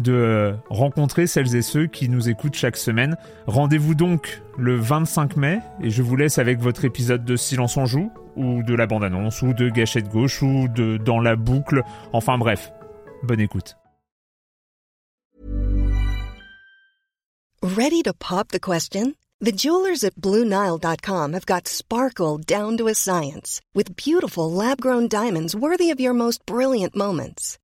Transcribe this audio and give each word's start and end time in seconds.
de 0.00 0.54
rencontrer 0.70 1.26
celles 1.26 1.54
et 1.56 1.62
ceux 1.62 1.86
qui 1.86 2.08
nous 2.08 2.28
écoutent 2.28 2.54
chaque 2.54 2.76
semaine. 2.76 3.16
Rendez-vous 3.46 3.94
donc 3.94 4.42
le 4.58 4.76
25 4.76 5.36
mai 5.36 5.60
et 5.80 5.90
je 5.90 6.02
vous 6.02 6.16
laisse 6.16 6.38
avec 6.38 6.60
votre 6.60 6.84
épisode 6.84 7.24
de 7.24 7.36
Silence 7.36 7.76
en 7.76 7.86
joue 7.86 8.10
ou 8.36 8.62
de 8.62 8.74
la 8.74 8.86
bande-annonce 8.86 9.42
ou 9.42 9.52
de 9.52 9.68
Gâchette 9.68 10.08
gauche 10.08 10.42
ou 10.42 10.68
de 10.68 10.96
Dans 10.96 11.20
la 11.20 11.36
boucle. 11.36 11.82
Enfin 12.12 12.38
bref, 12.38 12.72
bonne 13.22 13.40
écoute. 13.40 13.76
Ready 17.62 18.02
to 18.02 18.12
pop 18.12 18.48
the 18.48 18.60
question? 18.60 19.14
The 19.40 19.52
jewelers 19.52 20.04
at 20.04 20.14
BlueNile.com 20.16 21.32
have 21.32 21.46
got 21.46 21.66
sparkle 21.66 22.38
down 22.38 22.76
to 22.76 22.88
a 22.88 22.94
science 22.94 23.60
with 23.74 23.96
beautiful 23.96 24.50
lab-grown 24.50 25.08
diamonds 25.08 25.56
worthy 25.56 25.90
of 25.90 26.00
your 26.00 26.14
most 26.14 26.44
brilliant 26.46 26.94
moments. 26.94 27.58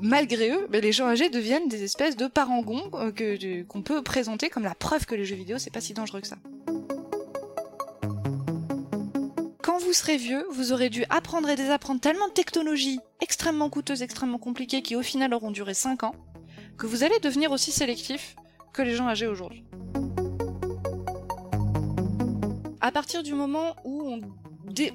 Malgré 0.00 0.50
eux, 0.50 0.66
ben, 0.70 0.80
les 0.80 0.92
gens 0.92 1.06
âgés 1.06 1.30
deviennent 1.30 1.68
des 1.68 1.82
espèces 1.82 2.16
de 2.16 2.26
parangons 2.26 2.90
euh, 2.94 3.64
qu'on 3.68 3.82
peut 3.82 4.02
présenter 4.02 4.48
comme 4.48 4.64
la 4.64 4.74
preuve 4.74 5.06
que 5.06 5.14
les 5.14 5.24
jeux 5.24 5.36
vidéo 5.36 5.58
c'est 5.58 5.70
pas 5.70 5.80
si 5.80 5.94
dangereux 5.94 6.20
que 6.20 6.26
ça. 6.26 6.36
Quand 9.62 9.78
vous 9.78 9.92
serez 9.92 10.16
vieux, 10.16 10.44
vous 10.50 10.72
aurez 10.72 10.88
dû 10.88 11.04
apprendre 11.10 11.48
et 11.48 11.56
désapprendre 11.56 12.00
tellement 12.00 12.28
de 12.28 12.32
technologies 12.32 13.00
extrêmement 13.20 13.68
coûteuses, 13.68 14.02
extrêmement 14.02 14.38
compliquées 14.38 14.82
qui 14.82 14.96
au 14.96 15.02
final 15.02 15.34
auront 15.34 15.50
duré 15.50 15.74
5 15.74 16.04
ans, 16.04 16.14
que 16.78 16.86
vous 16.86 17.04
allez 17.04 17.18
devenir 17.20 17.52
aussi 17.52 17.70
sélectif 17.72 18.36
que 18.72 18.82
les 18.82 18.94
gens 18.94 19.08
âgés 19.08 19.26
aujourd'hui. 19.26 19.64
À 22.80 22.90
partir 22.92 23.22
du 23.22 23.34
moment 23.34 23.76
où 23.84 24.18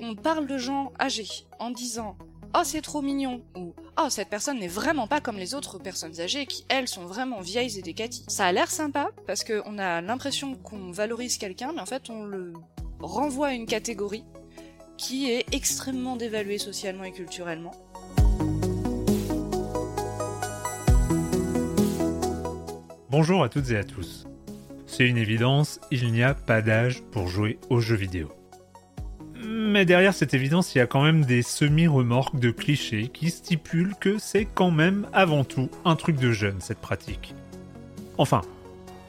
on 0.02 0.16
parle 0.16 0.48
de 0.48 0.58
gens 0.58 0.92
âgés 1.00 1.28
en 1.60 1.70
disant 1.70 2.18
oh 2.58 2.62
c'est 2.64 2.82
trop 2.82 3.02
mignon 3.02 3.42
ou 3.56 3.74
oh 4.02 4.10
cette 4.10 4.30
personne 4.30 4.60
n'est 4.60 4.68
vraiment 4.68 5.08
pas 5.08 5.20
comme 5.20 5.38
les 5.38 5.56
autres 5.56 5.78
personnes 5.78 6.20
âgées 6.22 6.46
qui 6.46 6.66
elles 6.70 6.88
sont 6.88 7.06
vraiment 7.06 7.42
vieilles 7.42 7.78
et 7.78 7.82
décaties. 7.82 8.24
Ça 8.28 8.46
a 8.46 8.52
l'air 8.52 8.72
sympa 8.72 9.10
parce 9.28 9.44
qu'on 9.44 9.78
a 9.78 10.02
l'impression 10.02 10.56
qu'on 10.56 10.92
valorise 10.92 11.38
quelqu'un 11.38 11.74
mais 11.74 11.82
en 11.82 11.86
fait 11.86 12.10
on 12.10 12.24
le 12.24 12.54
renvoie 13.00 13.48
à 13.48 13.54
une 13.54 13.66
catégorie 13.66 14.24
qui 14.98 15.30
est 15.30 15.46
extrêmement 15.54 16.16
dévaluée 16.16 16.58
socialement 16.58 17.04
et 17.04 17.12
culturellement. 17.12 17.72
Bonjour 23.10 23.44
à 23.44 23.50
toutes 23.50 23.72
et 23.72 23.78
à 23.78 23.84
tous. 23.84 24.26
C'est 24.88 25.08
une 25.08 25.18
évidence, 25.18 25.82
il 25.92 26.12
n'y 26.14 26.24
a 26.24 26.34
pas 26.34 26.62
d'âge 26.62 27.02
pour 27.12 27.28
jouer 27.28 27.60
aux 27.70 27.80
jeux 27.80 27.96
vidéo. 27.96 28.32
Mais 29.76 29.84
derrière 29.84 30.14
cette 30.14 30.34
évidence, 30.34 30.74
il 30.74 30.78
y 30.78 30.82
a 30.82 30.88
quand 30.88 31.04
même 31.04 31.26
des 31.26 31.42
semi-remorques 31.42 32.40
de 32.40 32.50
clichés 32.50 33.10
qui 33.14 33.30
stipulent 33.30 33.94
que 34.00 34.18
c'est 34.20 34.46
quand 34.46 34.72
même 34.72 35.06
avant 35.12 35.44
tout 35.44 35.70
un 35.84 35.98
truc 35.98 36.16
de 36.16 36.32
jeune 36.32 36.62
cette 36.62 36.80
pratique. 36.80 37.34
Enfin, 38.18 38.42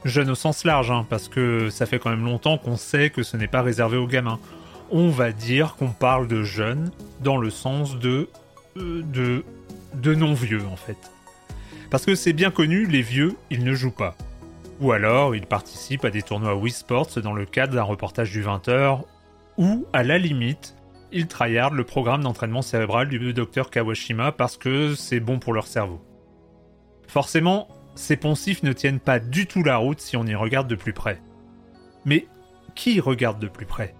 jeune 0.03 0.29
au 0.29 0.35
sens 0.35 0.65
large, 0.65 0.91
hein, 0.91 1.05
parce 1.09 1.29
que 1.29 1.69
ça 1.69 1.85
fait 1.85 1.99
quand 1.99 2.09
même 2.09 2.25
longtemps 2.25 2.57
qu'on 2.57 2.75
sait 2.75 3.11
que 3.11 3.23
ce 3.23 3.37
n'est 3.37 3.47
pas 3.47 3.61
réservé 3.61 3.95
aux 3.95 4.07
gamins. 4.07 4.39
On 4.91 5.07
va 5.07 5.31
dire 5.31 5.77
qu'on 5.77 5.87
parle 5.87 6.27
de 6.27 6.43
jeunes 6.43 6.91
dans 7.21 7.37
le 7.37 7.49
sens 7.49 7.97
de. 7.97 8.27
Euh, 8.75 9.03
de. 9.03 9.45
de 9.93 10.15
non-vieux 10.15 10.65
en 10.69 10.75
fait. 10.75 10.97
Parce 11.89 12.05
que 12.05 12.13
c'est 12.13 12.33
bien 12.33 12.51
connu, 12.51 12.85
les 12.87 13.03
vieux, 13.03 13.37
ils 13.51 13.63
ne 13.63 13.73
jouent 13.73 13.89
pas. 13.89 14.17
Ou 14.81 14.91
alors, 14.91 15.33
ils 15.33 15.45
participent 15.45 16.03
à 16.03 16.09
des 16.09 16.23
tournois 16.23 16.55
Wii 16.55 16.73
Sports 16.73 17.21
dans 17.23 17.31
le 17.31 17.45
cadre 17.45 17.73
d'un 17.73 17.83
reportage 17.83 18.31
du 18.31 18.43
20h 18.43 19.05
ou, 19.57 19.85
à 19.93 20.03
la 20.03 20.17
limite, 20.17 20.75
ils 21.11 21.27
tryhardent 21.27 21.75
le 21.75 21.83
programme 21.83 22.23
d'entraînement 22.23 22.61
cérébral 22.61 23.07
du 23.07 23.33
docteur 23.33 23.69
Kawashima 23.69 24.31
parce 24.31 24.57
que 24.57 24.93
c'est 24.95 25.19
bon 25.19 25.39
pour 25.39 25.53
leur 25.53 25.67
cerveau. 25.67 26.01
Forcément, 27.07 27.67
ces 27.95 28.17
poncifs 28.17 28.63
ne 28.63 28.73
tiennent 28.73 28.99
pas 28.99 29.19
du 29.19 29.47
tout 29.47 29.63
la 29.63 29.77
route 29.77 29.99
si 29.99 30.17
on 30.17 30.25
y 30.25 30.35
regarde 30.35 30.67
de 30.67 30.75
plus 30.75 30.93
près. 30.93 31.21
Mais 32.05 32.27
qui 32.75 32.99
regarde 32.99 33.39
de 33.39 33.47
plus 33.47 33.65
près? 33.65 33.95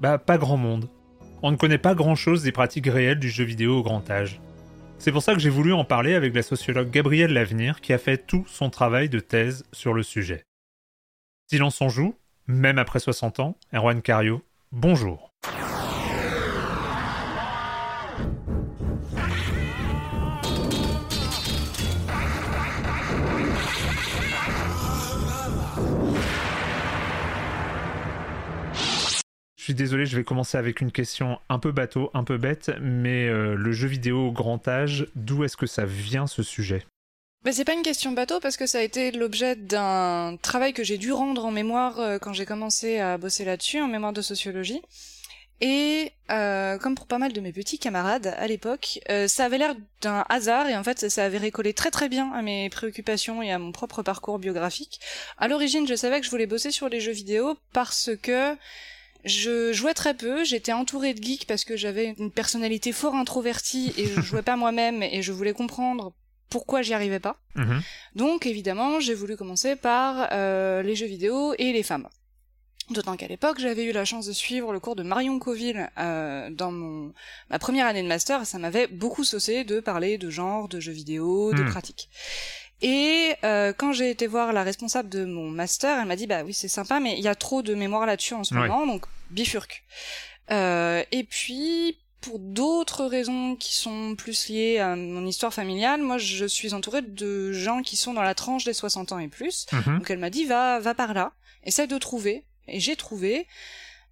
Bah 0.00 0.18
pas 0.18 0.38
grand 0.38 0.56
monde. 0.56 0.88
On 1.42 1.50
ne 1.50 1.56
connaît 1.56 1.78
pas 1.78 1.94
grand-chose 1.94 2.42
des 2.42 2.52
pratiques 2.52 2.88
réelles 2.88 3.20
du 3.20 3.30
jeu 3.30 3.44
vidéo 3.44 3.78
au 3.78 3.82
grand 3.82 4.10
âge. 4.10 4.40
C'est 4.98 5.12
pour 5.12 5.22
ça 5.22 5.34
que 5.34 5.40
j'ai 5.40 5.50
voulu 5.50 5.72
en 5.72 5.84
parler 5.84 6.14
avec 6.14 6.34
la 6.34 6.42
sociologue 6.42 6.90
Gabrielle 6.90 7.32
Lavenir 7.32 7.80
qui 7.80 7.92
a 7.92 7.98
fait 7.98 8.26
tout 8.26 8.44
son 8.48 8.70
travail 8.70 9.08
de 9.08 9.20
thèse 9.20 9.64
sur 9.72 9.94
le 9.94 10.02
sujet. 10.02 10.42
Silence 11.46 11.80
en 11.80 11.88
joue, 11.88 12.16
même 12.48 12.78
après 12.78 12.98
60 12.98 13.38
ans, 13.38 13.56
Erwan 13.72 14.02
Cario, 14.02 14.42
Bonjour. 14.70 15.32
Je 29.56 29.64
suis 29.64 29.74
désolé, 29.74 30.04
je 30.04 30.16
vais 30.16 30.24
commencer 30.24 30.58
avec 30.58 30.82
une 30.82 30.92
question 30.92 31.38
un 31.48 31.58
peu 31.58 31.72
bateau, 31.72 32.10
un 32.12 32.24
peu 32.24 32.36
bête, 32.36 32.70
mais 32.80 33.26
euh, 33.26 33.54
le 33.54 33.72
jeu 33.72 33.88
vidéo 33.88 34.28
au 34.28 34.32
grand 34.32 34.68
âge, 34.68 35.06
d'où 35.14 35.44
est-ce 35.44 35.56
que 35.56 35.66
ça 35.66 35.86
vient 35.86 36.26
ce 36.26 36.42
sujet? 36.42 36.84
Mais 37.44 37.52
c'est 37.52 37.64
pas 37.64 37.72
une 37.72 37.82
question 37.82 38.12
bateau 38.12 38.40
parce 38.40 38.56
que 38.56 38.66
ça 38.66 38.78
a 38.78 38.82
été 38.82 39.10
l'objet 39.10 39.56
d'un 39.56 40.36
travail 40.42 40.72
que 40.72 40.84
j'ai 40.84 40.98
dû 40.98 41.12
rendre 41.12 41.44
en 41.44 41.50
mémoire 41.50 41.98
euh, 42.00 42.18
quand 42.18 42.32
j'ai 42.32 42.46
commencé 42.46 42.98
à 42.98 43.16
bosser 43.16 43.44
là-dessus, 43.44 43.80
en 43.80 43.88
mémoire 43.88 44.12
de 44.12 44.22
sociologie. 44.22 44.82
Et 45.60 46.12
euh, 46.30 46.78
comme 46.78 46.94
pour 46.94 47.06
pas 47.06 47.18
mal 47.18 47.32
de 47.32 47.40
mes 47.40 47.52
petits 47.52 47.78
camarades 47.78 48.34
à 48.38 48.46
l'époque, 48.46 49.00
euh, 49.10 49.26
ça 49.26 49.44
avait 49.44 49.58
l'air 49.58 49.74
d'un 50.02 50.24
hasard 50.28 50.68
et 50.68 50.76
en 50.76 50.84
fait 50.84 51.08
ça, 51.08 51.24
avait 51.24 51.38
récollé 51.38 51.72
très 51.74 51.90
très 51.90 52.08
bien 52.08 52.30
à 52.32 52.42
mes 52.42 52.70
préoccupations 52.70 53.42
et 53.42 53.50
à 53.50 53.58
mon 53.58 53.72
propre 53.72 54.02
parcours 54.02 54.38
biographique. 54.38 55.00
À 55.36 55.48
l'origine, 55.48 55.86
je 55.88 55.96
savais 55.96 56.20
que 56.20 56.26
je 56.26 56.30
voulais 56.30 56.46
bosser 56.46 56.70
sur 56.70 56.88
les 56.88 57.00
jeux 57.00 57.12
vidéo 57.12 57.56
parce 57.72 58.10
que 58.22 58.56
je 59.24 59.72
jouais 59.72 59.94
très 59.94 60.14
peu, 60.14 60.44
j'étais 60.44 60.72
entourée 60.72 61.12
de 61.12 61.22
geeks 61.22 61.46
parce 61.46 61.64
que 61.64 61.76
j'avais 61.76 62.14
une 62.18 62.30
personnalité 62.30 62.92
fort 62.92 63.16
introvertie 63.16 63.92
et 63.96 64.06
je 64.06 64.20
jouais 64.20 64.42
pas 64.42 64.56
moi-même 64.56 65.02
et 65.02 65.22
je 65.22 65.32
voulais 65.32 65.54
comprendre 65.54 66.12
pourquoi 66.50 66.82
j'y 66.82 66.94
arrivais 66.94 67.20
pas. 67.20 67.36
Mhm. 67.54 67.82
Donc 68.14 68.46
évidemment, 68.46 69.00
j'ai 69.00 69.14
voulu 69.14 69.36
commencer 69.36 69.76
par 69.76 70.28
euh, 70.32 70.82
les 70.82 70.94
jeux 70.94 71.06
vidéo 71.06 71.54
et 71.58 71.72
les 71.72 71.82
femmes. 71.82 72.08
D'autant 72.90 73.16
qu'à 73.16 73.26
l'époque, 73.26 73.58
j'avais 73.58 73.84
eu 73.84 73.92
la 73.92 74.06
chance 74.06 74.26
de 74.26 74.32
suivre 74.32 74.72
le 74.72 74.80
cours 74.80 74.96
de 74.96 75.02
Marion 75.02 75.38
Coville 75.38 75.90
euh, 75.98 76.48
dans 76.50 76.72
mon 76.72 77.12
ma 77.50 77.58
première 77.58 77.86
année 77.86 78.02
de 78.02 78.08
master, 78.08 78.42
et 78.42 78.44
ça 78.46 78.58
m'avait 78.58 78.86
beaucoup 78.86 79.24
saucé 79.24 79.64
de 79.64 79.80
parler 79.80 80.16
de 80.16 80.30
genre, 80.30 80.68
de 80.68 80.80
jeux 80.80 80.92
vidéo, 80.92 81.52
de 81.52 81.62
mhm. 81.62 81.70
pratiques. 81.70 82.08
Et 82.80 83.34
euh, 83.44 83.74
quand 83.76 83.92
j'ai 83.92 84.08
été 84.08 84.26
voir 84.26 84.52
la 84.52 84.62
responsable 84.62 85.10
de 85.10 85.24
mon 85.24 85.50
master, 85.50 85.98
elle 85.98 86.06
m'a 86.06 86.16
dit 86.16 86.26
bah 86.26 86.44
oui 86.44 86.54
c'est 86.54 86.68
sympa, 86.68 86.98
mais 86.98 87.18
il 87.18 87.22
y 87.22 87.28
a 87.28 87.34
trop 87.34 87.60
de 87.60 87.74
mémoire 87.74 88.06
là-dessus 88.06 88.34
en 88.34 88.44
ce 88.44 88.54
moment, 88.54 88.86
donc 88.86 89.04
bifurque. 89.30 89.84
et 90.50 91.26
puis 91.28 91.98
pour 92.20 92.38
d'autres 92.38 93.04
raisons 93.04 93.56
qui 93.56 93.74
sont 93.74 94.14
plus 94.16 94.48
liées 94.48 94.78
à 94.78 94.96
mon 94.96 95.26
histoire 95.26 95.54
familiale, 95.54 96.02
moi 96.02 96.18
je 96.18 96.46
suis 96.46 96.74
entourée 96.74 97.02
de 97.02 97.52
gens 97.52 97.82
qui 97.82 97.96
sont 97.96 98.14
dans 98.14 98.22
la 98.22 98.34
tranche 98.34 98.64
des 98.64 98.72
60 98.72 99.12
ans 99.12 99.18
et 99.18 99.28
plus. 99.28 99.66
Mhm. 99.72 99.98
Donc 99.98 100.10
elle 100.10 100.18
m'a 100.18 100.30
dit 100.30 100.44
va 100.44 100.80
va 100.80 100.94
par 100.94 101.14
là, 101.14 101.32
essaie 101.64 101.86
de 101.86 101.98
trouver. 101.98 102.44
Et 102.66 102.80
j'ai 102.80 102.96
trouvé 102.96 103.46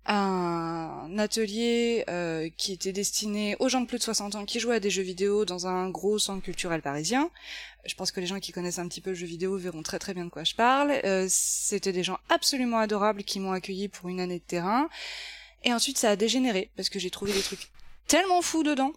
un 0.09 1.19
atelier 1.19 2.05
euh, 2.09 2.49
qui 2.57 2.73
était 2.73 2.93
destiné 2.93 3.57
aux 3.59 3.69
gens 3.69 3.81
de 3.81 3.87
plus 3.87 3.99
de 3.99 4.05
60 4.05 4.37
ans 4.37 4.45
qui 4.45 4.61
jouaient 4.61 4.77
à 4.77 4.81
des 4.81 4.91
jeux 4.91 5.03
vidéo 5.03 5.45
dans 5.45 5.67
un 5.67 5.91
gros 5.91 6.19
centre 6.19 6.43
culturel 6.43 6.81
parisien. 6.81 7.31
Je 7.85 7.95
pense 7.95 8.13
que 8.13 8.21
les 8.21 8.27
gens 8.27 8.39
qui 8.39 8.53
connaissent 8.53 8.79
un 8.79 8.89
petit 8.89 9.01
peu 9.01 9.11
le 9.11 9.17
jeu 9.17 9.27
vidéo 9.27 9.57
verront 9.57 9.83
très 9.83 9.99
très 9.99 10.15
bien 10.15 10.25
de 10.25 10.31
quoi 10.31 10.45
je 10.45 10.55
parle. 10.55 10.93
Euh, 11.05 11.27
C'était 11.29 11.93
des 11.93 12.05
gens 12.05 12.19
absolument 12.29 12.79
adorables 12.79 13.25
qui 13.25 13.41
m'ont 13.41 13.53
accueilli 13.53 13.89
pour 13.89 14.09
une 14.09 14.21
année 14.21 14.39
de 14.39 14.45
terrain. 14.45 14.89
Et 15.65 15.73
ensuite 15.73 15.99
ça 15.99 16.11
a 16.11 16.17
dégénéré 16.17 16.71
parce 16.77 16.89
que 16.89 16.99
j'ai 17.01 17.11
trouvé 17.11 17.33
des 17.33 17.43
trucs 17.43 17.69
tellement 18.07 18.43
fous 18.43 18.63
dedans. 18.63 18.93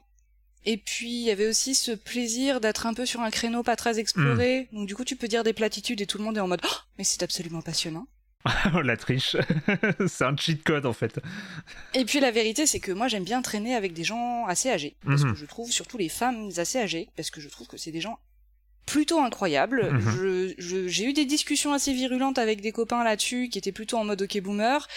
Et 0.65 0.77
puis 0.77 1.09
il 1.09 1.21
y 1.23 1.31
avait 1.31 1.47
aussi 1.47 1.73
ce 1.73 1.91
plaisir 1.91 2.59
d'être 2.59 2.85
un 2.85 2.94
peu 2.94 3.06
sur 3.06 3.21
un 3.21 3.29
créneau 3.31 3.63
pas 3.63 3.75
très 3.77 3.97
exploré. 4.00 4.67
Donc 4.73 4.88
du 4.88 4.95
coup 4.95 5.06
tu 5.06 5.15
peux 5.15 5.27
dire 5.27 5.44
des 5.44 5.53
platitudes 5.53 6.01
et 6.01 6.06
tout 6.06 6.17
le 6.17 6.23
monde 6.25 6.38
est 6.38 6.41
en 6.41 6.47
mode 6.47 6.61
oh, 6.65 6.75
mais 6.97 7.03
c'est 7.03 7.23
absolument 7.23 7.61
passionnant. 7.61 8.07
Oh, 8.73 8.81
la 8.81 8.95
triche. 8.97 9.35
c'est 10.07 10.23
un 10.25 10.35
cheat 10.35 10.63
code 10.63 10.85
en 10.85 10.94
fait. 10.94 11.19
Et 11.94 12.06
puis 12.06 12.19
la 12.19 12.31
vérité, 12.31 12.65
c'est 12.65 12.79
que 12.79 12.91
moi 12.91 13.07
j'aime 13.07 13.23
bien 13.23 13.41
traîner 13.41 13.73
avec 13.75 13.94
des 13.94 14.03
gens 14.03 14.45
assez 14.47 14.69
âgés. 14.69 14.95
Parce 15.06 15.23
Mhm. 15.23 15.33
que 15.33 15.38
je 15.39 15.45
trouve, 15.45 15.71
surtout 15.71 15.97
les 15.97 16.09
femmes 16.09 16.50
assez 16.57 16.79
âgées, 16.79 17.09
parce 17.15 17.31
que 17.31 17.41
je 17.41 17.50
trouve 17.50 17.67
que 17.67 17.77
c'est 17.77 17.91
des 17.91 18.01
gens 18.01 18.17
plutôt 18.85 19.19
incroyables. 19.21 19.89
Je- 20.17 20.53
je- 20.57 20.88
J'ai 20.88 21.06
eu 21.06 21.13
des 21.13 21.25
discussions 21.25 21.73
assez 21.73 21.94
virulentes 21.94 22.38
avec 22.39 22.61
des 22.61 22.71
copains 22.71 23.03
là-dessus, 23.03 23.50
qui 23.50 23.57
étaient 23.59 23.71
plutôt 23.71 23.97
en 23.97 24.03
mode 24.06 24.21
ok 24.21 24.39
boomer. 24.41 24.88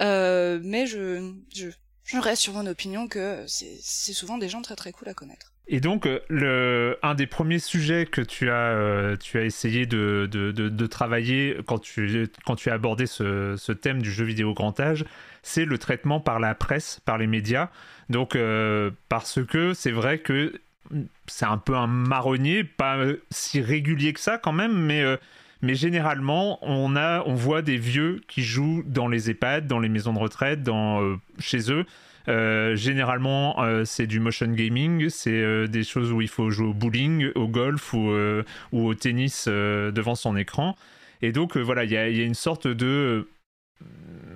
Euh, 0.00 0.60
mais 0.62 0.86
je, 0.86 1.32
je, 1.54 1.68
je 2.04 2.18
reste 2.18 2.42
sur 2.42 2.52
mon 2.52 2.66
opinion 2.66 3.08
que 3.08 3.44
c'est 3.46 4.12
souvent 4.12 4.38
des 4.38 4.48
gens 4.48 4.62
très 4.62 4.76
très 4.76 4.92
cool 4.92 5.08
à 5.08 5.14
connaître. 5.14 5.52
Et 5.66 5.80
donc, 5.80 6.06
euh, 6.06 6.94
un 7.02 7.14
des 7.14 7.26
premiers 7.26 7.58
sujets 7.58 8.04
que 8.04 8.20
tu 8.20 8.50
as, 8.50 8.72
euh, 8.72 9.16
tu 9.16 9.38
as 9.38 9.44
essayé 9.44 9.86
de, 9.86 10.28
de, 10.30 10.86
travailler 10.86 11.56
quand 11.66 11.78
tu, 11.78 12.28
quand 12.44 12.54
tu 12.54 12.68
as 12.68 12.74
abordé 12.74 13.06
ce, 13.06 13.72
thème 13.72 14.02
du 14.02 14.12
jeu 14.12 14.24
vidéo 14.24 14.52
grand 14.52 14.78
âge, 14.78 15.06
c'est 15.42 15.64
le 15.64 15.78
traitement 15.78 16.20
par 16.20 16.38
la 16.38 16.54
presse, 16.54 17.00
par 17.06 17.16
les 17.16 17.26
médias. 17.26 17.70
Donc, 18.10 18.36
euh, 18.36 18.90
parce 19.08 19.42
que 19.42 19.72
c'est 19.72 19.90
vrai 19.90 20.18
que 20.18 20.52
c'est 21.26 21.46
un 21.46 21.56
peu 21.56 21.74
un 21.74 21.86
marronnier, 21.86 22.62
pas 22.62 22.98
si 23.30 23.62
régulier 23.62 24.12
que 24.12 24.20
ça 24.20 24.36
quand 24.36 24.52
même, 24.52 24.74
mais, 24.74 25.02
mais 25.62 25.74
généralement, 25.74 26.58
on, 26.62 26.96
a, 26.96 27.22
on 27.26 27.34
voit 27.34 27.62
des 27.62 27.76
vieux 27.76 28.20
qui 28.28 28.42
jouent 28.42 28.82
dans 28.86 29.08
les 29.08 29.30
EHPAD, 29.30 29.66
dans 29.66 29.78
les 29.78 29.88
maisons 29.88 30.12
de 30.12 30.18
retraite, 30.18 30.62
dans, 30.62 31.02
euh, 31.02 31.16
chez 31.38 31.70
eux. 31.72 31.84
Euh, 32.26 32.74
généralement, 32.74 33.62
euh, 33.62 33.84
c'est 33.84 34.06
du 34.06 34.18
motion 34.20 34.48
gaming, 34.48 35.08
c'est 35.10 35.68
des 35.68 35.84
choses 35.84 36.10
où 36.12 36.20
il 36.22 36.28
faut 36.28 36.50
jouer 36.50 36.68
au 36.68 36.74
bowling, 36.74 37.30
au 37.34 37.48
golf 37.48 37.92
ou, 37.92 38.10
ou 38.72 38.86
au 38.86 38.94
tennis 38.94 39.46
devant 39.46 40.14
son 40.14 40.36
écran. 40.36 40.76
Et 41.22 41.32
donc, 41.32 41.56
voilà, 41.56 41.84
il 41.84 41.90
y 41.90 41.96
a, 41.96 42.08
il 42.08 42.16
y 42.16 42.22
a 42.22 42.24
une 42.24 42.34
sorte 42.34 42.66
de 42.66 43.28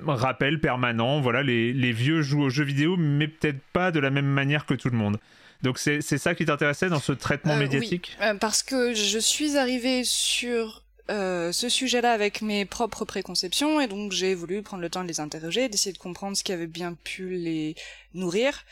rappel 0.06 0.60
permanent. 0.60 1.20
Voilà, 1.20 1.42
les, 1.42 1.72
les 1.72 1.92
vieux 1.92 2.22
jouent 2.22 2.42
aux 2.42 2.50
jeux 2.50 2.64
vidéo, 2.64 2.96
mais 2.96 3.28
peut-être 3.28 3.60
pas 3.72 3.90
de 3.90 4.00
la 4.00 4.10
même 4.10 4.26
manière 4.26 4.64
que 4.66 4.74
tout 4.74 4.88
le 4.90 4.96
monde. 4.96 5.18
Donc, 5.62 5.78
c'est 5.78 6.00
ça 6.00 6.34
qui 6.34 6.44
t'intéressait 6.44 6.88
dans 6.88 7.00
ce 7.00 7.12
traitement 7.12 7.54
Euh, 7.54 7.58
médiatique? 7.58 8.16
Parce 8.40 8.62
que 8.62 8.94
je 8.94 9.18
suis 9.18 9.56
arrivée 9.56 10.02
sur 10.04 10.84
euh, 11.10 11.52
ce 11.52 11.69
sujet-là 11.69 12.12
avec 12.12 12.43
mes 12.43 12.64
propres 12.64 13.05
préconceptions 13.05 13.81
et 13.81 13.87
donc 13.87 14.12
j'ai 14.12 14.34
voulu 14.34 14.62
prendre 14.62 14.82
le 14.82 14.90
temps 14.90 15.02
de 15.02 15.08
les 15.08 15.20
interroger, 15.20 15.69
d'essayer 15.69 15.93
de 15.93 15.99
comprendre 15.99 16.37
ce 16.37 16.44
qui 16.44 16.52
avait 16.52 16.66
bien 16.66 16.94
pu 16.94 17.31
les 17.31 17.75
nourrir. 18.14 18.64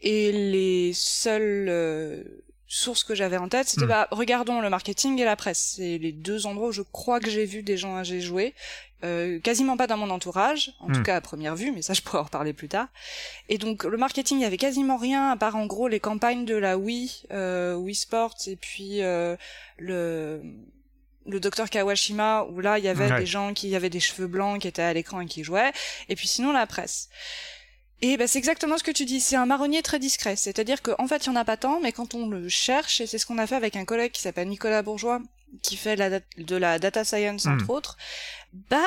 Et 0.00 0.32
les 0.32 0.92
seules 0.94 1.66
euh, 1.68 2.24
sources 2.66 3.04
que 3.04 3.14
j'avais 3.14 3.36
en 3.36 3.48
tête, 3.48 3.68
c'était 3.68 3.84
Mm. 3.84 3.88
bah 3.88 4.08
regardons 4.10 4.60
le 4.60 4.70
marketing 4.70 5.18
et 5.20 5.24
la 5.24 5.36
presse. 5.36 5.74
C'est 5.76 5.98
les 5.98 6.12
deux 6.12 6.46
endroits 6.46 6.68
où 6.68 6.72
je 6.72 6.82
crois 6.82 7.20
que 7.20 7.30
j'ai 7.30 7.44
vu 7.44 7.62
des 7.62 7.76
gens 7.76 7.96
âgés 7.96 8.20
jouer. 8.20 8.54
Euh, 9.04 9.40
quasiment 9.40 9.76
pas 9.76 9.86
dans 9.88 9.96
mon 9.96 10.10
entourage, 10.10 10.72
en 10.80 10.88
Mm. 10.88 10.92
tout 10.94 11.02
cas 11.02 11.16
à 11.16 11.20
première 11.20 11.56
vue, 11.56 11.72
mais 11.72 11.82
ça 11.82 11.92
je 11.92 12.02
pourrais 12.02 12.18
en 12.20 12.22
reparler 12.24 12.52
plus 12.52 12.68
tard. 12.68 12.88
Et 13.48 13.58
donc 13.58 13.84
le 13.84 13.96
marketing, 13.96 14.38
il 14.38 14.42
y 14.42 14.44
avait 14.46 14.56
quasiment 14.56 14.96
rien 14.96 15.30
à 15.30 15.36
part 15.36 15.56
en 15.56 15.66
gros 15.66 15.88
les 15.88 16.00
campagnes 16.00 16.44
de 16.46 16.54
la 16.56 16.78
Wii, 16.78 17.24
euh, 17.32 17.74
Wii 17.74 17.94
Sports 17.96 18.36
et 18.46 18.56
puis 18.56 19.02
euh, 19.02 19.36
le 19.78 20.40
le 21.26 21.38
docteur 21.40 21.70
Kawashima 21.70 22.44
où 22.50 22.60
là 22.60 22.78
il 22.78 22.84
y 22.84 22.88
avait 22.88 23.10
Ouais. 23.10 23.20
des 23.20 23.26
gens 23.26 23.54
qui 23.54 23.74
avaient 23.76 23.90
des 23.90 24.00
cheveux 24.00 24.26
blancs 24.26 24.60
qui 24.60 24.68
étaient 24.68 24.82
à 24.82 24.92
l'écran 24.92 25.20
et 25.20 25.26
qui 25.26 25.44
jouaient 25.44 25.72
et 26.08 26.16
puis 26.16 26.26
sinon 26.28 26.52
la 26.52 26.66
presse. 26.66 27.08
Et 28.00 28.16
ben 28.16 28.26
c'est 28.26 28.38
exactement 28.38 28.78
ce 28.78 28.82
que 28.82 28.90
tu 28.90 29.04
dis, 29.04 29.20
c'est 29.20 29.36
un 29.36 29.46
marronnier 29.46 29.80
très 29.82 30.00
discret, 30.00 30.34
c'est-à-dire 30.34 30.82
qu'en 30.82 31.06
fait 31.06 31.24
il 31.24 31.28
y 31.28 31.30
en 31.30 31.36
a 31.36 31.44
pas 31.44 31.56
tant, 31.56 31.78
mais 31.80 31.92
quand 31.92 32.14
on 32.16 32.28
le 32.28 32.48
cherche, 32.48 33.00
et 33.00 33.06
c'est 33.06 33.18
ce 33.18 33.26
qu'on 33.26 33.38
a 33.38 33.46
fait 33.46 33.54
avec 33.54 33.76
un 33.76 33.84
collègue 33.84 34.10
qui 34.10 34.22
s'appelle 34.22 34.48
Nicolas 34.48 34.82
Bourgeois, 34.82 35.20
qui 35.62 35.76
fait 35.76 35.94
la 35.94 36.18
de 36.38 36.56
la 36.56 36.78
data 36.80 37.04
science 37.04 37.46
entre 37.46 37.70
autres, 37.70 37.96
bah 38.70 38.78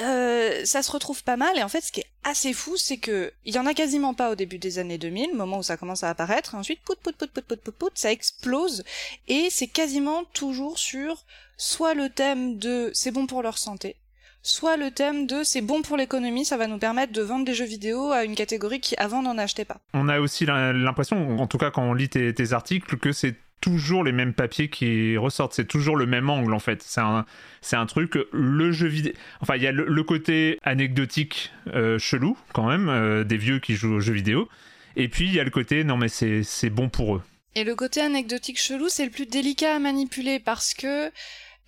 euh, 0.00 0.64
ça 0.64 0.82
se 0.82 0.90
retrouve 0.90 1.22
pas 1.24 1.36
mal 1.36 1.56
et 1.56 1.62
en 1.62 1.68
fait 1.68 1.80
ce 1.80 1.90
qui 1.92 2.00
est 2.00 2.06
assez 2.24 2.52
fou 2.52 2.76
c'est 2.76 2.98
que 2.98 3.32
il 3.44 3.54
y 3.54 3.58
en 3.58 3.64
a 3.66 3.72
quasiment 3.74 4.12
pas 4.14 4.30
au 4.30 4.34
début 4.34 4.58
des 4.58 4.78
années 4.78 4.98
2000 4.98 5.34
moment 5.34 5.58
où 5.58 5.62
ça 5.62 5.76
commence 5.76 6.02
à 6.04 6.10
apparaître 6.10 6.54
et 6.54 6.58
ensuite 6.58 6.80
pout 6.84 6.98
pout 7.02 7.16
pout 7.16 7.30
pout 7.32 7.44
pout 7.46 7.60
pout 7.62 7.74
pout 7.74 7.90
ça 7.94 8.12
explose 8.12 8.84
et 9.28 9.48
c'est 9.50 9.68
quasiment 9.68 10.24
toujours 10.34 10.78
sur 10.78 11.24
soit 11.56 11.94
le 11.94 12.10
thème 12.10 12.58
de 12.58 12.90
c'est 12.92 13.10
bon 13.10 13.26
pour 13.26 13.42
leur 13.42 13.56
santé 13.56 13.96
soit 14.42 14.76
le 14.76 14.90
thème 14.90 15.26
de 15.26 15.42
c'est 15.42 15.60
bon 15.62 15.82
pour 15.82 15.96
l'économie 15.96 16.44
ça 16.44 16.56
va 16.56 16.66
nous 16.66 16.78
permettre 16.78 17.12
de 17.12 17.22
vendre 17.22 17.44
des 17.46 17.54
jeux 17.54 17.64
vidéo 17.64 18.12
à 18.12 18.24
une 18.24 18.34
catégorie 18.34 18.80
qui 18.80 18.94
avant 18.96 19.22
n'en 19.22 19.38
achetait 19.38 19.64
pas 19.64 19.80
On 19.94 20.08
a 20.08 20.20
aussi 20.20 20.44
l'im- 20.46 20.72
l'impression, 20.72 21.38
en 21.38 21.46
tout 21.46 21.58
cas 21.58 21.70
quand 21.70 21.82
on 21.82 21.94
lit 21.94 22.08
tes 22.10 22.52
articles, 22.52 22.96
que 22.98 23.12
c'est 23.12 23.34
toujours 23.60 24.04
les 24.04 24.12
mêmes 24.12 24.34
papiers 24.34 24.68
qui 24.68 25.16
ressortent. 25.16 25.52
C'est 25.54 25.66
toujours 25.66 25.96
le 25.96 26.06
même 26.06 26.30
angle 26.30 26.54
en 26.54 26.58
fait. 26.58 26.82
C'est 26.82 27.00
un, 27.00 27.24
c'est 27.60 27.76
un 27.76 27.86
truc, 27.86 28.18
le 28.32 28.72
jeu 28.72 28.86
vidéo. 28.86 29.12
Enfin, 29.40 29.56
il 29.56 29.62
y 29.62 29.66
a 29.66 29.72
le, 29.72 29.86
le 29.86 30.02
côté 30.04 30.58
anecdotique 30.62 31.52
euh, 31.74 31.98
chelou 31.98 32.36
quand 32.52 32.68
même, 32.68 32.88
euh, 32.88 33.24
des 33.24 33.36
vieux 33.36 33.58
qui 33.58 33.74
jouent 33.74 33.94
aux 33.94 34.00
jeux 34.00 34.12
vidéo. 34.12 34.48
Et 34.96 35.08
puis 35.08 35.24
il 35.26 35.34
y 35.34 35.40
a 35.40 35.44
le 35.44 35.50
côté, 35.50 35.84
non 35.84 35.96
mais 35.96 36.08
c'est 36.08 36.42
c'est 36.42 36.70
bon 36.70 36.88
pour 36.88 37.16
eux. 37.16 37.22
Et 37.54 37.64
le 37.64 37.74
côté 37.74 38.00
anecdotique 38.00 38.60
chelou, 38.60 38.88
c'est 38.88 39.04
le 39.04 39.10
plus 39.10 39.26
délicat 39.26 39.74
à 39.74 39.78
manipuler 39.78 40.38
parce 40.38 40.74
que 40.74 41.10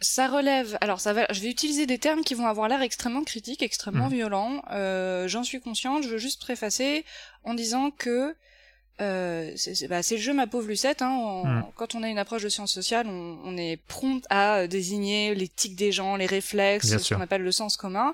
ça 0.00 0.28
relève. 0.28 0.78
Alors, 0.80 1.00
ça 1.00 1.12
va. 1.12 1.26
Je 1.32 1.40
vais 1.40 1.50
utiliser 1.50 1.84
des 1.86 1.98
termes 1.98 2.20
qui 2.22 2.34
vont 2.34 2.46
avoir 2.46 2.68
l'air 2.68 2.82
extrêmement 2.82 3.24
critiques, 3.24 3.62
extrêmement 3.62 4.06
Mhm. 4.08 4.12
violents. 4.14 4.62
Euh, 4.70 5.26
J'en 5.26 5.42
suis 5.42 5.60
consciente. 5.60 6.04
Je 6.04 6.10
veux 6.10 6.18
juste 6.18 6.40
préfacer 6.40 7.04
en 7.42 7.54
disant 7.54 7.90
que 7.90 8.34
euh, 9.00 9.52
c'est 9.56 9.86
bah, 9.88 10.00
le 10.10 10.16
jeu 10.16 10.32
ma 10.32 10.46
pauvre 10.46 10.68
Lucette. 10.68 11.02
Hein, 11.02 11.42
Mhm. 11.44 11.64
Quand 11.76 11.94
on 11.94 12.02
a 12.02 12.08
une 12.08 12.18
approche 12.18 12.42
de 12.42 12.48
sciences 12.48 12.72
sociales, 12.72 13.06
on, 13.06 13.38
on 13.44 13.56
est 13.56 13.76
prompt 13.88 14.24
à 14.30 14.66
désigner 14.66 15.34
les 15.34 15.48
tics 15.48 15.76
des 15.76 15.92
gens, 15.92 16.16
les 16.16 16.26
réflexes, 16.26 16.88
Bien 16.88 16.98
ce 16.98 17.14
qu'on 17.14 17.20
appelle 17.20 17.42
le 17.42 17.52
sens 17.52 17.76
commun. 17.76 18.12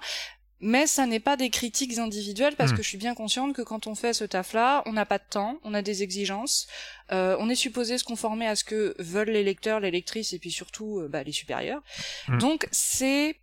Mais 0.60 0.86
ça 0.86 1.04
n'est 1.06 1.20
pas 1.20 1.36
des 1.36 1.50
critiques 1.50 1.98
individuelles 1.98 2.54
parce 2.56 2.70
Mhm. 2.70 2.76
que 2.78 2.82
je 2.82 2.88
suis 2.88 2.96
bien 2.96 3.14
consciente 3.14 3.54
que 3.54 3.60
quand 3.60 3.86
on 3.86 3.94
fait 3.94 4.14
ce 4.14 4.24
taf-là, 4.24 4.82
on 4.86 4.92
n'a 4.92 5.04
pas 5.04 5.18
de 5.18 5.24
temps, 5.28 5.58
on 5.62 5.74
a 5.74 5.82
des 5.82 6.02
exigences, 6.02 6.66
euh, 7.12 7.36
on 7.38 7.50
est 7.50 7.54
supposé 7.54 7.98
se 7.98 8.04
conformer 8.04 8.46
à 8.46 8.56
ce 8.56 8.64
que 8.64 8.94
veulent 8.98 9.30
les 9.30 9.42
lecteurs, 9.44 9.80
les 9.80 9.90
lectrices 9.90 10.32
et 10.32 10.38
puis 10.38 10.50
surtout 10.50 11.00
euh, 11.00 11.08
bah, 11.08 11.22
les 11.22 11.32
supérieurs. 11.32 11.82
Mhm. 12.28 12.38
Donc 12.38 12.68
c'est 12.72 13.36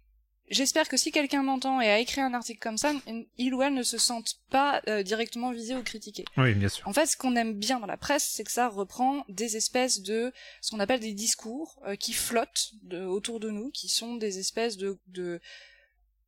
J'espère 0.51 0.89
que 0.89 0.97
si 0.97 1.11
quelqu'un 1.11 1.43
m'entend 1.43 1.79
et 1.81 1.89
a 1.89 1.97
écrit 1.99 2.19
un 2.21 2.33
article 2.33 2.59
comme 2.59 2.77
ça, 2.77 2.93
il 3.37 3.53
ou 3.53 3.61
elle 3.63 3.73
ne 3.73 3.83
se 3.83 3.97
sente 3.97 4.35
pas 4.49 4.81
euh, 4.87 5.01
directement 5.01 5.51
visé 5.51 5.75
ou 5.75 5.81
critiqué. 5.81 6.25
Oui, 6.35 6.53
bien 6.53 6.67
sûr. 6.67 6.85
En 6.87 6.93
fait, 6.93 7.05
ce 7.05 7.15
qu'on 7.15 7.35
aime 7.37 7.53
bien 7.53 7.79
dans 7.79 7.85
la 7.87 7.95
presse, 7.97 8.25
c'est 8.35 8.43
que 8.43 8.51
ça 8.51 8.67
reprend 8.67 9.23
des 9.29 9.55
espèces 9.55 10.01
de 10.01 10.33
ce 10.61 10.71
qu'on 10.71 10.79
appelle 10.81 10.99
des 10.99 11.13
discours 11.13 11.79
euh, 11.87 11.95
qui 11.95 12.11
flottent 12.13 12.71
de- 12.83 13.05
autour 13.05 13.39
de 13.39 13.49
nous, 13.49 13.71
qui 13.71 13.87
sont 13.87 14.15
des 14.17 14.39
espèces 14.39 14.75
de, 14.77 14.99
de 15.07 15.39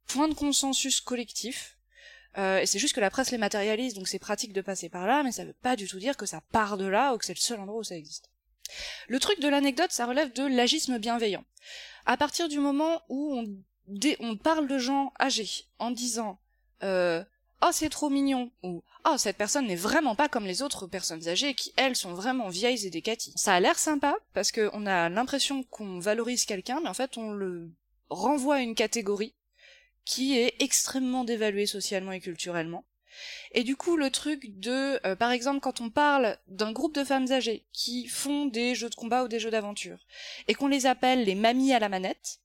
points 0.08 0.30
de 0.30 0.34
consensus 0.34 1.02
collectifs. 1.02 1.78
Euh, 2.38 2.60
et 2.60 2.66
c'est 2.66 2.80
juste 2.80 2.96
que 2.96 3.02
la 3.02 3.10
presse 3.12 3.30
les 3.30 3.38
matérialise, 3.38 3.94
donc 3.94 4.08
c'est 4.08 4.20
pratique 4.20 4.54
de 4.54 4.62
passer 4.62 4.88
par 4.90 5.06
là, 5.06 5.22
mais 5.24 5.32
ça 5.34 5.44
veut 5.46 5.54
pas 5.62 5.76
du 5.76 5.88
tout 5.88 6.00
dire 6.00 6.18
que 6.18 6.26
ça 6.26 6.42
part 6.52 6.78
de 6.78 6.86
là 6.86 7.14
ou 7.14 7.18
que 7.18 7.26
c'est 7.26 7.36
le 7.36 7.40
seul 7.40 7.60
endroit 7.60 7.80
où 7.80 7.84
ça 7.84 7.96
existe. 7.98 8.30
Le 9.08 9.20
truc 9.20 9.40
de 9.42 9.50
l'anecdote, 9.50 9.92
ça 9.92 10.06
relève 10.06 10.32
de 10.34 10.44
l'agisme 10.46 10.98
bienveillant. 10.98 11.44
À 12.06 12.16
partir 12.18 12.48
du 12.48 12.60
moment 12.60 13.02
où 13.10 13.36
on, 13.38 13.46
on 14.20 14.38
parle 14.38 14.68
de 14.68 14.78
gens 14.78 15.14
âgés 15.20 15.66
en 15.80 15.92
disant 15.92 16.40
euh, 16.84 17.24
oh 17.62 17.70
c'est 17.72 17.90
trop 17.90 18.10
mignon 18.10 18.52
ou 18.64 18.84
oh 19.06 19.18
cette 19.18 19.38
personne 19.38 19.68
n'est 19.68 19.76
vraiment 19.76 20.16
pas 20.16 20.30
comme 20.30 20.46
les 20.46 20.62
autres 20.62 20.88
personnes 20.88 21.28
âgées 21.28 21.54
qui 21.54 21.74
elles 21.76 21.96
sont 21.96 22.14
vraiment 22.14 22.50
vieilles 22.50 22.86
et 22.86 22.90
décaties. 22.90 23.34
Ça 23.36 23.54
a 23.54 23.60
l'air 23.60 23.78
sympa 23.78 24.16
parce 24.34 24.52
que 24.52 24.70
on 24.74 24.86
a 24.86 25.10
l'impression 25.10 25.64
qu'on 25.64 26.00
valorise 26.00 26.46
quelqu'un 26.46 26.80
mais 26.82 26.90
en 26.90 26.94
fait 26.94 27.18
on 27.18 27.32
le 27.32 27.72
renvoie 28.10 28.56
à 28.56 28.62
une 28.62 28.76
catégorie 28.76 29.34
qui 30.06 30.38
est 30.38 30.56
extrêmement 30.60 31.24
dévaluée 31.24 31.66
socialement 31.66 32.12
et 32.12 32.20
culturellement. 32.20 32.86
Et 33.52 33.64
du 33.64 33.76
coup, 33.76 33.96
le 33.96 34.10
truc 34.10 34.60
de, 34.60 35.00
euh, 35.06 35.16
par 35.16 35.32
exemple, 35.32 35.60
quand 35.60 35.82
on 35.82 35.90
parle 35.90 36.38
d'un 36.48 36.72
groupe 36.72 36.96
de 36.96 37.04
femmes 37.04 37.32
âgées 37.32 37.66
qui 37.72 38.08
font 38.08 38.46
des 38.46 38.76
jeux 38.76 38.90
de 38.90 38.96
combat 38.96 39.24
ou 39.24 39.28
des 39.28 39.40
jeux 39.40 39.52
d'aventure, 39.52 40.00
et 40.48 40.56
qu'on 40.56 40.68
les 40.68 40.86
appelle 40.86 41.24
les 41.24 41.36
mamies 41.36 41.74
à 41.74 41.80
la 41.80 41.90
manette, 41.90 42.40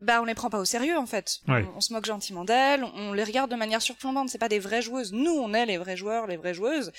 bah 0.00 0.20
on 0.20 0.24
les 0.24 0.34
prend 0.34 0.50
pas 0.50 0.58
au 0.58 0.64
sérieux 0.64 0.98
en 0.98 1.06
fait. 1.06 1.38
Ouais. 1.48 1.64
On, 1.74 1.78
on 1.78 1.80
se 1.80 1.92
moque 1.92 2.04
gentiment 2.04 2.44
d'elles, 2.44 2.84
on 2.84 3.12
les 3.12 3.24
regarde 3.24 3.50
de 3.50 3.56
manière 3.56 3.82
surplombante. 3.82 4.28
C'est 4.28 4.38
pas 4.38 4.48
des 4.48 4.58
vraies 4.58 4.82
joueuses. 4.82 5.12
Nous, 5.12 5.32
on 5.32 5.54
est 5.54 5.66
les 5.66 5.78
vrais 5.78 5.96
joueurs, 5.96 6.26
les 6.26 6.36
vraies 6.36 6.54
joueuses. 6.54 6.92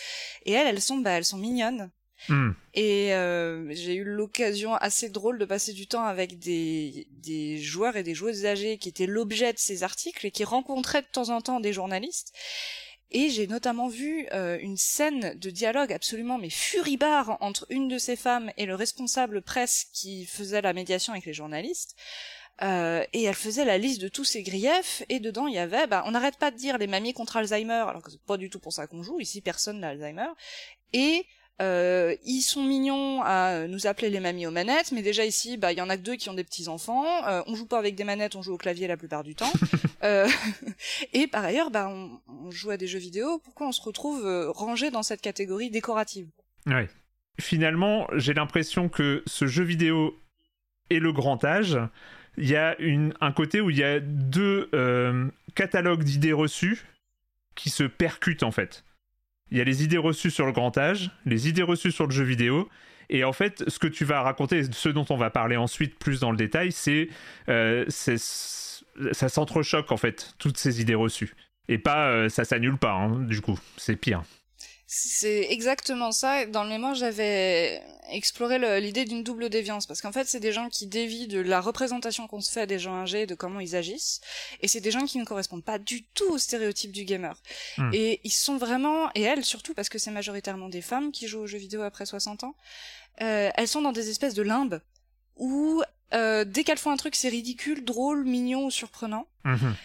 Et 0.45 0.53
elles, 0.53 0.67
elles 0.67 0.81
sont, 0.81 0.97
bah, 0.97 1.11
elles 1.11 1.25
sont 1.25 1.37
mignonnes. 1.37 1.91
Hmm. 2.29 2.51
Et 2.73 3.13
euh, 3.13 3.67
j'ai 3.73 3.95
eu 3.95 4.03
l'occasion 4.03 4.73
assez 4.75 5.09
drôle 5.09 5.37
de 5.37 5.45
passer 5.45 5.73
du 5.73 5.87
temps 5.87 6.03
avec 6.03 6.39
des, 6.39 7.07
des 7.11 7.59
joueurs 7.59 7.95
et 7.95 8.03
des 8.03 8.15
joueuses 8.15 8.45
âgées 8.45 8.79
qui 8.79 8.89
étaient 8.89 9.05
l'objet 9.05 9.53
de 9.53 9.59
ces 9.59 9.83
articles 9.83 10.25
et 10.25 10.31
qui 10.31 10.43
rencontraient 10.43 11.03
de 11.03 11.07
temps 11.11 11.29
en 11.29 11.41
temps 11.41 11.59
des 11.59 11.73
journalistes. 11.73 12.33
Et 13.09 13.29
j'ai 13.29 13.47
notamment 13.47 13.87
vu 13.87 14.27
euh, 14.33 14.57
une 14.59 14.75
scène 14.75 15.37
de 15.39 15.49
dialogue 15.49 15.93
absolument 15.93 16.37
mais 16.37 16.49
furibard 16.49 17.37
entre 17.39 17.65
une 17.69 17.87
de 17.87 17.97
ces 17.97 18.17
femmes 18.17 18.51
et 18.57 18.65
le 18.65 18.75
responsable 18.75 19.41
presse 19.41 19.85
qui 19.93 20.25
faisait 20.25 20.61
la 20.61 20.73
médiation 20.73 21.13
avec 21.13 21.25
les 21.25 21.33
journalistes. 21.33 21.95
Euh, 22.63 23.03
et 23.13 23.23
elle 23.23 23.35
faisait 23.35 23.65
la 23.65 23.77
liste 23.77 24.01
de 24.01 24.07
tous 24.07 24.23
ses 24.23 24.41
griefs 24.41 25.03
et 25.09 25.19
dedans 25.19 25.45
il 25.45 25.53
y 25.53 25.59
avait 25.59 25.85
bah 25.85 26.01
on 26.07 26.11
n'arrête 26.11 26.37
pas 26.37 26.49
de 26.49 26.57
dire 26.57 26.79
les 26.79 26.87
mamies 26.87 27.13
contre 27.13 27.37
Alzheimer 27.37 27.85
alors 27.87 28.01
que 28.01 28.09
c'est 28.09 28.19
pas 28.21 28.37
du 28.37 28.49
tout 28.49 28.57
pour 28.57 28.73
ça 28.73 28.87
qu'on 28.87 29.03
joue 29.03 29.19
ici 29.19 29.41
personne 29.41 29.79
n'a 29.79 29.89
Alzheimer 29.89 30.29
et 30.91 31.23
euh, 31.59 32.15
ils 32.23 32.41
sont 32.41 32.63
mignons 32.63 33.21
à 33.23 33.67
nous 33.67 33.87
appeler 33.87 34.09
les 34.09 34.19
mamies 34.19 34.45
aux 34.45 34.51
manettes, 34.51 34.91
mais 34.91 35.01
déjà 35.01 35.25
ici, 35.25 35.57
bah 35.57 35.71
il 35.71 35.77
y 35.77 35.81
en 35.81 35.89
a 35.89 35.97
que 35.97 36.03
deux 36.03 36.15
qui 36.15 36.29
ont 36.29 36.35
des 36.35 36.43
petits 36.43 36.67
enfants. 36.67 37.05
Euh, 37.27 37.41
on 37.47 37.55
joue 37.55 37.65
pas 37.65 37.79
avec 37.79 37.95
des 37.95 38.03
manettes, 38.03 38.35
on 38.35 38.41
joue 38.41 38.53
au 38.53 38.57
clavier 38.57 38.87
la 38.87 38.97
plupart 38.97 39.23
du 39.23 39.33
temps. 39.33 39.51
euh, 40.03 40.27
et 41.13 41.27
par 41.27 41.43
ailleurs, 41.43 41.71
bah 41.71 41.89
on, 41.89 42.19
on, 42.27 42.51
joue 42.51 42.69
à 42.69 42.77
des 42.77 42.87
jeux 42.87 42.99
vidéo. 42.99 43.39
Pourquoi 43.43 43.67
on 43.67 43.71
se 43.71 43.81
retrouve 43.81 44.23
rangé 44.53 44.91
dans 44.91 45.03
cette 45.03 45.21
catégorie 45.21 45.71
décorative? 45.71 46.27
Ouais. 46.67 46.87
Finalement, 47.39 48.07
j'ai 48.13 48.33
l'impression 48.33 48.89
que 48.89 49.23
ce 49.25 49.47
jeu 49.47 49.63
vidéo 49.63 50.15
et 50.89 50.99
le 50.99 51.11
grand 51.11 51.43
âge, 51.43 51.77
il 52.37 52.47
y 52.47 52.55
a 52.55 52.79
une, 52.79 53.13
un 53.19 53.31
côté 53.31 53.61
où 53.61 53.69
il 53.69 53.77
y 53.77 53.83
a 53.83 53.99
deux 53.99 54.69
euh, 54.73 55.27
catalogues 55.55 56.03
d'idées 56.03 56.33
reçues 56.33 56.85
qui 57.55 57.69
se 57.69 57.83
percutent 57.83 58.43
en 58.43 58.51
fait. 58.51 58.83
Il 59.49 59.57
y 59.57 59.61
a 59.61 59.63
les 59.63 59.83
idées 59.83 59.97
reçues 59.97 60.31
sur 60.31 60.45
le 60.45 60.51
grand 60.51 60.77
âge, 60.77 61.11
les 61.25 61.47
idées 61.47 61.63
reçues 61.63 61.91
sur 61.91 62.05
le 62.05 62.11
jeu 62.11 62.23
vidéo. 62.23 62.69
Et 63.09 63.23
en 63.23 63.31
fait, 63.31 63.63
ce 63.69 63.79
que 63.79 63.87
tu 63.87 64.03
vas 64.03 64.21
raconter, 64.21 64.63
ce 64.71 64.89
dont 64.89 65.05
on 65.09 65.15
va 65.15 65.29
parler 65.29 65.55
ensuite 65.55 65.97
plus 65.97 66.19
dans 66.19 66.31
le 66.31 66.37
détail, 66.37 66.73
c'est 66.73 67.07
euh, 67.47 67.85
ça 67.89 69.29
s'entrechoque 69.29 69.91
en 69.91 69.97
fait, 69.97 70.33
toutes 70.37 70.57
ces 70.57 70.81
idées 70.81 70.95
reçues. 70.95 71.33
Et 71.69 71.77
pas, 71.77 72.09
euh, 72.09 72.29
ça 72.29 72.45
s'annule 72.45 72.77
pas, 72.77 72.93
hein, 72.93 73.19
du 73.21 73.41
coup, 73.41 73.57
c'est 73.77 73.95
pire. 73.95 74.23
C'est 74.89 75.47
exactement 75.49 76.13
ça. 76.13 76.45
Dans 76.45 76.63
le 76.63 76.69
mémoire, 76.69 76.95
j'avais 76.95 77.83
exploré 78.09 78.79
l'idée 78.79 79.03
d'une 79.03 79.21
double 79.21 79.49
déviance, 79.49 79.85
parce 79.85 80.01
qu'en 80.01 80.13
fait, 80.13 80.27
c'est 80.27 80.39
des 80.39 80.53
gens 80.53 80.69
qui 80.69 80.87
dévient 80.87 81.27
de 81.27 81.41
la 81.41 81.59
représentation 81.59 82.25
qu'on 82.25 82.39
se 82.39 82.49
fait 82.49 82.65
des 82.67 82.79
gens 82.79 83.01
âgés, 83.01 83.25
de 83.25 83.35
comment 83.35 83.59
ils 83.59 83.75
agissent, 83.75 84.21
et 84.61 84.69
c'est 84.69 84.79
des 84.79 84.91
gens 84.91 85.05
qui 85.05 85.17
ne 85.17 85.25
correspondent 85.25 85.65
pas 85.65 85.77
du 85.77 86.05
tout 86.05 86.31
au 86.31 86.37
stéréotype 86.37 86.93
du 86.93 87.03
gamer. 87.03 87.37
Hmm. 87.77 87.89
Et 87.91 88.21
ils 88.23 88.31
sont 88.31 88.55
vraiment, 88.55 89.09
et 89.13 89.23
elles 89.23 89.43
surtout, 89.43 89.73
parce 89.73 89.89
que 89.89 89.97
c'est 89.97 90.11
majoritairement 90.11 90.69
des 90.69 90.81
femmes 90.81 91.11
qui 91.11 91.27
jouent 91.27 91.41
aux 91.41 91.47
jeux 91.47 91.57
vidéo 91.57 91.81
après 91.81 92.05
60 92.05 92.45
ans, 92.45 92.55
euh, 93.21 93.49
elles 93.55 93.67
sont 93.67 93.81
dans 93.81 93.91
des 93.91 94.09
espèces 94.09 94.35
de 94.35 94.43
limbes 94.43 94.79
où 95.35 95.83
euh, 96.13 96.45
dès 96.45 96.63
qu'elles 96.63 96.77
font 96.77 96.91
un 96.91 96.97
truc, 96.97 97.15
c'est 97.15 97.29
ridicule, 97.29 97.83
drôle, 97.83 98.23
mignon 98.23 98.65
ou 98.65 98.71
surprenant. 98.71 99.27
Mhm. 99.43 99.75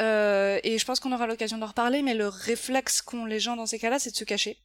Euh, 0.00 0.58
et 0.64 0.78
je 0.78 0.84
pense 0.84 0.98
qu'on 0.98 1.12
aura 1.12 1.26
l'occasion 1.26 1.58
d'en 1.58 1.66
reparler, 1.66 2.02
mais 2.02 2.14
le 2.14 2.28
réflexe 2.28 3.02
qu'ont 3.02 3.26
les 3.26 3.38
gens 3.40 3.56
dans 3.56 3.66
ces 3.66 3.78
cas-là, 3.78 3.98
c'est 3.98 4.10
de 4.10 4.16
se 4.16 4.24
cacher. 4.24 4.58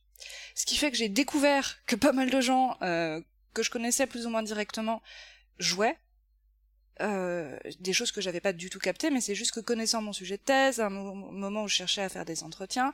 Ce 0.55 0.65
qui 0.65 0.77
fait 0.77 0.91
que 0.91 0.97
j'ai 0.97 1.09
découvert 1.09 1.77
que 1.85 1.95
pas 1.95 2.13
mal 2.13 2.29
de 2.29 2.39
gens 2.41 2.77
euh, 2.81 3.21
que 3.53 3.61
je 3.61 3.69
connaissais 3.69 4.07
plus 4.07 4.25
ou 4.25 4.29
moins 4.29 4.43
directement 4.43 5.01
jouaient. 5.59 5.97
Euh, 7.01 7.57
des 7.81 7.91
choses 7.91 8.13
que 8.13 8.21
j'avais 8.21 8.39
pas 8.39 8.53
du 8.53 8.69
tout 8.69 8.79
captées, 8.79 9.09
mais 9.09 9.19
c'est 9.19 9.35
juste 9.35 9.51
que 9.51 9.59
connaissant 9.59 10.01
mon 10.01 10.13
sujet 10.13 10.37
de 10.37 10.43
thèse, 10.43 10.79
à 10.79 10.85
un 10.85 10.89
mo- 10.89 11.13
moment 11.13 11.63
où 11.63 11.67
je 11.67 11.75
cherchais 11.75 12.01
à 12.01 12.07
faire 12.07 12.23
des 12.23 12.43
entretiens, 12.43 12.93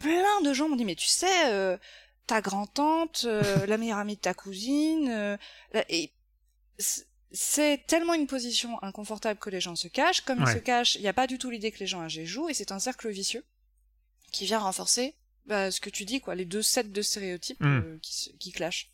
plein 0.00 0.40
de 0.42 0.52
gens 0.52 0.68
m'ont 0.68 0.74
dit 0.74 0.84
mais 0.84 0.96
tu 0.96 1.06
sais, 1.06 1.78
ta 2.26 2.40
grand-tante, 2.40 3.22
la 3.68 3.78
meilleure 3.78 3.98
amie 3.98 4.16
de 4.16 4.20
ta 4.20 4.34
cousine, 4.34 5.38
et 5.88 6.10
c'est 7.34 7.84
tellement 7.86 8.14
une 8.14 8.26
position 8.26 8.82
inconfortable 8.82 9.38
que 9.38 9.50
les 9.50 9.60
gens 9.60 9.76
se 9.76 9.88
cachent. 9.88 10.22
Comme 10.22 10.42
Ouais. 10.42 10.50
ils 10.50 10.54
se 10.54 10.58
cachent, 10.58 10.94
il 10.94 11.02
n'y 11.02 11.08
a 11.08 11.12
pas 11.12 11.26
du 11.26 11.36
tout 11.36 11.50
l'idée 11.50 11.70
que 11.72 11.80
les 11.80 11.86
gens 11.86 12.00
âgés 12.00 12.24
jouent, 12.24 12.48
et 12.48 12.54
c'est 12.54 12.72
un 12.72 12.78
cercle 12.78 13.10
vicieux 13.10 13.44
qui 14.32 14.46
vient 14.46 14.58
renforcer 14.60 15.14
bah, 15.46 15.70
ce 15.70 15.80
que 15.80 15.90
tu 15.90 16.04
dis, 16.06 16.20
quoi, 16.20 16.34
les 16.34 16.46
deux 16.46 16.62
sets 16.62 16.84
de 16.84 17.02
stéréotypes 17.02 17.60
Mm. 17.60 17.66
euh, 17.84 17.98
qui 18.40 18.50
clashent. 18.52 18.88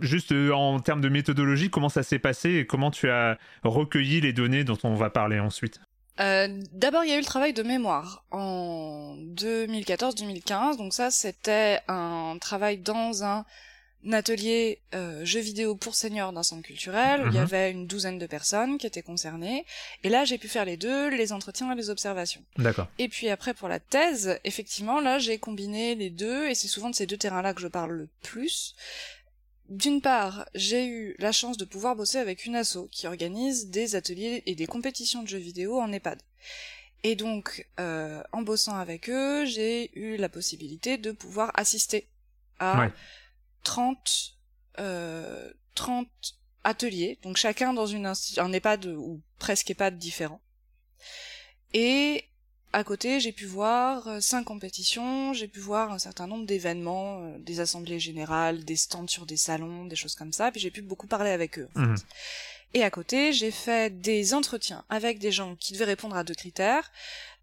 Juste 0.00 0.30
euh, 0.32 0.52
en 0.52 0.78
termes 0.78 1.00
de 1.00 1.08
méthodologie, 1.08 1.70
comment 1.70 1.88
ça 1.88 2.02
s'est 2.02 2.18
passé 2.18 2.50
et 2.56 2.66
comment 2.66 2.90
tu 2.90 3.08
as 3.10 3.38
recueilli 3.64 4.20
les 4.20 4.32
données 4.32 4.62
dont 4.62 4.78
on 4.84 4.94
va 4.94 5.08
parler 5.10 5.40
ensuite? 5.40 5.80
Euh, 6.20 6.48
D'abord, 6.72 7.02
il 7.04 7.10
y 7.10 7.12
a 7.12 7.16
eu 7.16 7.20
le 7.20 7.24
travail 7.24 7.52
de 7.54 7.62
mémoire 7.62 8.24
en 8.30 9.16
2014-2015. 9.18 10.76
Donc 10.76 10.92
ça, 10.92 11.10
c'était 11.10 11.80
un 11.88 12.36
travail 12.40 12.78
dans 12.78 13.24
un 13.24 13.44
atelier 14.12 14.80
euh, 14.94 15.24
jeux 15.24 15.40
vidéo 15.40 15.74
pour 15.74 15.94
seniors 15.94 16.32
d'un 16.32 16.42
centre 16.42 16.62
culturel. 16.62 17.22
où 17.22 17.26
Il 17.26 17.34
y 17.34 17.36
Mhm. 17.38 17.42
avait 17.42 17.70
une 17.70 17.86
douzaine 17.86 18.18
de 18.18 18.26
personnes 18.26 18.78
qui 18.78 18.86
étaient 18.86 19.02
concernées. 19.02 19.66
Et 20.04 20.08
là, 20.08 20.24
j'ai 20.24 20.38
pu 20.38 20.48
faire 20.48 20.64
les 20.64 20.76
deux, 20.76 21.10
les 21.10 21.32
entretiens 21.32 21.70
et 21.72 21.74
les 21.76 21.90
observations. 21.90 22.42
D'accord. 22.56 22.88
Et 22.98 23.08
puis 23.08 23.28
après, 23.28 23.52
pour 23.54 23.68
la 23.68 23.78
thèse, 23.80 24.38
effectivement, 24.44 25.00
là, 25.00 25.18
j'ai 25.18 25.38
combiné 25.38 25.94
les 25.94 26.10
deux, 26.10 26.48
et 26.48 26.54
c'est 26.54 26.68
souvent 26.68 26.90
de 26.90 26.94
ces 26.94 27.06
deux 27.06 27.16
terrains-là 27.18 27.52
que 27.54 27.60
je 27.60 27.68
parle 27.68 27.92
le 27.92 28.08
plus. 28.22 28.74
D'une 29.68 30.00
part, 30.00 30.46
j'ai 30.54 30.86
eu 30.86 31.14
la 31.18 31.30
chance 31.30 31.56
de 31.56 31.64
pouvoir 31.64 31.94
bosser 31.94 32.18
avec 32.18 32.44
une 32.44 32.56
asso 32.56 32.88
qui 32.90 33.06
organise 33.06 33.68
des 33.68 33.94
ateliers 33.94 34.42
et 34.46 34.54
des 34.56 34.66
compétitions 34.66 35.22
de 35.22 35.28
jeux 35.28 35.38
vidéo 35.38 35.78
en 35.80 35.92
EHPAD. 35.92 36.20
Et 37.04 37.14
donc, 37.14 37.66
euh, 37.78 38.20
en 38.32 38.42
bossant 38.42 38.74
avec 38.76 39.08
eux, 39.08 39.44
j'ai 39.44 39.90
eu 39.98 40.16
la 40.16 40.28
possibilité 40.28 40.98
de 40.98 41.12
pouvoir 41.12 41.52
assister 41.54 42.08
à 42.58 42.80
Ouais. 42.80 42.90
30, 43.62 44.36
euh, 44.78 45.52
30 45.74 46.08
ateliers, 46.64 47.18
donc 47.22 47.36
chacun 47.36 47.72
dans 47.72 47.86
une 47.86 48.12
un 48.36 48.52
EHPAD 48.52 48.86
ou 48.86 49.20
presque 49.38 49.70
EHPAD 49.70 49.98
différent. 49.98 50.40
Et 51.72 52.24
à 52.72 52.84
côté, 52.84 53.18
j'ai 53.20 53.32
pu 53.32 53.46
voir 53.46 54.06
euh, 54.06 54.20
cinq 54.20 54.44
compétitions, 54.44 55.32
j'ai 55.32 55.48
pu 55.48 55.58
voir 55.58 55.90
un 55.92 55.98
certain 55.98 56.26
nombre 56.26 56.46
d'événements, 56.46 57.22
euh, 57.22 57.38
des 57.38 57.60
assemblées 57.60 57.98
générales, 57.98 58.64
des 58.64 58.76
stands 58.76 59.08
sur 59.08 59.26
des 59.26 59.36
salons, 59.36 59.86
des 59.86 59.96
choses 59.96 60.14
comme 60.14 60.32
ça, 60.32 60.52
puis 60.52 60.60
j'ai 60.60 60.70
pu 60.70 60.82
beaucoup 60.82 61.06
parler 61.06 61.30
avec 61.30 61.58
eux. 61.58 61.68
en 61.74 61.80
fait. 61.80 61.86
Mhm. 61.86 61.96
Et 62.74 62.84
à 62.84 62.90
côté, 62.90 63.32
j'ai 63.32 63.50
fait 63.50 64.00
des 64.00 64.32
entretiens 64.32 64.84
avec 64.88 65.18
des 65.18 65.32
gens 65.32 65.56
qui 65.56 65.72
devaient 65.72 65.86
répondre 65.86 66.16
à 66.16 66.22
deux 66.22 66.34
critères, 66.34 66.92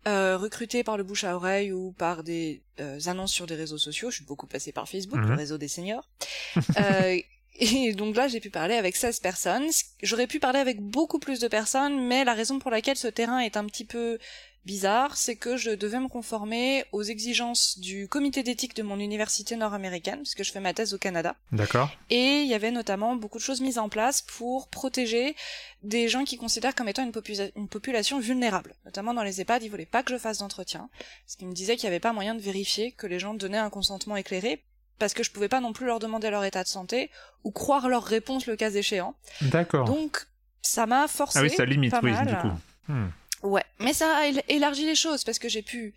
euh, 0.08 0.38
recrutés 0.38 0.84
par 0.84 0.98
le 0.98 1.04
bouche 1.04 1.24
à 1.24 1.36
oreille 1.36 1.72
ou 1.72 1.92
par 1.92 2.24
des 2.24 2.62
euh, 2.80 3.00
annonces 3.08 3.34
sur 3.34 3.46
des 3.46 3.56
réseaux 3.56 3.78
sociaux. 3.78 4.10
Je 4.10 4.16
suis 4.18 4.26
beaucoup 4.26 4.48
passée 4.48 4.72
par 4.72 4.88
Facebook, 4.88 5.20
Mhm. 5.20 5.30
le 5.30 5.36
réseau 5.36 5.58
des 5.58 5.68
seniors. 5.68 6.08
Euh, 6.80 7.18
et 7.60 7.94
donc 7.94 8.16
là, 8.16 8.28
j'ai 8.28 8.40
pu 8.40 8.52
parler 8.52 8.76
avec 8.76 8.96
16 8.96 9.20
personnes. 9.20 9.66
J'aurais 10.04 10.28
pu 10.28 10.40
parler 10.40 10.60
avec 10.60 10.80
beaucoup 10.80 11.18
plus 11.18 11.40
de 11.40 11.48
personnes, 11.48 12.00
mais 12.08 12.24
la 12.24 12.34
raison 12.36 12.60
pour 12.60 12.70
laquelle 12.70 12.98
ce 12.98 13.08
terrain 13.08 13.40
est 13.40 13.58
un 13.58 13.66
petit 13.66 13.84
peu 13.86 14.20
bizarre, 14.68 15.18
c'est 15.18 15.36
que 15.36 15.58
je 15.58 15.72
devais 15.72 16.00
me 16.00 16.08
conformer 16.10 16.86
aux 16.92 17.02
exigences 17.02 17.80
du 17.80 18.08
comité 18.08 18.44
d'éthique 18.44 18.76
de 18.76 18.84
mon 18.84 19.00
université 19.00 19.56
nord-américaine, 19.56 20.20
puisque 20.20 20.44
je 20.44 20.52
fais 20.52 20.60
ma 20.60 20.74
thèse 20.76 20.94
au 20.94 21.00
Canada. 21.00 21.36
D'accord. 21.52 21.90
Et 22.12 22.42
il 22.42 22.48
y 22.48 22.54
avait 22.54 22.70
notamment 22.70 23.16
beaucoup 23.16 23.40
de 23.40 23.44
choses 23.44 23.62
mises 23.62 23.80
en 23.80 23.90
place 23.90 24.22
pour 24.22 24.68
protéger 24.68 25.36
des 25.82 26.08
gens 26.10 26.26
qui 26.26 26.38
considèrent 26.38 26.76
comme 26.76 26.90
étant 26.90 27.04
une, 27.04 27.12
popula- 27.12 27.52
une 27.56 27.68
population 27.68 28.20
vulnérable. 28.20 28.76
Notamment 28.86 29.14
dans 29.16 29.24
les 29.24 29.42
EHPAD, 29.42 29.64
ils 29.64 29.70
voulaient 29.70 29.86
pas 29.86 30.04
que 30.04 30.12
je 30.14 30.20
fasse 30.20 30.40
d'entretien, 30.40 30.90
parce 31.26 31.36
qu'ils 31.38 31.48
me 31.48 31.54
disaient 31.54 31.78
qu'il 31.78 31.88
n'y 31.90 31.96
avait 31.96 32.00
pas 32.00 32.14
moyen 32.14 32.36
de 32.36 32.42
vérifier 32.42 32.92
que 32.92 33.08
les 33.08 33.18
gens 33.18 33.34
donnaient 33.34 33.58
un 33.58 33.70
consentement 33.72 34.18
éclairé, 34.18 34.64
parce 35.00 35.14
que 35.14 35.24
je 35.24 35.32
pouvais 35.32 35.48
pas 35.48 35.62
non 35.62 35.74
plus 35.74 35.86
leur 35.86 36.00
demander 36.00 36.30
leur 36.30 36.44
état 36.44 36.64
de 36.64 36.68
santé, 36.68 37.10
ou 37.44 37.52
croire 37.52 37.88
leurs 37.88 38.04
réponses 38.04 38.46
le 38.48 38.56
cas 38.56 38.72
échéant. 38.72 39.16
D'accord. 39.42 39.86
Donc, 39.86 40.28
ça 40.62 40.86
m'a 40.86 41.08
forcé. 41.08 41.40
Ah 41.40 41.44
oui, 41.44 41.50
ça 41.50 41.64
limite, 41.64 41.92
pas 41.92 42.02
oui, 42.04 42.12
mal 42.12 42.28
du 42.28 42.36
coup. 42.36 42.58
Hmm. 42.90 43.08
Ouais, 43.44 43.64
mais 43.80 43.94
ça 43.94 44.16
a 44.18 44.26
él- 44.28 44.44
élargi 44.48 44.86
les 44.86 44.96
choses 44.96 45.24
parce 45.24 45.40
que 45.40 45.50
j'ai 45.50 45.62
pu 45.62 45.94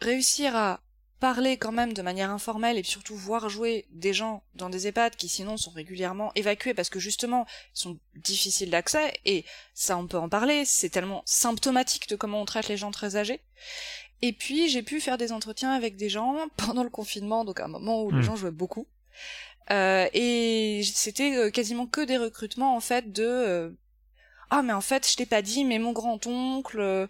réussir 0.00 0.56
à 0.56 0.80
parler 1.20 1.56
quand 1.56 1.70
même 1.70 1.92
de 1.92 2.02
manière 2.02 2.30
informelle 2.30 2.76
et 2.78 2.82
surtout 2.82 3.14
voir 3.14 3.48
jouer 3.48 3.86
des 3.90 4.12
gens 4.12 4.42
dans 4.56 4.68
des 4.68 4.88
EHPAD 4.88 5.14
qui 5.14 5.28
sinon 5.28 5.56
sont 5.56 5.70
régulièrement 5.70 6.32
évacués 6.34 6.74
parce 6.74 6.90
que 6.90 6.98
justement 6.98 7.46
ils 7.76 7.78
sont 7.78 7.98
difficiles 8.16 8.70
d'accès 8.70 9.12
et 9.24 9.44
ça 9.72 9.96
on 9.96 10.08
peut 10.08 10.18
en 10.18 10.28
parler, 10.28 10.64
c'est 10.64 10.88
tellement 10.90 11.22
symptomatique 11.24 12.08
de 12.08 12.16
comment 12.16 12.40
on 12.42 12.44
traite 12.44 12.66
les 12.68 12.76
gens 12.76 12.90
très 12.90 13.14
âgés. 13.14 13.40
Et 14.20 14.32
puis 14.32 14.68
j'ai 14.68 14.82
pu 14.82 15.00
faire 15.00 15.16
des 15.16 15.30
entretiens 15.30 15.70
avec 15.70 15.96
des 15.96 16.08
gens 16.08 16.36
pendant 16.56 16.82
le 16.82 16.90
confinement, 16.90 17.44
donc 17.44 17.60
à 17.60 17.66
un 17.66 17.68
moment 17.68 18.02
où 18.02 18.10
les 18.10 18.22
gens 18.24 18.34
jouaient 18.34 18.50
beaucoup. 18.50 18.88
Euh, 19.70 20.08
et 20.12 20.82
c'était 20.92 21.36
euh, 21.36 21.50
quasiment 21.50 21.86
que 21.86 22.00
des 22.00 22.16
recrutements 22.16 22.74
en 22.74 22.80
fait 22.80 23.12
de 23.12 23.22
euh, 23.24 23.70
ah 24.52 24.62
mais 24.62 24.74
en 24.74 24.82
fait 24.82 25.10
je 25.10 25.16
t'ai 25.16 25.26
pas 25.26 25.42
dit 25.42 25.64
mais 25.64 25.78
mon 25.78 25.92
grand 25.92 26.26
oncle 26.26 26.78
euh, 26.78 27.06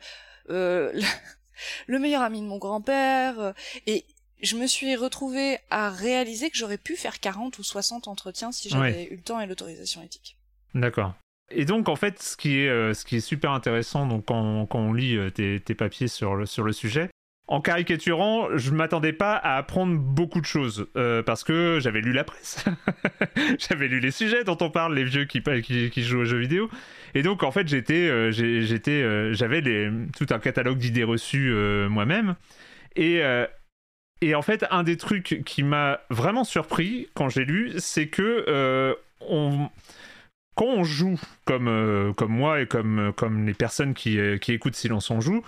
euh, 0.49 0.93
le, 0.95 1.03
le 1.89 1.99
meilleur 1.99 2.23
ami 2.23 2.41
de 2.41 2.47
mon 2.47 2.59
grand-père 2.59 3.39
euh, 3.41 3.53
et 3.87 4.05
je 4.43 4.57
me 4.57 4.67
suis 4.67 4.95
retrouvée 4.97 5.59
à 5.69 5.91
réaliser 5.91 6.51
que 6.51 6.57
j'aurais 6.57 6.79
pu 6.79 6.97
faire 6.97 7.21
40 7.21 7.59
ou 7.59 7.63
60 7.63 8.09
entretiens 8.09 8.53
si 8.53 8.69
j'avais 8.69 9.09
eu 9.11 9.17
le 9.17 9.23
temps 9.23 9.41
et 9.41 9.47
l'autorisation 9.47 10.03
éthique. 10.03 10.37
D'accord. 10.75 11.15
Et 11.53 11.65
donc, 11.65 11.89
en 11.89 11.95
fait, 11.95 12.21
ce 12.21 12.37
qui 12.37 12.59
est, 12.59 12.93
ce 12.93 13.05
qui 13.05 13.15
est 13.15 13.21
super 13.21 13.53
intéressant 13.53 14.05
donc, 14.05 14.25
quand, 14.25 14.67
quand 14.67 14.81
on 14.81 14.95
lit 14.95 15.17
tes, 15.33 15.61
tes 15.61 15.77
papiers 15.77 16.09
sur 16.09 16.35
le, 16.35 16.47
sur 16.47 16.65
le 16.65 16.73
sujet, 16.73 17.09
en 17.49 17.61
caricaturant, 17.61 18.57
je 18.57 18.71
m'attendais 18.71 19.13
pas 19.13 19.35
à 19.35 19.57
apprendre 19.57 19.99
beaucoup 19.99 20.41
de 20.41 20.47
choses 20.47 20.87
euh, 20.97 21.23
parce 21.23 21.45
que 21.45 21.79
j'avais 21.81 22.01
lu 22.01 22.13
la 22.13 22.25
presse, 22.25 22.65
j'avais 23.59 23.89
lu 23.89 24.01
les 24.01 24.11
sujets 24.11 24.45
dont 24.45 24.57
on 24.61 24.71
parle, 24.71 24.95
les 24.95 25.05
vieux 25.05 25.25
qui, 25.25 25.43
qui, 25.63 25.91
qui 25.91 26.03
jouent 26.03 26.21
aux 26.21 26.25
jeux 26.25 26.39
vidéo, 26.39 26.71
et 27.15 27.23
donc 27.23 27.43
en 27.43 27.51
fait 27.51 27.69
j'étais, 27.69 28.09
euh, 28.09 28.33
euh, 28.41 29.33
j'avais 29.33 29.63
tout 30.17 30.27
un 30.31 30.39
catalogue 30.39 30.79
d'idées 30.79 31.05
reçues 31.05 31.51
euh, 31.53 31.89
moi-même, 31.89 32.37
et 32.97 33.23
en 34.35 34.43
fait 34.43 34.65
un 34.71 34.83
des 34.83 34.97
trucs 34.97 35.43
qui 35.45 35.63
m'a 35.63 36.01
vraiment 36.11 36.45
surpris 36.45 37.09
quand 37.15 37.29
j'ai 37.29 37.45
lu, 37.45 37.73
c'est 37.79 38.09
que 38.09 38.97
on 39.21 39.69
quand 40.55 40.67
on 40.67 40.85
joue 40.85 41.19
comme, 41.45 42.15
moi 42.29 42.61
et 42.61 42.67
comme, 42.67 43.47
les 43.47 43.55
personnes 43.55 43.95
qui, 43.95 44.19
qui 44.41 44.53
écoutent 44.53 44.77
Silence 44.77 45.11
on 45.11 45.21
joue, 45.21 45.43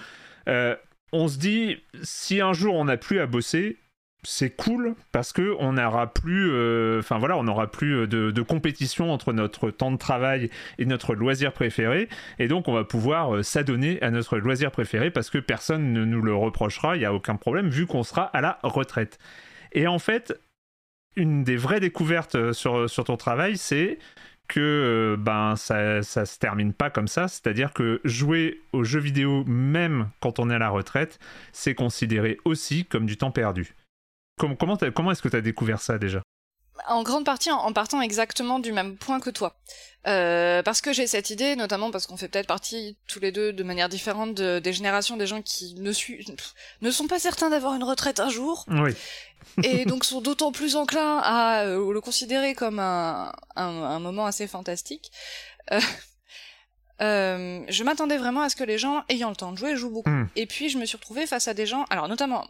on 0.46 1.28
se 1.28 1.38
dit 1.38 1.82
si 2.02 2.40
un 2.40 2.52
jour 2.52 2.74
on 2.74 2.86
n'a 2.86 2.96
plus 2.96 3.20
à 3.20 3.26
bosser, 3.26 3.78
c'est 4.24 4.50
cool 4.50 4.94
parce 5.12 5.32
que 5.32 5.54
on 5.58 5.74
n'aura 5.74 6.12
plus, 6.12 6.50
euh, 6.50 6.98
enfin 7.00 7.18
voilà, 7.18 7.36
on 7.36 7.44
n'aura 7.44 7.70
plus 7.70 8.06
de, 8.06 8.30
de 8.30 8.42
compétition 8.42 9.12
entre 9.12 9.32
notre 9.32 9.70
temps 9.70 9.92
de 9.92 9.96
travail 9.96 10.50
et 10.78 10.86
notre 10.86 11.14
loisir 11.14 11.52
préféré, 11.52 12.08
et 12.38 12.48
donc 12.48 12.68
on 12.68 12.72
va 12.72 12.84
pouvoir 12.84 13.36
euh, 13.36 13.42
s'adonner 13.42 14.00
à 14.02 14.10
notre 14.10 14.38
loisir 14.38 14.70
préféré 14.70 15.10
parce 15.10 15.30
que 15.30 15.38
personne 15.38 15.92
ne 15.92 16.04
nous 16.04 16.22
le 16.22 16.34
reprochera, 16.34 16.96
il 16.96 17.00
n'y 17.00 17.04
a 17.04 17.14
aucun 17.14 17.36
problème 17.36 17.68
vu 17.68 17.86
qu'on 17.86 18.02
sera 18.02 18.24
à 18.24 18.40
la 18.40 18.58
retraite. 18.62 19.18
Et 19.72 19.86
en 19.86 19.98
fait, 19.98 20.34
une 21.16 21.44
des 21.44 21.56
vraies 21.56 21.80
découvertes 21.80 22.34
euh, 22.34 22.52
sur, 22.52 23.04
ton 23.04 23.16
travail, 23.16 23.56
c'est 23.56 23.98
que 24.48 24.60
euh, 24.60 25.16
ben 25.16 25.56
ça, 25.56 26.02
ça 26.02 26.26
se 26.26 26.38
termine 26.38 26.72
pas 26.72 26.90
comme 26.90 27.08
ça, 27.08 27.28
c'est-à-dire 27.28 27.72
que 27.72 28.00
jouer 28.04 28.60
aux 28.72 28.84
jeux 28.84 29.00
vidéo 29.00 29.44
même 29.46 30.10
quand 30.20 30.38
on 30.38 30.50
est 30.50 30.54
à 30.54 30.58
la 30.58 30.68
retraite, 30.68 31.18
c'est 31.52 31.74
considéré 31.74 32.38
aussi 32.44 32.84
comme 32.84 33.06
du 33.06 33.16
temps 33.16 33.30
perdu. 33.30 33.74
Com- 34.38 34.56
comment 34.56 34.76
comment 34.94 35.12
est-ce 35.12 35.22
que 35.22 35.28
tu 35.28 35.36
as 35.36 35.40
découvert 35.40 35.80
ça 35.80 35.98
déjà? 35.98 36.22
En 36.88 37.02
grande 37.04 37.24
partie 37.24 37.50
en, 37.52 37.58
en 37.58 37.72
partant 37.72 38.00
exactement 38.00 38.58
du 38.58 38.72
même 38.72 38.96
point 38.96 39.20
que 39.20 39.30
toi. 39.30 39.56
Euh, 40.06 40.62
parce 40.62 40.80
que 40.82 40.92
j'ai 40.92 41.06
cette 41.06 41.30
idée, 41.30 41.54
notamment 41.56 41.90
parce 41.90 42.06
qu'on 42.06 42.16
fait 42.16 42.28
peut-être 42.28 42.48
partie 42.48 42.98
tous 43.06 43.20
les 43.20 43.30
deux 43.32 43.52
de 43.52 43.62
manière 43.62 43.88
différente 43.88 44.34
de- 44.34 44.58
des 44.58 44.72
générations 44.72 45.16
des 45.16 45.26
gens 45.26 45.40
qui 45.40 45.74
ne, 45.76 45.92
su- 45.92 46.22
pff, 46.26 46.52
ne 46.82 46.90
sont 46.90 47.06
pas 47.06 47.18
certains 47.20 47.48
d'avoir 47.48 47.74
une 47.74 47.84
retraite 47.84 48.18
un 48.20 48.28
jour, 48.28 48.66
Oui. 48.68 48.90
et 49.62 49.84
donc 49.86 50.04
sont 50.04 50.20
d'autant 50.20 50.50
plus 50.52 50.74
enclins 50.76 51.18
à 51.22 51.62
euh, 51.64 51.92
le 51.92 52.00
considérer 52.02 52.54
comme 52.54 52.80
un, 52.80 53.32
un, 53.56 53.64
un 53.66 54.00
moment 54.00 54.26
assez 54.26 54.46
fantastique. 54.48 55.10
Euh, 57.00 57.64
je 57.68 57.82
m'attendais 57.82 58.18
vraiment 58.18 58.42
à 58.42 58.48
ce 58.48 58.56
que 58.56 58.64
les 58.64 58.78
gens 58.78 59.04
ayant 59.08 59.30
le 59.30 59.36
temps 59.36 59.52
de 59.52 59.58
jouer 59.58 59.76
jouent 59.76 59.90
beaucoup. 59.90 60.10
Mm. 60.10 60.28
Et 60.36 60.46
puis 60.46 60.68
je 60.68 60.78
me 60.78 60.84
suis 60.86 60.96
retrouvée 60.96 61.26
face 61.26 61.48
à 61.48 61.54
des 61.54 61.66
gens, 61.66 61.84
alors 61.90 62.08
notamment, 62.08 62.46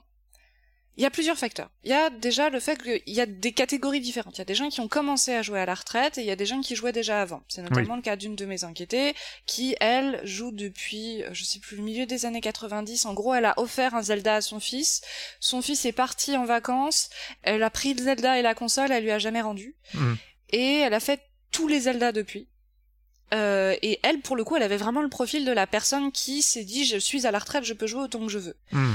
il 0.96 1.02
y 1.02 1.06
a 1.06 1.10
plusieurs 1.10 1.36
facteurs. 1.36 1.70
Il 1.82 1.90
y 1.90 1.94
a 1.94 2.08
déjà 2.08 2.50
le 2.50 2.60
fait 2.60 2.80
qu'il 2.80 3.14
y 3.14 3.20
a 3.20 3.26
des 3.26 3.52
catégories 3.52 4.00
différentes. 4.00 4.36
Il 4.36 4.38
y 4.38 4.42
a 4.42 4.44
des 4.44 4.54
gens 4.54 4.68
qui 4.68 4.80
ont 4.80 4.86
commencé 4.86 5.32
à 5.32 5.42
jouer 5.42 5.58
à 5.58 5.66
la 5.66 5.74
retraite 5.74 6.18
et 6.18 6.20
il 6.20 6.26
y 6.26 6.30
a 6.30 6.36
des 6.36 6.46
gens 6.46 6.60
qui 6.60 6.76
jouaient 6.76 6.92
déjà 6.92 7.20
avant. 7.20 7.42
C'est 7.48 7.62
notamment 7.62 7.96
le 7.96 8.02
cas 8.02 8.14
d'une 8.14 8.36
de 8.36 8.44
mes 8.44 8.62
enquêtées 8.62 9.14
qui, 9.46 9.74
elle, 9.80 10.20
joue 10.24 10.52
depuis, 10.52 11.24
euh, 11.24 11.30
je 11.32 11.42
sais 11.44 11.58
plus, 11.58 11.76
le 11.76 11.82
milieu 11.82 12.06
des 12.06 12.26
années 12.26 12.40
90. 12.40 13.06
En 13.06 13.14
gros, 13.14 13.34
elle 13.34 13.44
a 13.44 13.58
offert 13.58 13.94
un 13.94 14.02
Zelda 14.02 14.36
à 14.36 14.40
son 14.40 14.60
fils. 14.60 15.02
Son 15.40 15.62
fils 15.62 15.84
est 15.84 15.92
parti 15.92 16.36
en 16.36 16.44
vacances. 16.44 17.10
Elle 17.42 17.62
a 17.64 17.70
pris 17.70 17.94
le 17.94 18.02
Zelda 18.02 18.38
et 18.38 18.42
la 18.42 18.54
console, 18.54 18.92
elle 18.92 19.02
lui 19.02 19.10
a 19.10 19.18
jamais 19.18 19.40
rendu. 19.40 19.74
Mm. 19.94 20.14
Et 20.50 20.78
elle 20.78 20.94
a 20.94 21.00
fait 21.00 21.20
tous 21.50 21.66
les 21.66 21.80
Zelda 21.80 22.12
depuis. 22.12 22.46
Euh, 23.32 23.74
et 23.82 23.98
elle, 24.04 24.20
pour 24.20 24.36
le 24.36 24.44
coup, 24.44 24.56
elle 24.56 24.62
avait 24.62 24.76
vraiment 24.76 25.02
le 25.02 25.08
profil 25.08 25.44
de 25.44 25.50
la 25.50 25.66
personne 25.66 26.12
qui 26.12 26.42
s'est 26.42 26.64
dit 26.64 26.84
je 26.84 26.98
suis 26.98 27.26
à 27.26 27.32
la 27.32 27.40
retraite, 27.40 27.64
je 27.64 27.74
peux 27.74 27.86
jouer 27.86 28.02
autant 28.02 28.20
que 28.20 28.28
je 28.28 28.38
veux. 28.38 28.56
Hmm. 28.70 28.94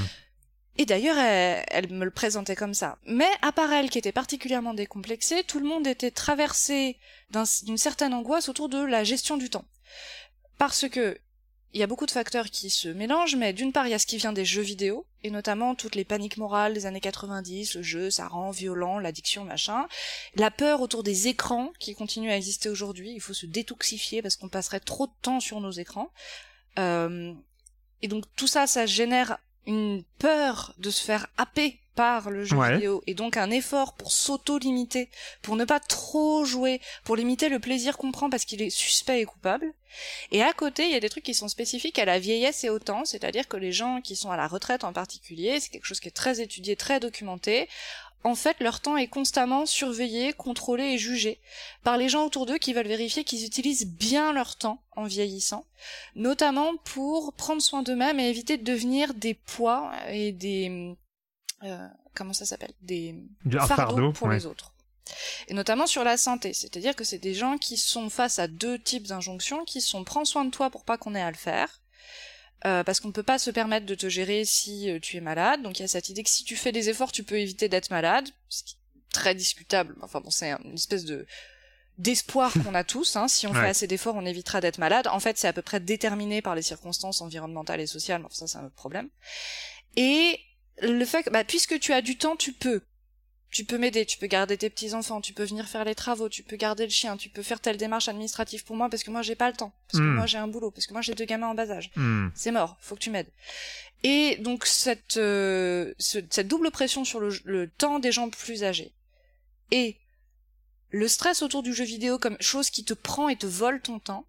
Et 0.80 0.86
d'ailleurs, 0.86 1.18
elle, 1.18 1.92
me 1.92 2.06
le 2.06 2.10
présentait 2.10 2.56
comme 2.56 2.72
ça. 2.72 2.96
Mais 3.04 3.28
à 3.42 3.52
part 3.52 3.70
elle, 3.70 3.90
qui 3.90 3.98
était 3.98 4.12
particulièrement 4.12 4.72
décomplexée, 4.72 5.44
tout 5.44 5.58
le 5.60 5.66
monde 5.66 5.86
était 5.86 6.10
traversé 6.10 6.96
d'un- 7.28 7.44
d'une 7.64 7.76
certaine 7.76 8.14
angoisse 8.14 8.48
autour 8.48 8.70
de 8.70 8.82
la 8.82 9.04
gestion 9.04 9.36
du 9.36 9.50
temps. 9.50 9.66
Parce 10.56 10.88
que 10.88 11.20
il 11.74 11.80
y 11.80 11.82
a 11.82 11.86
beaucoup 11.86 12.06
de 12.06 12.10
facteurs 12.10 12.46
qui 12.46 12.70
se 12.70 12.88
mélangent, 12.88 13.36
mais 13.36 13.52
d'une 13.52 13.72
part, 13.72 13.86
il 13.86 13.90
y 13.90 13.94
a 13.94 13.98
ce 13.98 14.06
qui 14.06 14.16
vient 14.16 14.32
des 14.32 14.46
jeux 14.46 14.62
vidéo, 14.62 15.04
et 15.22 15.30
notamment 15.30 15.74
toutes 15.74 15.96
les 15.96 16.04
paniques 16.06 16.38
morales 16.38 16.72
des 16.72 16.86
années 16.86 16.98
90, 16.98 17.74
le 17.74 17.82
jeu, 17.82 18.10
ça 18.10 18.26
rend 18.26 18.50
violent, 18.50 18.98
l'addiction, 18.98 19.44
machin. 19.44 19.86
La 20.34 20.50
peur 20.50 20.80
autour 20.80 21.02
des 21.02 21.28
écrans, 21.28 21.72
qui 21.78 21.94
continue 21.94 22.30
à 22.30 22.38
exister 22.38 22.70
aujourd'hui, 22.70 23.12
il 23.12 23.20
faut 23.20 23.34
se 23.34 23.44
détoxifier 23.44 24.22
parce 24.22 24.36
qu'on 24.36 24.48
passerait 24.48 24.80
trop 24.80 25.08
de 25.08 25.12
temps 25.20 25.40
sur 25.40 25.60
nos 25.60 25.72
écrans. 25.72 26.10
Euh, 26.78 27.34
et 28.00 28.08
donc 28.08 28.24
tout 28.34 28.46
ça, 28.46 28.66
ça 28.66 28.86
génère 28.86 29.38
une 29.70 30.02
peur 30.18 30.74
de 30.78 30.90
se 30.90 31.02
faire 31.04 31.26
happer 31.38 31.78
par 31.94 32.30
le 32.30 32.44
jeu 32.44 32.56
Ouais. 32.56 32.74
vidéo 32.74 33.02
et 33.06 33.14
donc 33.14 33.36
un 33.36 33.50
effort 33.50 33.94
pour 33.94 34.10
s'auto-limiter, 34.12 35.10
pour 35.42 35.56
ne 35.56 35.64
pas 35.64 35.80
trop 35.80 36.44
jouer, 36.44 36.80
pour 37.04 37.16
limiter 37.16 37.48
le 37.48 37.58
plaisir 37.58 37.98
qu'on 37.98 38.12
prend 38.12 38.30
parce 38.30 38.44
qu'il 38.44 38.62
est 38.62 38.70
suspect 38.70 39.20
et 39.20 39.24
coupable. 39.26 39.72
Et 40.30 40.42
à 40.42 40.52
côté, 40.52 40.84
il 40.84 40.92
y 40.92 40.94
a 40.94 41.00
des 41.00 41.08
trucs 41.08 41.24
qui 41.24 41.34
sont 41.34 41.48
spécifiques 41.48 41.98
à 41.98 42.04
la 42.04 42.18
vieillesse 42.18 42.64
et 42.64 42.70
au 42.70 42.78
temps, 42.78 43.04
c'est-à-dire 43.04 43.48
que 43.48 43.56
les 43.56 43.72
gens 43.72 44.00
qui 44.00 44.16
sont 44.16 44.30
à 44.30 44.36
la 44.36 44.46
retraite 44.48 44.84
en 44.84 44.92
particulier, 44.92 45.58
c'est 45.60 45.68
quelque 45.68 45.84
chose 45.86 46.00
qui 46.00 46.08
est 46.08 46.12
très 46.12 46.40
étudié, 46.40 46.76
très 46.76 47.00
documenté, 47.00 47.68
en 48.22 48.34
fait, 48.34 48.60
leur 48.60 48.80
temps 48.80 48.96
est 48.96 49.08
constamment 49.08 49.64
surveillé, 49.64 50.32
contrôlé 50.32 50.84
et 50.84 50.98
jugé 50.98 51.40
par 51.82 51.96
les 51.96 52.08
gens 52.08 52.26
autour 52.26 52.46
d'eux 52.46 52.58
qui 52.58 52.72
veulent 52.72 52.86
vérifier 52.86 53.24
qu'ils 53.24 53.44
utilisent 53.44 53.86
bien 53.86 54.32
leur 54.32 54.56
temps 54.56 54.82
en 54.92 55.04
vieillissant, 55.04 55.64
notamment 56.14 56.76
pour 56.84 57.32
prendre 57.32 57.62
soin 57.62 57.82
d'eux-mêmes 57.82 58.20
et 58.20 58.28
éviter 58.28 58.58
de 58.58 58.64
devenir 58.64 59.14
des 59.14 59.34
poids 59.34 59.92
et 60.08 60.32
des 60.32 60.96
euh, 61.62 61.88
comment 62.14 62.32
ça 62.32 62.44
s'appelle? 62.44 62.72
Des 62.82 63.14
fardeaux 63.44 63.74
fardeau. 63.74 64.12
pour 64.12 64.28
ouais. 64.28 64.34
les 64.34 64.46
autres. 64.46 64.74
Et 65.48 65.54
notamment 65.54 65.86
sur 65.86 66.04
la 66.04 66.16
santé, 66.16 66.52
c'est-à-dire 66.52 66.94
que 66.94 67.04
c'est 67.04 67.18
des 67.18 67.34
gens 67.34 67.58
qui 67.58 67.76
sont 67.76 68.10
face 68.10 68.38
à 68.38 68.46
deux 68.46 68.78
types 68.78 69.06
d'injonctions, 69.06 69.64
qui 69.64 69.80
sont 69.80 70.04
prends 70.04 70.24
soin 70.24 70.44
de 70.44 70.50
toi 70.50 70.70
pour 70.70 70.84
pas 70.84 70.98
qu'on 70.98 71.14
ait 71.14 71.22
à 71.22 71.30
le 71.30 71.36
faire, 71.36 71.79
euh, 72.66 72.84
parce 72.84 73.00
qu'on 73.00 73.08
ne 73.08 73.12
peut 73.12 73.22
pas 73.22 73.38
se 73.38 73.50
permettre 73.50 73.86
de 73.86 73.94
te 73.94 74.08
gérer 74.08 74.44
si 74.44 74.90
euh, 74.90 74.98
tu 75.00 75.16
es 75.16 75.20
malade. 75.20 75.62
Donc 75.62 75.78
il 75.78 75.82
y 75.82 75.84
a 75.84 75.88
cette 75.88 76.08
idée 76.08 76.22
que 76.22 76.30
si 76.30 76.44
tu 76.44 76.56
fais 76.56 76.72
des 76.72 76.88
efforts, 76.88 77.12
tu 77.12 77.22
peux 77.24 77.38
éviter 77.38 77.68
d'être 77.68 77.90
malade, 77.90 78.28
ce 78.48 78.62
qui 78.64 78.74
est 78.74 79.12
très 79.12 79.34
discutable. 79.34 79.96
Enfin 80.02 80.20
bon, 80.20 80.30
c'est 80.30 80.50
une 80.64 80.74
espèce 80.74 81.04
de 81.04 81.26
d'espoir 81.98 82.52
qu'on 82.64 82.74
a 82.74 82.82
tous. 82.84 83.16
Hein. 83.16 83.28
Si 83.28 83.46
on 83.46 83.52
Ouais. 83.52 83.60
fait 83.60 83.66
assez 83.68 83.86
d'efforts, 83.86 84.14
on 84.16 84.24
évitera 84.24 84.60
d'être 84.62 84.78
malade. 84.78 85.06
En 85.08 85.20
fait, 85.20 85.36
c'est 85.36 85.48
à 85.48 85.52
peu 85.52 85.60
près 85.60 85.80
déterminé 85.80 86.40
par 86.40 86.54
les 86.54 86.62
circonstances 86.62 87.20
environnementales 87.20 87.80
et 87.80 87.86
sociales. 87.86 88.22
Enfin, 88.24 88.34
ça, 88.34 88.46
c'est 88.46 88.56
un 88.58 88.64
autre 88.64 88.74
problème. 88.74 89.10
Et 89.96 90.38
le 90.80 91.04
fait 91.04 91.22
que, 91.24 91.30
bah, 91.30 91.44
puisque 91.44 91.78
tu 91.78 91.92
as 91.92 92.00
du 92.00 92.16
temps, 92.16 92.36
tu 92.36 92.52
peux. 92.54 92.80
Tu 93.50 93.64
peux 93.64 93.78
m'aider, 93.78 94.06
tu 94.06 94.16
peux 94.16 94.28
garder 94.28 94.56
tes 94.56 94.70
petits-enfants, 94.70 95.20
tu 95.20 95.32
peux 95.32 95.42
venir 95.44 95.66
faire 95.68 95.84
les 95.84 95.96
travaux, 95.96 96.28
tu 96.28 96.44
peux 96.44 96.54
garder 96.56 96.84
le 96.84 96.90
chien, 96.90 97.16
tu 97.16 97.28
peux 97.28 97.42
faire 97.42 97.60
telle 97.60 97.76
démarche 97.76 98.06
administrative 98.08 98.64
pour 98.64 98.76
moi 98.76 98.88
parce 98.88 99.02
que 99.02 99.10
moi 99.10 99.22
j'ai 99.22 99.34
pas 99.34 99.50
le 99.50 99.56
temps, 99.56 99.72
parce 99.88 99.98
que 100.00 100.06
Hmm. 100.06 100.14
moi 100.14 100.26
j'ai 100.26 100.38
un 100.38 100.46
boulot, 100.46 100.70
parce 100.70 100.86
que 100.86 100.92
moi 100.92 101.02
j'ai 101.02 101.14
deux 101.14 101.24
gamins 101.24 101.48
en 101.48 101.54
bas 101.54 101.68
âge. 101.70 101.90
Hmm. 101.96 102.28
C'est 102.36 102.52
mort, 102.52 102.76
faut 102.80 102.94
que 102.94 103.00
tu 103.00 103.10
m'aides. 103.10 103.30
Et 104.04 104.36
donc 104.36 104.66
cette, 104.66 105.16
euh, 105.16 105.92
ce- 105.98 106.18
cette 106.30 106.46
double 106.46 106.70
pression 106.70 107.04
sur 107.04 107.18
le, 107.18 107.30
le 107.44 107.68
temps 107.68 107.98
des 107.98 108.12
gens 108.12 108.30
plus 108.30 108.62
âgés 108.62 108.92
et 109.72 109.96
le 110.90 111.08
stress 111.08 111.42
autour 111.42 111.62
du 111.64 111.74
jeu 111.74 111.84
vidéo 111.84 112.18
comme 112.18 112.36
chose 112.40 112.70
qui 112.70 112.84
te 112.84 112.94
prend 112.94 113.28
et 113.28 113.36
te 113.36 113.46
vole 113.46 113.80
ton 113.82 113.98
temps, 113.98 114.26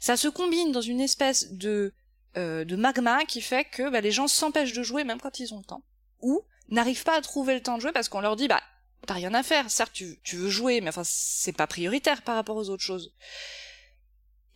ça 0.00 0.16
se 0.16 0.28
combine 0.28 0.72
dans 0.72 0.80
une 0.80 1.00
espèce 1.00 1.52
de, 1.52 1.92
euh, 2.38 2.64
de 2.64 2.76
magma 2.76 3.24
qui 3.26 3.40
fait 3.42 3.64
que 3.64 3.90
bah, 3.90 4.00
les 4.00 4.10
gens 4.10 4.26
s'empêchent 4.28 4.72
de 4.72 4.82
jouer 4.82 5.04
même 5.04 5.20
quand 5.20 5.38
ils 5.38 5.52
ont 5.52 5.58
le 5.58 5.64
temps. 5.64 5.82
Ou 6.20 6.42
n'arrivent 6.68 7.04
pas 7.04 7.16
à 7.16 7.20
trouver 7.20 7.54
le 7.54 7.62
temps 7.62 7.76
de 7.76 7.82
jouer 7.82 7.92
parce 7.92 8.08
qu'on 8.08 8.20
leur 8.20 8.36
dit 8.36 8.48
bah 8.48 8.60
t'as 9.06 9.14
rien 9.14 9.32
à 9.34 9.42
faire, 9.42 9.70
certes 9.70 9.92
tu, 9.92 10.18
tu 10.22 10.36
veux 10.36 10.50
jouer, 10.50 10.80
mais 10.80 10.88
enfin 10.88 11.02
c'est 11.04 11.56
pas 11.56 11.66
prioritaire 11.66 12.22
par 12.22 12.34
rapport 12.34 12.56
aux 12.56 12.68
autres 12.70 12.82
choses. 12.82 13.14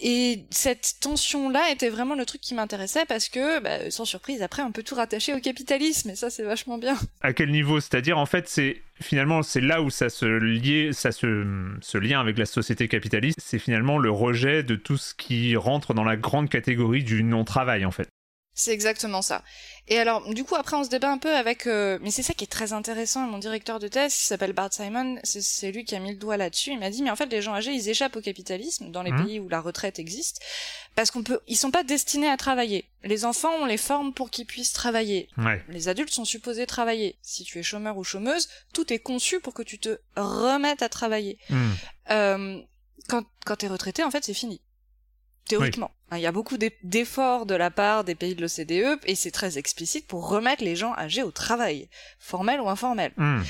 Et 0.05 0.47
cette 0.51 0.97
tension-là 1.01 1.71
était 1.71 1.89
vraiment 1.89 2.17
le 2.17 2.27
truc 2.27 2.41
qui 2.41 2.55
m'intéressait 2.55 3.05
parce 3.07 3.29
que, 3.29 3.61
bah, 3.61 3.89
sans 3.93 4.05
surprise, 4.05 4.43
après, 4.43 4.63
on 4.63 4.73
peut 4.73 4.83
tout 4.83 4.97
rattacher 4.97 5.33
au 5.33 5.39
capitalisme, 5.39 6.11
et 6.11 6.17
ça, 6.17 6.29
c'est 6.29 6.43
vachement 6.43 6.77
bien. 6.77 6.99
À 7.21 7.33
quel 7.33 7.53
niveau? 7.53 7.79
C'est-à-dire, 7.79 8.19
en 8.19 8.27
fait, 8.27 8.49
c'est 8.49 8.83
finalement 9.01 9.43
c'est 9.43 9.61
là 9.61 9.81
où 9.81 9.91
ça 9.91 10.11
se 10.11 10.27
liait, 10.27 10.93
ça 10.93 11.13
se, 11.13 11.47
ce 11.81 11.99
lien 11.99 12.21
avec 12.21 12.37
la 12.37 12.47
société 12.47 12.89
capitaliste, 12.89 13.39
c'est 13.41 13.61
finalement 13.61 13.97
le 13.99 14.11
rejet 14.11 14.65
de 14.65 14.75
tout 14.75 14.97
ce 14.97 15.15
qui 15.15 15.55
rentre 15.55 15.95
dans 15.95 16.05
la 16.05 16.17
grande 16.17 16.49
catégorie 16.49 17.05
du 17.05 17.23
non-travail, 17.23 17.85
en 17.85 17.93
fait. 17.93 18.09
C'est 18.55 18.73
exactement 18.73 19.23
ça. 19.23 19.43
Et 19.89 19.99
alors, 19.99 20.29
du 20.33 20.45
coup, 20.45 20.55
après, 20.57 20.77
on 20.77 20.85
se 20.85 20.91
débat 20.91 21.11
un 21.11 21.17
peu 21.19 21.35
avec... 21.35 21.67
euh, 21.67 21.99
Mais 22.03 22.11
c'est 22.11 22.23
ça 22.23 22.35
qui 22.35 22.45
est 22.45 22.47
très 22.47 22.75
intéressant. 22.75 23.21
Mon 23.27 23.39
directeur 23.39 23.79
de 23.79 23.89
thèse, 23.89 24.15
qui 24.15 24.25
s'appelle 24.25 24.53
Bart 24.53 24.71
Simon, 24.73 25.19
c'est- 25.25 25.73
lui 25.73 25.85
qui 25.87 25.97
a 25.97 25.99
mis 26.01 26.11
le 26.11 26.19
doigt 26.19 26.37
là-dessus. 26.37 26.71
Il 26.73 26.79
m'a 26.79 26.91
dit, 26.91 27.03
mais 27.03 27.11
en 27.11 27.17
fait, 27.17 27.27
les 27.27 27.41
gens 27.41 27.55
âgés, 27.55 27.73
ils 27.73 27.89
échappent 27.89 28.15
au 28.15 28.21
capitalisme 28.21 28.91
dans 28.91 29.03
les 29.03 29.11
Mhm. 29.11 29.25
pays 29.25 29.41
où 29.41 29.49
la 29.49 29.61
retraite 29.63 29.99
existe, 29.99 30.41
parce 30.95 31.11
qu'on 31.11 31.23
peut... 31.23 31.41
Ils 31.49 31.57
sont 31.57 31.71
pas 31.71 31.83
destinés 31.83 32.29
à 32.29 32.37
travailler. 32.37 32.85
Les 33.05 33.25
enfants, 33.25 33.53
on 33.61 33.65
les 33.65 33.79
forme 33.79 34.13
pour 34.13 34.29
qu'ils 34.31 34.47
puissent 34.47 34.73
travailler. 34.75 35.29
Ouais. 35.39 35.65
Les 35.69 35.89
adultes 35.89 36.13
sont 36.13 36.27
supposés 36.27 36.67
travailler. 36.67 37.17
Si 37.23 37.45
tu 37.45 37.59
es 37.59 37.63
chômeur 37.63 37.97
ou 37.97 38.05
chômeuse, 38.05 38.49
tout 38.75 38.93
est 38.93 38.99
conçu 38.99 39.41
pour 39.41 39.55
que 39.55 39.63
tu 39.63 39.79
te 39.79 39.99
remettes 40.15 40.83
à 40.83 40.91
travailler. 40.91 41.39
Hmm. 41.49 41.71
Euh, 42.11 42.61
quand 43.09 43.25
quand 43.47 43.57
t'es 43.57 43.67
retraité, 43.69 44.05
en 44.05 44.11
fait, 44.11 44.25
c'est 44.25 44.35
fini. 44.35 44.61
Théoriquement. 45.47 45.91
Hein, 46.11 46.19
Il 46.19 46.23
y 46.23 46.27
a 46.27 46.33
beaucoup 46.33 46.57
d'e- 46.59 46.71
d'efforts 46.83 47.47
de 47.47 47.55
la 47.55 47.71
part 47.71 48.05
des 48.05 48.15
pays 48.15 48.35
de 48.35 48.41
l'OCDE 48.43 49.01
et 49.07 49.15
c'est 49.15 49.31
très 49.31 49.59
explicite 49.59 50.07
pour 50.07 50.29
remettre 50.29 50.63
les 50.65 50.77
gens 50.77 50.95
âgés 50.95 51.23
au 51.23 51.31
travail, 51.31 51.89
formel 52.19 52.61
ou 52.61 52.69
informel. 52.69 53.13
Hmm. 53.17 53.43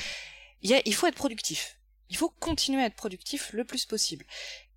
Il, 0.61 0.69
y 0.69 0.73
a- 0.73 0.81
il 0.85 0.93
faut 0.95 1.07
être 1.07 1.15
productif. 1.15 1.77
Il 2.09 2.17
faut 2.17 2.29
continuer 2.39 2.81
à 2.81 2.85
être 2.87 2.95
productif 2.95 3.51
le 3.53 3.63
plus 3.65 3.85
possible. 3.85 4.25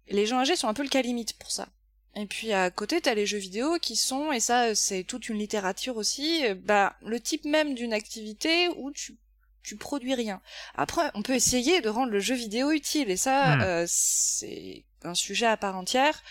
Les 0.09 0.27
gens 0.27 0.39
âgés 0.39 0.57
sont 0.57 0.69
un 0.69 0.75
peu 0.75 0.83
le 0.83 0.89
cas 0.89 1.03
limite 1.03 1.39
pour 1.39 1.51
ça. 1.51 1.69
Et 2.15 2.25
puis 2.27 2.53
à 2.53 2.71
côté, 2.71 3.01
t'as 3.01 3.13
les 3.15 3.27
jeux 3.27 3.37
vidéo 3.39 3.79
qui 3.79 3.95
sont, 3.95 4.33
et 4.33 4.41
ça 4.41 4.75
c'est 4.75 5.05
toute 5.05 5.29
une 5.29 5.39
littérature 5.39 5.97
aussi, 5.99 6.47
euh, 6.47 6.55
bah 6.55 6.97
le 7.05 7.21
type 7.21 7.45
même 7.45 7.75
d'une 7.75 7.93
activité 7.93 8.69
où 8.77 8.91
tu 8.91 9.19
tu 9.63 9.77
produis 9.77 10.15
rien. 10.15 10.41
Après, 10.77 11.11
on 11.15 11.23
peut 11.23 11.35
essayer 11.35 11.81
de 11.81 11.89
rendre 11.89 12.13
le 12.13 12.21
jeu 12.21 12.37
vidéo 12.37 12.71
utile, 12.71 13.11
et 13.11 13.17
ça, 13.17 13.57
Hmm. 13.57 13.61
euh, 13.63 13.85
c'est 13.89 14.85
un 15.03 15.15
sujet 15.17 15.47
à 15.47 15.57
part 15.57 15.77
entière. 15.77 16.23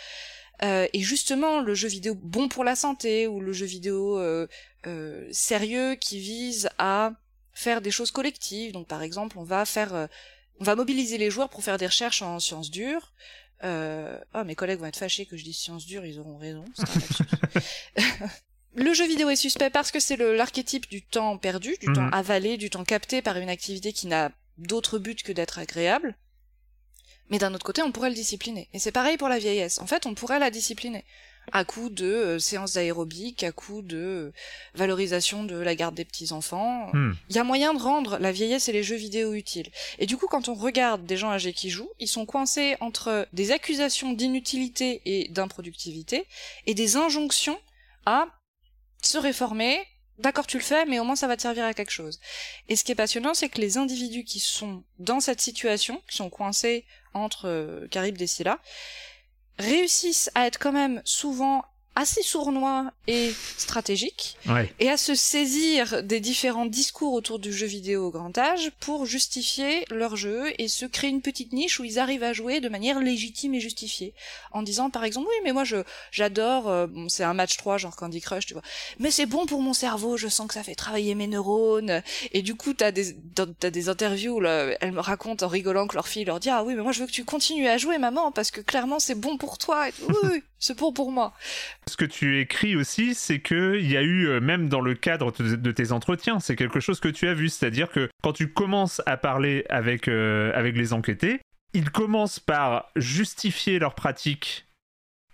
Euh, 0.63 0.87
et 0.93 1.01
justement, 1.01 1.61
le 1.61 1.75
jeu 1.75 1.87
vidéo 1.87 2.15
bon 2.15 2.47
pour 2.47 2.63
la 2.63 2.75
santé, 2.75 3.27
ou 3.27 3.41
le 3.41 3.51
jeu 3.53 3.65
vidéo 3.65 4.17
euh, 4.19 4.47
euh, 4.87 5.27
sérieux 5.31 5.95
qui 5.95 6.19
vise 6.19 6.69
à 6.77 7.11
faire 7.53 7.81
des 7.81 7.91
choses 7.91 8.11
collectives. 8.11 8.71
Donc 8.71 8.87
par 8.87 9.01
exemple, 9.01 9.37
on 9.37 9.43
va 9.43 9.65
faire, 9.65 9.93
euh, 9.93 10.07
on 10.59 10.63
va 10.63 10.75
mobiliser 10.75 11.17
les 11.17 11.29
joueurs 11.31 11.49
pour 11.49 11.63
faire 11.63 11.77
des 11.77 11.87
recherches 11.87 12.21
en 12.21 12.39
sciences 12.39 12.71
dures. 12.71 13.13
Euh... 13.63 14.17
Ah, 14.33 14.43
mes 14.43 14.55
collègues 14.55 14.79
vont 14.79 14.85
être 14.85 14.97
fâchés 14.97 15.25
que 15.25 15.37
je 15.37 15.43
dise 15.43 15.57
sciences 15.57 15.85
dures, 15.85 16.05
ils 16.05 16.19
auront 16.19 16.37
raison. 16.37 16.65
le 18.75 18.93
jeu 18.93 19.07
vidéo 19.07 19.29
est 19.29 19.35
suspect 19.35 19.69
parce 19.69 19.91
que 19.91 19.99
c'est 19.99 20.17
l'archétype 20.17 20.89
du 20.89 21.01
temps 21.01 21.37
perdu, 21.37 21.75
du 21.79 21.87
Mhm. 21.87 21.95
temps 21.95 22.09
avalé, 22.09 22.57
du 22.57 22.69
temps 22.69 22.83
capté 22.83 23.21
par 23.21 23.37
une 23.37 23.49
activité 23.49 23.93
qui 23.93 24.07
n'a 24.07 24.31
d'autre 24.57 24.99
but 24.99 25.23
que 25.23 25.31
d'être 25.31 25.59
agréable. 25.59 26.15
Mais 27.29 27.39
d'un 27.39 27.53
autre 27.53 27.65
côté, 27.65 27.81
on 27.81 27.91
pourrait 27.91 28.09
le 28.09 28.15
discipliner. 28.15 28.69
Et 28.73 28.79
c'est 28.79 28.91
pareil 28.91 29.17
pour 29.17 29.29
la 29.29 29.39
vieillesse. 29.39 29.79
En 29.79 29.88
fait, 29.88 30.05
on 30.05 30.13
pourrait 30.13 30.39
la 30.39 30.51
discipliner. 30.51 31.03
À 31.51 31.63
coup 31.63 31.89
de 31.89 32.05
euh, 32.05 32.39
séances 32.39 32.73
d'aérobic, 32.73 33.43
à 33.43 33.51
coup 33.51 33.83
de 33.83 33.97
euh, 33.97 34.33
valorisation 34.73 35.43
de 35.43 35.55
la 35.55 35.75
garde 35.75 35.93
des 35.93 36.05
petits-enfants. 36.05 36.89
Hmm. 36.93 37.13
Il 37.29 37.35
y 37.35 37.39
a 37.39 37.43
moyen 37.43 37.73
de 37.73 37.79
rendre 37.79 38.17
la 38.17 38.31
vieillesse 38.31 38.67
et 38.67 38.71
les 38.71 38.81
jeux 38.83 38.95
vidéo 38.95 39.33
utiles. 39.33 39.69
Et 39.99 40.07
du 40.07 40.17
coup, 40.17 40.27
quand 40.27 40.49
on 40.49 40.55
regarde 40.55 41.05
des 41.05 41.17
gens 41.17 41.29
âgés 41.29 41.53
qui 41.53 41.69
jouent, 41.69 41.91
ils 41.99 42.07
sont 42.07 42.25
coincés 42.25 42.77
entre 42.79 43.27
des 43.33 43.51
accusations 43.51 44.13
d'inutilité 44.13 45.01
et 45.05 45.27
d'improductivité 45.29 46.25
et 46.65 46.73
des 46.73 46.95
injonctions 46.95 47.59
à 48.07 48.27
se 49.01 49.17
réformer. 49.19 49.79
D'accord, 50.17 50.47
tu 50.47 50.57
le 50.57 50.63
fais, 50.63 50.85
mais 50.85 50.99
au 50.99 51.03
moins 51.03 51.15
ça 51.15 51.27
va 51.27 51.35
te 51.35 51.41
servir 51.41 51.65
à 51.65 51.73
quelque 51.73 51.91
chose. 51.91 52.19
Et 52.69 52.75
ce 52.75 52.83
qui 52.83 52.91
est 52.91 52.95
passionnant, 52.95 53.33
c'est 53.33 53.49
que 53.49 53.61
les 53.61 53.77
individus 53.77 54.23
qui 54.23 54.39
sont 54.39 54.83
dans 54.97 55.19
cette 55.19 55.41
situation, 55.41 56.01
qui 56.09 56.15
sont 56.15 56.29
coincés 56.29 56.85
entre 57.15 57.47
euh, 57.47 57.88
Caribe 57.88 58.21
et 58.21 58.28
Scylla, 58.28 58.60
réussissent 59.58 60.30
à 60.36 60.45
être 60.45 60.60
quand 60.60 60.73
même 60.73 61.01
souvent 61.06 61.65
assez 61.95 62.21
sournois 62.23 62.91
et 63.08 63.31
stratégiques, 63.58 64.38
Ouais. 64.47 64.71
et 64.79 64.89
à 64.89 64.97
se 64.97 65.15
saisir 65.15 66.03
des 66.03 66.19
différents 66.19 66.65
discours 66.65 67.13
autour 67.13 67.39
du 67.39 67.51
jeu 67.53 67.65
vidéo 67.67 68.08
au 68.08 68.12
grand 68.12 68.38
âge 68.38 68.71
pour 68.79 69.05
justifier 69.05 69.86
leur 69.89 70.15
jeu 70.15 70.45
et 70.60 70.67
se 70.67 70.86
créer 70.86 71.10
une 71.10 71.21
petite 71.21 71.53
niche 71.53 71.79
où 71.79 71.84
ils 71.84 71.97
arrivent 71.99 72.23
à 72.23 72.34
jouer 72.34 72.60
de 72.60 72.69
manière 72.69 72.99
légitime 72.99 73.53
et 73.55 73.60
justifiée. 73.60 74.13
En 74.51 74.62
disant 74.62 74.89
par 74.89 75.03
exemple, 75.03 75.27
oui 75.29 75.36
mais 75.43 75.53
moi 75.53 75.63
je 75.63 75.77
j'adore, 76.12 76.69
euh, 76.69 76.88
bon, 76.88 77.10
c'est 77.10 77.23
un 77.23 77.34
match 77.34 77.58
3 77.58 77.77
genre 77.77 77.95
Candy 77.95 78.21
Crush, 78.21 78.45
tu 78.45 78.53
vois, 78.53 78.63
mais 78.99 79.12
c'est 79.12 79.25
bon 79.25 79.45
pour 79.45 79.62
mon 79.62 79.73
cerveau, 79.73 80.17
je 80.17 80.27
sens 80.27 80.47
que 80.47 80.53
ça 80.53 80.63
fait 80.63 80.75
travailler 80.75 81.15
mes 81.15 81.27
neurones. 81.27 82.01
Et 82.34 82.41
du 82.41 82.55
coup 82.55 82.73
t'as 82.73 82.91
des, 82.91 83.15
t'as 83.60 83.69
des 83.69 83.89
interviews 83.89 84.36
où 84.36 84.39
là, 84.41 84.75
elles 84.81 84.91
me 84.91 84.99
racontent 85.01 85.45
en 85.45 85.49
rigolant 85.49 85.88
que 85.88 85.95
leur 85.95 86.08
fille 86.08 86.25
leur 86.25 86.39
dit, 86.39 86.49
ah 86.49 86.63
oui 86.63 86.75
mais 86.75 86.81
moi 86.84 86.91
je 86.91 86.99
veux 86.99 87.08
que 87.08 87.12
tu 87.12 87.25
continues 87.25 87.67
à 87.67 87.77
jouer 87.77 87.97
maman 87.97 88.31
parce 88.31 88.51
que 88.51 88.62
clairement 88.62 88.99
c'est 88.99 89.15
bon 89.15 89.38
pour 89.38 89.58
toi. 89.58 89.88
Et 89.89 89.91
tout. 89.91 90.05
oui, 90.10 90.29
oui, 90.34 90.43
c'est 90.59 90.77
bon 90.77 90.93
pour 90.93 91.11
moi. 91.11 91.33
Ce 91.87 91.97
que 91.97 92.05
tu 92.05 92.39
écris 92.39 92.75
aussi, 92.75 93.13
c'est 93.13 93.39
que 93.39 93.77
il 93.79 93.91
y 93.91 93.97
a 93.97 94.01
eu, 94.01 94.27
euh, 94.27 94.39
même 94.39 94.69
dans 94.69 94.81
le 94.81 94.95
cadre 94.95 95.31
de 95.31 95.71
tes 95.71 95.91
entretiens, 95.91 96.39
c'est 96.39 96.55
quelque 96.55 96.79
chose 96.79 96.99
que 96.99 97.09
tu 97.09 97.27
as 97.27 97.33
vu, 97.33 97.49
c'est-à-dire 97.49 97.89
que 97.89 98.09
quand 98.23 98.33
tu 98.33 98.49
commences 98.49 99.01
à 99.05 99.17
parler 99.17 99.65
avec, 99.69 100.07
euh, 100.07 100.51
avec 100.55 100.75
les 100.75 100.93
enquêtés, 100.93 101.41
ils 101.73 101.91
commencent 101.91 102.39
par 102.39 102.89
justifier 102.95 103.79
leur 103.79 103.95
pratique 103.95 104.65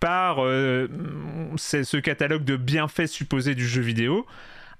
par 0.00 0.44
euh, 0.44 0.88
ce 1.56 1.96
catalogue 1.98 2.44
de 2.44 2.56
bienfaits 2.56 3.06
supposés 3.06 3.54
du 3.54 3.66
jeu 3.68 3.80
vidéo, 3.80 4.26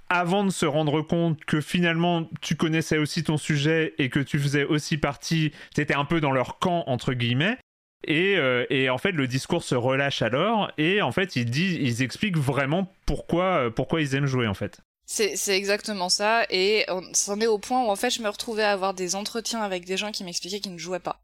avant 0.09 0.45
de 0.45 0.51
se 0.51 0.67
rendre 0.67 1.01
compte 1.01 1.43
que 1.45 1.61
finalement 1.61 2.29
tu 2.41 2.57
connaissais 2.57 2.99
aussi 2.99 3.23
ton 3.23 3.37
sujet 3.37 3.95
et 3.99 4.11
que 4.11 4.19
tu 4.19 4.39
faisais 4.39 4.65
aussi 4.65 4.99
partie, 4.99 5.53
tu 5.75 5.81
étais 5.81 5.95
un 5.95 6.05
peu 6.05 6.21
dans 6.21 6.33
leur 6.33 6.59
camp, 6.59 6.83
entre 6.87 7.15
guillemets. 7.15 7.57
Et, 8.05 8.37
euh, 8.37 8.67
et 8.71 8.91
en 8.91 8.99
fait, 8.99 9.13
le 9.13 9.27
discours 9.27 9.63
se 9.63 9.75
relâche 9.75 10.23
alors, 10.23 10.71
et 10.79 11.03
en 11.03 11.13
fait, 11.13 11.37
ils, 11.37 11.49
disent, 11.49 11.79
ils 11.81 12.03
expliquent 12.03 12.39
vraiment 12.39 12.93
pourquoi, 13.07 13.67
euh, 13.67 13.71
pourquoi 13.71 14.01
ils 14.01 14.15
aiment 14.15 14.27
jouer, 14.27 14.47
en 14.47 14.55
fait. 14.55 14.81
C'est, 15.05 15.35
exactement 15.49 16.09
ça, 16.09 16.47
et 16.49 16.87
on 16.89 17.03
c'en 17.13 17.39
est 17.41 17.47
au 17.47 17.59
point 17.59 17.85
où 17.85 17.89
en 17.89 17.97
fait 17.97 18.09
je 18.09 18.23
me 18.23 18.31
retrouvais 18.31 18.63
à 18.63 18.73
avoir 18.73 18.95
des 18.95 19.15
entretiens 19.15 19.61
avec 19.61 19.85
des 19.85 19.99
gens 19.99 20.11
qui 20.11 20.25
m'expliquaient 20.25 20.61
qu'ils 20.61 20.73
ne 20.73 20.79
jouaient 20.79 21.01
pas. 21.01 21.21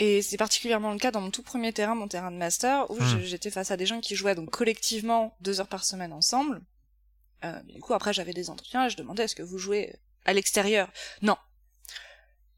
Et 0.00 0.20
c'est 0.20 0.36
particulièrement 0.36 0.92
le 0.92 0.98
cas 0.98 1.10
dans 1.10 1.22
mon 1.22 1.30
tout 1.30 1.42
premier 1.42 1.72
terrain, 1.72 1.94
mon 1.94 2.08
terrain 2.08 2.30
de 2.30 2.36
master, 2.36 2.90
où 2.90 2.96
Hmm. 2.98 3.20
j'étais 3.22 3.50
face 3.50 3.70
à 3.70 3.78
des 3.78 3.86
gens 3.86 4.00
qui 4.00 4.16
jouaient 4.16 4.34
donc 4.34 4.50
collectivement 4.50 5.34
deux 5.40 5.60
heures 5.60 5.68
par 5.68 5.84
semaine 5.84 6.12
ensemble. 6.12 6.60
Euh, 7.44 7.58
du 7.62 7.80
coup 7.80 7.94
après 7.94 8.12
j'avais 8.12 8.34
des 8.34 8.50
entretiens 8.50 8.86
et 8.86 8.90
je 8.90 8.96
demandais 8.98 9.24
est-ce 9.24 9.36
que 9.36 9.42
vous 9.42 9.56
jouez 9.58 9.94
à 10.26 10.34
l'extérieur? 10.34 10.90
Non. 11.22 11.36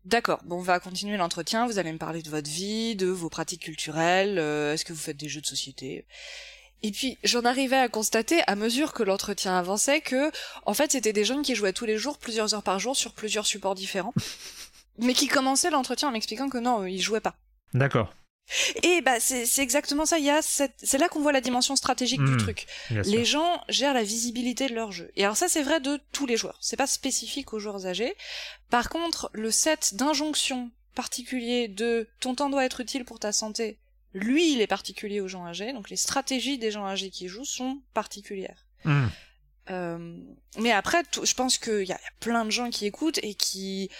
D'accord, 0.06 0.38
bon 0.44 0.58
on 0.58 0.62
va 0.62 0.78
continuer 0.78 1.16
l'entretien, 1.16 1.66
vous 1.66 1.80
allez 1.80 1.90
me 1.90 1.98
parler 1.98 2.22
de 2.22 2.30
votre 2.30 2.48
vie, 2.48 2.94
de 2.94 3.08
vos 3.08 3.28
pratiques 3.28 3.62
culturelles, 3.62 4.38
euh, 4.38 4.72
est-ce 4.72 4.84
que 4.84 4.92
vous 4.92 5.00
faites 5.00 5.16
des 5.16 5.28
jeux 5.28 5.40
de 5.40 5.46
société? 5.46 6.06
Et 6.84 6.92
puis 6.92 7.18
j'en 7.24 7.44
arrivais 7.44 7.76
à 7.76 7.88
constater, 7.88 8.40
à 8.46 8.54
mesure 8.54 8.92
que 8.92 9.02
l'entretien 9.02 9.58
avançait, 9.58 10.00
que 10.00 10.30
en 10.64 10.74
fait 10.74 10.92
c'était 10.92 11.12
des 11.12 11.24
jeunes 11.24 11.42
qui 11.42 11.56
jouaient 11.56 11.72
tous 11.72 11.86
les 11.86 11.98
jours, 11.98 12.18
plusieurs 12.18 12.54
heures 12.54 12.62
par 12.62 12.78
jour, 12.78 12.94
sur 12.94 13.14
plusieurs 13.14 13.46
supports 13.46 13.74
différents, 13.74 14.14
mais 14.98 15.12
qui 15.12 15.26
commençaient 15.26 15.70
l'entretien 15.70 16.10
en 16.10 16.12
m'expliquant 16.12 16.48
que 16.48 16.58
non, 16.58 16.86
ils 16.86 17.02
jouaient 17.02 17.18
pas. 17.18 17.34
D'accord. 17.74 18.14
Et 18.82 19.00
bah 19.00 19.18
c'est 19.18 19.44
c'est 19.44 19.62
exactement 19.62 20.06
ça. 20.06 20.18
Il 20.18 20.24
y 20.24 20.30
a 20.30 20.40
cette, 20.40 20.74
c'est 20.82 20.98
là 20.98 21.08
qu'on 21.08 21.20
voit 21.20 21.32
la 21.32 21.40
dimension 21.40 21.74
stratégique 21.74 22.20
Hmm, 22.20 22.36
du 22.36 22.36
truc. 22.36 22.66
Bien 22.90 23.02
sûr. 23.02 23.12
Les 23.12 23.24
gens 23.24 23.62
gèrent 23.68 23.94
la 23.94 24.04
visibilité 24.04 24.68
de 24.68 24.74
leur 24.74 24.92
jeu. 24.92 25.10
Et 25.16 25.24
alors 25.24 25.36
ça, 25.36 25.48
c'est 25.48 25.62
vrai 25.62 25.80
de 25.80 26.00
tous 26.12 26.26
les 26.26 26.36
joueurs. 26.36 26.58
C'est 26.60 26.76
pas 26.76 26.86
spécifique 26.86 27.52
aux 27.52 27.58
joueurs 27.58 27.86
âgés. 27.86 28.14
Par 28.70 28.88
contre, 28.88 29.30
le 29.32 29.50
set 29.50 29.94
d'injonctions 29.94 30.70
particuliers 30.94 31.68
de 31.68 32.08
ton 32.20 32.34
temps 32.34 32.50
doit 32.50 32.64
être 32.64 32.80
utile 32.80 33.04
pour 33.04 33.18
ta 33.18 33.32
santé, 33.32 33.78
lui, 34.14 34.52
il 34.52 34.60
est 34.60 34.66
particulier 34.66 35.20
aux 35.20 35.28
gens 35.28 35.46
âgés. 35.46 35.72
Donc 35.72 35.90
les 35.90 35.96
stratégies 35.96 36.58
des 36.58 36.70
gens 36.70 36.86
âgés 36.86 37.10
qui 37.10 37.28
jouent 37.28 37.44
sont 37.44 37.80
particulières. 37.94 38.66
Hmm. 38.84 39.06
Euh, 39.70 40.16
mais 40.58 40.72
après, 40.72 41.02
je 41.22 41.34
pense 41.34 41.58
qu'il 41.58 41.82
y 41.82 41.92
a 41.92 42.00
plein 42.20 42.44
de 42.44 42.50
gens 42.50 42.70
qui 42.70 42.86
écoutent 42.86 43.18
et 43.22 43.34
qui 43.34 43.90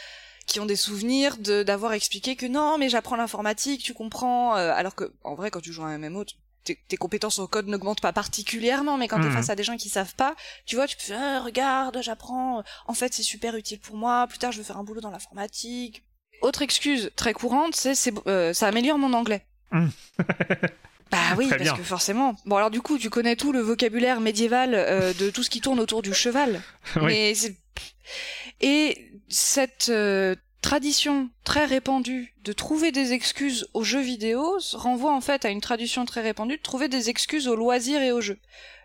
qui 0.47 0.61
ont 0.61 0.67
des 0.67 0.77
souvenirs 0.77 1.37
de 1.39 1.63
d'avoir 1.63 1.93
expliqué 1.93 2.37
que 2.37 2.47
non, 2.47 2.79
mais 2.79 2.89
j'apprends 2.89 3.17
l'informatique, 3.17 3.83
tu 3.83 3.95
comprends. 3.95 4.57
euh, 4.57 4.73
alors 4.73 4.95
que 4.95 5.13
en 5.25 5.35
vrai, 5.35 5.51
quand 5.51 5.61
tu 5.61 5.73
joues 5.73 5.83
à 5.83 5.87
un 5.89 5.99
MMO, 5.99 6.25
tu- 6.25 6.37
tes, 6.65 6.77
tes 6.89 6.97
compétences 6.97 7.39
en 7.39 7.47
code 7.47 7.69
n'augmentent 7.69 8.01
pas 8.01 8.13
particulièrement, 8.13 8.97
mais 8.99 9.07
quand 9.09 9.21
t'es 9.21 9.27
Mhm. 9.29 9.35
face 9.35 9.51
à 9.51 9.55
des 9.55 9.63
gens 9.63 9.77
qui 9.77 9.89
savent 9.89 10.15
pas, 10.17 10.35
tu 10.67 10.75
vois, 10.77 10.87
tu 10.89 10.97
peux 10.97 11.03
faire 11.05 11.21
Ah, 11.21 11.41
regarde, 11.45 11.99
j'apprends. 12.03 12.63
En 12.87 12.95
fait, 12.95 13.13
c'est 13.15 13.23
super 13.23 13.55
utile 13.55 13.79
pour 13.79 13.97
moi. 13.97 14.27
Plus 14.29 14.39
tard, 14.39 14.51
je 14.53 14.59
veux 14.59 14.65
faire 14.65 14.77
un 14.79 14.83
boulot 14.85 15.01
dans 15.01 15.11
l'informatique. 15.13 16.03
Autre 16.43 16.63
excuse 16.63 17.11
très 17.17 17.33
courante, 17.33 17.75
c'est 17.77 17.95
c'est 17.95 18.13
euh, 18.27 18.53
ça 18.53 18.67
améliore 18.69 18.99
mon 18.99 19.13
anglais. 19.13 19.47
Mhm. 19.73 19.91
Bah 21.13 21.19
oui, 21.39 21.47
Très 21.47 21.59
parce 21.59 21.71
bien. 21.71 21.77
que 21.77 21.85
forcément. 21.85 22.35
Bon 22.47 22.57
alors 22.57 22.71
du 22.73 22.81
coup, 22.81 22.99
tu 22.99 23.11
connais 23.11 23.37
tout 23.37 23.53
le 23.53 23.61
vocabulaire 23.61 24.21
médiéval 24.21 24.75
euh, 24.75 25.13
de 25.15 25.31
tout 25.31 25.45
ce 25.45 25.51
qui 25.51 25.61
tourne 25.61 25.79
autour 25.79 26.03
du 26.03 26.13
cheval. 26.13 26.61
Oui. 26.97 27.03
Mais 27.07 27.35
c'est- 27.37 27.57
et 28.61 29.11
cette 29.29 29.89
euh, 29.89 30.35
tradition 30.61 31.31
très 31.45 31.65
répandue 31.65 32.35
de 32.43 32.53
trouver 32.53 32.91
des 32.91 33.13
excuses 33.13 33.69
aux 33.73 33.85
jeux 33.85 34.01
vidéo 34.01 34.59
renvoie 34.73 35.15
en 35.15 35.21
fait 35.21 35.45
à 35.45 35.51
une 35.51 35.61
tradition 35.61 36.05
très 36.05 36.23
répandue 36.23 36.57
de 36.57 36.63
trouver 36.63 36.89
des 36.89 37.09
excuses 37.09 37.47
aux 37.47 37.55
loisirs 37.55 38.03
et 38.03 38.11
aux 38.11 38.21
jeux. 38.21 38.39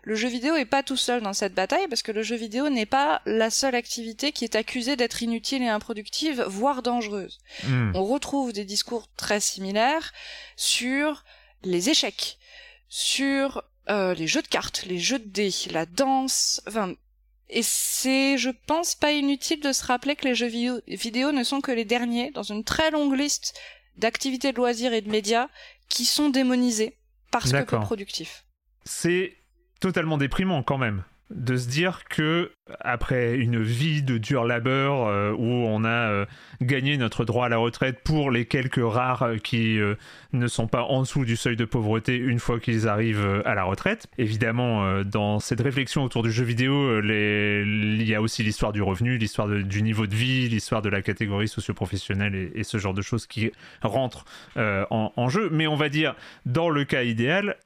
Le 0.04 0.14
jeu 0.14 0.28
vidéo 0.28 0.54
est 0.56 0.64
pas 0.64 0.82
tout 0.82 0.96
seul 0.96 1.22
dans 1.22 1.32
cette 1.32 1.54
bataille 1.54 1.86
parce 1.88 2.02
que 2.02 2.12
le 2.12 2.22
jeu 2.22 2.36
vidéo 2.36 2.68
n'est 2.68 2.86
pas 2.86 3.20
la 3.24 3.50
seule 3.50 3.74
activité 3.74 4.32
qui 4.32 4.44
est 4.44 4.56
accusée 4.56 4.96
d'être 4.96 5.22
inutile 5.22 5.62
et 5.62 5.68
improductive, 5.68 6.44
voire 6.46 6.82
dangereuse 6.82 7.38
Hmm. 7.64 7.92
on 7.94 8.04
retrouve 8.04 8.52
des 8.52 8.64
discours 8.64 9.08
très 9.16 9.40
similaires 9.40 10.12
sur 10.56 11.24
les 11.64 11.90
échecs, 11.90 12.38
sur 12.88 13.62
euh, 13.90 14.14
les 14.14 14.26
jeux 14.26 14.42
de 14.42 14.48
cartes, 14.48 14.84
les 14.86 14.98
jeux 14.98 15.18
de 15.18 15.28
dés, 15.28 15.52
la 15.70 15.86
danse, 15.86 16.62
enfin, 16.68 16.94
et 17.52 17.62
c'est, 17.62 18.38
je 18.38 18.50
pense, 18.66 18.94
pas 18.94 19.12
inutile 19.12 19.60
de 19.60 19.72
se 19.72 19.84
rappeler 19.84 20.16
que 20.16 20.24
les 20.24 20.34
jeux 20.34 20.46
vidéo, 20.46 21.32
ne 21.32 21.44
sont 21.44 21.60
que 21.60 21.70
les 21.70 21.84
derniers 21.84 22.30
dans 22.30 22.42
une 22.42 22.64
très 22.64 22.90
longue 22.90 23.16
liste 23.16 23.54
d'activités 23.96 24.52
de 24.52 24.56
loisirs 24.56 24.94
et 24.94 25.02
de 25.02 25.10
médias 25.10 25.48
qui 25.88 26.06
sont 26.06 26.30
démonisés 26.30 26.96
parce 27.30 27.52
que 27.52 27.62
peu 27.62 27.78
productifs. 27.80 28.46
C'est 28.84 29.36
totalement 29.80 30.16
déprimant 30.16 30.62
quand 30.62 30.78
même. 30.78 31.04
De 31.34 31.56
se 31.56 31.68
dire 31.68 32.04
que 32.08 32.50
après 32.80 33.34
une 33.36 33.60
vie 33.62 34.02
de 34.02 34.18
dur 34.18 34.44
labeur 34.44 35.06
euh, 35.06 35.32
où 35.32 35.44
on 35.44 35.84
a 35.84 35.88
euh, 35.88 36.26
gagné 36.60 36.96
notre 36.96 37.24
droit 37.24 37.46
à 37.46 37.48
la 37.48 37.58
retraite 37.58 38.00
pour 38.04 38.30
les 38.30 38.46
quelques 38.46 38.80
rares 38.82 39.26
qui 39.42 39.78
euh, 39.78 39.94
ne 40.32 40.46
sont 40.46 40.66
pas 40.66 40.82
en 40.82 41.02
dessous 41.02 41.24
du 41.24 41.36
seuil 41.36 41.56
de 41.56 41.64
pauvreté 41.64 42.16
une 42.16 42.38
fois 42.38 42.60
qu'ils 42.60 42.88
arrivent 42.88 43.42
à 43.44 43.54
la 43.54 43.64
retraite. 43.64 44.06
Évidemment, 44.18 45.02
dans 45.04 45.40
cette 45.40 45.60
réflexion 45.60 46.04
autour 46.04 46.22
du 46.22 46.30
jeu 46.30 46.44
vidéo, 46.44 47.00
il 47.00 48.02
y 48.02 48.14
a 48.14 48.22
aussi 48.22 48.42
l'histoire 48.42 48.72
du 48.72 48.82
revenu, 48.82 49.18
l'histoire 49.18 49.48
du 49.48 49.82
niveau 49.82 50.06
de 50.06 50.14
vie, 50.14 50.48
l'histoire 50.48 50.82
de 50.82 50.88
la 50.88 51.02
catégorie 51.02 51.48
socio-professionnelle 51.48 52.34
et, 52.34 52.52
et, 52.54 52.64
ce 52.64 52.78
genre 52.78 52.94
de 52.94 53.02
choses 53.02 53.26
qui 53.26 53.52
rentrent 53.82 54.24
en, 54.56 55.12
en 55.14 55.28
jeu. 55.28 55.48
Mais 55.52 55.66
on 55.66 55.76
va 55.76 55.88
dire, 55.88 56.14
dans 56.46 56.68
le 56.68 56.84
cas 56.84 57.02
idéal, 57.02 57.56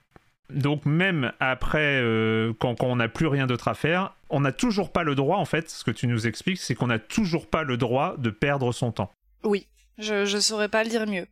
donc 0.51 0.87
même 0.87 1.33
après, 1.41 2.01
euh, 2.01 2.53
quand, 2.59 2.83
on 2.83 2.97
n'a 2.97 3.09
plus 3.09 3.27
rien 3.27 3.47
d'autre 3.47 3.69
à 3.69 3.75
faire, 3.75 4.15
on 4.31 4.41
n'a 4.41 4.53
toujours 4.53 4.93
pas 4.93 5.03
le 5.03 5.15
droit, 5.15 5.39
en 5.39 5.45
fait, 5.45 5.71
ce 5.71 5.85
que 5.85 5.91
tu 5.91 6.07
nous 6.07 6.27
expliques, 6.27 6.59
c'est 6.59 6.75
qu'on 6.75 6.87
n'a 6.87 6.99
toujours 6.99 7.49
pas 7.49 7.63
le 7.63 7.77
droit 7.77 8.17
de 8.17 8.31
perdre 8.31 8.73
son 8.73 8.93
temps. 8.93 9.11
Oui, 9.45 9.67
je 9.99 10.33
ne 10.33 10.41
saurais 10.41 10.69
pas 10.69 10.85
le 10.85 10.91
dire 10.91 11.07
mieux. 11.07 11.27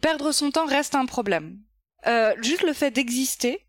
Perdre 0.00 0.32
son 0.32 0.50
temps 0.50 0.66
reste 0.66 0.94
un 0.94 1.06
problème. 1.06 1.58
Euh, 2.06 2.34
juste 2.42 2.62
le 2.62 2.72
fait 2.72 2.90
d'exister 2.90 3.64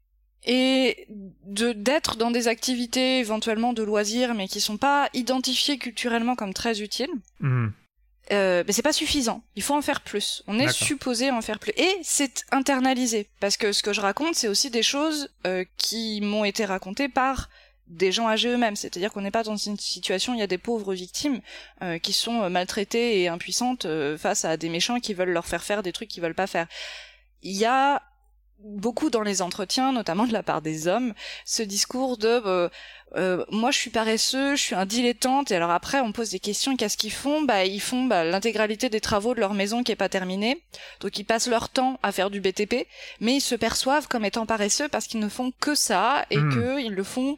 et 0.45 1.07
de 1.45 1.73
d'être 1.73 2.15
dans 2.15 2.31
des 2.31 2.47
activités 2.47 3.19
éventuellement 3.19 3.73
de 3.73 3.83
loisirs, 3.83 4.33
mais 4.35 4.47
qui 4.47 4.61
sont 4.61 4.77
pas 4.77 5.09
identifiées 5.13 5.77
culturellement 5.77 6.35
comme 6.35 6.53
très 6.53 6.81
utiles. 6.81 7.11
Mmh. 7.39 7.69
Euh, 8.31 8.63
mais 8.65 8.73
c'est 8.73 8.81
pas 8.81 8.93
suffisant. 8.93 9.41
Il 9.55 9.63
faut 9.63 9.75
en 9.75 9.81
faire 9.81 10.01
plus. 10.01 10.43
On 10.47 10.59
est 10.59 10.71
supposé 10.71 11.31
en 11.31 11.41
faire 11.41 11.59
plus. 11.59 11.73
Et 11.77 11.97
c'est 12.03 12.45
internalisé. 12.51 13.29
Parce 13.39 13.57
que 13.57 13.71
ce 13.71 13.81
que 13.81 13.93
je 13.93 14.01
raconte, 14.01 14.35
c'est 14.35 14.47
aussi 14.47 14.69
des 14.69 14.83
choses 14.83 15.29
euh, 15.47 15.65
qui 15.77 16.21
m'ont 16.21 16.45
été 16.45 16.65
racontées 16.65 17.09
par 17.09 17.49
des 17.87 18.11
gens 18.11 18.27
âgés 18.27 18.49
eux-mêmes. 18.49 18.75
C'est-à-dire 18.75 19.11
qu'on 19.11 19.21
n'est 19.21 19.31
pas 19.31 19.43
dans 19.43 19.55
une 19.55 19.77
situation 19.77 20.33
où 20.33 20.35
il 20.35 20.39
y 20.39 20.43
a 20.43 20.47
des 20.47 20.59
pauvres 20.59 20.93
victimes 20.93 21.41
euh, 21.81 21.97
qui 21.97 22.13
sont 22.13 22.49
maltraitées 22.49 23.21
et 23.21 23.27
impuissantes 23.29 23.87
face 24.17 24.45
à 24.45 24.57
des 24.57 24.69
méchants 24.69 24.99
qui 24.99 25.15
veulent 25.15 25.31
leur 25.31 25.47
faire 25.47 25.63
faire 25.63 25.81
des 25.81 25.91
trucs 25.91 26.09
qu'ils 26.09 26.21
veulent 26.21 26.35
pas 26.35 26.47
faire. 26.47 26.67
Il 27.41 27.55
y 27.55 27.65
a 27.65 28.03
beaucoup 28.63 29.09
dans 29.09 29.21
les 29.21 29.41
entretiens, 29.41 29.91
notamment 29.91 30.25
de 30.25 30.33
la 30.33 30.43
part 30.43 30.61
des 30.61 30.87
hommes, 30.87 31.13
ce 31.45 31.63
discours 31.63 32.17
de 32.17 32.27
euh, 32.27 32.69
euh, 33.15 33.45
moi 33.51 33.71
je 33.71 33.77
suis 33.77 33.89
paresseux, 33.89 34.55
je 34.55 34.61
suis 34.61 34.75
un 34.75 34.85
dilettante, 34.85 35.51
et 35.51 35.55
alors 35.55 35.71
après 35.71 35.99
on 35.99 36.11
pose 36.11 36.31
des 36.31 36.39
questions, 36.39 36.75
qu'est-ce 36.75 36.97
qu'ils 36.97 37.11
font? 37.11 37.41
Bah 37.41 37.65
ils 37.65 37.81
font 37.81 38.05
bah, 38.05 38.23
l'intégralité 38.23 38.89
des 38.89 39.01
travaux 39.01 39.33
de 39.33 39.39
leur 39.39 39.53
maison 39.53 39.83
qui 39.83 39.91
est 39.91 39.97
pas 39.97 40.09
terminée, 40.09 40.61
donc 40.99 41.17
ils 41.17 41.25
passent 41.25 41.47
leur 41.47 41.69
temps 41.69 41.99
à 42.03 42.11
faire 42.11 42.29
du 42.29 42.41
BTP, 42.41 42.87
mais 43.19 43.35
ils 43.35 43.41
se 43.41 43.55
perçoivent 43.55 44.07
comme 44.07 44.25
étant 44.25 44.45
paresseux 44.45 44.89
parce 44.89 45.07
qu'ils 45.07 45.19
ne 45.19 45.29
font 45.29 45.51
que 45.59 45.75
ça 45.75 46.25
et 46.29 46.37
hmm. 46.37 46.81
qu'ils 46.81 46.93
le 46.93 47.03
font 47.03 47.37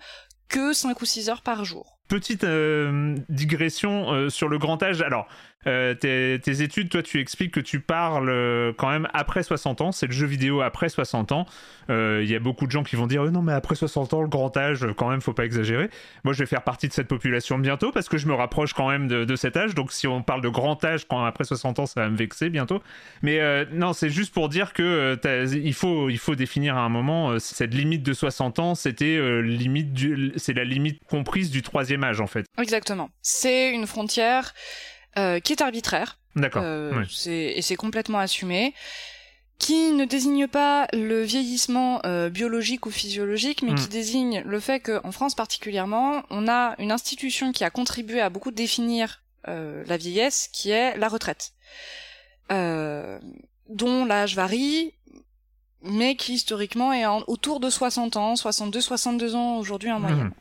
que 0.50 0.74
5 0.74 1.02
ou 1.02 1.06
6 1.06 1.30
heures 1.30 1.42
par 1.42 1.64
jour. 1.64 1.98
Petite 2.10 2.44
euh, 2.44 3.16
digression 3.30 4.30
sur 4.30 4.50
le 4.50 4.58
grand 4.58 4.84
âge. 4.84 5.02
Alors, 5.02 5.28
euh, 5.68 5.94
tes, 5.94 6.62
études, 6.62 6.90
toi, 6.90 7.04
tu 7.04 7.20
expliques 7.20 7.54
que 7.54 7.60
tu 7.60 7.80
parles 7.80 8.30
euh, 8.30 8.74
quand 8.76 8.90
même 8.90 9.08
après 9.14 9.44
60 9.44 9.82
ans. 9.82 9.92
C'est 9.92 10.08
le 10.08 10.12
jeu 10.12 10.26
vidéo 10.26 10.62
après 10.62 10.90
60 10.90 11.32
ans. 11.32 11.46
Il 11.90 11.94
euh, 11.94 12.24
y 12.24 12.36
a 12.36 12.40
beaucoup 12.40 12.66
de 12.66 12.72
gens 12.72 12.84
qui 12.84 12.96
vont 12.96 13.08
dire 13.08 13.24
non, 13.26 13.42
mais 13.42 13.54
après 13.54 13.76
60 13.76 14.14
ans, 14.14 14.22
le 14.22 14.28
grand 14.28 14.56
âge, 14.58 14.88
quand 14.98 15.10
même, 15.10 15.22
faut 15.22 15.34
pas 15.34 15.46
exagérer. 15.46 15.90
Moi, 16.24 16.34
je 16.34 16.40
vais 16.40 16.46
faire 16.46 16.64
partie 16.64 16.88
de 16.88 16.94
cette 16.94 17.08
population 17.08 17.60
bientôt 17.60 17.92
parce 17.92 18.10
que 18.10 18.18
je 18.18 18.28
me 18.28 18.34
rapproche 18.34 18.74
quand 18.74 18.90
même 18.90 19.08
de, 19.08 19.36
cet 19.36 19.58
âge. 19.58 19.76
Donc, 19.76 19.92
si 19.92 20.08
on 20.08 20.24
parle 20.24 20.42
de 20.42 20.50
grand 20.50 20.84
âge 20.84 21.06
quand 21.08 21.24
après 21.24 21.44
60 21.44 21.80
ans, 21.80 21.86
ça 21.86 22.02
va 22.02 22.10
me 22.10 22.18
vexer 22.18 22.50
bientôt. 22.50 22.82
Mais 23.22 23.66
non, 23.72 23.94
c'est 23.94 24.10
juste 24.10 24.34
pour 24.34 24.50
dire 24.50 24.74
que 24.74 25.18
il 25.54 25.74
faut, 25.74 26.10
il 26.10 26.18
faut 26.18 26.36
définir 26.36 26.78
à 26.78 26.82
un 26.82 26.90
moment 26.90 27.40
cette 27.40 27.74
limite 27.74 28.04
de 28.04 28.14
60 28.14 28.60
ans. 28.60 28.76
C'était 28.76 29.20
c'est 30.38 30.54
la 30.54 30.64
limite 30.64 31.02
comprise 31.08 31.52
du 31.52 31.62
troisième 31.62 32.04
âge 32.04 32.22
en 32.22 32.28
fait. 32.28 32.46
Exactement. 32.58 33.10
C'est 33.22 33.72
une 33.72 33.88
frontière 33.88 34.54
euh, 35.18 35.40
qui 35.40 35.54
est 35.54 35.62
arbitraire. 35.62 36.18
D'accord. 36.36 36.64
Euh, 36.66 37.04
et 37.26 37.62
c'est 37.62 37.76
complètement 37.76 38.20
assumé 38.20 38.74
qui 39.60 39.92
ne 39.92 40.06
désigne 40.06 40.48
pas 40.48 40.88
le 40.92 41.22
vieillissement 41.22 42.02
euh, 42.06 42.30
biologique 42.30 42.88
ou 42.88 42.92
physiologique, 42.92 43.62
mais 43.62 43.76
qui 43.76 43.86
mm. 43.86 43.92
désigne 43.92 44.42
le 44.44 44.60
fait 44.60 44.80
qu'en 44.80 45.12
France 45.12 45.36
particulièrement, 45.36 46.24
on 46.32 46.48
a 46.48 46.76
une 46.80 46.92
institution 46.92 47.52
qui 47.52 47.64
a 47.64 47.70
contribué 47.70 48.22
à 48.22 48.30
beaucoup 48.30 48.52
définir 48.52 49.22
la 49.46 49.98
vieillesse, 49.98 50.50
qui 50.54 50.70
est 50.70 50.96
la 50.98 51.08
retraite, 51.08 51.54
dont 52.50 54.06
l'âge 54.06 54.36
varie, 54.36 54.94
mais 55.82 56.16
qui 56.16 56.34
historiquement 56.34 56.94
est 56.94 57.06
autour 57.28 57.60
de 57.60 57.70
60 57.70 58.18
ans, 58.18 58.36
62, 58.36 58.82
62 58.82 59.36
ans 59.36 59.58
aujourd'hui 59.58 59.92
en 59.92 60.00
moyenne. 60.00 60.26
Mm. 60.26 60.34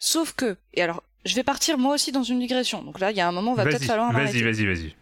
Sauf 0.00 0.32
que, 0.32 0.56
et 0.74 0.82
alors 0.82 1.02
je 1.24 1.34
vais 1.34 1.42
partir 1.42 1.78
moi 1.78 1.94
aussi 1.94 2.12
dans 2.12 2.22
une 2.22 2.40
digression. 2.40 2.82
Donc 2.82 3.00
là, 3.00 3.10
il 3.10 3.16
y 3.16 3.20
a 3.20 3.28
un 3.28 3.32
moment, 3.32 3.54
va 3.54 3.64
peut-être 3.64 3.84
falloir 3.84 4.12
Vas-y, 4.12 4.42
vas-y, 4.42 4.66
vas-y. 4.66 4.94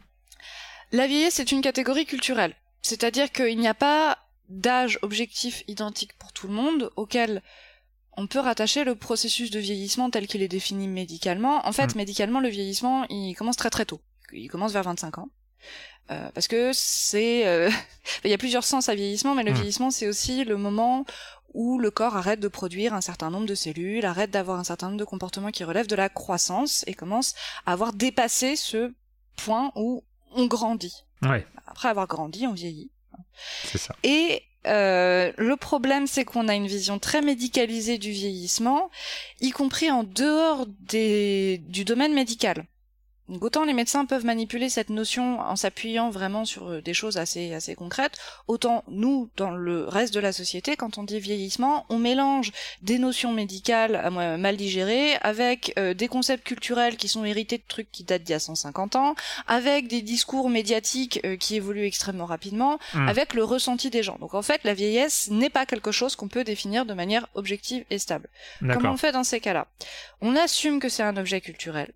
La 0.92 1.06
vieillesse 1.06 1.40
est 1.40 1.52
une 1.52 1.62
catégorie 1.62 2.06
culturelle. 2.06 2.54
C'est-à-dire 2.82 3.32
qu'il 3.32 3.58
n'y 3.58 3.68
a 3.68 3.74
pas 3.74 4.18
d'âge 4.48 4.98
objectif 5.02 5.62
identique 5.68 6.12
pour 6.18 6.32
tout 6.32 6.46
le 6.46 6.52
monde 6.52 6.90
auquel 6.96 7.42
on 8.16 8.26
peut 8.26 8.40
rattacher 8.40 8.84
le 8.84 8.94
processus 8.94 9.50
de 9.50 9.58
vieillissement 9.58 10.10
tel 10.10 10.26
qu'il 10.26 10.42
est 10.42 10.48
défini 10.48 10.86
médicalement. 10.86 11.66
En 11.66 11.72
fait, 11.72 11.94
hmm. 11.94 11.98
médicalement, 11.98 12.40
le 12.40 12.48
vieillissement, 12.48 13.06
il 13.08 13.34
commence 13.34 13.56
très 13.56 13.70
très 13.70 13.86
tôt. 13.86 14.00
Il 14.32 14.48
commence 14.48 14.72
vers 14.72 14.82
25 14.82 15.18
ans. 15.18 15.28
Euh, 16.10 16.28
parce 16.34 16.48
que 16.48 16.72
c'est... 16.74 17.46
Euh, 17.46 17.70
il 18.24 18.30
y 18.30 18.34
a 18.34 18.38
plusieurs 18.38 18.64
sens 18.64 18.88
à 18.88 18.94
vieillissement, 18.94 19.34
mais 19.34 19.44
le 19.44 19.52
hmm. 19.52 19.54
vieillissement, 19.54 19.90
c'est 19.90 20.08
aussi 20.08 20.44
le 20.44 20.56
moment 20.56 21.06
où 21.54 21.78
le 21.78 21.90
corps 21.90 22.16
arrête 22.16 22.40
de 22.40 22.48
produire 22.48 22.94
un 22.94 23.00
certain 23.00 23.30
nombre 23.30 23.46
de 23.46 23.54
cellules, 23.54 24.04
arrête 24.04 24.30
d'avoir 24.30 24.58
un 24.58 24.64
certain 24.64 24.86
nombre 24.86 24.98
de 24.98 25.04
comportements 25.04 25.50
qui 25.50 25.64
relèvent 25.64 25.86
de 25.86 25.96
la 25.96 26.08
croissance 26.08 26.84
et 26.86 26.94
commence 26.94 27.34
à 27.66 27.72
avoir 27.72 27.92
dépassé 27.92 28.56
ce 28.56 28.92
point 29.36 29.72
où 29.76 30.04
on 30.34 30.46
grandit. 30.46 31.04
Après 31.66 31.88
avoir 31.88 32.06
grandi, 32.06 32.46
on 32.46 32.52
vieillit. 32.52 32.90
C'est 33.64 33.78
ça. 33.78 33.94
Et 34.02 34.42
euh, 34.66 35.32
le 35.36 35.56
problème, 35.56 36.06
c'est 36.06 36.24
qu'on 36.24 36.48
a 36.48 36.54
une 36.54 36.66
vision 36.66 36.98
très 36.98 37.22
médicalisée 37.22 37.98
du 37.98 38.10
vieillissement, 38.10 38.90
y 39.40 39.50
compris 39.50 39.90
en 39.90 40.04
dehors 40.04 40.66
des, 40.80 41.58
du 41.68 41.84
domaine 41.84 42.14
médical 42.14 42.66
autant 43.40 43.64
les 43.64 43.72
médecins 43.72 44.04
peuvent 44.04 44.24
manipuler 44.24 44.68
cette 44.68 44.90
notion 44.90 45.40
en 45.40 45.56
s'appuyant 45.56 46.10
vraiment 46.10 46.44
sur 46.44 46.68
euh, 46.68 46.82
des 46.82 46.94
choses 46.94 47.16
assez 47.16 47.54
assez 47.54 47.74
concrètes, 47.74 48.18
autant 48.48 48.84
nous 48.88 49.30
dans 49.36 49.50
le 49.50 49.86
reste 49.86 50.14
de 50.14 50.20
la 50.20 50.32
société 50.32 50.76
quand 50.76 50.98
on 50.98 51.04
dit 51.04 51.20
vieillissement, 51.20 51.86
on 51.88 51.98
mélange 51.98 52.52
des 52.82 52.98
notions 52.98 53.32
médicales 53.32 53.96
euh, 54.04 54.36
mal 54.36 54.56
digérées 54.56 55.14
avec 55.22 55.72
euh, 55.78 55.94
des 55.94 56.08
concepts 56.08 56.46
culturels 56.46 56.96
qui 56.96 57.08
sont 57.08 57.24
hérités 57.24 57.58
de 57.58 57.64
trucs 57.66 57.90
qui 57.90 58.04
datent 58.04 58.22
d'il 58.22 58.32
y 58.32 58.36
a 58.36 58.40
150 58.40 58.96
ans, 58.96 59.14
avec 59.46 59.88
des 59.88 60.02
discours 60.02 60.48
médiatiques 60.50 61.20
qui 61.38 61.56
évoluent 61.56 61.86
extrêmement 61.86 62.26
rapidement, 62.26 62.78
mmh. 62.94 63.08
avec 63.08 63.34
le 63.34 63.44
ressenti 63.44 63.90
des 63.90 64.02
gens. 64.02 64.16
Donc 64.20 64.34
en 64.34 64.42
fait, 64.42 64.62
la 64.64 64.74
vieillesse 64.74 65.30
n'est 65.30 65.50
pas 65.50 65.66
quelque 65.66 65.92
chose 65.92 66.16
qu'on 66.16 66.28
peut 66.28 66.44
définir 66.44 66.86
de 66.86 66.94
manière 66.94 67.28
objective 67.34 67.84
et 67.90 67.98
stable. 67.98 68.28
Comment 68.60 68.92
on 68.92 68.96
fait 68.96 69.12
dans 69.12 69.24
ces 69.24 69.40
cas-là? 69.40 69.68
On 70.20 70.36
assume 70.36 70.80
que 70.80 70.88
c'est 70.88 71.02
un 71.02 71.16
objet 71.16 71.40
culturel 71.40 71.92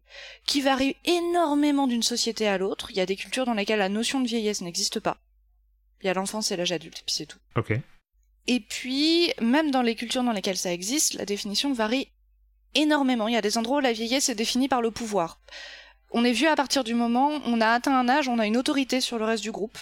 qui 0.47 0.61
varie 0.61 0.97
énormément 1.17 1.87
d'une 1.87 2.03
société 2.03 2.47
à 2.47 2.59
l'autre. 2.59 2.91
Il 2.91 2.97
y 2.97 3.01
a 3.01 3.07
des 3.07 3.17
cultures 3.17 3.47
dans 3.47 3.55
lesquelles 3.55 3.79
la 3.79 3.89
notion 3.89 4.21
de 4.21 4.29
vieillesse 4.29 4.61
n'existe 4.61 5.01
pas. 5.01 5.19
Il 6.03 6.07
y 6.07 6.11
a 6.11 6.15
l'enfance 6.15 6.51
et 6.51 6.57
l'âge 6.57 6.73
adulte, 6.73 6.99
et 6.99 7.03
puis 7.05 7.15
c'est 7.15 7.27
tout. 7.27 7.39
Ok. 7.57 7.73
Et 8.47 8.61
puis, 8.61 9.33
même 9.41 9.71
dans 9.71 9.83
les 9.83 9.95
cultures 9.95 10.23
dans 10.23 10.33
lesquelles 10.33 10.57
ça 10.57 10.73
existe, 10.73 11.15
la 11.15 11.25
définition 11.25 11.73
varie 11.73 12.09
énormément. 12.75 13.29
Il 13.29 13.35
y 13.35 13.39
a 13.39 13.43
des 13.43 13.59
endroits 13.59 13.79
où 13.79 13.81
la 13.81 13.93
vieillesse 13.93 14.29
est 14.29 14.35
définie 14.35 14.69
par 14.69 14.83
le 14.83 14.91
pouvoir. 14.91 15.41
On 16.11 16.25
est 16.25 16.33
vieux 16.33 16.49
à 16.49 16.57
partir 16.57 16.85
du 16.85 16.95
moment 16.95 17.31
où 17.31 17.41
on 17.45 17.61
a 17.61 17.69
atteint 17.69 17.99
un 17.99 18.09
âge, 18.09 18.29
on 18.29 18.39
a 18.39 18.47
une 18.47 18.57
autorité 18.57 19.01
sur 19.01 19.19
le 19.19 19.25
reste 19.25 19.43
du 19.43 19.51
groupe, 19.51 19.79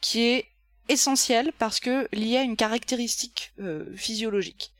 qui 0.00 0.20
est 0.20 0.46
essentielle 0.88 1.52
parce 1.58 1.80
que 1.80 2.08
liée 2.12 2.36
à 2.36 2.42
une 2.42 2.56
caractéristique 2.56 3.52
euh, 3.60 3.86
physiologique 3.96 4.74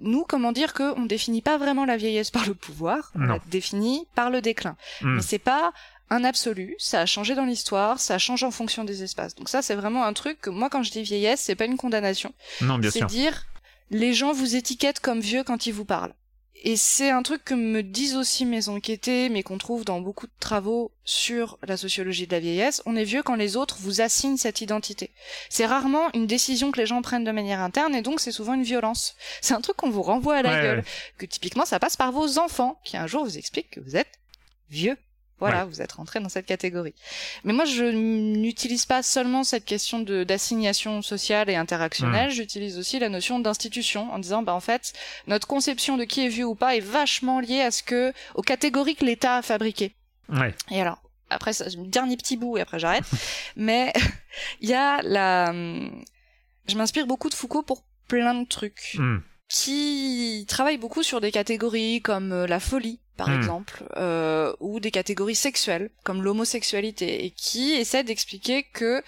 nous, 0.00 0.24
comment 0.28 0.52
dire 0.52 0.74
qu'on 0.74 1.06
définit 1.06 1.42
pas 1.42 1.58
vraiment 1.58 1.84
la 1.84 1.96
vieillesse 1.96 2.30
par 2.30 2.46
le 2.46 2.54
pouvoir, 2.54 3.12
on 3.14 3.20
la 3.20 3.38
définit 3.50 4.06
par 4.14 4.30
le 4.30 4.40
déclin. 4.40 4.76
Hmm. 5.00 5.16
Mais 5.16 5.22
c'est 5.22 5.38
pas 5.38 5.72
un 6.10 6.24
absolu, 6.24 6.74
ça 6.78 7.00
a 7.00 7.06
changé 7.06 7.34
dans 7.34 7.44
l'histoire, 7.44 8.00
ça 8.00 8.18
change 8.18 8.42
en 8.42 8.50
fonction 8.50 8.84
des 8.84 9.02
espaces. 9.02 9.34
Donc 9.34 9.48
ça, 9.48 9.62
c'est 9.62 9.74
vraiment 9.74 10.04
un 10.04 10.12
truc 10.12 10.40
que 10.40 10.50
moi, 10.50 10.70
quand 10.70 10.82
je 10.82 10.90
dis 10.90 11.02
vieillesse, 11.02 11.40
c'est 11.40 11.54
pas 11.54 11.66
une 11.66 11.76
condamnation. 11.76 12.32
Non, 12.60 12.78
bien 12.78 12.90
sûr. 12.90 13.00
C'est 13.00 13.14
dire, 13.14 13.46
les 13.90 14.14
gens 14.14 14.32
vous 14.32 14.56
étiquettent 14.56 15.00
comme 15.00 15.20
vieux 15.20 15.44
quand 15.44 15.66
ils 15.66 15.72
vous 15.72 15.84
parlent. 15.84 16.14
Et 16.64 16.76
c'est 16.76 17.10
un 17.10 17.22
truc 17.22 17.44
que 17.44 17.54
me 17.54 17.82
disent 17.82 18.16
aussi 18.16 18.44
mes 18.44 18.68
enquêtés, 18.68 19.28
mais 19.28 19.42
qu'on 19.42 19.58
trouve 19.58 19.84
dans 19.84 20.00
beaucoup 20.00 20.26
de 20.26 20.32
travaux 20.40 20.90
sur 21.04 21.56
la 21.66 21.76
sociologie 21.76 22.26
de 22.26 22.32
la 22.32 22.40
vieillesse. 22.40 22.82
On 22.84 22.96
est 22.96 23.04
vieux 23.04 23.22
quand 23.22 23.36
les 23.36 23.56
autres 23.56 23.78
vous 23.80 24.00
assignent 24.00 24.36
cette 24.36 24.60
identité. 24.60 25.10
C'est 25.50 25.66
rarement 25.66 26.12
une 26.14 26.26
décision 26.26 26.72
que 26.72 26.80
les 26.80 26.86
gens 26.86 27.00
prennent 27.00 27.24
de 27.24 27.30
manière 27.30 27.60
interne, 27.60 27.94
et 27.94 28.02
donc 28.02 28.20
c'est 28.20 28.32
souvent 28.32 28.54
une 28.54 28.64
violence. 28.64 29.14
C'est 29.40 29.54
un 29.54 29.60
truc 29.60 29.76
qu'on 29.76 29.90
vous 29.90 30.02
renvoie 30.02 30.36
à 30.36 30.42
la 30.42 30.60
gueule. 30.60 30.84
Que 31.16 31.26
typiquement 31.26 31.64
ça 31.64 31.78
passe 31.78 31.96
par 31.96 32.12
vos 32.12 32.38
enfants, 32.38 32.80
qui 32.84 32.96
un 32.96 33.06
jour 33.06 33.24
vous 33.24 33.38
expliquent 33.38 33.70
que 33.70 33.80
vous 33.80 33.96
êtes 33.96 34.18
vieux. 34.68 34.96
Voilà, 35.40 35.64
vous 35.64 35.80
êtes 35.80 35.92
rentré 35.92 36.18
dans 36.20 36.28
cette 36.28 36.46
catégorie. 36.46 36.94
Mais 37.44 37.52
moi, 37.52 37.64
je 37.64 37.84
n'utilise 37.84 38.86
pas 38.86 39.02
seulement 39.02 39.44
cette 39.44 39.64
question 39.64 40.00
de 40.00 40.24
d'assignation 40.24 41.00
sociale 41.02 41.48
et 41.48 41.54
interactionnelle, 41.54 42.30
j'utilise 42.30 42.78
aussi 42.78 42.98
la 42.98 43.08
notion 43.08 43.38
d'institution 43.38 44.12
en 44.12 44.18
disant, 44.18 44.42
bah 44.42 44.54
en 44.54 44.60
fait, 44.60 44.92
notre 45.26 45.46
conception 45.46 45.96
de 45.96 46.04
qui 46.04 46.24
est 46.24 46.28
vieux 46.28 46.46
ou 46.46 46.54
pas 46.54 46.74
est 46.76 46.80
vachement 46.80 47.40
liée 47.40 47.60
à 47.60 47.70
ce 47.70 47.82
que 47.82 48.12
aux 48.34 48.42
catégories 48.42 48.96
que 48.96 49.04
l'État 49.04 49.36
a 49.36 49.42
fabriquées. 49.42 49.94
Ouais. 50.28 50.54
Et 50.70 50.80
alors, 50.80 51.00
après 51.30 51.52
ça, 51.52 51.66
dernier 51.76 52.16
petit 52.16 52.36
bout 52.36 52.58
et 52.58 52.60
après 52.60 52.78
j'arrête. 52.78 53.04
Mais 53.56 53.92
il 54.60 54.68
y 54.68 54.74
a 54.74 55.00
la, 55.02 55.52
je 55.52 56.76
m'inspire 56.76 57.06
beaucoup 57.06 57.28
de 57.28 57.34
Foucault 57.34 57.62
pour 57.62 57.84
plein 58.08 58.34
de 58.34 58.46
trucs. 58.46 58.96
Hmm. 58.98 59.18
Qui 59.48 60.44
travaille 60.46 60.76
beaucoup 60.76 61.02
sur 61.02 61.20
des 61.20 61.32
catégories 61.32 62.02
comme 62.02 62.32
euh, 62.32 62.46
la 62.46 62.60
folie, 62.60 63.00
par 63.16 63.28
Hmm. 63.28 63.36
exemple, 63.36 63.84
euh, 63.96 64.54
ou 64.60 64.78
des 64.78 64.90
catégories 64.90 65.34
sexuelles, 65.34 65.90
comme 66.04 66.22
l'homosexualité, 66.22 67.24
et 67.24 67.30
qui 67.30 67.72
essaie 67.72 68.04
d'expliquer 68.04 68.62
que, 68.64 69.02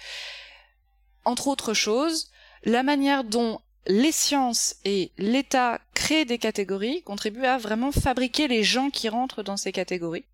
entre 1.25 1.47
autres 1.47 1.75
choses, 1.75 2.31
la 2.63 2.81
manière 2.81 3.23
dont 3.23 3.59
les 3.87 4.11
sciences 4.11 4.75
et 4.83 5.11
l'État 5.17 5.79
créent 5.93 6.25
des 6.25 6.37
catégories 6.39 7.01
contribuent 7.03 7.45
à 7.45 7.57
vraiment 7.57 7.91
fabriquer 7.91 8.47
les 8.47 8.63
gens 8.63 8.89
qui 8.89 9.09
rentrent 9.09 9.43
dans 9.43 9.57
ces 9.57 9.71
catégories. 9.71 10.25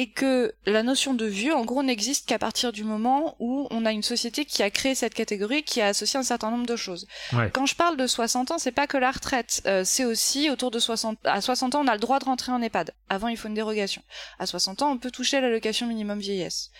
Et 0.00 0.10
que 0.10 0.54
la 0.64 0.84
notion 0.84 1.12
de 1.12 1.26
vieux, 1.26 1.52
en 1.56 1.64
gros, 1.64 1.82
n'existe 1.82 2.28
qu'à 2.28 2.38
partir 2.38 2.70
du 2.70 2.84
moment 2.84 3.34
où 3.40 3.66
on 3.72 3.84
a 3.84 3.90
une 3.90 4.04
société 4.04 4.44
qui 4.44 4.62
a 4.62 4.70
créé 4.70 4.94
cette 4.94 5.12
catégorie, 5.12 5.64
qui 5.64 5.80
a 5.80 5.88
associé 5.88 6.20
un 6.20 6.22
certain 6.22 6.52
nombre 6.52 6.66
de 6.66 6.76
choses. 6.76 7.08
Ouais. 7.32 7.50
Quand 7.52 7.66
je 7.66 7.74
parle 7.74 7.96
de 7.96 8.06
60 8.06 8.52
ans, 8.52 8.58
c'est 8.58 8.70
pas 8.70 8.86
que 8.86 8.96
la 8.96 9.10
retraite, 9.10 9.60
euh, 9.66 9.82
c'est 9.84 10.04
aussi 10.04 10.50
autour 10.50 10.70
de 10.70 10.78
60. 10.78 11.18
À 11.24 11.40
60 11.40 11.74
ans, 11.74 11.80
on 11.82 11.88
a 11.88 11.94
le 11.94 11.98
droit 11.98 12.20
de 12.20 12.26
rentrer 12.26 12.52
en 12.52 12.62
EHPAD. 12.62 12.92
Avant, 13.08 13.26
il 13.26 13.36
faut 13.36 13.48
une 13.48 13.54
dérogation. 13.54 14.00
À 14.38 14.46
60 14.46 14.82
ans, 14.82 14.92
on 14.92 14.98
peut 14.98 15.10
toucher 15.10 15.40
l'allocation 15.40 15.88
minimum 15.88 16.20
vieillesse, 16.20 16.70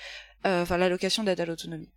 Euh, 0.46 0.62
enfin 0.62 0.76
l'allocation 0.76 1.24
d'aide 1.24 1.40
à 1.40 1.44
l'autonomie. 1.44 1.90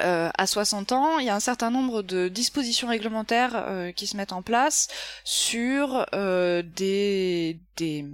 Euh, 0.00 0.28
à 0.36 0.46
60 0.48 0.90
ans, 0.90 1.18
il 1.20 1.26
y 1.26 1.30
a 1.30 1.36
un 1.36 1.40
certain 1.40 1.70
nombre 1.70 2.02
de 2.02 2.28
dispositions 2.28 2.88
réglementaires 2.88 3.52
euh, 3.54 3.92
qui 3.92 4.08
se 4.08 4.16
mettent 4.16 4.32
en 4.32 4.42
place 4.42 4.88
sur 5.24 6.04
euh, 6.14 6.62
des 6.62 7.60
des 7.76 8.04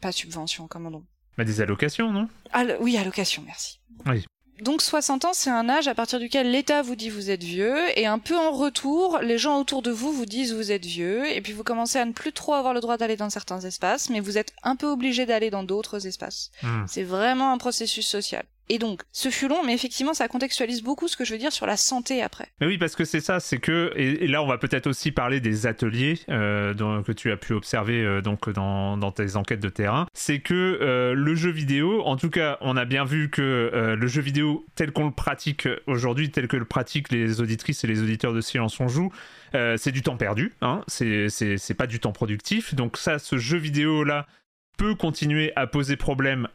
pas 0.00 0.12
subventions, 0.12 0.66
comment 0.66 0.90
on 0.92 1.04
Bah, 1.40 1.44
des 1.44 1.62
allocations, 1.62 2.12
non? 2.12 2.28
Allo- 2.52 2.74
oui, 2.80 2.98
allocation, 2.98 3.42
merci. 3.46 3.80
Oui. 4.04 4.26
Donc 4.60 4.82
60 4.82 5.24
ans, 5.24 5.30
c'est 5.32 5.48
un 5.48 5.70
âge 5.70 5.88
à 5.88 5.94
partir 5.94 6.18
duquel 6.18 6.50
l'État 6.50 6.82
vous 6.82 6.96
dit 6.96 7.08
vous 7.08 7.30
êtes 7.30 7.42
vieux, 7.42 7.78
et 7.98 8.04
un 8.04 8.18
peu 8.18 8.36
en 8.36 8.50
retour, 8.52 9.20
les 9.22 9.38
gens 9.38 9.58
autour 9.58 9.80
de 9.80 9.90
vous 9.90 10.12
vous 10.12 10.26
disent 10.26 10.52
vous 10.52 10.70
êtes 10.70 10.84
vieux, 10.84 11.26
et 11.34 11.40
puis 11.40 11.54
vous 11.54 11.64
commencez 11.64 11.98
à 11.98 12.04
ne 12.04 12.12
plus 12.12 12.34
trop 12.34 12.52
avoir 12.52 12.74
le 12.74 12.80
droit 12.80 12.98
d'aller 12.98 13.16
dans 13.16 13.30
certains 13.30 13.60
espaces, 13.60 14.10
mais 14.10 14.20
vous 14.20 14.36
êtes 14.36 14.52
un 14.62 14.76
peu 14.76 14.86
obligé 14.86 15.24
d'aller 15.24 15.48
dans 15.48 15.62
d'autres 15.62 16.06
espaces. 16.06 16.50
Hmm. 16.62 16.84
C'est 16.86 17.04
vraiment 17.04 17.52
un 17.52 17.56
processus 17.56 18.06
social. 18.06 18.44
Et 18.70 18.78
donc, 18.78 19.02
ce 19.10 19.30
fut 19.30 19.48
long, 19.48 19.64
mais 19.66 19.74
effectivement, 19.74 20.14
ça 20.14 20.28
contextualise 20.28 20.84
beaucoup 20.84 21.08
ce 21.08 21.16
que 21.16 21.24
je 21.24 21.32
veux 21.32 21.38
dire 21.38 21.50
sur 21.50 21.66
la 21.66 21.76
santé 21.76 22.22
après. 22.22 22.46
Mais 22.60 22.68
oui, 22.68 22.78
parce 22.78 22.94
que 22.94 23.04
c'est 23.04 23.20
ça, 23.20 23.40
c'est 23.40 23.58
que 23.58 23.92
et, 23.96 24.28
là 24.28 24.44
on 24.44 24.46
va 24.46 24.58
peut-être 24.58 24.86
aussi 24.86 25.10
parler 25.10 25.40
des 25.40 25.66
ateliers 25.66 26.20
euh, 26.28 27.02
que 27.02 27.10
tu 27.10 27.32
as 27.32 27.36
pu 27.36 27.52
observer 27.52 28.04
euh, 28.04 28.20
donc 28.20 28.48
dans, 28.48 28.96
dans 28.96 29.10
tes 29.10 29.34
enquêtes 29.34 29.58
de 29.58 29.70
terrain. 29.70 30.06
C'est 30.14 30.38
que 30.38 30.54
euh, 30.54 31.14
le 31.14 31.34
jeu 31.34 31.50
vidéo, 31.50 32.02
en 32.04 32.14
tout 32.14 32.30
cas, 32.30 32.58
on 32.60 32.76
a 32.76 32.84
bien 32.84 33.04
vu 33.04 33.28
que 33.28 33.72
le 33.98 34.06
jeu 34.06 34.22
vidéo 34.22 34.64
tel 34.76 34.92
qu'on 34.92 35.06
le 35.06 35.10
pratique 35.10 35.66
aujourd'hui, 35.88 36.30
tel 36.30 36.46
que 36.46 36.56
le 36.56 36.64
pratiquent 36.64 37.10
les 37.10 37.40
auditrices 37.40 37.82
et 37.82 37.88
les 37.88 38.00
auditeurs 38.00 38.32
de 38.32 38.40
Silence 38.40 38.78
on 38.78 38.86
joue, 38.86 39.10
c'est 39.52 39.90
du 39.90 40.02
temps 40.02 40.16
perdu. 40.16 40.52
Hein, 40.62 40.82
c'est 40.86 41.76
pas 41.76 41.88
du 41.88 41.98
temps 41.98 42.12
productif. 42.12 42.76
Donc 42.76 42.98
ça, 42.98 43.18
ce 43.18 43.36
jeu 43.36 43.58
vidéo 43.58 44.04
là 44.04 44.28
peut 44.78 44.94
continuer 44.94 45.52
à 45.56 45.66
poser 45.66 45.96
problème 45.96 46.46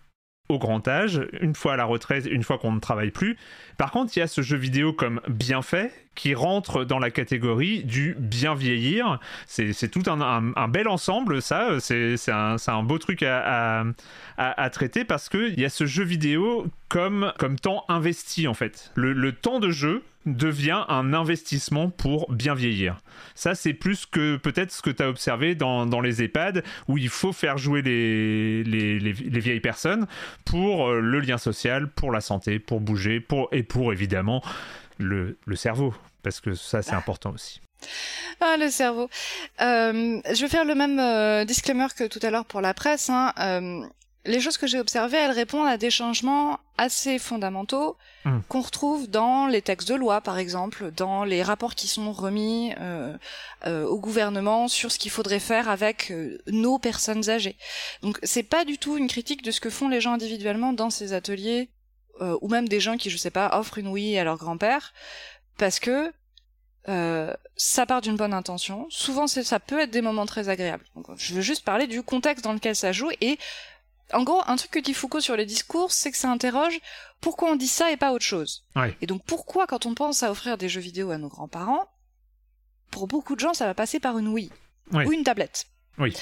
au 0.49 0.59
grand 0.59 0.87
âge, 0.87 1.21
une 1.41 1.55
fois 1.55 1.73
à 1.73 1.75
la 1.75 1.85
retraite, 1.85 2.25
une 2.25 2.43
fois 2.43 2.57
qu'on 2.57 2.71
ne 2.71 2.79
travaille 2.79 3.11
plus. 3.11 3.37
Par 3.77 3.91
contre, 3.91 4.15
il 4.15 4.19
y 4.19 4.21
a 4.21 4.27
ce 4.27 4.41
jeu 4.41 4.57
vidéo 4.57 4.93
comme 4.93 5.21
bien 5.27 5.61
fait 5.61 6.04
qui 6.15 6.33
rentre 6.33 6.85
dans 6.85 6.99
la 6.99 7.11
catégorie 7.11 7.83
du 7.83 8.15
bien 8.17 8.55
vieillir. 8.55 9.19
C'est 9.47 9.91
tout 9.91 10.03
un, 10.07 10.67
bel 10.67 10.87
ensemble, 10.87 11.41
ça. 11.41 11.79
C'est 11.79 12.31
un, 12.31 12.83
beau 12.83 12.97
truc 12.97 13.23
à, 13.23 13.83
traiter 14.71 15.05
parce 15.05 15.29
qu'il 15.29 15.59
y 15.59 15.65
a 15.65 15.69
ce 15.69 15.85
jeu 15.85 16.03
vidéo 16.03 16.67
comme, 16.89 17.31
temps 17.61 17.85
investi, 17.89 18.47
en 18.47 18.53
fait. 18.53 18.91
Le, 18.95 19.31
temps 19.31 19.59
de 19.59 19.69
jeu 19.69 20.03
devient 20.25 20.85
un 20.87 21.13
investissement 21.13 21.89
pour 21.89 22.31
bien 22.31 22.55
vieillir. 22.55 22.97
Ça, 23.35 23.53
c'est 23.53 23.73
plus 23.73 24.05
que 24.07 24.37
peut-être 24.37 24.71
ce 24.71 24.81
que 24.81 24.89
tu 24.89 25.03
as 25.03 25.09
observé 25.09 25.53
dans, 25.53 26.01
les 26.01 26.23
EHPAD, 26.23 26.63
où 26.87 26.97
il 26.97 27.09
faut 27.09 27.33
faire 27.33 27.57
jouer 27.57 27.81
les, 27.81 28.63
les, 28.63 28.99
les- 28.99 29.13
les 29.13 29.39
vieilles 29.39 29.59
personnes 29.59 30.07
pour 30.45 30.89
euh, 30.89 30.99
le 30.99 31.19
lien 31.19 31.37
social, 31.37 31.89
pour 31.89 32.11
la 32.11 32.21
santé, 32.21 32.57
pour 32.57 32.79
bouger, 32.81 33.25
et 33.51 33.63
pour 33.63 33.93
évidemment 33.93 34.41
le, 34.97 35.37
le 35.45 35.55
cerveau, 35.55 35.93
parce 36.23 36.39
que 36.41 36.53
ça, 36.55 36.81
c'est 36.81 36.93
important 36.93 37.31
aussi. 37.31 37.61
Ah, 38.41 38.57
le 38.57 38.69
cerveau. 38.69 39.09
Euh, 39.61 40.21
je 40.33 40.41
vais 40.41 40.47
faire 40.47 40.65
le 40.65 40.75
même 40.75 40.99
euh, 40.99 41.45
disclaimer 41.45 41.87
que 41.95 42.05
tout 42.05 42.19
à 42.23 42.29
l'heure 42.31 42.45
pour 42.45 42.61
la 42.61 42.73
presse. 42.73 43.09
hein. 43.09 43.33
Euh, 43.39 43.85
les 44.25 44.39
choses 44.39 44.57
que 44.57 44.65
j'ai 44.65 44.79
observées, 44.79 45.17
elles 45.17 45.31
répondent 45.31 45.67
à 45.67 45.77
des 45.77 45.91
changements 45.91 46.59
assez 46.77 47.19
fondamentaux 47.19 47.95
Mm. 48.25 48.39
qu'on 48.49 48.61
retrouve 48.61 49.07
dans 49.07 49.45
les 49.45 49.61
textes 49.61 49.87
de 49.87 49.93
loi, 49.93 50.19
par 50.19 50.39
exemple, 50.39 50.91
dans 50.97 51.23
les 51.25 51.43
rapports 51.43 51.75
qui 51.75 51.87
sont 51.87 52.11
remis 52.11 52.73
euh, 52.79 53.15
euh, 53.67 53.85
au 53.85 53.99
gouvernement 53.99 54.67
sur 54.67 54.91
ce 54.91 54.97
qu'il 54.97 55.11
faudrait 55.11 55.39
faire 55.39 55.69
avec 55.69 56.09
euh, 56.11 56.39
nos 56.47 56.79
personnes 56.79 57.29
âgées. 57.29 57.55
Donc, 58.01 58.17
c'est 58.23 58.41
pas 58.43 58.65
du 58.65 58.79
tout 58.79 58.97
une 58.97 59.07
critique 59.07 59.43
de 59.43 59.51
ce 59.51 59.61
que 59.61 59.69
font 59.69 59.89
les 59.89 60.01
gens 60.01 60.13
individuellement 60.13 60.73
dans 60.73 60.89
ces 60.89 61.13
ateliers, 61.13 61.69
euh, 62.21 62.37
ou 62.41 62.49
même 62.49 62.67
des 62.67 62.79
gens 62.79 62.97
qui, 62.97 63.09
je 63.09 63.17
sais 63.17 63.31
pas, 63.31 63.57
offrent 63.57 63.77
une 63.77 63.87
Wii 63.87 64.17
à 64.17 64.23
leur 64.23 64.37
grand-père, 64.37 64.93
parce 65.57 65.79
que 65.79 66.11
euh, 66.87 67.33
ça 67.55 67.85
part 67.85 68.01
d'une 68.01 68.15
bonne 68.15 68.33
intention. 68.33 68.85
Souvent, 68.89 69.27
ça 69.27 69.59
peut 69.59 69.79
être 69.79 69.91
des 69.91 70.01
moments 70.01 70.25
très 70.25 70.49
agréables. 70.49 70.85
Donc, 70.95 71.07
je 71.17 71.33
veux 71.33 71.41
juste 71.41 71.65
parler 71.65 71.87
du 71.87 72.03
contexte 72.03 72.43
dans 72.43 72.53
lequel 72.53 72.75
ça 72.75 72.91
joue. 72.91 73.09
Et 73.21 73.39
en 74.13 74.23
gros, 74.23 74.41
un 74.45 74.55
truc 74.55 74.71
que 74.71 74.79
dit 74.79 74.93
Foucault 74.93 75.19
sur 75.19 75.35
les 75.35 75.45
discours, 75.47 75.91
c'est 75.91 76.11
que 76.11 76.17
ça 76.17 76.29
interroge 76.29 76.79
pourquoi 77.21 77.49
on 77.49 77.55
dit 77.55 77.67
ça 77.67 77.91
et 77.91 77.97
pas 77.97 78.11
autre 78.11 78.23
chose. 78.25 78.63
Ouais. 78.75 78.95
Et 79.01 79.07
donc, 79.07 79.23
pourquoi, 79.25 79.65
quand 79.65 79.87
on 79.87 79.95
pense 79.95 80.21
à 80.21 80.29
offrir 80.29 80.57
des 80.59 80.69
jeux 80.69 80.81
vidéo 80.81 81.09
à 81.09 81.17
nos 81.17 81.27
grands-parents, 81.27 81.89
pour 82.91 83.07
beaucoup 83.07 83.35
de 83.35 83.39
gens, 83.39 83.55
ça 83.55 83.65
va 83.65 83.73
passer 83.73 83.99
par 83.99 84.17
une 84.19 84.27
Wii 84.27 84.51
Oui. 84.91 85.05
ou 85.05 85.11
une 85.11 85.23
tablette. 85.23 85.65
Oui. 85.97 86.13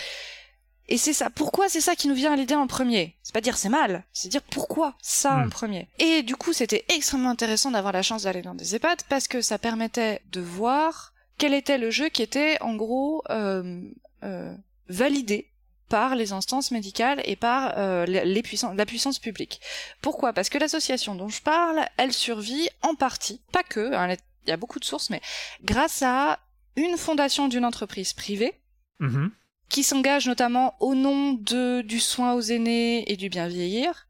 Et 0.93 0.97
c'est 0.97 1.13
ça. 1.13 1.31
Pourquoi 1.31 1.69
c'est 1.69 1.81
ça 1.81 1.95
qui 1.95 2.07
nous 2.07 2.13
vient 2.13 2.33
à 2.33 2.35
l'idée 2.35 2.53
en 2.53 2.67
premier? 2.67 3.15
C'est 3.23 3.33
pas 3.33 3.41
dire 3.41 3.57
c'est 3.57 3.67
mal, 3.69 4.03
c'est 4.13 4.29
dire 4.29 4.43
pourquoi 4.43 4.95
ça 5.01 5.35
en 5.37 5.45
Hmm. 5.47 5.49
premier. 5.49 5.87
Et 5.97 6.21
du 6.21 6.35
coup, 6.35 6.53
c'était 6.53 6.85
extrêmement 6.89 7.31
intéressant 7.31 7.71
d'avoir 7.71 7.93
la 7.93 8.03
chance 8.03 8.23
d'aller 8.23 8.43
dans 8.43 8.53
des 8.53 8.75
EHPAD 8.75 9.01
parce 9.09 9.27
que 9.27 9.41
ça 9.41 9.57
permettait 9.57 10.21
de 10.31 10.39
voir 10.39 11.13
quel 11.39 11.55
était 11.55 11.79
le 11.79 11.89
jeu 11.89 12.09
qui 12.09 12.21
était 12.21 12.61
en 12.61 12.75
gros 12.75 13.23
euh, 13.31 13.81
euh, 14.23 14.55
validé 14.87 15.49
par 15.89 16.15
les 16.15 16.31
instances 16.31 16.69
médicales 16.69 17.21
et 17.25 17.35
par 17.35 17.73
euh, 17.77 18.05
les 18.05 18.23
les 18.25 18.43
puissances, 18.43 18.75
la 18.77 18.85
puissance 18.85 19.17
publique. 19.17 19.61
Pourquoi? 20.01 20.31
Parce 20.31 20.49
que 20.49 20.59
l'association 20.59 21.15
dont 21.15 21.27
je 21.29 21.41
parle, 21.41 21.87
elle 21.97 22.13
survit 22.13 22.69
en 22.83 22.93
partie, 22.93 23.41
pas 23.51 23.63
que, 23.63 23.93
hein, 23.95 24.15
il 24.45 24.49
y 24.49 24.53
a 24.53 24.57
beaucoup 24.57 24.79
de 24.79 24.85
sources, 24.85 25.09
mais 25.09 25.21
grâce 25.63 26.03
à 26.03 26.39
une 26.75 26.97
fondation 26.97 27.47
d'une 27.47 27.65
entreprise 27.65 28.13
privée 28.13 28.53
Mhm. 28.99 29.31
Qui 29.73 29.81
s'engage 29.81 30.27
notamment 30.27 30.75
au 30.79 30.93
nom 30.93 31.33
de, 31.33 31.81
du 31.81 31.99
soin 31.99 32.33
aux 32.33 32.41
aînés 32.41 33.11
et 33.11 33.17
du 33.17 33.27
bien 33.27 33.47
vieillir, 33.47 34.07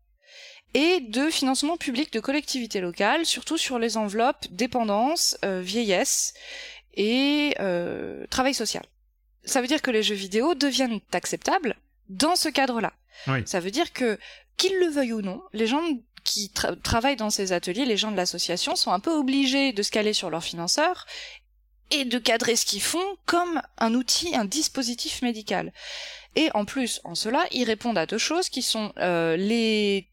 et 0.73 0.99
de 0.99 1.29
financement 1.29 1.77
public 1.77 2.11
de 2.11 2.19
collectivités 2.19 2.81
locales, 2.81 3.25
surtout 3.25 3.57
sur 3.57 3.79
les 3.79 3.95
enveloppes 3.95 4.45
dépendance, 4.51 5.37
euh, 5.45 5.61
vieillesse 5.61 6.33
et 6.95 7.55
euh, 7.61 8.27
travail 8.29 8.53
social. 8.53 8.83
Ça 9.45 9.61
veut 9.61 9.67
dire 9.67 9.81
que 9.81 9.91
les 9.91 10.03
jeux 10.03 10.15
vidéo 10.15 10.53
deviennent 10.53 10.99
acceptables 11.13 11.77
dans 12.09 12.35
ce 12.35 12.49
cadre-là. 12.49 12.91
Oui. 13.27 13.39
Ça 13.45 13.61
veut 13.61 13.71
dire 13.71 13.93
que, 13.93 14.19
qu'ils 14.57 14.77
le 14.79 14.87
veuillent 14.87 15.13
ou 15.13 15.21
non, 15.21 15.41
les 15.53 15.67
gens 15.67 15.83
qui 16.25 16.51
tra- 16.53 16.77
travaillent 16.81 17.15
dans 17.15 17.29
ces 17.29 17.53
ateliers, 17.53 17.85
les 17.85 17.95
gens 17.95 18.11
de 18.11 18.17
l'association, 18.17 18.75
sont 18.75 18.91
un 18.91 18.99
peu 18.99 19.11
obligés 19.11 19.71
de 19.71 19.81
se 19.81 19.91
caler 19.91 20.11
sur 20.11 20.29
leurs 20.29 20.43
financeurs 20.43 21.05
et 21.93 22.05
de 22.05 22.17
cadrer 22.19 22.55
ce 22.55 22.65
qu'ils 22.65 22.81
font 22.81 23.17
comme 23.25 23.61
un 23.77 23.93
outil, 23.93 24.35
un 24.35 24.45
dispositif 24.45 25.21
médical. 25.21 25.71
Et 26.35 26.49
en 26.55 26.65
plus, 26.65 26.99
en 27.03 27.15
cela, 27.15 27.45
ils 27.51 27.63
répondent 27.63 27.97
à 27.97 28.05
deux 28.05 28.17
choses 28.17 28.49
qui 28.49 28.61
sont 28.63 28.91
euh, 28.97 29.37
les 29.37 30.07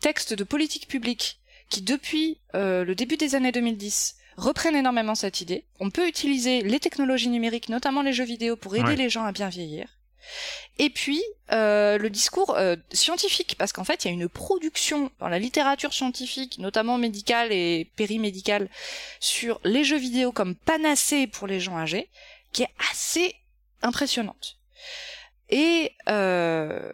textes 0.00 0.32
de 0.32 0.44
politique 0.44 0.86
publique 0.88 1.40
qui, 1.70 1.82
depuis 1.82 2.38
euh, 2.54 2.84
le 2.84 2.94
début 2.94 3.16
des 3.16 3.34
années 3.34 3.52
2010, 3.52 4.16
reprennent 4.36 4.76
énormément 4.76 5.14
cette 5.14 5.40
idée. 5.40 5.64
On 5.80 5.90
peut 5.90 6.06
utiliser 6.08 6.60
les 6.62 6.80
technologies 6.80 7.28
numériques, 7.28 7.68
notamment 7.68 8.02
les 8.02 8.12
jeux 8.12 8.24
vidéo, 8.24 8.56
pour 8.56 8.74
aider 8.76 8.84
Ouais. 8.90 8.96
les 8.96 9.10
gens 9.10 9.24
à 9.24 9.32
bien 9.32 9.48
vieillir. 9.48 9.88
Et 10.78 10.90
puis 10.90 11.22
euh, 11.52 11.98
le 11.98 12.10
discours 12.10 12.56
euh, 12.56 12.76
scientifique, 12.92 13.54
parce 13.58 13.72
qu'en 13.72 13.84
fait 13.84 14.04
il 14.04 14.08
y 14.08 14.10
a 14.10 14.14
une 14.14 14.28
production 14.28 15.10
dans 15.20 15.28
la 15.28 15.38
littérature 15.38 15.92
scientifique, 15.92 16.58
notamment 16.58 16.98
médicale 16.98 17.52
et 17.52 17.90
périmédicale, 17.96 18.68
sur 19.20 19.60
les 19.64 19.84
jeux 19.84 19.98
vidéo 19.98 20.32
comme 20.32 20.56
panacée 20.56 21.26
pour 21.26 21.46
les 21.46 21.60
gens 21.60 21.78
âgés, 21.78 22.10
qui 22.52 22.62
est 22.62 22.74
assez 22.90 23.34
impressionnante. 23.82 24.58
Et 25.50 25.92
euh, 26.08 26.92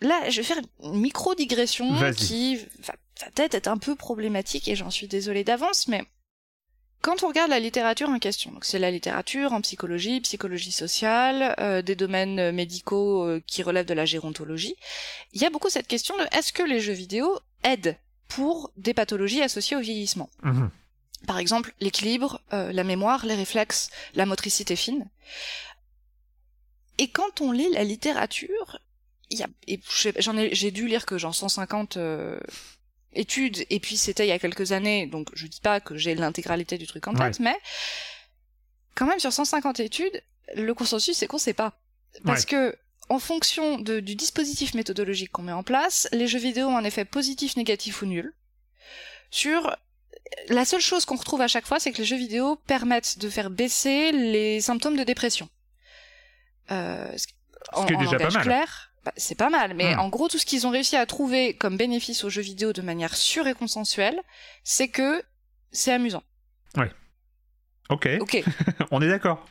là, 0.00 0.28
je 0.28 0.36
vais 0.36 0.42
faire 0.42 0.60
une 0.82 1.00
micro-digression 1.00 2.12
qui 2.16 2.56
va 2.56 2.94
peut-être 3.32 3.54
être 3.54 3.68
un 3.68 3.78
peu 3.78 3.94
problématique 3.94 4.68
et 4.68 4.76
j'en 4.76 4.90
suis 4.90 5.08
désolée 5.08 5.44
d'avance, 5.44 5.88
mais 5.88 6.04
quand 7.04 7.22
on 7.22 7.28
regarde 7.28 7.50
la 7.50 7.60
littérature 7.60 8.08
en 8.08 8.18
question, 8.18 8.50
donc 8.50 8.64
c'est 8.64 8.78
la 8.78 8.90
littérature 8.90 9.52
en 9.52 9.60
psychologie, 9.60 10.22
psychologie 10.22 10.72
sociale, 10.72 11.54
euh, 11.60 11.82
des 11.82 11.96
domaines 11.96 12.50
médicaux 12.50 13.24
euh, 13.24 13.42
qui 13.46 13.62
relèvent 13.62 13.84
de 13.84 13.92
la 13.92 14.06
gérontologie, 14.06 14.74
il 15.34 15.42
y 15.42 15.44
a 15.44 15.50
beaucoup 15.50 15.68
cette 15.68 15.86
question 15.86 16.16
de 16.16 16.22
est-ce 16.34 16.54
que 16.54 16.62
les 16.62 16.80
jeux 16.80 16.94
vidéo 16.94 17.38
aident 17.62 17.98
pour 18.28 18.70
des 18.78 18.94
pathologies 18.94 19.42
associées 19.42 19.76
au 19.76 19.80
vieillissement? 19.80 20.30
Mhm. 20.42 20.70
par 21.26 21.38
exemple, 21.38 21.74
l'équilibre, 21.78 22.40
euh, 22.54 22.72
la 22.72 22.84
mémoire, 22.84 23.26
les 23.26 23.34
réflexes, 23.34 23.90
la 24.14 24.24
motricité 24.24 24.74
fine. 24.74 25.06
Et 26.96 27.08
quand 27.08 27.42
on 27.42 27.52
lit 27.52 27.70
la 27.70 27.84
littérature, 27.84 28.78
j'en 30.18 30.36
ai, 30.38 30.54
j'ai 30.54 30.70
dû 30.70 30.86
lire 30.86 31.06
que 31.06 31.18
genre 31.18 31.34
150 31.34 31.96
euh, 31.96 32.38
études, 33.14 33.64
et 33.70 33.80
puis 33.80 33.96
c'était 33.96 34.24
il 34.26 34.28
y 34.28 34.32
a 34.32 34.38
quelques 34.38 34.72
années, 34.72 35.06
donc 35.06 35.28
je 35.34 35.46
dis 35.46 35.60
pas 35.60 35.80
que 35.80 35.96
j'ai 35.96 36.14
l'intégralité 36.14 36.78
du 36.78 36.86
truc 36.86 37.06
en 37.08 37.14
tête, 37.26 37.40
mais 37.40 37.56
quand 38.94 39.06
même 39.06 39.18
sur 39.20 39.32
150 39.32 39.80
études, 39.80 40.22
le 40.56 40.72
consensus 40.74 41.16
c'est 41.16 41.26
qu'on 41.26 41.38
sait 41.38 41.54
pas. 41.54 41.72
Parce 42.24 42.44
que 42.44 42.76
en 43.08 43.18
fonction 43.18 43.78
de- 43.78 44.00
du 44.00 44.14
dispositif 44.14 44.74
méthodologique 44.74 45.30
qu'on 45.32 45.42
met 45.42 45.52
en 45.52 45.62
place, 45.62 46.08
les 46.12 46.26
jeux 46.26 46.38
vidéo 46.38 46.68
ont 46.68 46.76
un 46.76 46.84
effet 46.84 47.04
positif, 47.04 47.56
négatif 47.56 48.02
ou 48.02 48.06
nul. 48.06 48.32
Sur 49.30 49.76
la 50.48 50.64
seule 50.64 50.80
chose 50.80 51.04
qu'on 51.04 51.16
retrouve 51.16 51.40
à 51.42 51.48
chaque 51.48 51.66
fois, 51.66 51.80
c'est 51.80 51.92
que 51.92 51.98
les 51.98 52.04
jeux 52.04 52.16
vidéo 52.16 52.56
permettent 52.66 53.18
de 53.18 53.28
faire 53.28 53.50
baisser 53.50 54.10
les 54.12 54.60
symptômes 54.60 54.96
de 54.96 55.04
dépression. 55.04 55.48
Euh, 56.70 57.12
ce- 57.16 57.26
en, 57.72 57.84
qui 57.86 57.92
est 57.92 57.96
en 57.96 58.00
déjà 58.00 58.16
pas 58.16 58.30
mal. 58.30 58.42
clair, 58.42 58.92
bah, 59.04 59.12
c'est 59.16 59.34
pas 59.36 59.50
mal, 59.50 59.74
mais 59.74 59.94
Hmm. 59.94 60.00
en 60.00 60.08
gros, 60.08 60.28
tout 60.28 60.38
ce 60.38 60.46
qu'ils 60.46 60.66
ont 60.66 60.70
réussi 60.70 60.96
à 60.96 61.04
trouver 61.06 61.54
comme 61.54 61.76
bénéfice 61.76 62.24
aux 62.24 62.30
jeux 62.30 62.42
vidéo 62.42 62.72
de 62.72 62.82
manière 62.82 63.14
sûre 63.16 63.46
et 63.46 63.54
consensuelle, 63.54 64.20
c'est 64.64 64.88
que 64.88 65.22
c'est 65.72 65.92
amusant. 65.92 66.22
Ok, 67.90 68.08
Ok, 68.20 68.42
on 68.90 69.02
est 69.02 69.08
d'accord. 69.08 69.46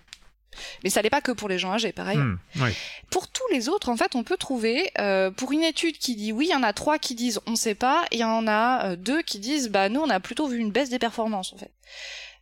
mais 0.84 0.90
ça 0.90 1.04
l'est 1.04 1.12
pas 1.12 1.22
que 1.22 1.32
pour 1.32 1.48
les 1.50 1.60
gens 1.60 1.72
âgés, 1.72 1.92
pareil. 1.92 2.18
Hmm, 2.18 2.40
oui. 2.62 2.72
Pour 3.12 3.28
tous 3.28 3.48
les 3.52 3.70
autres, 3.70 3.90
en 3.90 3.96
fait, 3.96 4.16
on 4.16 4.24
peut 4.24 4.38
trouver, 4.38 4.90
euh, 4.98 5.30
pour 5.30 5.52
une 5.52 5.62
étude 5.64 6.00
qui 6.00 6.16
dit 6.16 6.32
oui, 6.32 6.48
il 6.48 6.52
y 6.52 6.56
en 6.56 6.64
a 6.64 6.74
trois 6.74 6.98
qui 6.98 7.14
disent 7.14 7.40
on 7.46 7.56
sait 7.56 7.76
pas, 7.76 8.06
et 8.10 8.16
il 8.16 8.20
y 8.22 8.24
en 8.24 8.48
a 8.48 8.86
euh, 8.92 8.96
deux 8.96 9.22
qui 9.22 9.38
disent 9.38 9.70
bah 9.70 9.88
nous 9.88 10.00
on 10.02 10.10
a 10.10 10.20
plutôt 10.20 10.48
vu 10.48 10.58
une 10.58 10.72
baisse 10.72 10.90
des 10.90 10.98
performances 10.98 11.54
en 11.54 11.58
fait. 11.58 11.72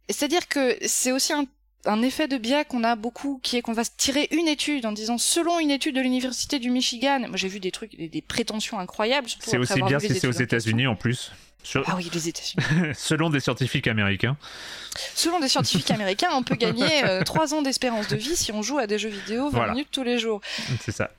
C'est-à-dire 0.09 0.47
que 0.47 0.77
c'est 0.85 1.11
aussi 1.11 1.33
un, 1.33 1.45
un 1.85 2.01
effet 2.01 2.27
de 2.27 2.37
biais 2.37 2.65
qu'on 2.65 2.83
a 2.83 2.95
beaucoup, 2.95 3.39
qui 3.43 3.57
est 3.57 3.61
qu'on 3.61 3.73
va 3.73 3.83
se 3.83 3.89
tirer 3.97 4.27
une 4.31 4.47
étude 4.47 4.85
en 4.85 4.91
disant 4.91 5.17
selon 5.17 5.59
une 5.59 5.71
étude 5.71 5.95
de 5.95 6.01
l'université 6.01 6.59
du 6.59 6.69
Michigan, 6.69 7.19
moi 7.27 7.37
j'ai 7.37 7.47
vu 7.47 7.59
des 7.59 7.71
trucs, 7.71 7.95
des, 7.97 8.07
des 8.07 8.21
prétentions 8.21 8.79
incroyables. 8.79 9.27
C'est 9.39 9.57
aussi 9.57 9.81
bien 9.81 9.99
si 9.99 10.13
c'est 10.19 10.27
aux. 10.27 10.31
États-Unis 10.31 10.87
en 10.87 10.95
plus. 10.95 11.31
Sur- 11.63 11.83
Ah 11.87 11.93
oui, 11.95 12.09
les 12.13 12.27
États-Unis. 12.29 12.93
Selon 12.97 13.29
des 13.29 13.39
scientifiques 13.39 13.87
américains. 13.87 14.35
Selon 15.15 15.39
des 15.39 15.47
scientifiques 15.47 15.91
américains, 15.91 16.29
on 16.33 16.41
peut 16.43 16.55
gagner 16.67 17.03
euh, 17.05 17.23
trois 17.23 17.53
ans 17.53 17.61
d'espérance 17.61 18.07
de 18.07 18.15
vie 18.15 18.35
si 18.35 18.51
on 18.51 18.61
joue 18.63 18.79
à 18.79 18.87
des 18.87 18.97
jeux 18.97 19.09
vidéo 19.09 19.45
20 19.49 19.57
Voilà. 19.57 19.73
minutes 19.73 19.89
tous 19.91 20.03
les 20.03 20.17
jours. 20.17 20.41
C'est 20.81 20.91
ça. 20.91 21.11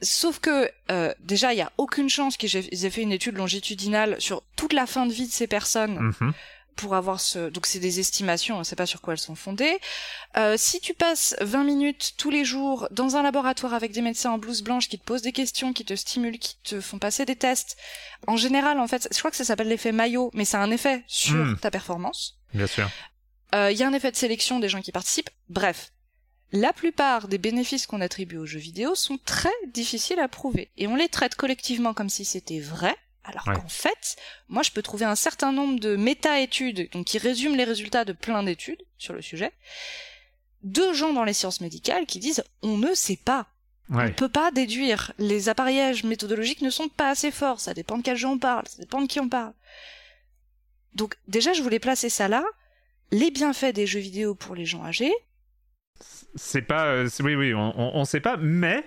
Sauf 0.00 0.40
que 0.40 0.68
euh, 0.90 1.12
déjà, 1.20 1.52
il 1.52 1.58
y 1.58 1.62
a 1.62 1.70
aucune 1.78 2.08
chance 2.08 2.36
qu'ils 2.36 2.56
aient 2.56 2.68
ils 2.72 2.84
aient 2.86 2.90
fait 2.90 3.02
une 3.02 3.12
étude 3.12 3.36
longitudinale 3.36 4.16
sur 4.20 4.42
toute 4.56 4.72
la 4.72 4.86
fin 4.86 5.06
de 5.06 5.12
vie 5.12 5.26
de 5.26 5.32
ces 5.32 5.46
personnes 5.46 6.12
Mhm. 6.20 6.32
Pour 6.76 6.94
avoir 6.94 7.20
ce. 7.20 7.48
Donc 7.50 7.66
c'est 7.66 7.78
des 7.78 8.00
estimations, 8.00 8.56
on 8.56 8.60
ne 8.60 8.64
sait 8.64 8.76
pas 8.76 8.86
sur 8.86 9.00
quoi 9.00 9.14
elles 9.14 9.18
sont 9.20 9.34
fondées. 9.34 9.78
Euh, 10.36 10.56
si 10.58 10.80
tu 10.80 10.94
passes 10.94 11.34
20 11.40 11.64
minutes 11.64 12.14
tous 12.16 12.30
les 12.30 12.44
jours 12.44 12.88
dans 12.90 13.16
un 13.16 13.22
laboratoire 13.22 13.74
avec 13.74 13.92
des 13.92 14.02
médecins 14.02 14.30
en 14.32 14.38
blouse 14.38 14.62
blanche 14.62 14.88
qui 14.88 14.98
te 14.98 15.04
posent 15.04 15.22
des 15.22 15.32
questions, 15.32 15.72
qui 15.72 15.84
te 15.84 15.94
stimulent, 15.94 16.38
qui 16.38 16.56
te 16.64 16.80
font 16.80 16.98
passer 16.98 17.24
des 17.24 17.36
tests, 17.36 17.76
en 18.26 18.36
général, 18.36 18.78
en 18.80 18.86
fait, 18.86 19.08
je 19.12 19.18
crois 19.18 19.30
que 19.30 19.36
ça 19.36 19.44
s'appelle 19.44 19.68
l'effet 19.68 19.92
maillot, 19.92 20.30
mais 20.34 20.44
c'est 20.44 20.56
un 20.56 20.70
effet 20.70 21.04
sur 21.06 21.34
Mm. 21.36 21.58
ta 21.58 21.70
performance. 21.70 22.38
Bien 22.54 22.66
sûr. 22.66 22.88
Euh, 23.54 23.70
Il 23.70 23.78
y 23.78 23.82
a 23.82 23.88
un 23.88 23.92
effet 23.92 24.10
de 24.10 24.16
sélection 24.16 24.60
des 24.60 24.68
gens 24.68 24.80
qui 24.80 24.92
participent. 24.92 25.30
Bref, 25.48 25.92
la 26.52 26.72
plupart 26.72 27.28
des 27.28 27.38
bénéfices 27.38 27.86
qu'on 27.86 28.00
attribue 28.00 28.36
aux 28.36 28.46
jeux 28.46 28.58
vidéo 28.58 28.94
sont 28.94 29.18
très 29.24 29.52
difficiles 29.72 30.20
à 30.20 30.28
prouver. 30.28 30.70
Et 30.76 30.86
on 30.86 30.96
les 30.96 31.08
traite 31.08 31.34
collectivement 31.34 31.94
comme 31.94 32.08
si 32.10 32.24
c'était 32.24 32.60
vrai, 32.60 32.94
alors 33.24 33.46
Ouais. 33.48 33.54
qu'en 33.54 33.68
fait, 33.68 34.16
moi 34.48 34.62
je 34.62 34.70
peux 34.70 34.82
trouver 34.82 35.04
un 35.04 35.14
certain 35.16 35.52
nombre 35.52 35.78
de 35.80 35.96
méta-études, 35.96 36.90
donc 36.90 37.06
qui 37.06 37.18
résument 37.18 37.56
les 37.56 37.64
résultats 37.64 38.04
de 38.04 38.12
plein 38.12 38.42
d'études 38.42 38.82
sur 38.98 39.14
le 39.14 39.22
sujet, 39.22 39.52
de 40.62 40.92
gens 40.92 41.12
dans 41.12 41.24
les 41.24 41.32
sciences 41.32 41.60
médicales 41.60 42.06
qui 42.06 42.18
disent 42.18 42.44
on 42.62 42.76
ne 42.78 42.94
sait 42.94 43.18
pas. 43.24 43.46
On 43.90 44.00
ne 44.02 44.08
peut 44.10 44.28
pas 44.28 44.50
déduire. 44.52 45.12
Les 45.18 45.48
appareillages 45.50 46.02
méthodologiques 46.04 46.62
ne 46.62 46.70
sont 46.70 46.88
pas 46.88 47.10
assez 47.10 47.30
forts. 47.30 47.60
Ça 47.60 47.74
dépend 47.74 47.98
de 47.98 48.02
quel 48.02 48.16
jeu 48.16 48.26
on 48.28 48.38
parle. 48.38 48.66
Ça 48.66 48.78
dépend 48.78 49.02
de 49.02 49.06
qui 49.06 49.20
on 49.20 49.28
parle. 49.28 49.52
Donc, 50.94 51.16
déjà, 51.28 51.52
je 51.52 51.62
voulais 51.62 51.80
placer 51.80 52.08
ça 52.08 52.26
là. 52.28 52.42
Les 53.10 53.30
bienfaits 53.30 53.74
des 53.74 53.86
jeux 53.86 54.00
vidéo 54.00 54.34
pour 54.34 54.54
les 54.54 54.64
gens 54.64 54.82
âgés. 54.84 55.12
C'est 56.36 56.62
pas. 56.62 56.86
euh, 56.86 57.08
oui, 57.20 57.34
oui, 57.34 57.52
on, 57.52 57.74
on 57.76 58.04
sait 58.06 58.20
pas, 58.20 58.38
mais 58.38 58.82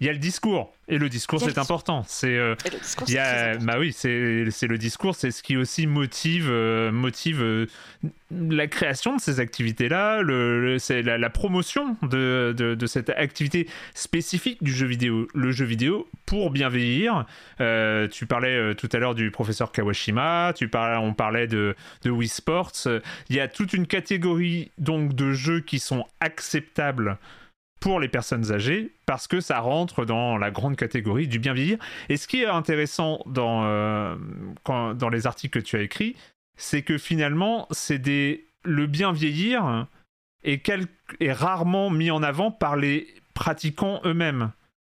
il 0.00 0.06
y 0.06 0.10
a 0.10 0.12
le 0.12 0.18
discours. 0.18 0.72
Et 0.90 0.96
le 0.96 1.10
discours, 1.10 1.38
c'est 1.40 1.58
important. 1.58 2.02
C'est. 2.06 2.34
euh, 2.36 2.54
il 3.08 3.12
y 3.14 3.18
a, 3.18 3.58
bah 3.58 3.76
oui, 3.78 3.92
c'est 3.92 4.08
le 4.66 4.76
discours, 4.78 5.14
c'est 5.14 5.30
ce 5.30 5.42
qui 5.42 5.56
aussi 5.58 5.86
motive 5.86 6.48
euh, 6.50 6.90
motive 6.90 7.42
euh, 7.42 7.66
la 8.30 8.66
création 8.68 9.16
de 9.16 9.20
ces 9.20 9.38
le, 10.22 10.62
le- 10.62 10.78
c'est 10.78 11.02
la, 11.02 11.18
la 11.18 11.28
promotion 11.30 11.96
de, 12.02 12.54
de, 12.56 12.74
de 12.74 12.86
cette 12.86 13.10
activité 13.10 13.68
spécifique 13.94 14.62
du 14.62 14.72
jeu 14.72 14.86
vidéo. 14.86 15.28
Le 15.34 15.52
jeu 15.52 15.66
vidéo 15.66 16.08
pour 16.24 16.50
bien 16.50 16.70
vieillir. 16.70 17.26
Euh, 17.60 18.08
tu 18.08 18.24
parlais 18.24 18.74
tout 18.74 18.88
à 18.92 18.98
l'heure 18.98 19.14
du 19.14 19.30
professeur 19.30 19.72
Kawashima, 19.72 20.52
tu 20.56 20.68
parlais, 20.68 20.96
on 20.96 21.12
parlait 21.12 21.46
de, 21.48 21.74
de 22.04 22.10
Wii 22.10 22.28
Sports. 22.28 22.72
Il 23.28 23.36
y 23.36 23.40
a 23.40 23.48
toute 23.48 23.74
une 23.74 23.86
catégorie 23.86 24.70
donc 24.78 25.14
de 25.14 25.32
jeux 25.32 25.60
qui 25.60 25.78
sont 25.80 26.06
acceptables 26.20 27.18
pour 27.80 28.00
les 28.00 28.08
personnes 28.08 28.52
âgées 28.52 28.92
parce 29.06 29.28
que 29.28 29.40
ça 29.40 29.60
rentre 29.60 30.04
dans 30.04 30.36
la 30.36 30.50
grande 30.50 30.76
catégorie 30.76 31.28
du 31.28 31.38
bien 31.38 31.54
vieillir. 31.54 31.78
Et 32.08 32.16
ce 32.16 32.26
qui 32.26 32.42
est 32.42 32.46
intéressant 32.46 33.22
dans, 33.26 33.64
euh, 33.64 34.16
dans 34.64 35.08
les 35.08 35.26
articles 35.26 35.60
que 35.60 35.64
tu 35.64 35.76
as 35.76 35.82
écrits, 35.82 36.16
c'est 36.56 36.82
que 36.82 36.98
finalement, 36.98 37.66
c'est 37.70 37.98
des 37.98 38.44
le 38.64 38.86
bien 38.86 39.12
vieillir 39.12 39.86
est, 40.44 40.62
rarement 41.32 41.90
mis 41.90 42.10
en 42.10 42.22
avant 42.22 42.50
par 42.50 42.76
les 42.76 43.06
pratiquants 43.34 44.00
eux-mêmes, 44.04 44.52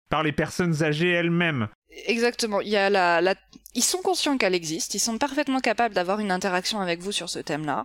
par 0.08 0.22
les 0.22 0.32
personnes 0.32 0.82
âgées 0.82 1.10
elles-mêmes. 1.10 1.68
Exactement. 2.06 2.60
Ils 2.60 3.82
sont 3.82 4.02
conscients 4.02 4.38
qu'elle 4.38 4.54
existe. 4.54 4.94
Ils 4.94 5.00
sont 5.00 5.18
parfaitement 5.18 5.60
capables 5.60 5.94
d'avoir 5.94 6.20
une 6.20 6.30
interaction 6.30 6.80
avec 6.80 7.00
vous 7.00 7.12
sur 7.12 7.28
ce 7.28 7.38
thème-là. 7.38 7.84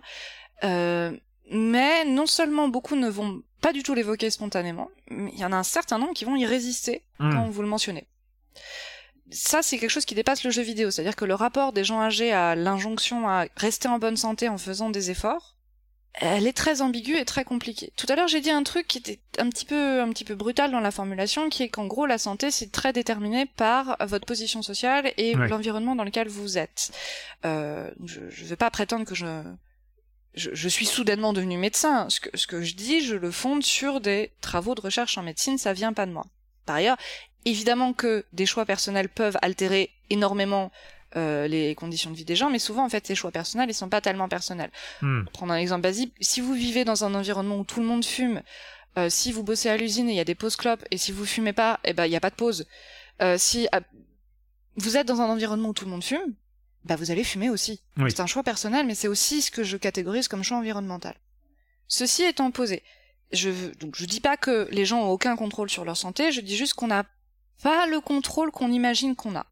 Euh, 0.62 1.12
mais 1.50 2.04
non 2.04 2.26
seulement 2.26 2.68
beaucoup 2.68 2.96
ne 2.96 3.08
vont 3.08 3.42
pas 3.60 3.72
du 3.72 3.82
tout 3.82 3.94
l'évoquer 3.94 4.30
spontanément, 4.30 4.90
mais 5.10 5.30
il 5.32 5.38
y 5.38 5.44
en 5.44 5.52
a 5.52 5.56
un 5.56 5.62
certain 5.62 5.98
nombre 5.98 6.14
qui 6.14 6.24
vont 6.24 6.36
y 6.36 6.46
résister 6.46 7.02
Hmm. 7.18 7.32
quand 7.32 7.48
vous 7.48 7.62
le 7.62 7.68
mentionnez. 7.68 8.06
Ça, 9.30 9.62
c'est 9.62 9.78
quelque 9.78 9.90
chose 9.90 10.04
qui 10.04 10.14
dépasse 10.14 10.44
le 10.44 10.50
jeu 10.50 10.62
vidéo. 10.62 10.90
C'est-à-dire 10.90 11.16
que 11.16 11.24
le 11.24 11.34
rapport 11.34 11.72
des 11.72 11.82
gens 11.84 12.00
âgés 12.00 12.32
à 12.32 12.54
l'injonction 12.54 13.28
à 13.28 13.46
rester 13.56 13.88
en 13.88 13.98
bonne 13.98 14.16
santé 14.16 14.48
en 14.48 14.58
faisant 14.58 14.90
des 14.90 15.10
efforts, 15.10 15.56
elle 16.14 16.46
est 16.46 16.52
très 16.52 16.82
ambiguë 16.82 17.16
et 17.16 17.24
très 17.24 17.44
compliquée. 17.44 17.92
Tout 17.96 18.06
à 18.08 18.14
l'heure, 18.16 18.28
j'ai 18.28 18.40
dit 18.40 18.50
un 18.50 18.62
truc 18.62 18.86
qui 18.86 18.98
était 18.98 19.18
un 19.38 19.48
petit 19.48 19.64
peu, 19.64 20.00
un 20.00 20.08
petit 20.10 20.24
peu 20.24 20.34
brutal 20.36 20.70
dans 20.70 20.78
la 20.80 20.90
formulation, 20.92 21.48
qui 21.48 21.64
est 21.64 21.68
qu'en 21.68 21.86
gros, 21.86 22.06
la 22.06 22.18
santé, 22.18 22.50
c'est 22.52 22.70
très 22.70 22.92
déterminé 22.92 23.46
par 23.46 23.96
votre 24.00 24.26
position 24.26 24.62
sociale 24.62 25.12
et 25.16 25.34
Ouais. 25.36 25.48
l'environnement 25.48 25.96
dans 25.96 26.04
lequel 26.04 26.28
vous 26.28 26.58
êtes. 26.58 26.92
Euh, 27.44 27.90
je 28.04 28.20
ne 28.20 28.46
vais 28.48 28.56
pas 28.56 28.70
prétendre 28.70 29.04
que 29.06 29.14
je, 29.16 29.26
je, 30.34 30.50
je 30.52 30.68
suis 30.68 30.86
soudainement 30.86 31.32
devenu 31.32 31.56
médecin. 31.56 32.08
Ce 32.10 32.20
que, 32.20 32.36
ce 32.36 32.46
que 32.46 32.62
je 32.62 32.74
dis, 32.74 33.00
je 33.00 33.16
le 33.16 33.30
fonde 33.30 33.62
sur 33.62 34.00
des 34.00 34.32
travaux 34.40 34.74
de 34.74 34.80
recherche 34.80 35.18
en 35.18 35.22
médecine, 35.22 35.58
ça 35.58 35.72
vient 35.72 35.92
pas 35.92 36.06
de 36.06 36.12
moi. 36.12 36.26
Par 36.66 36.76
ailleurs, 36.76 36.96
évidemment 37.44 37.92
que 37.92 38.24
des 38.32 38.46
choix 38.46 38.64
personnels 38.64 39.08
peuvent 39.08 39.36
altérer 39.42 39.90
énormément 40.10 40.70
euh, 41.16 41.46
les 41.46 41.74
conditions 41.74 42.10
de 42.10 42.16
vie 42.16 42.24
des 42.24 42.36
gens, 42.36 42.50
mais 42.50 42.58
souvent, 42.58 42.84
en 42.84 42.88
fait, 42.88 43.06
ces 43.06 43.14
choix 43.14 43.30
personnels, 43.30 43.70
ils 43.70 43.74
sont 43.74 43.88
pas 43.88 44.00
tellement 44.00 44.28
personnels. 44.28 44.70
Pour 45.00 45.32
prendre 45.32 45.52
un 45.52 45.58
exemple 45.58 45.82
basique, 45.82 46.12
si 46.20 46.40
vous 46.40 46.54
vivez 46.54 46.84
dans 46.84 47.04
un 47.04 47.14
environnement 47.14 47.58
où 47.58 47.64
tout 47.64 47.80
le 47.80 47.86
monde 47.86 48.04
fume, 48.04 48.42
euh, 48.98 49.08
si 49.08 49.30
vous 49.32 49.42
bossez 49.42 49.68
à 49.68 49.76
l'usine 49.76 50.08
et 50.08 50.12
il 50.12 50.16
y 50.16 50.20
a 50.20 50.24
des 50.24 50.34
pauses 50.34 50.56
clopes, 50.56 50.84
et 50.90 50.98
si 50.98 51.12
vous 51.12 51.24
fumez 51.24 51.52
pas, 51.52 51.80
eh 51.84 51.92
ben, 51.92 52.06
il 52.06 52.10
n'y 52.10 52.16
a 52.16 52.20
pas 52.20 52.30
de 52.30 52.34
pause. 52.34 52.66
Euh, 53.22 53.36
si 53.38 53.68
ah, 53.72 53.80
vous 54.76 54.96
êtes 54.96 55.06
dans 55.06 55.20
un 55.20 55.26
environnement 55.26 55.68
où 55.68 55.72
tout 55.72 55.84
le 55.84 55.90
monde 55.90 56.02
fume, 56.02 56.34
bah, 56.84 56.96
vous 56.96 57.10
allez 57.10 57.24
fumer 57.24 57.50
aussi. 57.50 57.80
Oui. 57.96 58.10
C'est 58.10 58.20
un 58.20 58.26
choix 58.26 58.42
personnel, 58.42 58.86
mais 58.86 58.94
c'est 58.94 59.08
aussi 59.08 59.42
ce 59.42 59.50
que 59.50 59.64
je 59.64 59.76
catégorise 59.76 60.28
comme 60.28 60.42
choix 60.42 60.58
environnemental. 60.58 61.14
Ceci 61.88 62.22
étant 62.22 62.50
posé, 62.50 62.82
je 63.32 63.50
donc 63.78 63.96
je 63.96 64.04
dis 64.06 64.20
pas 64.20 64.36
que 64.36 64.68
les 64.70 64.84
gens 64.84 65.02
ont 65.02 65.10
aucun 65.10 65.36
contrôle 65.36 65.70
sur 65.70 65.84
leur 65.84 65.96
santé, 65.96 66.32
je 66.32 66.40
dis 66.40 66.56
juste 66.56 66.74
qu'on 66.74 66.86
n'a 66.86 67.04
pas 67.62 67.86
le 67.86 68.00
contrôle 68.00 68.50
qu'on 68.50 68.70
imagine 68.70 69.14
qu'on 69.14 69.36
a. 69.36 69.46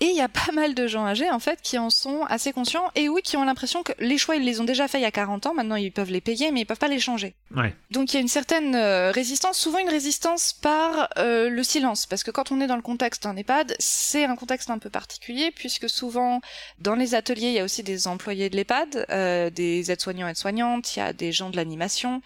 Et 0.00 0.06
il 0.06 0.16
y 0.16 0.20
a 0.22 0.28
pas 0.28 0.50
mal 0.54 0.74
de 0.74 0.86
gens 0.86 1.06
âgés, 1.06 1.30
en 1.30 1.38
fait, 1.38 1.60
qui 1.62 1.78
en 1.78 1.90
sont 1.90 2.24
assez 2.24 2.52
conscients 2.52 2.90
et 2.94 3.08
oui, 3.08 3.22
qui 3.22 3.36
ont 3.36 3.44
l'impression 3.44 3.82
que 3.82 3.92
les 3.98 4.18
choix, 4.18 4.36
ils 4.36 4.44
les 4.44 4.60
ont 4.60 4.64
déjà 4.64 4.88
faits 4.88 5.00
il 5.00 5.04
y 5.04 5.06
a 5.06 5.10
40 5.10 5.46
ans, 5.46 5.54
maintenant 5.54 5.76
ils 5.76 5.92
peuvent 5.92 6.10
les 6.10 6.20
payer, 6.20 6.50
mais 6.50 6.60
ils 6.60 6.64
peuvent 6.64 6.78
pas 6.78 6.88
les 6.88 6.98
changer. 6.98 7.34
Ouais. 7.54 7.74
Donc 7.90 8.12
il 8.12 8.14
y 8.14 8.18
a 8.18 8.20
une 8.20 8.28
certaine 8.28 8.74
euh, 8.74 9.10
résistance, 9.12 9.58
souvent 9.58 9.78
une 9.78 9.88
résistance 9.88 10.52
par 10.52 11.08
euh, 11.18 11.48
le 11.48 11.62
silence, 11.62 12.06
parce 12.06 12.22
que 12.22 12.30
quand 12.30 12.50
on 12.50 12.60
est 12.60 12.66
dans 12.66 12.76
le 12.76 12.82
contexte 12.82 13.24
d'un 13.24 13.36
EHPAD, 13.36 13.76
c'est 13.78 14.24
un 14.24 14.36
contexte 14.36 14.70
un 14.70 14.78
peu 14.78 14.90
particulier, 14.90 15.50
puisque 15.50 15.88
souvent, 15.88 16.40
dans 16.78 16.94
les 16.94 17.14
ateliers, 17.14 17.48
il 17.48 17.54
y 17.54 17.58
a 17.58 17.64
aussi 17.64 17.82
des 17.82 18.08
employés 18.08 18.48
de 18.50 18.56
l'EHPAD, 18.56 19.06
euh, 19.10 19.50
des 19.50 19.90
aides-soignants 19.90 20.26
et 20.26 20.30
aides-soignantes, 20.30 20.96
il 20.96 21.00
y 21.00 21.02
a 21.02 21.12
des 21.12 21.32
gens 21.32 21.50
de 21.50 21.56
l'animation, 21.56 22.22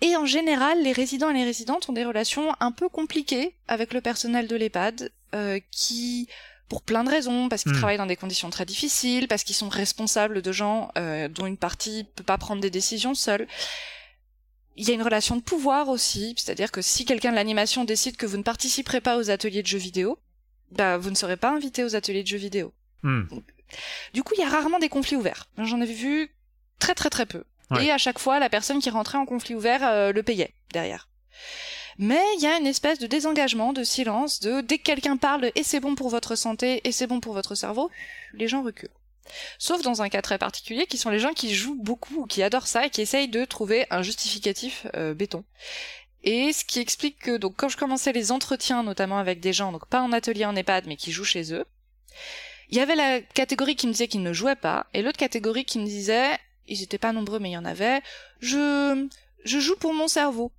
et 0.00 0.16
en 0.16 0.26
général, 0.26 0.82
les 0.82 0.92
résidents 0.92 1.30
et 1.30 1.34
les 1.34 1.44
résidentes 1.44 1.88
ont 1.88 1.92
des 1.92 2.04
relations 2.04 2.54
un 2.60 2.72
peu 2.72 2.88
compliquées 2.88 3.54
avec 3.68 3.94
le 3.94 4.00
personnel 4.00 4.48
de 4.48 4.56
l'EHPAD, 4.56 5.10
euh, 5.34 5.60
qui 5.70 6.28
pour 6.74 6.82
plein 6.82 7.04
de 7.04 7.10
raisons, 7.10 7.48
parce 7.48 7.62
qu'ils 7.62 7.70
Hmm. 7.70 7.76
travaillent 7.78 7.98
dans 7.98 8.04
des 8.06 8.16
conditions 8.16 8.50
très 8.50 8.66
difficiles, 8.66 9.28
parce 9.28 9.44
qu'ils 9.44 9.54
sont 9.54 9.68
responsables 9.68 10.42
de 10.42 10.50
gens 10.50 10.90
euh, 10.98 11.28
dont 11.28 11.46
une 11.46 11.56
partie 11.56 12.04
peut 12.16 12.24
pas 12.24 12.36
prendre 12.36 12.60
des 12.60 12.68
décisions 12.68 13.14
seule. 13.14 13.46
Il 14.74 14.88
y 14.88 14.90
a 14.90 14.94
une 14.94 15.02
relation 15.04 15.36
de 15.36 15.40
pouvoir 15.40 15.88
aussi, 15.88 16.34
c'est-à-dire 16.36 16.72
que 16.72 16.82
si 16.82 17.04
quelqu'un 17.04 17.30
de 17.30 17.36
l'animation 17.36 17.84
décide 17.84 18.16
que 18.16 18.26
vous 18.26 18.38
ne 18.38 18.42
participerez 18.42 19.00
pas 19.00 19.18
aux 19.18 19.30
ateliers 19.30 19.62
de 19.62 19.68
jeux 19.68 19.78
vidéo, 19.78 20.18
bah 20.72 20.98
vous 20.98 21.10
ne 21.10 21.14
serez 21.14 21.36
pas 21.36 21.50
invité 21.52 21.84
aux 21.84 21.94
ateliers 21.94 22.24
de 22.24 22.28
jeux 22.28 22.38
vidéo. 22.38 22.74
Hmm. 23.04 23.22
Du 24.12 24.24
coup, 24.24 24.34
il 24.36 24.40
y 24.40 24.44
a 24.44 24.48
rarement 24.48 24.80
des 24.80 24.88
conflits 24.88 25.14
ouverts. 25.14 25.46
J'en 25.58 25.80
ai 25.80 25.86
vu 25.86 26.34
très 26.80 26.96
très 26.96 27.08
très 27.08 27.24
peu. 27.26 27.44
Ouais. 27.70 27.84
Et 27.84 27.92
à 27.92 27.98
chaque 27.98 28.18
fois, 28.18 28.40
la 28.40 28.50
personne 28.50 28.80
qui 28.80 28.90
rentrait 28.90 29.18
en 29.18 29.26
conflit 29.26 29.54
ouvert 29.54 29.86
euh, 29.86 30.10
le 30.10 30.24
payait 30.24 30.54
derrière. 30.72 31.08
Mais 31.98 32.22
il 32.36 32.42
y 32.42 32.46
a 32.46 32.58
une 32.58 32.66
espèce 32.66 32.98
de 32.98 33.06
désengagement, 33.06 33.72
de 33.72 33.84
silence, 33.84 34.40
de 34.40 34.60
dès 34.60 34.78
que 34.78 34.84
quelqu'un 34.84 35.16
parle 35.16 35.50
et 35.54 35.62
c'est 35.62 35.80
bon 35.80 35.94
pour 35.94 36.08
votre 36.08 36.34
santé 36.36 36.80
et 36.84 36.92
c'est 36.92 37.06
bon 37.06 37.20
pour 37.20 37.34
votre 37.34 37.54
cerveau, 37.54 37.90
les 38.32 38.48
gens 38.48 38.62
reculent. 38.62 38.90
Sauf 39.58 39.82
dans 39.82 40.02
un 40.02 40.08
cas 40.08 40.22
très 40.22 40.38
particulier, 40.38 40.86
qui 40.86 40.98
sont 40.98 41.10
les 41.10 41.18
gens 41.18 41.32
qui 41.32 41.54
jouent 41.54 41.80
beaucoup 41.80 42.22
ou 42.22 42.26
qui 42.26 42.42
adorent 42.42 42.66
ça 42.66 42.86
et 42.86 42.90
qui 42.90 43.00
essayent 43.00 43.28
de 43.28 43.44
trouver 43.44 43.86
un 43.90 44.02
justificatif 44.02 44.86
euh, 44.94 45.14
béton. 45.14 45.44
Et 46.22 46.52
ce 46.52 46.64
qui 46.64 46.80
explique 46.80 47.18
que 47.18 47.36
donc 47.36 47.54
quand 47.56 47.68
je 47.68 47.76
commençais 47.76 48.12
les 48.12 48.32
entretiens, 48.32 48.82
notamment 48.82 49.18
avec 49.18 49.40
des 49.40 49.52
gens, 49.52 49.72
donc 49.72 49.86
pas 49.86 50.00
en 50.00 50.12
atelier 50.12 50.44
en 50.44 50.56
EHPAD, 50.56 50.86
mais 50.86 50.96
qui 50.96 51.12
jouent 51.12 51.24
chez 51.24 51.52
eux, 51.52 51.64
il 52.70 52.78
y 52.78 52.80
avait 52.80 52.96
la 52.96 53.20
catégorie 53.20 53.76
qui 53.76 53.86
me 53.86 53.92
disait 53.92 54.08
qu'ils 54.08 54.22
ne 54.22 54.32
jouaient 54.32 54.56
pas, 54.56 54.86
et 54.94 55.02
l'autre 55.02 55.18
catégorie 55.18 55.64
qui 55.64 55.78
me 55.78 55.84
disait, 55.84 56.38
ils 56.66 56.82
étaient 56.82 56.98
pas 56.98 57.12
nombreux 57.12 57.38
mais 57.38 57.50
il 57.50 57.54
y 57.54 57.58
en 57.58 57.64
avait, 57.66 58.00
je, 58.40 59.06
je 59.44 59.58
joue 59.58 59.76
pour 59.76 59.92
mon 59.92 60.08
cerveau. 60.08 60.50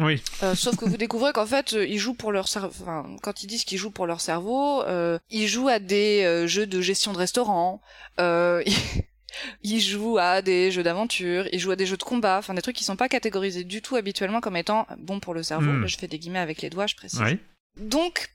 Oui. 0.00 0.22
Euh, 0.42 0.54
sauf 0.54 0.76
que 0.76 0.84
vous 0.84 0.96
découvrez 0.96 1.32
qu'en 1.32 1.46
fait, 1.46 1.74
euh, 1.74 1.86
ils 1.86 1.98
jouent 1.98 2.14
pour 2.14 2.32
leur 2.32 2.48
cerveau. 2.48 2.72
Enfin, 2.80 3.06
quand 3.22 3.42
ils 3.42 3.46
disent 3.46 3.64
qu'ils 3.64 3.78
jouent 3.78 3.90
pour 3.90 4.06
leur 4.06 4.20
cerveau, 4.20 4.82
euh, 4.82 5.18
ils 5.30 5.46
jouent 5.46 5.68
à 5.68 5.78
des 5.78 6.22
euh, 6.24 6.46
jeux 6.46 6.66
de 6.66 6.80
gestion 6.80 7.12
de 7.12 7.18
restaurant. 7.18 7.82
Euh, 8.18 8.64
ils 9.62 9.80
jouent 9.80 10.18
à 10.18 10.42
des 10.42 10.70
jeux 10.70 10.82
d'aventure. 10.82 11.46
Ils 11.52 11.60
jouent 11.60 11.72
à 11.72 11.76
des 11.76 11.86
jeux 11.86 11.98
de 11.98 12.02
combat. 12.02 12.38
Enfin, 12.38 12.54
des 12.54 12.62
trucs 12.62 12.76
qui 12.76 12.84
sont 12.84 12.96
pas 12.96 13.08
catégorisés 13.08 13.64
du 13.64 13.82
tout 13.82 13.96
habituellement 13.96 14.40
comme 14.40 14.56
étant 14.56 14.86
bons 14.98 15.20
pour 15.20 15.34
le 15.34 15.42
cerveau. 15.42 15.70
Hmm. 15.70 15.82
Là, 15.82 15.86
je 15.86 15.98
fais 15.98 16.08
des 16.08 16.18
guillemets 16.18 16.38
avec 16.38 16.62
les 16.62 16.70
doigts, 16.70 16.86
je 16.86 16.96
précise. 16.96 17.20
Oui. 17.20 17.38
Donc, 17.76 18.30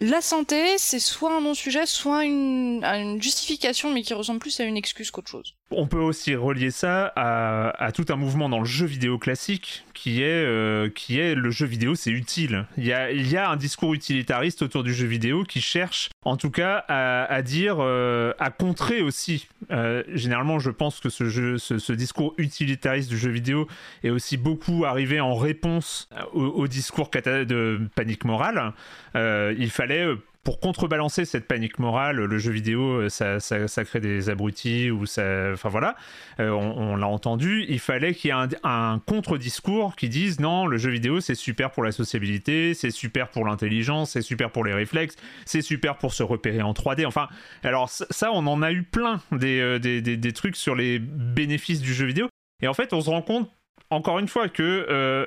la 0.00 0.20
santé, 0.20 0.76
c'est 0.78 0.98
soit 0.98 1.36
un 1.36 1.40
non-sujet, 1.40 1.86
soit 1.86 2.24
une, 2.24 2.84
une 2.84 3.22
justification, 3.22 3.92
mais 3.92 4.02
qui 4.02 4.14
ressemble 4.14 4.40
plus 4.40 4.58
à 4.58 4.64
une 4.64 4.76
excuse 4.76 5.10
qu'autre 5.10 5.30
chose. 5.30 5.54
On 5.70 5.86
peut 5.86 5.98
aussi 5.98 6.36
relier 6.36 6.70
ça 6.70 7.12
à, 7.16 7.90
tout 7.92 8.04
un 8.10 8.16
mouvement 8.16 8.48
dans 8.48 8.60
le 8.60 8.64
jeu 8.64 8.86
vidéo 8.86 9.18
classique 9.18 9.84
qui 9.94 10.22
est, 10.22 10.44
euh, 10.44 10.90
qui 10.90 11.18
est 11.18 11.34
le 11.34 11.50
jeu 11.50 11.66
vidéo, 11.66 11.94
c'est 11.94 12.10
utile. 12.10 12.66
Il 12.76 12.84
y, 12.84 12.92
a, 12.92 13.10
il 13.10 13.28
y 13.30 13.36
a 13.36 13.48
un 13.48 13.56
discours 13.56 13.94
utilitariste 13.94 14.62
autour 14.62 14.82
du 14.84 14.92
jeu 14.92 15.06
vidéo 15.06 15.42
qui 15.42 15.60
cherche, 15.60 16.10
en 16.24 16.36
tout 16.36 16.50
cas, 16.50 16.84
à, 16.88 17.42
dire, 17.42 17.76
euh, 17.80 18.32
à 18.38 18.50
contrer 18.50 19.00
aussi. 19.00 19.48
Euh, 19.70 20.02
généralement, 20.08 20.58
je 20.58 20.70
pense 20.70 21.00
que 21.00 21.08
ce, 21.08 21.92
discours 21.92 22.34
utilitariste 22.36 23.08
du 23.08 23.16
jeu 23.16 23.30
vidéo 23.30 23.66
est 24.02 24.10
aussi 24.10 24.36
beaucoup 24.36 24.84
arrivé 24.84 25.18
en 25.20 25.34
réponse 25.34 26.08
au, 26.34 26.68
discours 26.68 27.10
de 27.10 27.80
panique 27.94 28.24
morale. 28.24 28.74
Il 29.14 29.70
fallait 29.70 30.06
pour 30.44 30.60
contrebalancer 30.60 31.24
cette 31.24 31.48
panique 31.48 31.78
morale, 31.78 32.16
le 32.16 32.38
jeu 32.38 32.52
vidéo, 32.52 33.00
euh, 33.00 33.08
ça, 33.08 33.84
crée 33.84 34.00
des 34.00 34.28
abrutis 34.28 34.90
ou 34.90 35.06
ça, 35.06 35.50
enfin 35.52 35.70
voilà, 35.70 35.96
euh, 36.38 36.50
on, 36.50 36.96
l'a 36.96 37.08
entendu. 37.08 37.64
Il 37.68 37.80
fallait 37.80 38.14
qu'il 38.14 38.28
y 38.28 38.32
ait 38.32 38.56
un, 38.62 39.00
contre-discours 39.06 39.96
qui 39.96 40.10
dise 40.10 40.40
non, 40.40 40.66
le 40.66 40.76
jeu 40.76 40.90
vidéo 40.90 41.20
c'est 41.20 41.34
super 41.34 41.70
pour 41.70 41.82
la 41.82 41.92
sociabilité, 41.92 42.74
c'est 42.74 42.90
super 42.90 43.28
pour 43.28 43.46
l'intelligence, 43.46 44.10
c'est 44.10 44.22
super 44.22 44.50
pour 44.50 44.64
les 44.64 44.74
réflexes, 44.74 45.16
c'est 45.46 45.62
super 45.62 45.96
pour 45.96 46.12
se 46.12 46.22
repérer 46.22 46.62
en 46.62 46.74
3D. 46.74 47.06
Enfin, 47.06 47.28
alors 47.62 47.88
ça, 47.88 48.30
on 48.30 48.46
en 48.46 48.60
a 48.60 48.70
eu 48.70 48.82
plein 48.82 49.20
des, 49.32 49.60
euh, 49.60 49.78
des, 49.78 50.32
trucs 50.32 50.56
sur 50.56 50.74
les 50.74 50.98
bénéfices 50.98 51.80
du 51.80 51.94
jeu 51.94 52.04
vidéo. 52.04 52.28
Et 52.62 52.68
en 52.68 52.74
fait, 52.74 52.92
on 52.92 53.00
se 53.00 53.08
rend 53.08 53.22
compte 53.22 53.50
encore 53.90 54.18
une 54.18 54.28
fois 54.28 54.48
que 54.48 55.26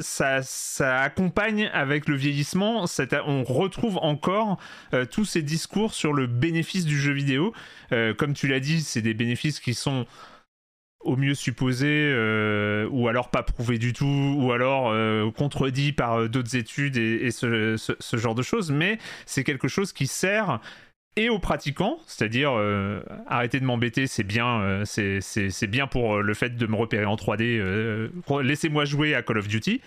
ça, 0.00 1.00
accompagne 1.00 1.70
avec 1.72 2.08
le 2.08 2.16
vieillissement, 2.16 2.84
on 3.26 3.44
retrouve 3.44 3.98
encore 3.98 4.58
euh, 4.94 5.04
tous 5.04 5.24
ces 5.24 5.42
discours 5.42 5.94
sur 5.94 6.12
le 6.12 6.26
bénéfice 6.26 6.84
du 6.84 6.98
jeu 6.98 7.12
vidéo. 7.12 7.52
Euh, 7.92 8.14
comme 8.14 8.34
tu 8.34 8.48
l'as 8.48 8.60
dit, 8.60 8.80
c'est 8.80 9.02
des 9.02 9.14
bénéfices 9.14 9.60
qui 9.60 9.74
sont 9.74 10.06
au 11.00 11.16
mieux 11.16 11.34
supposés 11.34 12.10
euh, 12.12 12.88
ou 12.90 13.06
alors 13.06 13.30
pas 13.30 13.44
prouvés 13.44 13.78
du 13.78 13.92
tout 13.92 14.34
ou 14.38 14.50
alors 14.50 14.92
contredits 15.34 15.92
par 15.92 16.28
d'autres 16.28 16.56
études 16.56 16.96
et, 16.96 17.30
ce 17.30 18.16
genre 18.16 18.34
de 18.34 18.42
choses 18.42 18.72
mais 18.72 18.98
c'est 19.24 19.44
quelque 19.44 19.68
chose 19.68 19.92
qui 19.92 20.08
sert 20.08 20.58
et 21.16 21.30
aux 21.30 21.38
pratiquants, 21.38 21.98
c'est-à-dire 22.06 22.52
euh, 22.52 23.00
arrêter 23.26 23.58
de 23.58 23.64
m'embêter, 23.64 24.06
c'est 24.06 24.22
bien, 24.22 24.60
euh, 24.60 25.20
bien 25.68 25.86
pour 25.86 26.16
euh, 26.16 26.20
le 26.20 26.34
fait 26.34 26.56
de 26.56 26.66
me 26.66 26.76
repérer 26.76 27.06
en 27.06 27.16
3D. 27.16 27.58
euh, 27.58 28.08
Laissez-moi 28.42 28.84
jouer 28.84 29.14
à 29.14 29.22
Call 29.22 29.38
of 29.38 29.48
Duty. 29.48 29.80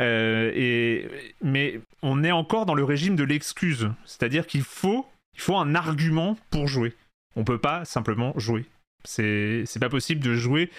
Euh, 0.00 0.52
et, 0.54 1.08
mais 1.42 1.80
on 2.02 2.22
est 2.22 2.30
encore 2.30 2.66
dans 2.66 2.74
le 2.74 2.84
régime 2.84 3.16
de 3.16 3.24
l'excuse, 3.24 3.90
c'est-à-dire 4.04 4.46
qu'il 4.46 4.62
faut, 4.62 5.06
il 5.34 5.40
faut 5.40 5.56
un 5.56 5.74
argument 5.74 6.38
pour 6.50 6.68
jouer. 6.68 6.94
On 7.34 7.44
peut 7.44 7.58
pas 7.58 7.84
simplement 7.84 8.32
jouer. 8.36 8.64
C'est 9.04 9.64
pas 9.80 9.88
possible 9.88 10.22
de 10.24 10.34
jouer 10.34 10.70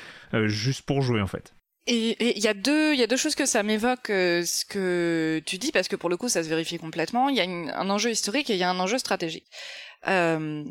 juste 0.46 0.82
pour 0.82 1.02
jouer 1.02 1.22
en 1.22 1.28
fait. 1.28 1.54
Et 1.90 2.38
il 2.38 2.44
y 2.44 2.50
a 2.50 2.54
deux, 2.54 2.94
y 2.96 3.04
a 3.04 3.08
deux 3.08 3.16
choses 3.16 3.36
que 3.36 3.46
ça 3.46 3.64
m'évoque, 3.64 4.08
ce 4.08 4.66
que 4.66 5.42
tu 5.46 5.58
dis, 5.58 5.72
parce 5.72 5.88
que 5.88 5.96
pour 5.96 6.10
le 6.10 6.18
coup, 6.18 6.28
ça 6.28 6.44
se 6.44 6.50
vérifie 6.50 6.78
complètement. 6.78 7.30
Il 7.30 7.38
y 7.38 7.40
a 7.40 7.46
un 7.46 7.90
enjeu 7.90 8.10
historique 8.10 8.50
et 8.50 8.56
il 8.56 8.60
y 8.60 8.64
a 8.64 8.70
un 8.70 8.80
enjeu 8.80 8.98
stratégique. 8.98 9.46
Euh, 10.08 10.64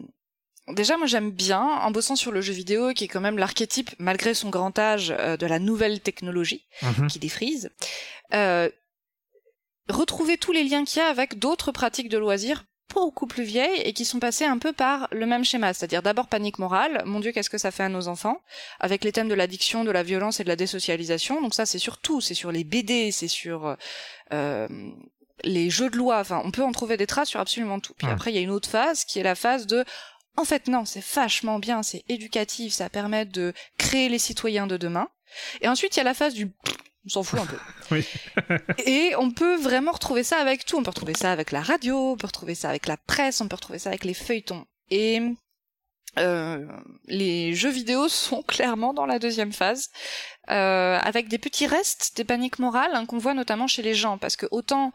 déjà, 0.68 0.97
moi, 0.97 1.07
j'aime 1.07 1.31
bien, 1.31 1.62
en 1.62 1.91
bossant 1.91 2.16
sur 2.16 2.33
le 2.33 2.41
jeu 2.41 2.53
vidéo, 2.53 2.93
qui 2.93 3.05
est 3.05 3.09
quand 3.09 3.20
même 3.20 3.39
l'archétype, 3.39 3.91
malgré 3.99 4.35
son 4.35 4.51
grand 4.51 4.79
âge, 4.79 5.14
euh, 5.18 5.37
de 5.37 5.47
la 5.47 5.59
nouvelle 5.59 6.01
technologie 6.01 6.64
Mhm. 6.83 7.09
qui 7.09 7.18
défrise, 7.18 7.70
euh, 8.35 8.68
retrouver 9.89 10.37
tous 10.37 10.53
les 10.53 10.64
liens 10.64 10.85
qu'il 10.85 10.99
y 10.99 11.03
a 11.03 11.09
avec 11.09 11.39
d'autres 11.39 11.72
pratiques 11.72 12.09
de 12.09 12.18
loisirs 12.18 12.64
beaucoup 12.95 13.27
plus 13.27 13.43
vieilles 13.43 13.81
et 13.83 13.93
qui 13.93 14.05
sont 14.05 14.20
passées 14.20 14.45
un 14.45 14.59
peu 14.59 14.72
par 14.72 15.09
le 15.12 15.27
même 15.27 15.45
schéma, 15.45 15.74
c'est-à-dire 15.74 16.03
d'abord 16.03 16.29
panique 16.29 16.59
morale, 16.59 17.03
mon 17.05 17.18
Dieu 17.20 17.33
qu'est-ce 17.33 17.51
que 17.51 17.59
ça 17.59 17.70
fait 17.72 17.83
à 17.83 17.89
nos 17.89 18.07
enfants, 18.09 18.41
avec 18.81 19.05
les 19.05 19.11
thèmes 19.12 19.29
de 19.29 19.35
l'addiction, 19.35 19.85
de 19.85 19.91
la 19.91 20.03
violence 20.05 20.39
et 20.41 20.45
de 20.45 20.49
la 20.49 20.57
désocialisation, 20.57 21.43
donc 21.43 21.53
ça 21.55 21.66
c'est 21.66 21.81
sur 21.81 21.99
tout, 21.99 22.20
c'est 22.20 22.35
sur 22.35 22.53
les 22.53 22.62
BD, 22.64 23.11
c'est 23.11 23.29
sur 23.29 23.77
euh, 24.33 24.68
les 25.45 25.70
jeux 25.70 25.91
de 25.91 25.97
loi, 25.97 26.18
enfin 26.20 26.41
on 26.45 26.51
peut 26.51 26.62
en 26.64 26.72
trouver 26.72 26.97
des 26.97 27.07
traces 27.07 27.28
sur 27.28 27.41
absolument 27.41 27.80
tout. 27.80 27.95
Puis 27.95 28.07
Ouais. 28.07 28.12
après 28.12 28.32
il 28.32 28.34
y 28.34 28.39
a 28.39 28.43
une 28.43 28.51
autre 28.51 28.68
phase 28.68 29.05
qui 29.05 29.18
est 29.18 29.22
la 29.22 29.34
phase 29.34 29.66
de 29.66 29.84
en 30.37 30.45
fait 30.45 30.68
non, 30.68 30.84
c'est 30.84 31.05
vachement 31.05 31.59
bien, 31.59 31.82
c'est 31.82 32.05
éducatif, 32.09 32.72
ça 32.72 32.89
permet 32.91 33.24
de 33.24 33.53
créer 33.78 34.09
les 34.09 34.18
citoyens 34.18 34.66
de 34.66 34.76
demain. 34.76 35.09
Et 35.61 35.68
ensuite 35.68 35.97
il 35.97 35.99
y 35.99 36.01
a 36.01 36.05
la 36.05 36.14
phase 36.14 36.34
du 36.34 36.51
on 37.05 37.09
s'en 37.09 37.22
fout 37.22 37.39
un 37.39 37.47
peu. 37.47 37.57
Oui. 37.93 38.05
Et 38.87 39.14
on 39.16 39.30
peut 39.30 39.55
vraiment 39.57 39.93
retrouver 39.93 40.24
ça 40.24 40.39
avec 40.39 40.64
tout. 40.64 40.76
On 40.76 40.82
peut 40.82 40.91
retrouver 40.91 41.14
ça 41.14 41.30
avec 41.30 41.53
la 41.53 41.61
radio, 41.62 42.12
on 42.12 42.16
peut 42.16 42.26
retrouver 42.26 42.57
ça 42.57 42.68
avec 42.68 42.89
la 42.89 42.97
presse, 42.97 43.41
on 43.41 43.47
peut 43.47 43.55
retrouver 43.55 43.78
ça 43.78 43.91
avec 43.91 44.03
les 44.05 44.12
feuilletons. 44.14 44.66
Et 44.91 45.20
euh, 46.18 46.66
les 47.07 47.55
jeux 47.55 47.70
vidéo 47.70 48.09
sont 48.26 48.43
clairement 48.43 48.93
dans 48.93 49.07
la 49.07 49.18
deuxième 49.20 49.53
phase, 49.53 49.91
euh, 50.51 50.99
avec 51.01 51.28
des 51.28 51.39
petits 51.39 51.66
restes 51.68 52.16
des 52.16 52.24
paniques 52.24 52.59
morales 52.59 52.91
hein, 52.95 53.07
qu'on 53.07 53.18
voit 53.18 53.34
notamment 53.34 53.68
chez 53.68 53.82
les 53.82 53.95
gens, 53.95 54.18
parce 54.18 54.34
que 54.37 54.47
autant 54.51 54.93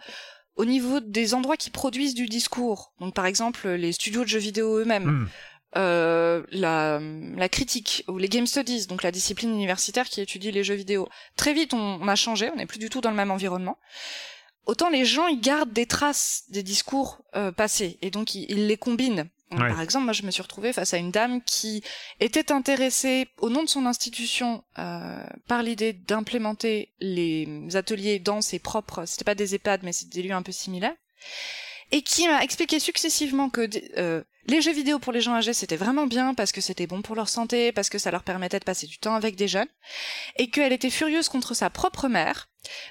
au 0.55 0.65
niveau 0.65 0.99
des 0.99 1.33
endroits 1.33 1.57
qui 1.57 1.69
produisent 1.69 2.13
du 2.13 2.27
discours, 2.27 2.93
donc 2.99 3.13
par 3.13 3.25
exemple 3.25 3.67
les 3.69 3.91
studios 3.91 4.23
de 4.23 4.27
jeux 4.29 4.39
vidéo 4.39 4.77
eux-mêmes, 4.79 5.05
Mm. 5.05 5.29
euh, 5.77 6.43
la, 6.51 6.99
la 7.37 7.49
critique 7.49 8.03
ou 8.09 8.17
les 8.17 8.27
game 8.27 8.45
studies, 8.47 8.87
donc 8.87 9.03
la 9.03 9.11
discipline 9.11 9.51
universitaire 9.51 10.07
qui 10.09 10.19
étudie 10.21 10.51
les 10.51 10.63
jeux 10.63 10.75
vidéo. 10.75 11.07
Très 11.37 11.53
vite, 11.53 11.73
on, 11.73 11.99
on 12.01 12.07
a 12.07 12.15
changé, 12.15 12.49
on 12.51 12.57
n'est 12.57 12.65
plus 12.65 12.79
du 12.79 12.89
tout 12.89 12.99
dans 13.01 13.09
le 13.11 13.15
même 13.15 13.31
environnement. 13.31 13.77
Autant 14.65 14.89
les 14.89 15.05
gens, 15.05 15.27
ils 15.27 15.39
gardent 15.41 15.73
des 15.73 15.85
traces 15.87 16.43
des 16.49 16.61
discours 16.63 17.21
euh, 17.35 17.51
passés 17.51 17.97
et 18.01 18.11
donc 18.11 18.35
ils, 18.35 18.45
ils 18.51 18.67
les 18.67 18.77
combinent. 18.77 19.27
Par 19.57 19.81
exemple, 19.81 20.05
moi, 20.05 20.13
je 20.13 20.23
me 20.23 20.31
suis 20.31 20.41
retrouvée 20.41 20.73
face 20.73 20.93
à 20.93 20.97
une 20.97 21.11
dame 21.11 21.41
qui 21.43 21.83
était 22.19 22.51
intéressée, 22.51 23.27
au 23.37 23.49
nom 23.49 23.63
de 23.63 23.69
son 23.69 23.85
institution, 23.85 24.63
euh, 24.79 25.23
par 25.47 25.61
l'idée 25.61 25.93
d'implémenter 25.93 26.93
les 26.99 27.47
ateliers 27.75 28.19
dans 28.19 28.41
ses 28.41 28.59
propres. 28.59 29.05
C'était 29.05 29.25
pas 29.25 29.35
des 29.35 29.55
EHPAD, 29.55 29.81
mais 29.83 29.93
c'était 29.93 30.21
des 30.21 30.27
lieux 30.27 30.35
un 30.35 30.41
peu 30.41 30.51
similaires. 30.51 30.95
et 31.93 32.03
qui 32.03 32.25
m'a 32.27 32.41
expliqué 32.41 32.79
successivement 32.79 33.49
que 33.49 33.69
euh, 33.97 34.23
les 34.47 34.61
jeux 34.61 34.71
vidéo 34.71 34.97
pour 34.97 35.11
les 35.11 35.19
gens 35.19 35.35
âgés 35.35 35.53
c'était 35.53 35.75
vraiment 35.75 36.07
bien 36.07 36.33
parce 36.33 36.53
que 36.53 36.61
c'était 36.61 36.87
bon 36.87 37.01
pour 37.01 37.15
leur 37.15 37.27
santé, 37.27 37.73
parce 37.73 37.89
que 37.89 37.97
ça 37.97 38.11
leur 38.11 38.23
permettait 38.23 38.59
de 38.59 38.63
passer 38.63 38.87
du 38.87 38.97
temps 38.97 39.13
avec 39.13 39.35
des 39.35 39.49
jeunes, 39.49 39.67
et 40.37 40.49
qu'elle 40.49 40.71
était 40.71 40.89
furieuse 40.89 41.27
contre 41.27 41.53
sa 41.53 41.69
propre 41.69 42.07
mère 42.07 42.47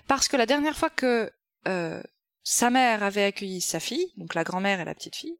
parce 0.06 0.28
que 0.28 0.36
la 0.36 0.46
dernière 0.46 0.76
fois 0.76 0.90
que 0.90 1.32
euh, 1.68 2.02
sa 2.42 2.70
mère 2.70 3.02
avait 3.02 3.24
accueilli 3.24 3.60
sa 3.60 3.80
fille, 3.80 4.12
donc 4.16 4.34
la 4.34 4.44
grand-mère 4.44 4.80
et 4.80 4.84
la 4.84 4.94
petite 4.94 5.16
fille. 5.16 5.38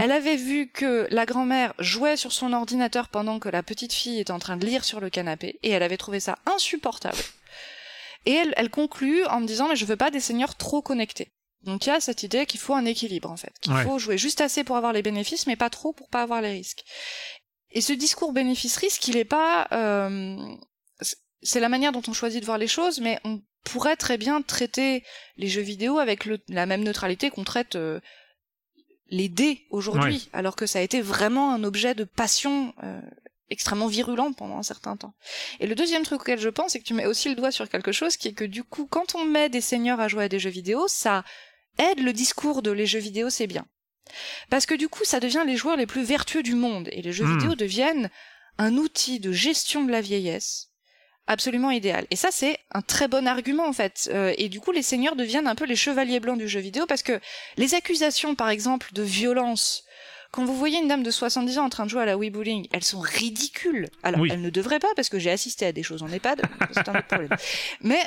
Elle 0.00 0.12
avait 0.12 0.36
vu 0.36 0.70
que 0.70 1.06
la 1.10 1.26
grand-mère 1.26 1.74
jouait 1.78 2.16
sur 2.16 2.32
son 2.32 2.52
ordinateur 2.52 3.08
pendant 3.08 3.38
que 3.38 3.48
la 3.48 3.62
petite 3.62 3.92
fille 3.92 4.20
était 4.20 4.30
en 4.30 4.38
train 4.38 4.56
de 4.56 4.66
lire 4.66 4.84
sur 4.84 5.00
le 5.00 5.10
canapé, 5.10 5.58
et 5.62 5.70
elle 5.70 5.82
avait 5.82 5.96
trouvé 5.98 6.20
ça 6.20 6.38
insupportable. 6.46 7.18
Et 8.26 8.32
elle, 8.32 8.54
elle 8.56 8.70
conclut 8.70 9.24
en 9.26 9.40
me 9.40 9.46
disant 9.46 9.68
mais 9.68 9.76
je 9.76 9.84
veux 9.84 9.96
pas 9.96 10.10
des 10.10 10.20
seigneurs 10.20 10.56
trop 10.56 10.82
connectés. 10.82 11.32
Donc 11.62 11.86
il 11.86 11.90
y 11.90 11.92
a 11.92 12.00
cette 12.00 12.22
idée 12.22 12.46
qu'il 12.46 12.60
faut 12.60 12.74
un 12.74 12.86
équilibre 12.86 13.30
en 13.30 13.36
fait, 13.36 13.52
qu'il 13.60 13.74
faut 13.74 13.98
jouer 13.98 14.16
juste 14.16 14.40
assez 14.40 14.64
pour 14.64 14.76
avoir 14.76 14.92
les 14.92 15.02
bénéfices, 15.02 15.46
mais 15.46 15.56
pas 15.56 15.70
trop 15.70 15.92
pour 15.92 16.08
pas 16.08 16.22
avoir 16.22 16.40
les 16.40 16.52
risques. 16.52 16.84
Et 17.70 17.80
ce 17.80 17.92
discours 17.92 18.32
bénéfice-risque, 18.32 19.06
il 19.08 19.16
est 19.16 19.24
pas, 19.24 19.68
euh, 19.72 20.56
c'est 21.42 21.60
la 21.60 21.68
manière 21.68 21.92
dont 21.92 22.02
on 22.08 22.12
choisit 22.12 22.40
de 22.40 22.46
voir 22.46 22.58
les 22.58 22.66
choses, 22.66 23.00
mais 23.00 23.20
on 23.24 23.42
pourrait 23.64 23.96
très 23.96 24.18
bien 24.18 24.42
traiter 24.42 25.04
les 25.36 25.48
jeux 25.48 25.60
vidéo 25.60 25.98
avec 25.98 26.28
la 26.48 26.66
même 26.66 26.82
neutralité 26.82 27.30
qu'on 27.30 27.44
traite 27.44 27.76
euh, 27.76 28.00
les 29.08 29.28
dés 29.28 29.66
aujourd'hui, 29.70 30.28
alors 30.32 30.56
que 30.56 30.66
ça 30.66 30.78
a 30.78 30.82
été 30.82 31.00
vraiment 31.00 31.52
un 31.52 31.64
objet 31.64 31.94
de 31.94 32.04
passion 32.04 32.74
euh, 32.82 33.00
extrêmement 33.50 33.88
virulent 33.88 34.32
pendant 34.32 34.56
un 34.56 34.62
certain 34.62 34.96
temps. 34.96 35.14
Et 35.58 35.66
le 35.66 35.74
deuxième 35.74 36.04
truc 36.04 36.22
auquel 36.22 36.38
je 36.38 36.48
pense, 36.48 36.72
c'est 36.72 36.80
que 36.80 36.84
tu 36.84 36.94
mets 36.94 37.06
aussi 37.06 37.28
le 37.28 37.34
doigt 37.34 37.50
sur 37.50 37.68
quelque 37.68 37.92
chose 37.92 38.16
qui 38.16 38.28
est 38.28 38.32
que 38.32 38.44
du 38.44 38.62
coup, 38.62 38.86
quand 38.86 39.14
on 39.14 39.24
met 39.24 39.48
des 39.48 39.60
seigneurs 39.60 40.00
à 40.00 40.08
jouer 40.08 40.24
à 40.24 40.28
des 40.28 40.38
jeux 40.38 40.50
vidéo, 40.50 40.86
ça 40.88 41.24
aide 41.78 42.00
le 42.00 42.12
discours 42.12 42.62
de 42.62 42.70
les 42.70 42.86
jeux 42.86 43.00
vidéo, 43.00 43.30
c'est 43.30 43.46
bien. 43.46 43.66
Parce 44.48 44.66
que 44.66 44.74
du 44.74 44.88
coup, 44.88 45.04
ça 45.04 45.20
devient 45.20 45.44
les 45.46 45.56
joueurs 45.56 45.76
les 45.76 45.86
plus 45.86 46.02
vertueux 46.02 46.42
du 46.42 46.54
monde, 46.54 46.88
et 46.92 47.02
les 47.02 47.12
jeux 47.12 47.24
hmm. 47.24 47.38
vidéo 47.38 47.54
deviennent 47.54 48.10
un 48.58 48.76
outil 48.76 49.20
de 49.20 49.32
gestion 49.32 49.84
de 49.84 49.90
la 49.90 50.00
vieillesse 50.00 50.69
absolument 51.30 51.70
idéal. 51.70 52.06
Et 52.10 52.16
ça, 52.16 52.28
c'est 52.32 52.58
un 52.72 52.82
très 52.82 53.06
bon 53.06 53.26
argument 53.26 53.66
en 53.66 53.72
fait. 53.72 54.10
Euh, 54.12 54.34
et 54.36 54.48
du 54.48 54.60
coup, 54.60 54.72
les 54.72 54.82
seigneurs 54.82 55.14
deviennent 55.14 55.46
un 55.46 55.54
peu 55.54 55.64
les 55.64 55.76
chevaliers 55.76 56.18
blancs 56.18 56.38
du 56.38 56.48
jeu 56.48 56.60
vidéo 56.60 56.86
parce 56.86 57.02
que 57.02 57.20
les 57.56 57.74
accusations, 57.74 58.34
par 58.34 58.50
exemple, 58.50 58.88
de 58.92 59.02
violence 59.02 59.84
quand 60.32 60.44
vous 60.44 60.54
voyez 60.56 60.78
une 60.78 60.86
dame 60.86 61.02
de 61.02 61.10
70 61.10 61.58
ans 61.58 61.64
en 61.64 61.70
train 61.70 61.86
de 61.86 61.90
jouer 61.90 62.02
à 62.02 62.04
la 62.04 62.16
Wii 62.16 62.30
Bowling, 62.30 62.68
elles 62.72 62.84
sont 62.84 63.00
ridicules. 63.00 63.88
Alors, 64.04 64.24
elles 64.30 64.40
ne 64.40 64.50
devraient 64.50 64.78
pas, 64.78 64.92
parce 64.94 65.08
que 65.08 65.18
j'ai 65.18 65.30
assisté 65.32 65.66
à 65.66 65.72
des 65.72 65.82
choses 65.82 66.04
en 66.04 66.08
EHPAD, 66.08 66.42
c'est 66.70 66.88
un 66.88 66.94
autre 66.96 67.08
problème. 67.08 67.36
Mais 67.80 67.98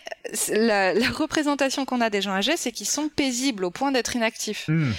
la, 0.47 0.93
représentation 1.11 1.83
qu'on 1.83 1.99
a 1.99 2.09
des 2.09 2.21
gens 2.21 2.31
âgés, 2.31 2.55
c'est 2.55 2.71
qu'ils 2.71 2.87
sont 2.87 3.09
paisibles 3.09 3.65
au 3.65 3.71
point 3.71 3.91
d'être 3.91 4.15
inactifs. 4.15 4.69
Hmm. 4.69 4.93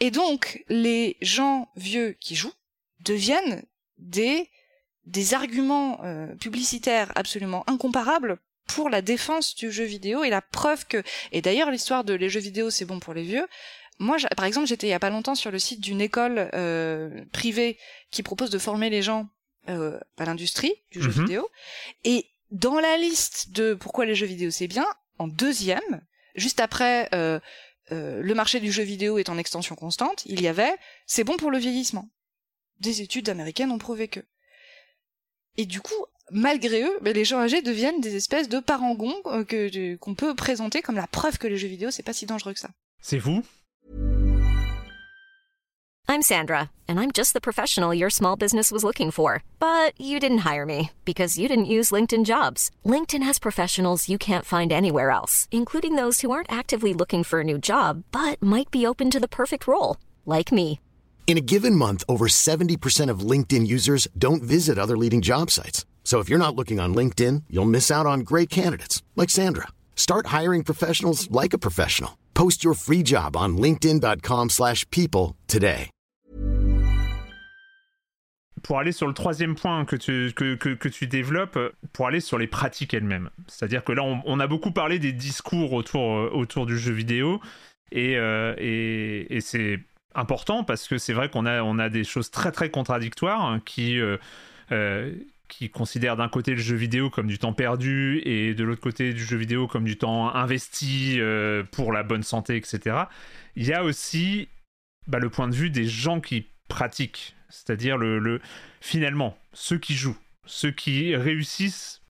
Et 0.00 0.10
donc, 0.10 0.64
les 0.68 1.16
gens 1.22 1.70
vieux 1.76 2.14
qui 2.20 2.34
jouent 2.34 2.52
deviennent 3.00 3.62
des 3.96 4.50
des 5.06 5.34
arguments 5.34 6.00
euh, 6.04 6.34
publicitaires 6.36 7.12
absolument 7.14 7.64
incomparables 7.68 8.38
pour 8.66 8.90
la 8.90 9.00
défense 9.00 9.54
du 9.54 9.70
jeu 9.70 9.84
vidéo 9.84 10.24
et 10.24 10.30
la 10.30 10.42
preuve 10.42 10.86
que 10.86 11.02
et 11.30 11.40
d'ailleurs 11.40 11.70
l'histoire 11.70 12.02
de 12.02 12.14
les 12.14 12.28
jeux 12.28 12.40
vidéo 12.40 12.70
c'est 12.70 12.84
bon 12.84 12.98
pour 12.98 13.14
les 13.14 13.22
vieux 13.22 13.46
moi, 13.98 14.18
par 14.36 14.44
exemple, 14.44 14.66
j'étais 14.66 14.88
il 14.88 14.90
y 14.90 14.92
a 14.92 14.98
pas 14.98 15.10
longtemps 15.10 15.34
sur 15.34 15.50
le 15.50 15.58
site 15.58 15.80
d'une 15.80 16.00
école 16.00 16.50
euh, 16.52 17.24
privée 17.32 17.78
qui 18.10 18.22
propose 18.22 18.50
de 18.50 18.58
former 18.58 18.90
les 18.90 19.02
gens 19.02 19.28
euh, 19.68 19.98
à 20.18 20.24
l'industrie 20.24 20.74
du 20.92 21.02
jeu 21.02 21.10
mhm. 21.10 21.22
vidéo. 21.22 21.48
Et 22.04 22.26
dans 22.50 22.78
la 22.78 22.96
liste 22.98 23.50
de 23.50 23.74
pourquoi 23.74 24.04
les 24.04 24.14
jeux 24.14 24.26
vidéo 24.26 24.50
c'est 24.50 24.68
bien, 24.68 24.86
en 25.18 25.28
deuxième, 25.28 26.02
juste 26.34 26.60
après 26.60 27.08
euh, 27.14 27.40
euh, 27.90 28.20
le 28.22 28.34
marché 28.34 28.60
du 28.60 28.70
jeu 28.70 28.82
vidéo 28.82 29.18
est 29.18 29.28
en 29.28 29.38
extension 29.38 29.74
constante, 29.74 30.22
il 30.26 30.40
y 30.40 30.48
avait 30.48 30.74
c'est 31.06 31.24
bon 31.24 31.36
pour 31.36 31.50
le 31.50 31.58
vieillissement. 31.58 32.08
Des 32.80 33.00
études 33.00 33.28
américaines 33.28 33.72
ont 33.72 33.78
prouvé 33.78 34.08
que. 34.08 34.20
Et 35.58 35.66
du 35.66 35.80
coup, 35.80 36.06
malgré 36.30 36.82
eux, 36.82 36.98
ben, 37.02 37.14
les 37.14 37.24
gens 37.24 37.38
âgés 37.38 37.62
deviennent 37.62 38.00
des 38.00 38.16
espèces 38.16 38.48
de 38.48 38.60
parangons 38.60 39.14
euh, 39.26 39.44
que 39.44 39.96
qu'on 39.96 40.14
peut 40.14 40.34
présenter 40.34 40.82
comme 40.82 40.96
la 40.96 41.06
preuve 41.06 41.38
que 41.38 41.46
les 41.46 41.56
jeux 41.56 41.68
vidéo 41.68 41.90
c'est 41.90 42.02
pas 42.02 42.12
si 42.12 42.26
dangereux 42.26 42.52
que 42.52 42.60
ça. 42.60 42.70
C'est 43.00 43.18
vous 43.18 43.42
I'm 46.08 46.22
Sandra, 46.22 46.70
and 46.88 47.00
I'm 47.00 47.10
just 47.10 47.32
the 47.32 47.40
professional 47.40 47.92
your 47.92 48.10
small 48.10 48.36
business 48.36 48.70
was 48.70 48.84
looking 48.84 49.10
for. 49.10 49.42
But 49.58 50.00
you 50.00 50.20
didn't 50.20 50.46
hire 50.46 50.64
me 50.64 50.90
because 51.04 51.36
you 51.36 51.48
didn't 51.48 51.64
use 51.66 51.90
LinkedIn 51.90 52.24
jobs. 52.24 52.70
LinkedIn 52.84 53.24
has 53.24 53.40
professionals 53.40 54.08
you 54.08 54.16
can't 54.16 54.44
find 54.44 54.72
anywhere 54.72 55.10
else, 55.10 55.48
including 55.50 55.96
those 55.96 56.20
who 56.20 56.30
aren't 56.30 56.50
actively 56.50 56.94
looking 56.94 57.24
for 57.24 57.40
a 57.40 57.44
new 57.44 57.58
job 57.58 58.04
but 58.12 58.40
might 58.40 58.70
be 58.70 58.86
open 58.86 59.10
to 59.10 59.20
the 59.20 59.28
perfect 59.28 59.66
role, 59.66 59.96
like 60.24 60.52
me. 60.52 60.78
In 61.26 61.36
a 61.36 61.40
given 61.40 61.74
month, 61.74 62.04
over 62.08 62.28
70% 62.28 63.10
of 63.10 63.30
LinkedIn 63.30 63.66
users 63.66 64.06
don't 64.16 64.44
visit 64.44 64.78
other 64.78 64.96
leading 64.96 65.22
job 65.22 65.50
sites. 65.50 65.84
So 66.04 66.20
if 66.20 66.28
you're 66.28 66.38
not 66.38 66.54
looking 66.54 66.78
on 66.78 66.94
LinkedIn, 66.94 67.42
you'll 67.50 67.64
miss 67.68 67.90
out 67.90 68.06
on 68.06 68.20
great 68.20 68.48
candidates 68.48 69.02
like 69.16 69.28
Sandra. 69.28 69.66
Start 69.96 70.26
hiring 70.26 70.62
professionals 70.62 71.28
like 71.32 71.52
a 71.52 71.58
professional. 71.58 72.16
Post 72.34 72.62
your 72.62 72.74
free 72.74 73.02
job 73.02 73.36
on 73.36 73.56
linkedin.com/people 73.56 75.34
today. 75.48 75.90
Pour 78.62 78.78
aller 78.78 78.92
sur 78.92 79.06
le 79.06 79.14
troisième 79.14 79.54
point 79.54 79.84
que 79.84 79.96
tu, 79.96 80.32
que, 80.34 81.04
développes, 81.04 81.58
pour 81.92 82.06
aller 82.06 82.20
sur 82.20 82.36
les 82.38 82.48
pratiques 82.48 82.94
elles-mêmes. 82.94 83.30
C'est-à-dire 83.46 83.84
que 83.84 83.92
là, 83.92 84.02
on, 84.02 84.40
a 84.40 84.46
beaucoup 84.48 84.72
parlé 84.72 84.98
des 84.98 85.12
discours 85.12 85.72
autour, 85.72 86.34
autour 86.34 86.66
du 86.66 86.76
jeu 86.76 86.92
vidéo, 86.92 87.40
et, 87.92 88.16
euh, 88.16 88.56
et, 88.58 89.36
et 89.36 89.40
c'est 89.40 89.78
important 90.16 90.64
parce 90.64 90.88
que 90.88 90.98
c'est 90.98 91.12
vrai 91.12 91.28
qu'on 91.28 91.46
a, 91.46 91.62
on 91.62 91.78
a 91.78 91.88
des 91.88 92.04
choses 92.04 92.30
très 92.30 92.52
très 92.52 92.70
contradictoires 92.70 93.44
hein, 93.44 93.60
qui... 93.64 94.00
Euh, 94.00 94.16
euh, 94.72 95.12
qui 95.48 95.70
considère 95.70 96.16
d'un 96.16 96.28
côté 96.28 96.52
le 96.52 96.60
jeu 96.60 96.74
vidéo 96.74 97.08
comme 97.08 97.28
du 97.28 97.38
temps 97.38 97.52
perdu 97.52 98.20
et 98.24 98.54
de 98.54 98.64
l'autre 98.64 98.80
côté 98.80 99.12
du 99.12 99.24
jeu 99.24 99.36
vidéo 99.36 99.66
comme 99.68 99.84
du 99.84 99.96
temps 99.96 100.34
investi 100.34 101.20
euh, 101.20 101.62
pour 101.70 101.92
la 101.92 102.02
bonne 102.02 102.22
santé, 102.22 102.56
etc. 102.56 103.04
Il 103.54 103.64
y 103.64 103.72
a 103.72 103.84
aussi 103.84 104.48
bah, 105.06 105.18
le 105.18 105.30
point 105.30 105.48
de 105.48 105.54
vue 105.54 105.70
des 105.70 105.86
gens 105.86 106.20
qui 106.20 106.46
pratiquent, 106.68 107.36
c'est-à-dire 107.48 107.96
le, 107.96 108.40
finalement 108.80 109.38
ceux 109.52 109.78
qui 109.78 109.94
jouent, 109.94 110.18
ceux 110.46 110.72
qui 110.72 111.14
réussissent 111.14 112.02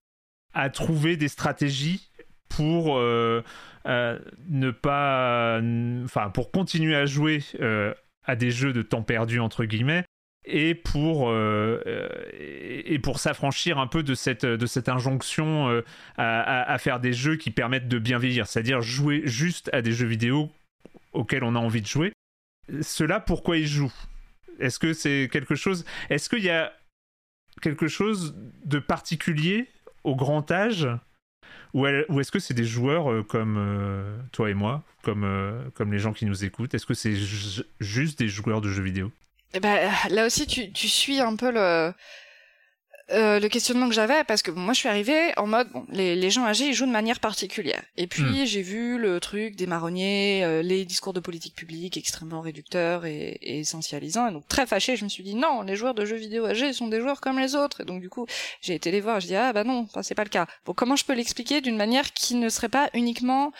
à 0.54 0.70
trouver 0.70 1.16
des 1.16 1.28
stratégies 1.28 2.08
pour 2.48 2.98
euh, 2.98 3.42
euh, 3.86 4.18
ne 4.48 4.70
pas, 4.70 5.60
enfin 6.04 6.30
pour 6.30 6.50
continuer 6.50 6.96
à 6.96 7.06
jouer 7.06 7.42
à 8.24 8.36
des 8.36 8.50
jeux 8.50 8.72
de 8.72 8.82
temps 8.82 9.02
perdu 9.02 9.40
entre 9.40 9.64
guillemets 9.64 10.04
et 10.46 10.74
pour, 10.74 11.28
euh, 11.28 11.82
et 12.32 12.98
pour 13.00 13.18
s'affranchir 13.18 13.78
un 13.78 13.88
peu 13.88 14.02
de 14.02 14.14
cette, 14.14 14.46
de 14.46 14.66
cette 14.66 14.88
injonction 14.88 15.68
euh, 15.68 15.84
à, 16.16 16.72
à, 16.72 16.78
faire 16.78 17.00
des 17.00 17.12
jeux 17.12 17.36
qui 17.36 17.50
permettent 17.50 17.88
de 17.88 17.98
bien 17.98 18.18
vieillir, 18.18 18.46
c'est-à-dire 18.46 18.80
jouer 18.80 19.22
juste 19.24 19.68
à 19.72 19.82
des 19.82 19.92
jeux 19.92 20.06
vidéo 20.06 20.50
auxquels 21.12 21.42
on 21.42 21.56
a 21.56 21.58
envie 21.58 21.82
de 21.82 21.86
jouer. 21.86 22.12
Cela, 22.80 23.18
pourquoi 23.20 23.58
ils 23.58 23.66
jouent? 23.66 23.92
Est-ce 24.60 24.78
que 24.78 24.92
c'est 24.92 25.28
quelque 25.30 25.56
chose 25.56 25.84
Est-ce 26.10 26.28
qu'il 26.28 26.44
y 26.44 26.50
a 26.50 26.72
quelque 27.60 27.88
chose 27.88 28.36
de 28.64 28.78
particulier 28.78 29.68
au 30.04 30.14
grand 30.14 30.50
âge? 30.50 30.88
Ou, 31.76 32.20
est-ce 32.20 32.32
que 32.32 32.38
c'est 32.38 32.54
des 32.54 32.64
joueurs 32.64 33.10
euh, 33.10 33.22
comme 33.22 34.18
toi 34.32 34.50
et 34.50 34.54
moi, 34.54 34.82
comme, 35.02 35.70
comme 35.74 35.92
les 35.92 35.98
gens 35.98 36.12
qui 36.12 36.26
nous 36.26 36.44
écoutent? 36.44 36.74
Est-ce 36.74 36.86
que 36.86 36.94
c'est 36.94 37.14
juste 37.80 38.18
des 38.18 38.28
joueurs 38.28 38.60
de 38.60 38.68
jeux 38.68 38.82
vidéo? 38.82 39.12
Ben, 39.60 39.90
là 40.10 40.26
aussi, 40.26 40.46
tu, 40.46 40.72
tu 40.72 40.88
suis 40.88 41.20
un 41.20 41.36
peu 41.36 41.50
le, 41.52 41.92
euh, 43.12 43.38
le 43.38 43.48
questionnement 43.48 43.88
que 43.88 43.94
j'avais 43.94 44.24
parce 44.24 44.42
que 44.42 44.50
moi 44.50 44.72
je 44.72 44.80
suis 44.80 44.88
arrivée 44.88 45.32
en 45.36 45.46
mode 45.46 45.68
bon 45.70 45.86
les, 45.90 46.16
les 46.16 46.30
gens 46.30 46.44
âgés 46.44 46.66
ils 46.66 46.74
jouent 46.74 46.86
de 46.86 46.90
manière 46.90 47.20
particulière 47.20 47.82
et 47.96 48.08
puis 48.08 48.42
hmm. 48.42 48.46
j'ai 48.46 48.62
vu 48.62 48.98
le 48.98 49.20
truc 49.20 49.54
des 49.54 49.68
marronniers 49.68 50.42
euh, 50.44 50.60
les 50.60 50.84
discours 50.84 51.12
de 51.12 51.20
politique 51.20 51.54
publique 51.54 51.96
extrêmement 51.96 52.40
réducteurs 52.40 53.06
et, 53.06 53.38
et, 53.42 53.60
essentialisants 53.60 54.26
et 54.26 54.32
donc 54.32 54.48
très 54.48 54.66
fâchée 54.66 54.96
je 54.96 55.04
me 55.04 55.08
suis 55.08 55.22
dit 55.22 55.36
non 55.36 55.62
les 55.62 55.76
joueurs 55.76 55.94
de 55.94 56.04
jeux 56.04 56.16
vidéo 56.16 56.46
âgés 56.46 56.72
sont 56.72 56.88
des 56.88 57.00
joueurs 57.00 57.20
comme 57.20 57.38
les 57.38 57.54
autres 57.54 57.82
et 57.82 57.84
donc 57.84 58.00
du 58.00 58.10
coup 58.10 58.26
j'ai 58.60 58.74
été 58.74 58.90
les 58.90 59.00
voir 59.00 59.20
je 59.20 59.28
dis 59.28 59.36
ah 59.36 59.52
bah 59.52 59.62
non 59.62 59.86
c'est 60.02 60.16
pas 60.16 60.24
le 60.24 60.28
cas 60.28 60.46
bon 60.64 60.72
comment 60.72 60.96
je 60.96 61.04
peux 61.04 61.14
l'expliquer 61.14 61.60
d'une 61.60 61.76
manière 61.76 62.12
qui 62.12 62.34
ne 62.34 62.48
serait 62.48 62.68
pas 62.68 62.90
uniquement 62.92 63.52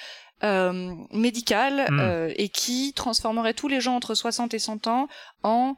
euh, 0.43 0.93
médicale 1.13 1.87
hmm. 1.89 2.01
euh, 2.01 2.33
et 2.37 2.49
qui 2.49 2.93
transformerait 2.95 3.55
tous 3.55 3.69
les 3.69 3.81
gens 3.81 3.97
entre 3.97 4.15
60 4.15 4.53
et 4.53 4.59
100 4.59 4.87
ans 4.87 5.09
en 5.43 5.77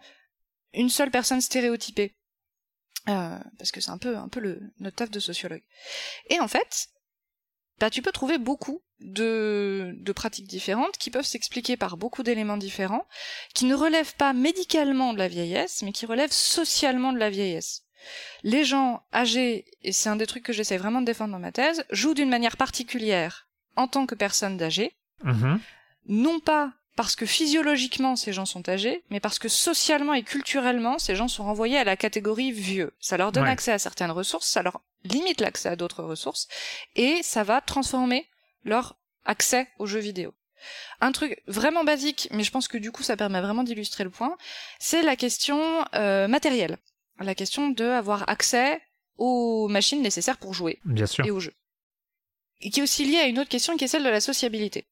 une 0.75 0.89
seule 0.89 1.11
personne 1.11 1.41
stéréotypée? 1.41 2.18
Euh, 3.09 3.39
parce 3.59 3.73
que 3.73 3.81
c'est 3.81 3.91
un 3.91 3.99
peu, 3.99 4.17
un 4.17 4.29
peu 4.29 4.41
le, 4.41 4.61
notre 4.81 4.97
taf 4.97 5.11
de 5.11 5.21
sociologue. 5.21 5.63
Et 6.29 6.41
en 6.41 6.49
fait, 6.49 6.89
bah, 7.81 7.91
tu 7.91 8.03
peux 8.03 8.13
trouver 8.13 8.39
beaucoup 8.39 8.83
de, 9.01 9.95
de 9.97 10.13
pratiques 10.13 10.47
différentes 10.47 10.99
qui 10.99 11.11
peuvent 11.11 11.25
s'expliquer 11.25 11.77
par 11.77 11.97
beaucoup 11.97 12.23
d'éléments 12.23 12.57
différents, 12.57 13.07
qui 13.55 13.65
ne 13.65 13.75
relèvent 13.75 14.15
pas 14.17 14.33
médicalement 14.33 15.13
de 15.13 15.19
la 15.19 15.29
vieillesse, 15.29 15.83
mais 15.83 15.93
qui 15.93 16.07
relèvent 16.07 16.33
socialement 16.33 17.13
de 17.13 17.19
la 17.19 17.31
vieillesse. 17.31 17.85
Les 18.43 18.65
gens 18.65 19.03
âgés, 19.13 19.65
et 19.83 19.93
c'est 19.93 20.09
un 20.09 20.17
des 20.17 20.27
trucs 20.27 20.45
que 20.45 20.53
j'essaie 20.53 20.77
vraiment 20.77 21.01
de 21.01 21.07
défendre 21.07 21.33
dans 21.33 21.39
ma 21.39 21.53
thèse, 21.53 21.85
jouent 21.91 22.15
d'une 22.15 22.29
manière 22.29 22.57
particulière 22.57 23.49
en 23.77 23.89
tant 23.89 24.07
que 24.07 24.15
personne 24.15 24.61
âgée, 24.61 24.97
mhm. 25.23 25.61
non 26.07 26.41
pas 26.41 26.75
parce 26.99 27.15
que 27.15 27.27
physiologiquement 27.27 28.17
ces 28.17 28.33
gens 28.33 28.45
sont 28.45 28.69
âgés, 28.69 29.05
mais 29.09 29.21
parce 29.21 29.39
que 29.39 29.49
socialement 29.49 30.15
et 30.15 30.25
culturellement 30.25 30.99
ces 30.99 31.15
gens 31.15 31.29
sont 31.29 31.45
renvoyés 31.45 31.79
à 31.79 31.85
la 31.85 31.97
catégorie 31.97 32.51
vieux. 32.51 32.93
Ça 32.99 33.17
leur 33.17 33.31
donne 33.31 33.45
Ouais. 33.45 33.51
accès 33.51 33.71
à 33.71 33.79
certaines 33.79 34.11
ressources, 34.11 34.49
ça 34.49 34.63
leur 34.63 34.81
limite 35.05 35.41
l'accès 35.41 35.69
à 35.69 35.77
d'autres 35.77 36.03
ressources, 36.03 36.49
et 36.97 37.23
ça 37.23 37.45
va 37.45 37.61
transformer 37.61 38.29
leur 38.65 38.97
accès 39.25 39.69
aux 39.79 39.87
jeux 39.87 40.01
vidéo. 40.01 40.35
Un 41.01 41.13
truc 41.13 41.41
vraiment 41.47 41.85
basique, 41.85 42.27
mais 42.33 42.43
je 42.43 42.51
pense 42.51 42.67
que 42.67 42.79
du 42.79 42.91
coup 42.91 43.05
ça 43.05 43.17
permet 43.17 43.41
vraiment 43.41 43.63
d'illustrer 43.63 44.03
le 44.03 44.11
point, 44.11 44.37
c'est 44.81 45.03
la 45.03 45.15
question 45.15 45.85
euh, 45.95 46.27
matérielle, 46.27 46.79
la 47.21 47.37
question 47.37 47.69
de 47.69 47.85
avoir 47.85 48.29
accès 48.29 48.81
aux 49.19 49.69
machines 49.69 50.03
nécessaires 50.03 50.39
pour 50.39 50.53
jouer 50.53 50.81
Bien 50.85 51.07
sûr. 51.07 51.25
et 51.25 51.31
au 51.31 51.39
jeu. 51.39 51.55
Et 52.61 52.71
qui 52.71 52.81
est 52.81 52.83
aussi 52.83 53.05
liée 53.05 53.19
à 53.21 53.27
une 53.29 53.39
autre 53.39 53.51
question 53.51 53.77
qui 53.77 53.85
est 53.85 53.89
celle 53.89 54.03
de 54.03 54.09
la 54.09 54.21
sociabilité. 54.21 54.85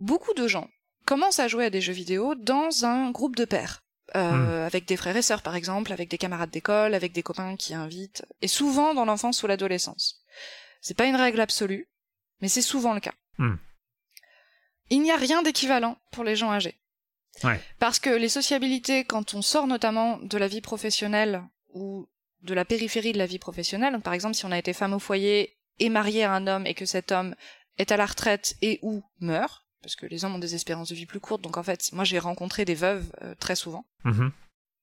Beaucoup 0.00 0.32
de 0.32 0.48
gens 0.48 0.70
commencent 1.06 1.38
à 1.38 1.48
jouer 1.48 1.66
à 1.66 1.70
des 1.70 1.80
jeux 1.80 1.92
vidéo 1.92 2.34
dans 2.34 2.84
un 2.84 3.10
groupe 3.10 3.36
de 3.36 3.44
pairs. 3.44 3.84
Euh, 4.16 4.66
avec 4.66 4.86
des 4.86 4.96
frères 4.96 5.16
et 5.16 5.22
sœurs 5.22 5.42
par 5.42 5.56
exemple, 5.56 5.92
avec 5.92 6.08
des 6.08 6.18
camarades 6.18 6.50
d'école, 6.50 6.94
avec 6.94 7.12
des 7.12 7.22
copains 7.22 7.56
qui 7.56 7.74
invitent, 7.74 8.24
et 8.42 8.48
souvent 8.48 8.94
dans 8.94 9.04
l'enfance 9.04 9.42
ou 9.42 9.48
l'adolescence. 9.48 10.22
C'est 10.80 10.96
pas 10.96 11.06
une 11.06 11.16
règle 11.16 11.40
absolue, 11.40 11.88
mais 12.40 12.48
c'est 12.48 12.62
souvent 12.62 12.94
le 12.94 13.00
cas. 13.00 13.14
Hmm. 13.38 13.56
Il 14.90 15.00
n'y 15.00 15.10
a 15.10 15.16
rien 15.16 15.42
d'équivalent 15.42 15.96
pour 16.12 16.22
les 16.22 16.36
gens 16.36 16.52
âgés. 16.52 16.78
Ouais. 17.42 17.60
Parce 17.80 17.98
que 17.98 18.10
les 18.10 18.28
sociabilités, 18.28 19.04
quand 19.04 19.34
on 19.34 19.42
sort 19.42 19.66
notamment 19.66 20.18
de 20.18 20.38
la 20.38 20.46
vie 20.46 20.60
professionnelle 20.60 21.42
ou 21.72 22.06
de 22.42 22.54
la 22.54 22.64
périphérie 22.64 23.12
de 23.12 23.18
la 23.18 23.26
vie 23.26 23.38
professionnelle, 23.38 23.94
donc 23.94 24.02
par 24.02 24.12
exemple 24.12 24.36
si 24.36 24.44
on 24.44 24.52
a 24.52 24.58
été 24.58 24.74
femme 24.74 24.92
au 24.92 24.98
foyer 24.98 25.56
et 25.80 25.88
marié 25.88 26.22
à 26.22 26.32
un 26.32 26.46
homme 26.46 26.66
et 26.66 26.74
que 26.74 26.86
cet 26.86 27.10
homme 27.10 27.34
est 27.78 27.90
à 27.90 27.96
la 27.96 28.06
retraite 28.06 28.54
et 28.62 28.78
ou 28.82 29.02
meurt, 29.18 29.63
parce 29.84 29.94
que 29.96 30.06
les 30.06 30.24
hommes 30.24 30.34
ont 30.34 30.38
des 30.40 30.54
espérances 30.56 30.88
de 30.88 30.94
vie 30.96 31.06
plus 31.06 31.20
courtes, 31.20 31.42
donc 31.42 31.56
en 31.56 31.62
fait 31.62 31.92
moi 31.92 32.02
j'ai 32.04 32.18
rencontré 32.18 32.64
des 32.64 32.74
veuves 32.74 33.06
euh, 33.22 33.34
très 33.38 33.54
souvent, 33.54 33.84
Mhm. 34.04 34.32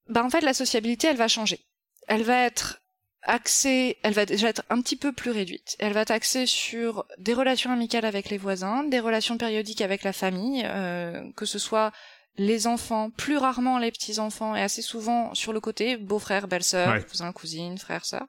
bah 0.09 0.23
en 0.23 0.29
fait 0.29 0.41
la 0.41 0.53
sociabilité 0.53 1.07
elle 1.07 1.17
va 1.17 1.27
changer. 1.27 1.59
Elle 2.07 2.23
va 2.23 2.37
être 2.45 2.81
axée, 3.23 3.97
elle 4.03 4.13
va 4.13 4.25
déjà 4.25 4.49
être 4.49 4.63
un 4.69 4.81
petit 4.81 4.95
peu 4.95 5.11
plus 5.11 5.29
réduite. 5.31 5.75
Elle 5.79 5.93
va 5.93 6.01
être 6.01 6.11
axée 6.11 6.45
sur 6.47 7.05
des 7.19 7.33
relations 7.35 7.71
amicales 7.71 8.05
avec 8.05 8.29
les 8.29 8.37
voisins, 8.39 8.83
des 8.83 8.99
relations 8.99 9.37
périodiques 9.37 9.81
avec 9.81 10.03
la 10.03 10.13
famille, 10.13 10.63
euh, 10.65 11.31
que 11.33 11.45
ce 11.45 11.59
soit 11.59 11.91
les 12.37 12.65
enfants, 12.65 13.11
plus 13.11 13.37
rarement 13.37 13.77
les 13.77 13.91
petits 13.91 14.17
enfants, 14.19 14.55
et 14.55 14.61
assez 14.61 14.81
souvent 14.81 15.33
sur 15.35 15.53
le 15.53 15.59
côté 15.59 15.97
beau-frère, 15.97 16.47
belle-sœur, 16.47 16.93
Ouais. 16.93 17.03
cousin, 17.03 17.31
cousine, 17.31 17.77
frère, 17.77 18.05
sœur, 18.05 18.25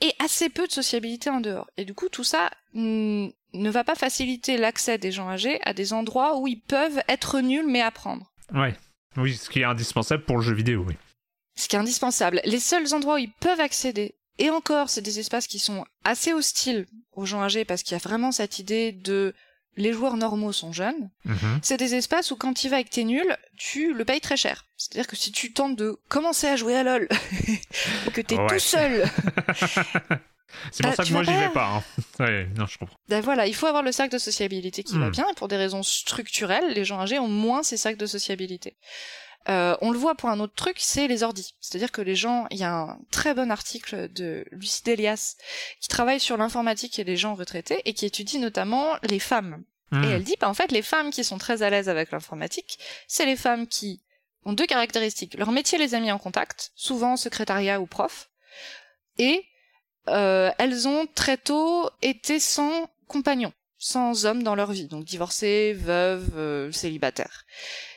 et 0.00 0.12
assez 0.18 0.48
peu 0.48 0.66
de 0.66 0.72
sociabilité 0.72 1.30
en 1.30 1.40
dehors. 1.40 1.68
Et 1.76 1.84
du 1.84 1.94
coup 1.94 2.08
tout 2.08 2.24
ça 2.24 2.50
mm, 2.74 3.28
ne 3.54 3.70
va 3.70 3.84
pas 3.84 3.94
faciliter 3.94 4.56
l'accès 4.56 4.98
des 4.98 5.12
gens 5.12 5.28
âgés 5.28 5.60
à 5.62 5.72
des 5.72 5.92
endroits 5.92 6.38
où 6.38 6.46
ils 6.46 6.60
peuvent 6.60 7.00
être 7.08 7.40
nuls 7.40 7.66
mais 7.66 7.82
apprendre. 7.82 8.32
Ouais. 8.54 8.74
Oui, 9.16 9.34
ce 9.34 9.48
qui 9.48 9.60
est 9.60 9.64
indispensable 9.64 10.24
pour 10.24 10.36
le 10.36 10.42
jeu 10.42 10.54
vidéo, 10.54 10.84
oui. 10.86 10.94
ce 11.56 11.68
qui 11.68 11.76
est 11.76 11.78
indispensable. 11.78 12.40
Les 12.44 12.60
seuls 12.60 12.92
endroits 12.92 13.14
où 13.14 13.18
ils 13.18 13.32
peuvent 13.32 13.60
accéder, 13.60 14.14
et 14.38 14.50
encore, 14.50 14.90
c'est 14.90 15.00
des 15.00 15.18
espaces 15.18 15.46
qui 15.46 15.58
sont 15.58 15.84
assez 16.04 16.32
hostiles 16.32 16.86
aux 17.12 17.24
gens 17.24 17.42
âgés 17.42 17.64
parce 17.64 17.82
qu'il 17.82 17.92
y 17.92 18.00
a 18.00 18.06
vraiment 18.06 18.32
cette 18.32 18.58
idée 18.58 18.92
de 18.92 19.34
les 19.76 19.92
joueurs 19.92 20.16
normaux 20.16 20.52
sont 20.52 20.72
jeunes. 20.72 21.10
Mhm. 21.24 21.60
C'est 21.62 21.76
des 21.76 21.94
espaces 21.94 22.30
où 22.30 22.36
quand 22.36 22.54
tu 22.54 22.66
y 22.66 22.70
vas 22.70 22.80
et 22.80 22.84
que 22.84 22.90
t'es 22.90 23.04
nul, 23.04 23.36
tu 23.56 23.92
le 23.94 24.04
payes 24.04 24.20
très 24.20 24.36
cher. 24.36 24.64
C'est-à-dire 24.76 25.06
que 25.06 25.16
si 25.16 25.32
tu 25.32 25.52
tentes 25.52 25.76
de 25.76 25.98
commencer 26.08 26.46
à 26.48 26.56
jouer 26.56 26.76
à 26.76 26.82
LoL, 26.82 27.08
ou 28.06 28.10
que 28.10 28.20
t'es 28.20 28.36
Ouais. 28.36 28.46
tout 28.48 28.58
seul, 28.58 29.04
C'est 30.72 30.82
pour 30.84 30.92
Ah, 30.92 30.96
ça 30.96 31.04
que 31.04 31.12
moi 31.12 31.22
j'y 31.22 31.32
vais 31.34 31.50
pas. 31.50 31.66
hein. 31.76 31.82
Ouais, 32.20 32.48
non, 32.56 32.66
je 32.66 32.78
comprends. 32.78 32.96
ben 33.08 33.20
voilà, 33.20 33.46
il 33.46 33.54
faut 33.54 33.66
avoir 33.66 33.82
le 33.82 33.92
cercle 33.92 34.12
de 34.12 34.18
sociabilité 34.18 34.82
qui 34.82 34.96
va 34.98 35.08
Hmm. 35.08 35.10
bien, 35.10 35.26
et 35.30 35.34
pour 35.34 35.48
des 35.48 35.56
raisons 35.56 35.82
structurelles, 35.82 36.72
les 36.72 36.84
gens 36.84 37.00
âgés 37.00 37.18
ont 37.18 37.28
moins 37.28 37.62
ces 37.62 37.76
cercles 37.76 37.98
de 37.98 38.06
sociabilité. 38.06 38.74
Euh, 39.48 39.76
on 39.80 39.90
le 39.90 39.98
voit 39.98 40.14
pour 40.14 40.28
un 40.28 40.40
autre 40.40 40.54
truc, 40.54 40.76
c'est 40.78 41.06
les 41.06 41.22
ordis. 41.22 41.54
C'est-à-dire 41.60 41.92
que 41.92 42.00
les 42.00 42.16
gens, 42.16 42.46
il 42.50 42.58
y 42.58 42.64
a 42.64 42.72
un 42.72 42.98
très 43.10 43.34
bon 43.34 43.50
article 43.50 44.12
de 44.12 44.44
Lucie 44.50 44.82
Delias 44.82 45.36
qui 45.80 45.88
travaille 45.88 46.20
sur 46.20 46.36
l'informatique 46.36 46.98
et 46.98 47.04
les 47.04 47.16
gens 47.16 47.34
retraités 47.34 47.80
et 47.84 47.94
qui 47.94 48.06
étudie 48.06 48.38
notamment 48.38 48.96
les 49.02 49.20
femmes. 49.20 49.64
Et 49.92 50.08
elle 50.08 50.24
dit, 50.24 50.34
bah, 50.40 50.48
en 50.48 50.54
fait, 50.54 50.72
les 50.72 50.82
femmes 50.82 51.10
qui 51.10 51.22
sont 51.22 51.38
très 51.38 51.62
à 51.62 51.70
l'aise 51.70 51.88
avec 51.88 52.10
l'informatique, 52.10 52.78
c'est 53.06 53.24
les 53.24 53.36
femmes 53.36 53.68
qui 53.68 54.02
ont 54.44 54.52
deux 54.52 54.66
caractéristiques. 54.66 55.38
Leur 55.38 55.52
métier 55.52 55.78
les 55.78 55.94
a 55.94 56.00
mis 56.00 56.10
en 56.10 56.18
contact, 56.18 56.72
souvent 56.74 57.16
secrétariat 57.16 57.80
ou 57.80 57.86
prof, 57.86 58.28
et 59.18 59.44
euh, 60.08 60.50
elles 60.58 60.88
ont 60.88 61.06
très 61.14 61.36
tôt 61.36 61.88
été 62.02 62.40
sans 62.40 62.88
compagnon, 63.06 63.52
sans 63.78 64.24
homme 64.26 64.42
dans 64.42 64.54
leur 64.54 64.72
vie, 64.72 64.86
donc 64.88 65.04
divorcées, 65.04 65.72
veuves, 65.74 66.30
euh, 66.36 66.72
célibataires. 66.72 67.42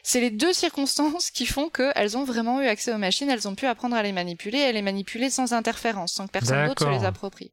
C'est 0.03 0.19
les 0.21 0.29
deux 0.31 0.53
circonstances 0.53 1.31
qui 1.31 1.45
font 1.45 1.69
qu'elles 1.69 2.17
ont 2.17 2.23
vraiment 2.23 2.61
eu 2.61 2.65
accès 2.67 2.93
aux 2.93 2.97
machines, 2.97 3.29
elles 3.29 3.47
ont 3.47 3.55
pu 3.55 3.65
apprendre 3.65 3.95
à 3.95 4.03
les 4.03 4.11
manipuler, 4.11 4.61
à 4.63 4.71
les 4.71 4.81
manipuler 4.81 5.29
sans 5.29 5.53
interférence, 5.53 6.13
sans 6.13 6.27
que 6.27 6.31
personne 6.31 6.57
d'autre 6.67 6.83
se 6.83 6.89
les 6.99 7.05
approprie. 7.05 7.51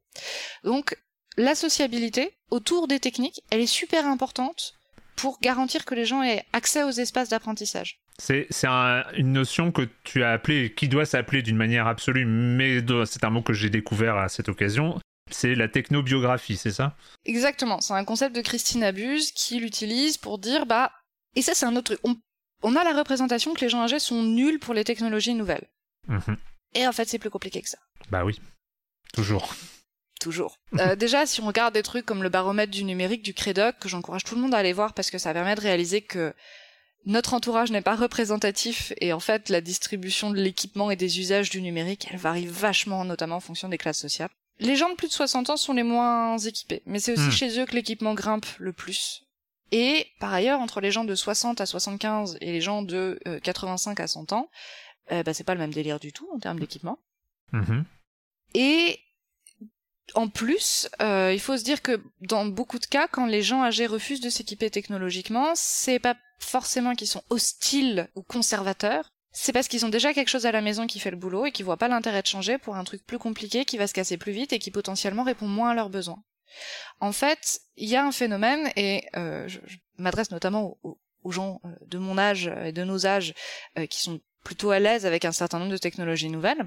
Donc, 0.63 0.97
la 1.37 1.55
sociabilité 1.55 2.31
autour 2.49 2.87
des 2.87 2.99
techniques, 2.99 3.41
elle 3.51 3.61
est 3.61 3.67
super 3.67 4.05
importante 4.07 4.73
pour 5.15 5.39
garantir 5.41 5.85
que 5.85 5.95
les 5.95 6.05
gens 6.05 6.21
aient 6.23 6.43
accès 6.53 6.83
aux 6.83 6.91
espaces 6.91 7.29
d'apprentissage. 7.29 7.99
C'est 8.19 8.47
c'est 8.49 8.67
un- 8.67 9.03
une 9.15 9.31
notion 9.33 9.71
que 9.71 9.87
tu 10.03 10.23
as 10.23 10.31
appelée, 10.31 10.73
qui 10.73 10.87
doit 10.87 11.05
s'appeler 11.05 11.43
d'une 11.43 11.55
manière 11.55 11.85
absolue, 11.87 12.25
mais 12.25 12.79
c'est 13.05 13.23
un 13.23 13.29
mot 13.29 13.43
que 13.43 13.53
j'ai 13.53 13.69
découvert 13.69 14.17
à 14.17 14.27
cette 14.29 14.49
occasion. 14.49 14.99
C'est 15.29 15.55
la 15.55 15.67
technobiographie, 15.67 16.57
c'est 16.57 16.71
ça 16.71 16.95
Exactement, 17.25 17.81
c'est 17.81 17.93
un 17.93 18.05
concept 18.05 18.35
de 18.35 18.41
Christine 18.41 18.83
Abuse 18.83 19.31
qui 19.31 19.59
l'utilise 19.59 20.17
pour 20.17 20.37
dire 20.39 20.65
bah 20.65 20.91
et 21.35 21.41
ça 21.41 21.53
c'est 21.53 21.65
un 21.65 21.75
autre 21.75 21.95
truc. 21.95 21.99
On, 22.03 22.15
on 22.63 22.75
a 22.75 22.83
la 22.83 22.97
représentation 22.97 23.53
que 23.53 23.61
les 23.61 23.69
gens 23.69 23.83
âgés 23.83 23.99
sont 23.99 24.23
nuls 24.23 24.59
pour 24.59 24.73
les 24.73 24.83
technologies 24.83 25.33
nouvelles. 25.33 25.67
Mhm. 26.07 26.37
Et 26.73 26.87
en 26.87 26.91
fait, 26.91 27.07
c'est 27.07 27.19
plus 27.19 27.29
compliqué 27.29 27.61
que 27.61 27.69
ça. 27.69 27.79
Bah 28.09 28.23
oui, 28.23 28.39
toujours. 29.13 29.53
Toujours. 30.19 30.57
Euh, 30.79 30.95
déjà, 30.95 31.25
si 31.25 31.41
on 31.41 31.47
regarde 31.47 31.73
des 31.73 31.81
trucs 31.81 32.05
comme 32.05 32.21
le 32.21 32.29
baromètre 32.29 32.71
du 32.71 32.83
numérique 32.83 33.23
du 33.23 33.33
Crédoc, 33.33 33.79
que 33.79 33.89
j'encourage 33.89 34.23
tout 34.23 34.35
le 34.35 34.41
monde 34.41 34.53
à 34.53 34.57
aller 34.57 34.73
voir 34.73 34.93
parce 34.93 35.09
que 35.09 35.17
ça 35.17 35.33
permet 35.33 35.55
de 35.55 35.61
réaliser 35.61 36.01
que 36.01 36.33
notre 37.05 37.33
entourage 37.33 37.71
n'est 37.71 37.81
pas 37.81 37.95
représentatif 37.95 38.93
et 38.99 39.13
en 39.13 39.19
fait 39.19 39.49
la 39.49 39.61
distribution 39.61 40.29
de 40.29 40.35
l'équipement 40.35 40.91
et 40.91 40.95
des 40.95 41.19
usages 41.19 41.49
du 41.49 41.61
numérique, 41.61 42.07
elle 42.11 42.17
varie 42.17 42.45
vachement, 42.45 43.05
notamment 43.05 43.37
en 43.37 43.39
fonction 43.39 43.69
des 43.69 43.77
classes 43.77 43.99
sociales. 43.99 44.29
Les 44.59 44.75
gens 44.75 44.89
de 44.89 44.95
plus 44.95 45.07
de 45.07 45.13
60 45.13 45.49
ans 45.51 45.57
sont 45.57 45.73
les 45.73 45.83
moins 45.83 46.37
équipés, 46.37 46.81
mais 46.85 46.99
c'est 46.99 47.13
aussi 47.13 47.27
Hmm. 47.27 47.31
chez 47.31 47.59
eux 47.59 47.65
que 47.65 47.73
l'équipement 47.75 48.13
grimpe 48.13 48.45
le 48.57 48.73
plus. 48.73 49.23
Et 49.71 50.07
par 50.19 50.33
ailleurs, 50.33 50.59
entre 50.61 50.81
les 50.81 50.91
gens 50.91 51.03
de 51.03 51.13
60 51.13 51.59
à 51.61 51.65
75 51.65 52.37
et 52.41 52.51
les 52.53 52.61
gens 52.61 52.81
de 52.81 53.19
euh, 53.27 53.39
85 53.39 53.99
à 53.99 54.07
100 54.07 54.31
ans, 54.31 54.49
euh, 55.11 55.23
bah, 55.23 55.33
c'est 55.33 55.43
pas 55.43 55.53
le 55.53 55.59
même 55.59 55.73
délire 55.73 55.99
du 55.99 56.13
tout 56.13 56.27
en 56.33 56.39
termes 56.39 56.59
d'équipement. 56.59 56.97
Mhm. 57.51 57.83
Et 58.53 58.99
en 60.15 60.29
plus, 60.29 60.89
euh, 61.01 61.31
il 61.33 61.39
faut 61.39 61.57
se 61.57 61.63
dire 61.63 61.81
que 61.81 62.01
dans 62.21 62.45
beaucoup 62.45 62.79
de 62.79 62.85
cas, 62.85 63.07
quand 63.07 63.25
les 63.25 63.41
gens 63.43 63.61
âgés 63.63 63.87
refusent 63.87 64.21
de 64.21 64.29
s'équiper 64.29 64.71
technologiquement, 64.71 65.51
c'est 65.55 65.99
pas 65.99 66.15
forcément 66.39 66.95
qu'ils 66.95 67.07
sont 67.07 67.23
hostiles 67.29 68.09
ou 68.15 68.23
conservateurs. 68.23 69.11
C'est 69.39 69.53
parce 69.53 69.67
qu'ils 69.67 69.85
ont 69.85 69.89
déjà 69.89 70.13
quelque 70.13 70.29
chose 70.29 70.45
à 70.47 70.51
la 70.51 70.61
maison 70.61 70.87
qui 70.87 70.99
fait 70.99 71.11
le 71.11 71.17
boulot 71.17 71.45
et 71.45 71.51
qui 71.51 71.61
voient 71.61 71.77
pas 71.77 71.87
l'intérêt 71.87 72.21
de 72.23 72.27
changer 72.27 72.57
pour 72.57 72.75
un 72.75 72.83
truc 72.83 73.05
plus 73.05 73.19
compliqué 73.19 73.65
qui 73.65 73.77
va 73.77 73.85
se 73.85 73.93
casser 73.93 74.17
plus 74.17 74.31
vite 74.31 74.51
et 74.51 74.57
qui 74.59 74.71
potentiellement 74.71 75.23
répond 75.23 75.47
moins 75.47 75.69
à 75.69 75.73
leurs 75.75 75.89
besoins. 75.89 76.23
En 77.01 77.11
fait, 77.11 77.59
il 77.75 77.87
y 77.87 77.95
a 77.95 78.03
un 78.03 78.11
phénomène 78.11 78.71
et 78.75 79.05
euh, 79.15 79.47
je, 79.47 79.59
je 79.67 79.77
m'adresse 79.99 80.31
notamment 80.31 80.77
aux, 80.81 80.97
aux 81.23 81.31
gens 81.31 81.61
euh, 81.65 81.69
de 81.85 81.99
mon 81.99 82.17
âge 82.17 82.51
et 82.65 82.71
de 82.71 82.83
nos 82.83 83.05
âges 83.05 83.35
euh, 83.77 83.85
qui 83.85 84.01
sont 84.01 84.19
plutôt 84.43 84.71
à 84.71 84.79
l'aise 84.79 85.05
avec 85.05 85.23
un 85.25 85.31
certain 85.31 85.59
nombre 85.59 85.71
de 85.71 85.77
technologies 85.77 86.29
nouvelles 86.29 86.63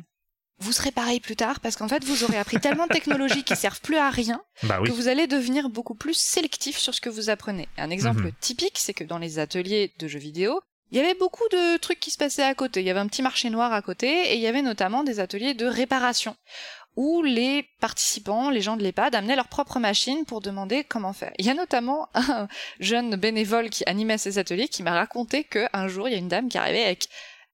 vous 0.63 0.73
serez 0.73 0.91
pareil 0.93 1.21
plus 1.21 1.37
tard 1.37 1.59
parce 1.61 1.75
qu'en 1.75 1.89
fait 1.89 2.05
vous 2.05 2.23
aurez 2.23 2.37
appris 2.37 2.61
tellement 2.61 2.87
de 2.87 2.93
technologies 2.93 3.45
qui 3.45 3.57
servent 3.57 3.81
plus 3.81 3.97
à 3.97 4.11
rien 4.11 4.43
Bah 4.65 4.79
oui. 4.83 4.89
que 4.91 4.93
vous 4.95 5.09
allez 5.09 5.27
devenir 5.27 5.71
beaucoup 5.71 5.95
plus 5.95 6.13
sélectif 6.13 6.77
sur 6.77 6.95
ce 6.95 7.01
que 7.01 7.09
vous 7.09 7.31
apprenez. 7.31 7.67
Un 7.79 7.89
exemple 7.89 8.25
Mhm. 8.25 8.33
typique, 8.41 8.77
c'est 8.79 8.93
que 8.93 9.03
dans 9.05 9.17
les 9.17 9.39
ateliers 9.39 9.95
de 9.99 10.07
jeux 10.07 10.19
vidéo, 10.19 10.61
il 10.91 10.99
y 10.99 11.01
avait 11.01 11.15
beaucoup 11.15 11.49
de 11.51 11.77
trucs 11.79 12.01
qui 12.01 12.11
se 12.11 12.19
passaient 12.19 12.43
à 12.43 12.55
côté. 12.55 12.81
Il 12.81 12.87
y 12.87 12.91
avait 12.91 13.01
un 13.01 13.07
petit 13.07 13.23
marché 13.23 13.51
noir 13.51 13.73
à 13.73 13.83
côté 13.83 14.09
et 14.33 14.35
il 14.35 14.41
y 14.41 14.47
avait 14.47 14.63
notamment 14.63 15.05
des 15.05 15.21
ateliers 15.21 15.55
de 15.55 15.67
réparation 15.67 16.37
où 16.97 17.23
les 17.23 17.69
participants, 17.81 18.51
les 18.51 18.61
gens 18.61 18.77
de 18.77 18.83
l'EHPAD, 18.83 19.15
amenaient 19.15 19.37
leur 19.37 19.47
propre 19.49 19.79
machine 19.79 20.25
pour 20.25 20.41
demander 20.41 20.83
comment 20.83 21.13
faire. 21.13 21.33
Il 21.39 21.47
y 21.47 21.51
a 21.51 21.55
notamment 21.55 22.09
un 22.15 22.49
jeune 22.81 23.15
bénévole 23.17 23.71
qui 23.71 23.85
animait 23.87 24.19
ces 24.19 24.39
ateliers 24.39 24.69
qui 24.69 24.83
m'a 24.83 24.93
raconté 24.93 25.45
qu'un 25.45 25.87
jour, 25.89 26.09
il 26.09 26.13
y 26.13 26.15
a 26.17 26.19
une 26.19 26.29
dame 26.29 26.49
qui 26.49 26.59
arrivait 26.59 26.85
avec 26.85 27.09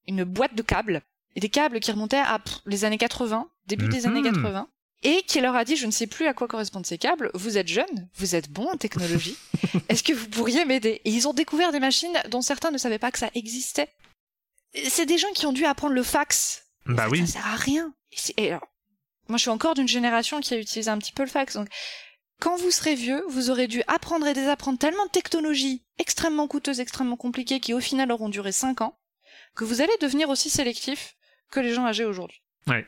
une 0.09 0.25
boîte 0.25 0.55
de 0.55 0.63
câbles 0.63 1.03
et 1.35 1.41
des 1.41 1.51
câbles 1.51 1.81
qui 1.81 1.93
remontaient 1.93 2.17
à 2.17 2.39
pff, 2.39 2.61
les 2.65 2.85
années 2.87 2.97
80, 2.99 3.49
début 3.67 3.89
des 3.89 4.07
Mhm. 4.07 4.17
années 4.17 4.23
80, 4.23 4.69
et 5.03 5.23
qui 5.23 5.41
leur 5.41 5.55
a 5.57 5.65
dit, 5.65 5.77
je 5.77 5.87
ne 5.87 5.91
sais 5.91 6.07
plus 6.07 6.27
à 6.27 6.35
quoi 6.35 6.49
correspondent 6.49 6.87
ces 6.87 6.99
câbles, 6.99 7.31
vous 7.35 7.59
êtes 7.59 7.69
jeune, 7.69 8.09
vous 8.15 8.35
êtes 8.35 8.51
bon 8.51 8.69
en 8.71 8.77
technologie, 8.77 9.37
est-ce 9.89 10.03
que 10.03 10.13
vous 10.13 10.29
pourriez 10.29 10.65
m'aider? 10.65 11.01
Et 11.05 11.11
ils 11.11 11.29
ont 11.29 11.33
découvert 11.35 11.73
des 11.73 11.81
machines 11.81 12.17
dont 12.31 12.43
certains 12.43 12.71
ne 12.71 12.79
savaient 12.79 12.99
pas 12.99 13.11
que 13.13 13.19
ça 13.19 13.31
existait. 13.35 13.89
C'est 14.89 15.07
des 15.07 15.19
gens 15.19 15.33
qui 15.35 15.47
ont 15.47 15.53
dû 15.53 15.65
apprendre 15.65 15.95
le 15.95 16.03
fax. 16.03 16.65
Bah 16.87 17.09
oui. 17.11 17.21
Ça 17.27 17.35
sert 17.35 17.47
à 17.47 17.57
rien. 17.57 17.95
Et 18.13 18.17
c'est- 18.17 18.35
et 18.39 18.49
alors, 18.51 18.67
moi, 19.29 19.37
je 19.39 19.43
suis 19.43 19.51
encore 19.51 19.75
d'une 19.75 19.89
génération 19.89 20.41
qui 20.41 20.55
a 20.55 20.59
utilisé 20.59 20.91
un 20.91 20.99
petit 20.99 21.13
peu 21.13 21.23
le 21.25 21.29
fax, 21.31 21.55
donc 21.55 21.69
quand 22.41 22.57
vous 22.57 22.71
serez 22.71 22.95
vieux, 22.95 23.25
vous 23.29 23.51
aurez 23.51 23.67
dû 23.67 23.83
apprendre 23.87 24.27
et 24.27 24.35
désapprendre 24.35 24.79
tellement 24.79 25.07
de 25.07 25.11
technologies 25.11 25.85
extrêmement 25.99 26.47
coûteuses, 26.49 26.81
extrêmement 26.81 27.17
compliquées, 27.17 27.61
qui 27.61 27.73
au 27.75 27.81
final 27.81 28.13
auront 28.13 28.29
duré 28.29 28.53
5 28.53 28.83
ans, 28.83 28.99
que 29.55 29.65
vous 29.65 29.81
allez 29.81 29.93
devenir 30.01 30.29
aussi 30.29 30.51
sélectif 30.51 31.17
que 31.51 31.61
les 31.61 31.73
gens 31.73 31.87
âgés 31.87 32.05
aujourd'hui. 32.05 32.43
Ouais. 32.67 32.87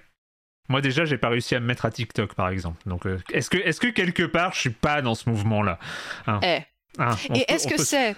Moi 0.68 0.80
déjà, 0.80 1.04
j'ai 1.04 1.18
pas 1.18 1.28
réussi 1.30 1.54
à 1.54 1.60
me 1.60 1.66
mettre 1.66 1.84
à 1.86 1.90
TikTok, 1.90 2.34
par 2.34 2.48
exemple. 2.50 2.80
Donc, 2.86 3.06
euh, 3.06 3.18
est-ce 3.32 3.48
que, 3.50 3.58
est-ce 3.58 3.80
que 3.80 3.86
quelque 3.88 4.22
part, 4.24 4.52
je 4.54 4.60
suis 4.60 4.70
pas 4.70 5.00
dans 5.02 5.14
ce 5.14 5.28
mouvement-là? 5.30 5.78
Hein 6.26 6.40
Eh. 6.42 6.60
Hein, 6.98 7.16
Et 7.26 7.28
peut- 7.28 7.44
est-ce 7.48 7.68
que 7.68 7.76
peut- 7.76 7.84
c'est 7.84 8.16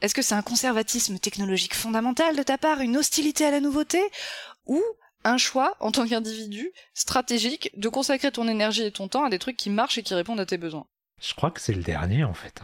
est-ce 0.00 0.14
que 0.14 0.22
c'est 0.22 0.34
un 0.34 0.42
conservatisme 0.42 1.18
technologique 1.18 1.74
fondamental 1.74 2.36
de 2.36 2.42
ta 2.42 2.58
part, 2.58 2.80
une 2.80 2.96
hostilité 2.96 3.46
à 3.46 3.50
la 3.50 3.60
nouveauté, 3.60 4.00
ou 4.66 4.82
un 5.24 5.38
choix 5.38 5.76
en 5.80 5.90
tant 5.92 6.06
qu'individu 6.06 6.70
stratégique 6.94 7.70
de 7.76 7.88
consacrer 7.88 8.30
ton 8.32 8.46
énergie 8.48 8.82
et 8.82 8.90
ton 8.92 9.08
temps 9.08 9.24
à 9.24 9.30
des 9.30 9.38
trucs 9.38 9.56
qui 9.56 9.70
marchent 9.70 9.96
et 9.98 10.02
qui 10.02 10.14
répondent 10.14 10.40
à 10.40 10.46
tes 10.46 10.58
besoins? 10.58 10.86
Je 11.22 11.32
crois 11.34 11.50
que 11.50 11.60
c'est 11.60 11.72
le 11.72 11.82
dernier, 11.82 12.24
en 12.24 12.34
fait. 12.34 12.60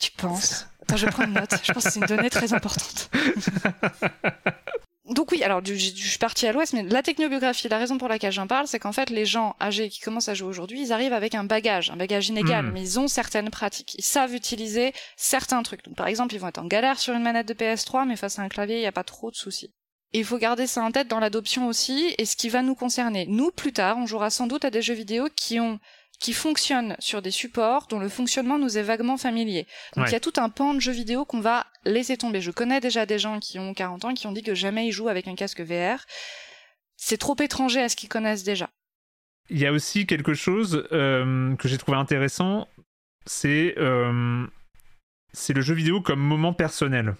Tu 0.00 0.10
penses? 0.12 0.66
Attends, 0.82 0.96
je 0.96 1.06
prends 1.06 1.24
une 1.24 1.34
note. 1.34 1.54
Je 1.62 1.72
pense 1.72 1.84
que 1.84 1.90
c'est 1.90 2.00
une 2.00 2.06
donnée 2.06 2.30
très 2.30 2.52
importante. 2.54 3.10
Donc 5.12 5.30
oui, 5.32 5.42
alors 5.42 5.62
du- 5.62 5.78
je 5.78 6.08
suis 6.08 6.18
partie 6.18 6.46
à 6.46 6.52
l'ouest, 6.52 6.72
mais 6.72 6.82
la 6.82 7.02
technobiographie, 7.02 7.68
la 7.68 7.78
raison 7.78 7.98
pour 7.98 8.08
laquelle 8.08 8.32
j'en 8.32 8.46
parle, 8.46 8.66
c'est 8.66 8.78
qu'en 8.78 8.92
fait, 8.92 9.10
les 9.10 9.26
gens 9.26 9.54
âgés 9.60 9.88
qui 9.90 10.00
commencent 10.00 10.28
à 10.28 10.34
jouer 10.34 10.48
aujourd'hui, 10.48 10.80
ils 10.80 10.92
arrivent 10.92 11.12
avec 11.12 11.34
un 11.34 11.44
bagage, 11.44 11.90
un 11.90 11.96
bagage 11.96 12.28
inégal, 12.28 12.64
Mm. 12.66 12.70
mais 12.72 12.80
ils 12.80 12.98
ont 12.98 13.08
certaines 13.08 13.50
pratiques. 13.50 13.94
Ils 13.98 14.04
savent 14.04 14.34
utiliser 14.34 14.92
certains 15.16 15.62
trucs. 15.62 15.84
Donc 15.84 15.96
par 15.96 16.06
exemple, 16.06 16.34
ils 16.34 16.38
vont 16.38 16.48
être 16.48 16.58
en 16.58 16.66
galère 16.66 16.98
sur 16.98 17.14
une 17.14 17.22
manette 17.22 17.46
de 17.48 17.54
PS3, 17.54 18.06
mais 18.06 18.16
face 18.16 18.38
à 18.38 18.42
un 18.42 18.48
clavier, 18.48 18.76
il 18.76 18.80
n'y 18.80 18.86
a 18.86 18.92
pas 18.92 19.04
trop 19.04 19.30
de 19.30 19.36
soucis. 19.36 19.72
Et 20.14 20.18
il 20.18 20.24
faut 20.24 20.38
garder 20.38 20.66
ça 20.66 20.82
en 20.82 20.90
tête 20.92 21.08
dans 21.08 21.20
l'adoption 21.20 21.68
aussi, 21.68 22.14
et 22.18 22.24
ce 22.26 22.36
qui 22.36 22.48
va 22.48 22.62
nous 22.62 22.74
concerner. 22.74 23.26
Nous, 23.28 23.50
plus 23.50 23.72
tard, 23.72 23.96
on 23.98 24.06
jouera 24.06 24.28
sans 24.30 24.46
doute 24.46 24.64
à 24.64 24.70
des 24.70 24.82
jeux 24.82 24.92
vidéo 24.94 25.28
qui 25.36 25.58
ont 25.60 25.78
qui 26.22 26.32
fonctionnent 26.32 26.94
sur 27.00 27.20
des 27.20 27.32
supports 27.32 27.88
dont 27.88 27.98
le 27.98 28.08
fonctionnement 28.08 28.56
nous 28.58 28.78
est 28.78 28.82
vaguement 28.82 29.16
familier. 29.16 29.66
Donc 29.96 30.04
Ouais. 30.04 30.10
il 30.10 30.12
y 30.12 30.16
a 30.16 30.20
tout 30.20 30.32
un 30.36 30.48
pan 30.48 30.72
de 30.72 30.80
jeux 30.80 30.92
vidéo 30.92 31.24
qu'on 31.24 31.40
va 31.40 31.66
laisser 31.84 32.16
tomber. 32.16 32.40
Je 32.40 32.52
connais 32.52 32.80
déjà 32.80 33.06
des 33.06 33.18
gens 33.18 33.40
qui 33.40 33.58
ont 33.58 33.74
40 33.74 34.04
ans 34.04 34.14
qui 34.14 34.28
ont 34.28 34.32
dit 34.32 34.42
que 34.44 34.54
jamais 34.54 34.86
ils 34.86 34.92
jouent 34.92 35.08
avec 35.08 35.26
un 35.26 35.34
casque 35.34 35.60
VR. 35.60 36.04
C'est 36.96 37.16
trop 37.18 37.34
étranger 37.40 37.80
à 37.82 37.88
ce 37.88 37.96
qu'ils 37.96 38.08
connaissent 38.08 38.44
déjà. 38.44 38.70
Il 39.50 39.58
y 39.58 39.66
a 39.66 39.72
aussi 39.72 40.06
quelque 40.06 40.32
chose 40.32 40.86
euh, 40.92 41.56
que 41.56 41.66
j'ai 41.66 41.76
trouvé 41.76 41.98
intéressant, 41.98 42.68
c'est 43.26 43.74
euh, 43.78 44.46
c'est 45.32 45.52
le 45.52 45.60
jeu 45.60 45.74
vidéo 45.74 46.00
comme 46.00 46.20
moment 46.20 46.52
personnel, 46.54 47.16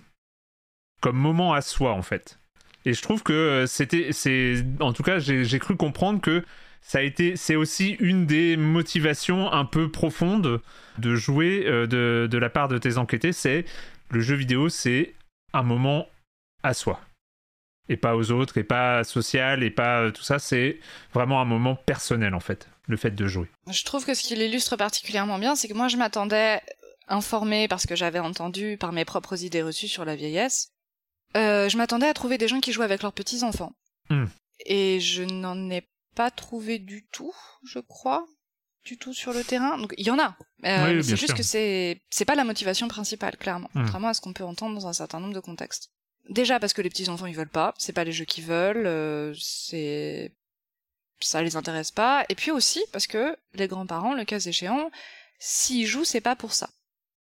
comme 1.01 1.17
moment 1.17 1.53
à 1.53 1.61
soi 1.61 1.93
en 1.93 2.03
fait. 2.03 2.39
Et 2.85 2.95
je 2.95 3.03
trouve 3.03 3.25
que 3.25 3.33
euh, 3.33 3.67
c'était, 3.67 4.13
c'est, 4.13 4.65
en 4.81 4.93
tout 4.93 5.03
cas, 5.03 5.19
j'ai 5.19 5.59
cru 5.59 5.77
comprendre 5.77 6.21
que 6.21 6.45
ça 6.83 6.99
a 6.99 7.03
été, 7.03 7.37
c'est 7.37 7.57
aussi 7.57 7.97
une 8.01 8.27
des 8.27 8.57
motivations 8.57 9.51
un 9.53 9.65
peu 9.65 9.91
profondes 9.91 10.61
de 10.99 11.17
jouer 11.17 11.65
euh, 11.67 11.87
de, 11.87 12.29
de 12.31 12.39
la 12.39 12.51
part 12.51 12.69
de 12.69 12.79
tes 12.79 12.99
enquêtés, 12.99 13.33
c'est 13.33 13.65
le 14.11 14.21
jeu 14.21 14.35
vidéo, 14.35 14.69
c'est 14.69 15.15
un 15.53 15.63
moment 15.63 16.07
à 16.63 16.75
soi. 16.75 17.01
Et 17.89 17.97
pas 17.97 18.17
aux 18.17 18.31
autres, 18.31 18.59
et 18.59 18.65
pas 18.65 19.05
social, 19.05 19.63
et 19.63 19.71
pas 19.71 20.03
euh, 20.03 20.11
tout 20.11 20.23
ça, 20.23 20.39
c'est 20.39 20.79
vraiment 21.15 21.41
un 21.41 21.45
moment 21.45 21.75
personnel 21.75 22.35
en 22.35 22.41
fait, 22.41 22.69
le 22.87 22.97
fait 22.97 23.13
de 23.13 23.27
jouer. 23.27 23.49
Je 23.71 23.85
trouve 23.85 24.05
que 24.05 24.15
ce 24.15 24.23
qui 24.23 24.35
l'illustre 24.35 24.77
particulièrement 24.77 25.39
bien, 25.39 25.57
c'est 25.57 25.69
que 25.69 25.75
moi 25.75 25.89
je 25.89 25.97
m'attendais, 25.97 26.61
informée 27.09 27.69
parce 27.69 27.87
que 27.87 27.97
j'avais 27.97 28.19
entendu 28.19 28.77
par 28.79 28.93
mes 28.93 29.05
propres 29.05 29.45
idées 29.45 29.63
reçues 29.63 29.89
sur 29.89 30.05
la 30.05 30.17
vieillesse, 30.17 30.71
euh, 31.37 31.69
je 31.69 31.77
m'attendais 31.77 32.09
à 32.09 32.15
trouver 32.15 32.39
des 32.39 32.49
gens 32.49 32.61
qui 32.61 32.73
jouent 32.73 32.83
avec 32.83 33.03
leurs 33.03 33.13
petits-enfants. 33.13 33.73
Hmm. 34.11 34.27
Et 34.67 35.01
je 35.01 35.23
n'en 35.23 35.71
ai 35.71 35.87
pas 36.15 36.31
trouvé 36.31 36.79
du 36.79 37.07
tout, 37.13 37.35
je 37.65 37.79
crois, 37.79 38.27
du 38.85 38.97
tout 38.99 39.15
sur 39.15 39.33
le 39.33 39.45
terrain. 39.45 39.79
Donc 39.79 39.95
il 39.97 40.07
y 40.07 40.11
en 40.11 40.19
a. 40.19 40.37
Euh, 40.65 40.97
Oui, 40.97 41.05
c'est 41.05 41.11
juste 41.17 41.27
sûr. 41.27 41.37
que 41.37 41.43
c'est 41.43 42.01
c'est 42.11 42.25
pas 42.25 42.35
la 42.35 42.45
motivation 42.45 42.89
principale, 42.89 43.37
clairement, 43.37 43.69
Hmm. 43.75 43.83
contrairement 43.85 44.09
à 44.09 44.15
ce 44.15 44.21
qu'on 44.21 44.33
peut 44.33 44.45
entendre 44.45 44.75
dans 44.75 44.87
un 44.87 44.93
certain 44.93 45.21
nombre 45.21 45.35
de 45.35 45.41
contextes. 45.41 45.91
Déjà 46.29 46.61
parce 46.61 46.73
que 46.73 46.83
les 46.83 46.89
petits 46.91 47.09
enfants 47.09 47.27
ils 47.27 47.35
veulent 47.37 47.49
pas, 47.49 47.75
c'est 47.79 47.93
pas 47.93 48.05
les 48.05 48.13
jeux 48.13 48.25
qu'ils 48.25 48.45
veulent, 48.45 48.87
euh, 48.87 49.35
c'est 49.41 50.33
ça 51.21 51.43
les 51.43 51.57
intéresse 51.57 51.91
pas. 51.91 52.25
Et 52.29 52.35
puis 52.35 52.51
aussi 52.51 52.83
parce 52.93 53.07
que 53.07 53.37
les 53.55 53.69
grands-parents, 53.69 54.15
le 54.15 54.25
cas 54.25 54.39
échéant, 54.39 54.91
s'ils 55.39 55.87
jouent, 55.87 56.05
c'est 56.05 56.21
pas 56.21 56.37
pour 56.37 56.53
ça. 56.53 56.69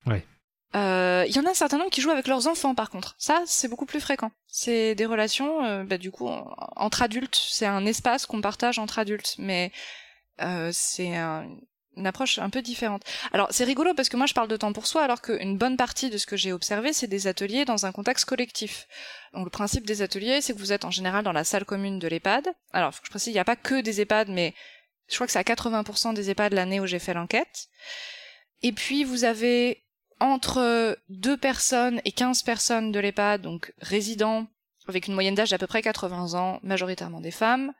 Ouais. 0.07 0.27
Euh, 0.75 1.25
Il 1.29 1.35
y 1.35 1.39
en 1.39 1.47
a 1.47 1.51
un 1.51 1.55
certain 1.55 1.79
nombre 1.79 1.91
qui 1.91 2.01
jouent 2.01 2.11
avec 2.11 2.27
leurs 2.27 2.47
enfants, 2.49 2.75
par 2.75 2.91
contre. 2.91 3.15
Ça, 3.19 3.43
c'est 3.47 3.69
beaucoup 3.69 3.87
plus 3.87 4.01
fréquent. 4.01 4.31
C'est 4.57 4.95
des 4.95 5.05
relations, 5.05 5.65
euh, 5.65 5.83
bah, 5.83 5.99
du 5.99 6.13
coup, 6.13 6.29
en- 6.29 6.55
entre 6.77 7.03
adultes. 7.03 7.35
C'est 7.35 7.67
un 7.67 7.85
espace 7.87 8.25
qu'on 8.25 8.41
partage 8.41 8.79
entre 8.79 9.01
adultes, 9.01 9.35
mais 9.39 9.73
euh, 10.41 10.71
c'est 10.73 11.17
un- 11.17 11.49
une 11.97 12.07
approche 12.07 12.39
un 12.39 12.51
peu 12.51 12.63
différente. 12.63 13.03
Alors, 13.33 13.49
c'est 13.51 13.65
rigolo 13.65 13.95
parce 13.95 14.09
que 14.09 14.17
moi, 14.17 14.27
je 14.27 14.33
parle 14.33 14.47
de 14.47 14.57
temps 14.57 14.73
pour 14.73 14.87
soi, 14.87 15.03
alors 15.03 15.23
qu'une 15.23 15.59
bonne 15.59 15.77
partie 15.77 16.09
de 16.09 16.19
ce 16.19 16.27
que 16.27 16.37
j'ai 16.37 16.53
observé, 16.53 16.93
c'est 16.93 17.09
des 17.09 17.27
ateliers 17.27 17.65
dans 17.65 17.85
un 17.85 17.91
contexte 17.91 18.27
collectif. 18.27 18.87
Donc, 19.33 19.43
le 19.45 19.51
principe 19.51 19.87
des 19.87 20.03
ateliers, 20.03 20.41
c'est 20.41 20.55
que 20.55 20.59
vous 20.61 20.73
êtes 20.73 20.85
en 20.85 20.91
général 20.93 21.25
dans 21.25 21.33
la 21.33 21.43
salle 21.43 21.65
commune 21.65 21.99
de 21.99 22.07
l'EHPAD. 22.07 22.47
Alors, 22.73 22.95
faut 22.95 23.01
que 23.01 23.07
je 23.07 23.11
précise, 23.11 23.29
il 23.33 23.33
n'y 23.37 23.41
a 23.41 23.45
pas 23.45 23.57
que 23.57 23.81
des 23.81 24.01
EHPAD, 24.01 24.29
mais 24.29 24.55
je 25.09 25.17
crois 25.17 25.27
que 25.27 25.33
c'est 25.33 25.39
à 25.41 25.43
80% 25.43 26.13
des 26.15 26.31
EHPAD 26.31 26.53
l'année 26.53 26.79
où 26.79 26.87
j'ai 26.87 27.01
fait 27.01 27.15
l'enquête. 27.15 27.67
Et 28.63 28.71
puis, 28.71 29.03
vous 29.03 29.25
avez 29.25 29.84
entre 30.25 30.99
deux 31.09 31.37
personnes 31.37 32.01
et 32.05 32.13
15 32.13 32.43
personnes 32.43 32.93
de 32.93 32.99
l'EHPAD, 33.01 33.43
donc 33.43 33.73
résidents, 33.81 34.47
avec 34.89 35.07
une 35.07 35.15
moyenne 35.15 35.35
d'âge 35.35 35.51
d'à 35.51 35.59
peu 35.59 35.67
près 35.67 35.83
80 35.83 36.35
ans, 36.35 36.61
majoritairement 36.63 37.21
des 37.21 37.31
femmes. 37.31 37.73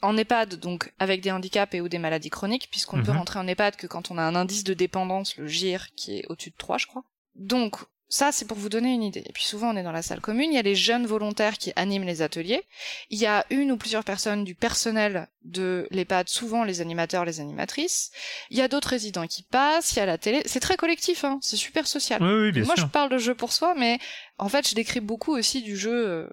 En 0.00 0.16
EHPAD, 0.16 0.54
donc 0.60 0.92
avec 1.00 1.20
des 1.22 1.32
handicaps 1.32 1.74
et 1.74 1.80
ou 1.80 1.88
des 1.88 1.98
maladies 1.98 2.30
chroniques, 2.30 2.68
puisqu'on 2.70 2.98
ne 2.98 3.02
peut 3.02 3.10
Mhm. 3.10 3.18
rentrer 3.18 3.38
en 3.40 3.48
EHPAD 3.48 3.74
que 3.76 3.88
quand 3.88 4.12
on 4.12 4.18
a 4.18 4.22
un 4.22 4.36
indice 4.36 4.62
de 4.62 4.74
dépendance, 4.74 5.36
le 5.36 5.48
GIR, 5.48 5.88
qui 5.96 6.18
est 6.18 6.26
au-dessus 6.28 6.50
de 6.50 6.56
3, 6.56 6.78
je 6.78 6.86
crois. 6.86 7.02
Donc, 7.34 7.76
ça, 8.10 8.32
c'est 8.32 8.46
pour 8.46 8.56
vous 8.56 8.70
donner 8.70 8.92
une 8.94 9.02
idée. 9.02 9.22
Et 9.26 9.32
puis 9.32 9.44
souvent, 9.44 9.74
on 9.74 9.76
est 9.76 9.82
dans 9.82 9.92
la 9.92 10.00
salle 10.02 10.20
commune, 10.22 10.50
il 10.50 10.54
y 10.56 10.58
a 10.58 10.62
les 10.62 10.74
jeunes 10.74 11.06
volontaires 11.06 11.58
qui 11.58 11.72
animent 11.76 12.04
les 12.04 12.22
ateliers. 12.22 12.62
Il 13.10 13.18
y 13.18 13.26
a 13.26 13.44
une 13.50 13.70
ou 13.70 13.76
plusieurs 13.76 14.02
personnes 14.04 14.44
du 14.44 14.54
personnel 14.54 15.28
de 15.44 15.86
l'EHPAD, 15.90 16.28
souvent 16.28 16.64
les 16.64 16.80
animateurs, 16.80 17.24
les 17.26 17.40
animatrices. 17.40 18.10
Il 18.50 18.56
y 18.56 18.62
a 18.62 18.68
d'autres 18.68 18.88
résidents 18.88 19.26
qui 19.26 19.42
passent, 19.42 19.92
il 19.92 19.98
y 19.98 20.00
a 20.02 20.06
la 20.06 20.16
télé. 20.16 20.42
C'est 20.46 20.60
très 20.60 20.76
collectif, 20.78 21.24
hein. 21.24 21.38
c'est 21.42 21.56
super 21.58 21.86
social. 21.86 22.22
Oui, 22.22 22.32
oui, 22.46 22.52
bien 22.52 22.64
Moi, 22.64 22.76
sûr. 22.76 22.86
je 22.86 22.90
parle 22.90 23.10
de 23.10 23.18
jeu 23.18 23.34
pour 23.34 23.52
soi, 23.52 23.74
mais 23.76 23.98
en 24.38 24.48
fait, 24.48 24.66
je 24.68 24.74
décris 24.74 25.00
beaucoup 25.00 25.36
aussi 25.36 25.60
du 25.62 25.76
jeu, 25.76 26.08
euh, 26.08 26.28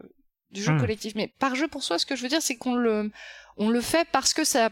du 0.52 0.64
jeu 0.64 0.72
Hmm. 0.74 0.80
collectif. 0.80 1.14
Mais 1.16 1.28
par 1.40 1.56
jeu 1.56 1.68
pour 1.68 1.84
soi, 1.84 2.00
ce 2.00 2.06
que 2.06 2.16
je 2.16 2.22
veux 2.22 2.30
dire, 2.30 2.42
c'est 2.42 2.56
qu'on 2.56 2.76
le, 2.76 3.12
on 3.58 3.68
le 3.70 3.82
fait 3.82 4.08
parce 4.14 4.34
que 4.34 4.46
ça, 4.46 4.70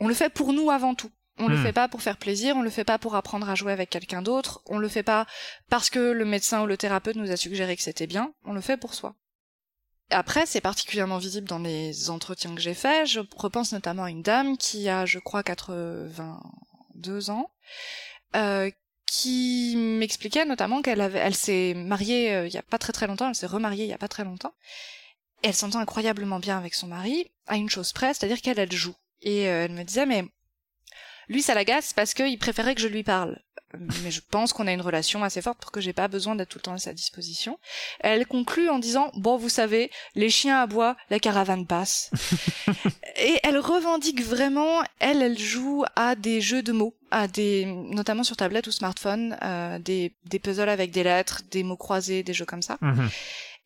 on 0.00 0.08
le 0.08 0.14
fait 0.14 0.28
pour 0.32 0.52
nous 0.52 0.70
avant 0.72 0.96
tout. 0.96 1.10
On 1.38 1.48
le 1.48 1.56
Hmm. 1.56 1.62
fait 1.62 1.72
pas 1.72 1.88
pour 1.88 2.02
faire 2.02 2.18
plaisir, 2.18 2.56
on 2.56 2.62
le 2.62 2.70
fait 2.70 2.84
pas 2.84 2.98
pour 2.98 3.14
apprendre 3.16 3.48
à 3.48 3.54
jouer 3.54 3.72
avec 3.72 3.88
quelqu'un 3.90 4.20
d'autre, 4.22 4.60
on 4.66 4.78
le 4.78 4.88
fait 4.88 5.02
pas 5.02 5.26
parce 5.70 5.88
que 5.90 5.98
le 5.98 6.24
médecin 6.24 6.62
ou 6.62 6.66
le 6.66 6.76
thérapeute 6.76 7.16
nous 7.16 7.30
a 7.30 7.36
suggéré 7.36 7.74
que 7.76 7.82
c'était 7.82 8.06
bien, 8.06 8.32
on 8.44 8.52
le 8.52 8.60
fait 8.60 8.76
pour 8.76 8.92
soi. 8.94 9.14
Après, 10.10 10.44
c'est 10.44 10.60
particulièrement 10.60 11.16
visible 11.16 11.48
dans 11.48 11.58
les 11.58 12.10
entretiens 12.10 12.54
que 12.54 12.60
j'ai 12.60 12.74
faits. 12.74 13.06
Je 13.06 13.20
repense 13.34 13.72
notamment 13.72 14.04
à 14.04 14.10
une 14.10 14.20
dame 14.22 14.58
qui 14.58 14.90
a, 14.90 15.06
je 15.06 15.18
crois, 15.18 15.42
82 15.42 17.30
ans, 17.30 17.50
euh, 18.36 18.70
qui 19.06 19.74
m'expliquait 19.76 20.44
notamment 20.44 20.82
qu'elle 20.82 21.00
avait, 21.00 21.18
elle 21.18 21.34
s'est 21.34 21.72
mariée 21.74 22.34
euh, 22.34 22.46
il 22.46 22.52
y 22.52 22.58
a 22.58 22.62
pas 22.62 22.78
très 22.78 22.92
très 22.92 23.06
longtemps, 23.06 23.28
elle 23.28 23.34
s'est 23.34 23.46
remariée 23.46 23.84
il 23.84 23.90
y 23.90 23.94
a 23.94 23.98
pas 23.98 24.08
très 24.08 24.24
longtemps, 24.24 24.54
et 25.42 25.48
elle 25.48 25.54
s'entend 25.54 25.78
incroyablement 25.80 26.38
bien 26.40 26.58
avec 26.58 26.74
son 26.74 26.88
mari, 26.88 27.30
à 27.46 27.56
une 27.56 27.70
chose 27.70 27.92
près, 27.92 28.12
c'est-à-dire 28.14 28.40
qu'elle 28.42 28.58
elle 28.58 28.72
joue. 28.72 28.94
Et 29.22 29.48
euh, 29.48 29.64
elle 29.64 29.72
me 29.72 29.82
disait, 29.84 30.06
mais 30.06 30.24
lui 31.32 31.42
ça 31.42 31.54
l'agace 31.54 31.92
parce 31.92 32.14
qu'il 32.14 32.38
préférait 32.38 32.74
que 32.74 32.80
je 32.80 32.88
lui 32.88 33.02
parle. 33.02 33.38
Mais 34.02 34.10
je 34.10 34.20
pense 34.20 34.52
qu'on 34.52 34.66
a 34.66 34.72
une 34.72 34.82
relation 34.82 35.24
assez 35.24 35.40
forte 35.40 35.58
pour 35.58 35.72
que 35.72 35.80
j'ai 35.80 35.92
pas 35.94 36.08
besoin 36.08 36.34
d'être 36.34 36.50
tout 36.50 36.58
le 36.58 36.62
temps 36.62 36.74
à 36.74 36.78
sa 36.78 36.92
disposition. 36.92 37.58
Elle 38.00 38.26
conclut 38.26 38.68
en 38.68 38.78
disant, 38.78 39.10
bon 39.14 39.38
vous 39.38 39.48
savez, 39.48 39.90
les 40.14 40.28
chiens 40.28 40.60
aboient, 40.60 40.96
la 41.08 41.18
caravane 41.18 41.66
passe. 41.66 42.10
Et 43.16 43.38
elle 43.42 43.58
revendique 43.58 44.22
vraiment, 44.22 44.82
elle, 44.98 45.22
elle 45.22 45.38
joue 45.38 45.84
à 45.96 46.14
des 46.14 46.40
jeux 46.40 46.62
de 46.62 46.72
mots, 46.72 46.94
à 47.10 47.28
des, 47.28 47.64
notamment 47.66 48.24
sur 48.24 48.36
tablette 48.36 48.66
ou 48.66 48.72
smartphone, 48.72 49.38
euh, 49.42 49.78
des, 49.78 50.14
des 50.26 50.38
puzzles 50.38 50.68
avec 50.68 50.90
des 50.90 51.02
lettres, 51.02 51.42
des 51.50 51.62
mots 51.62 51.76
croisés, 51.76 52.22
des 52.22 52.34
jeux 52.34 52.46
comme 52.46 52.62
ça. 52.62 52.78
Mhm. 52.80 53.08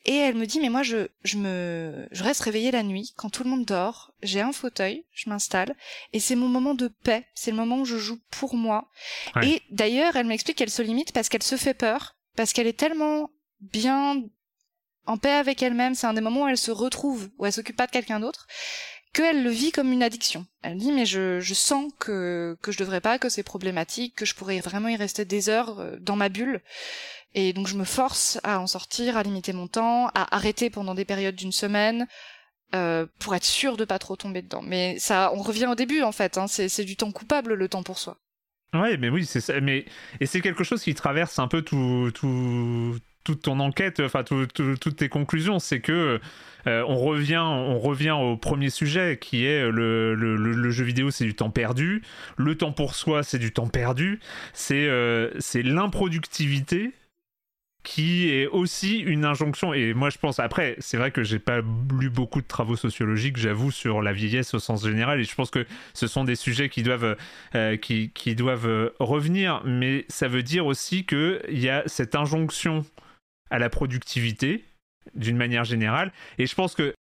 Et 0.09 0.15
elle 0.15 0.37
me 0.37 0.47
dit, 0.47 0.61
mais 0.61 0.69
moi, 0.69 0.85
je, 0.85 1.09
je 1.25 1.37
me, 1.37 2.07
je 2.13 2.23
reste 2.23 2.41
réveillée 2.41 2.71
la 2.71 2.85
nuit 2.85 3.13
quand 3.17 3.29
tout 3.29 3.43
le 3.43 3.51
monde 3.51 3.65
dort. 3.65 4.13
J'ai 4.23 4.41
un 4.41 4.53
fauteuil, 4.53 5.05
je 5.13 5.29
m'installe, 5.29 5.75
et 6.13 6.21
c'est 6.21 6.37
mon 6.37 6.49
moment 6.49 6.75
de 6.75 6.87
paix. 6.87 7.27
C'est 7.35 7.51
le 7.51 7.57
moment 7.57 7.81
où 7.81 7.85
je 7.85 7.99
joue 7.99 8.21
pour 8.31 8.55
moi. 8.55 8.89
Ouais. 9.35 9.49
Et 9.49 9.63
d'ailleurs, 9.71 10.15
elle 10.15 10.27
m'explique 10.27 10.59
qu'elle 10.59 10.71
se 10.71 10.83
limite 10.83 11.13
parce 11.13 11.29
qu'elle 11.29 11.43
se 11.43 11.57
fait 11.57 11.75
peur, 11.75 12.15
parce 12.37 12.53
qu'elle 12.53 12.69
est 12.69 12.79
tellement 12.79 13.31
bien 13.61 14.23
en 15.07 15.19
paix 15.19 15.33
avec 15.33 15.61
elle-même. 15.61 15.97
C'est 15.97 16.07
un 16.07 16.15
des 16.15 16.21
moments 16.21 16.45
où 16.45 16.49
elle 16.49 16.57
se 16.57 16.71
retrouve, 16.71 17.29
où 17.39 17.47
elle 17.47 17.53
s'occupe 17.53 17.77
pas 17.77 17.89
de 17.89 17.93
quelqu'un 17.93 18.21
d'autre, 18.21 18.47
qu'elle 19.17 19.43
le 19.43 19.51
vit 19.51 19.73
comme 19.73 19.93
une 19.93 20.03
addiction. 20.03 20.45
Elle 20.63 20.77
dit, 20.77 20.93
mais 20.93 21.07
je, 21.07 21.41
sens 21.55 21.91
que, 21.99 22.55
que 22.61 22.71
je 22.71 22.77
devrais 22.77 23.01
pas, 23.01 23.19
que 23.19 23.31
c'est 23.31 23.43
problématique, 23.43 24.15
que 24.15 24.27
je 24.27 24.35
pourrais 24.35 24.61
vraiment 24.61 24.89
y 24.89 24.97
rester 24.97 25.25
des 25.25 25.49
heures 25.49 25.81
euh, 25.81 25.97
dans 26.01 26.17
ma 26.17 26.29
bulle. 26.29 26.61
Et 27.35 27.55
donc 27.55 27.67
je 27.67 27.77
me 27.77 27.85
force 27.85 28.39
à 28.45 28.61
en 28.61 28.67
sortir, 28.67 29.17
à 29.17 29.23
limiter 29.23 29.55
mon 29.55 29.69
temps, 29.69 30.09
à 30.09 30.37
arrêter 30.37 30.69
pendant 30.69 30.95
des 30.95 31.07
périodes 31.07 31.35
d'une 31.35 31.53
semaine, 31.53 32.07
euh, 32.75 33.07
pour 33.19 33.35
être 33.35 33.45
sûr 33.45 33.79
de 33.79 33.87
pas 33.87 33.99
trop 33.99 34.17
tomber 34.17 34.43
dedans. 34.43 34.63
Mais 34.63 34.99
ça, 34.99 35.33
on 35.35 35.41
revient 35.41 35.67
au 35.67 35.75
début 35.75 36.03
en 36.03 36.13
fait. 36.13 36.37
Hein, 36.37 36.47
c'est 36.47 36.69
c'est 36.69 36.85
du 36.85 36.97
temps 36.97 37.13
coupable 37.13 37.55
le 37.55 37.69
temps 37.69 37.83
pour 37.83 37.99
soi. 37.99 38.19
Ouais, 38.75 38.99
mais 38.99 39.09
oui, 39.09 39.25
c'est 39.25 39.41
ça. 39.41 39.59
Mais 39.63 39.87
et 40.21 40.27
c'est 40.27 40.43
quelque 40.43 40.65
chose 40.65 40.83
qui 40.83 40.95
traverse 40.95 41.39
un 41.39 41.49
peu 41.49 41.63
tout, 41.63 42.11
tout, 42.15 42.99
toute 43.27 43.43
ton 43.43 43.59
enquête, 43.59 43.99
enfin 43.99 44.23
toutes 44.23 44.97
tes 44.97 45.09
conclusions, 45.09 45.59
c'est 45.59 45.81
que 45.81 46.21
euh, 46.69 46.85
on 46.87 46.97
revient, 46.97 47.43
on 47.45 47.81
revient 47.81 48.13
au 48.13 48.37
premier 48.37 48.71
sujet 48.71 49.19
qui 49.21 49.45
est 49.45 49.69
le, 49.69 50.71
jeu 50.71 50.85
vidéo, 50.85 51.11
c'est 51.11 51.25
du 51.25 51.35
temps 51.35 51.51
perdu. 51.51 52.03
Le 52.37 52.57
temps 52.57 52.71
pour 52.71 52.95
soi, 52.95 53.25
c'est 53.25 53.41
du 53.41 53.53
temps 53.53 53.67
perdu. 53.67 54.21
C'est 54.53 54.87
euh, 54.87 55.31
c'est 55.41 55.63
l'improductivité 55.63 56.93
qui 57.83 58.31
est 58.31 58.47
aussi 58.47 58.99
une 58.99 59.25
injonction. 59.25 59.75
Et 59.75 59.93
moi, 59.93 60.11
je 60.11 60.19
pense, 60.19 60.39
après, 60.39 60.77
c'est 60.79 60.97
vrai 60.97 61.11
que 61.11 61.25
j'ai 61.25 61.41
pas 61.41 61.63
lu 61.99 62.11
beaucoup 62.11 62.41
de 62.41 62.47
travaux 62.47 62.77
sociologiques, 62.77 63.37
j'avoue, 63.39 63.73
sur 63.73 64.03
la 64.03 64.13
vieillesse 64.13 64.55
au 64.55 64.61
sens 64.61 64.85
général, 64.85 65.21
et 65.21 65.25
je 65.25 65.35
pense 65.35 65.51
que 65.51 65.67
ce 65.95 66.07
sont 66.07 66.23
des 66.23 66.35
sujets 66.35 66.69
qui 66.69 66.83
doivent, 66.85 67.17
euh, 67.55 67.77
qui, 67.77 68.11
qui, 68.11 68.35
doivent 68.35 68.93
revenir, 68.99 69.63
mais 69.65 70.05
ça 70.09 70.27
veut 70.27 70.43
dire 70.43 70.67
aussi 70.67 71.05
qu'il 71.07 71.41
y 71.51 71.69
a 71.69 71.85
cette 71.87 72.17
injonction 72.17 72.85
à 73.51 73.59
la 73.59 73.71
productivité, 73.71 74.65
d'une 75.15 75.37
manière 75.37 75.65
générale, 75.65 76.13
et 76.39 76.47
je 76.47 76.55
pense 76.55 76.75
que 76.75 76.95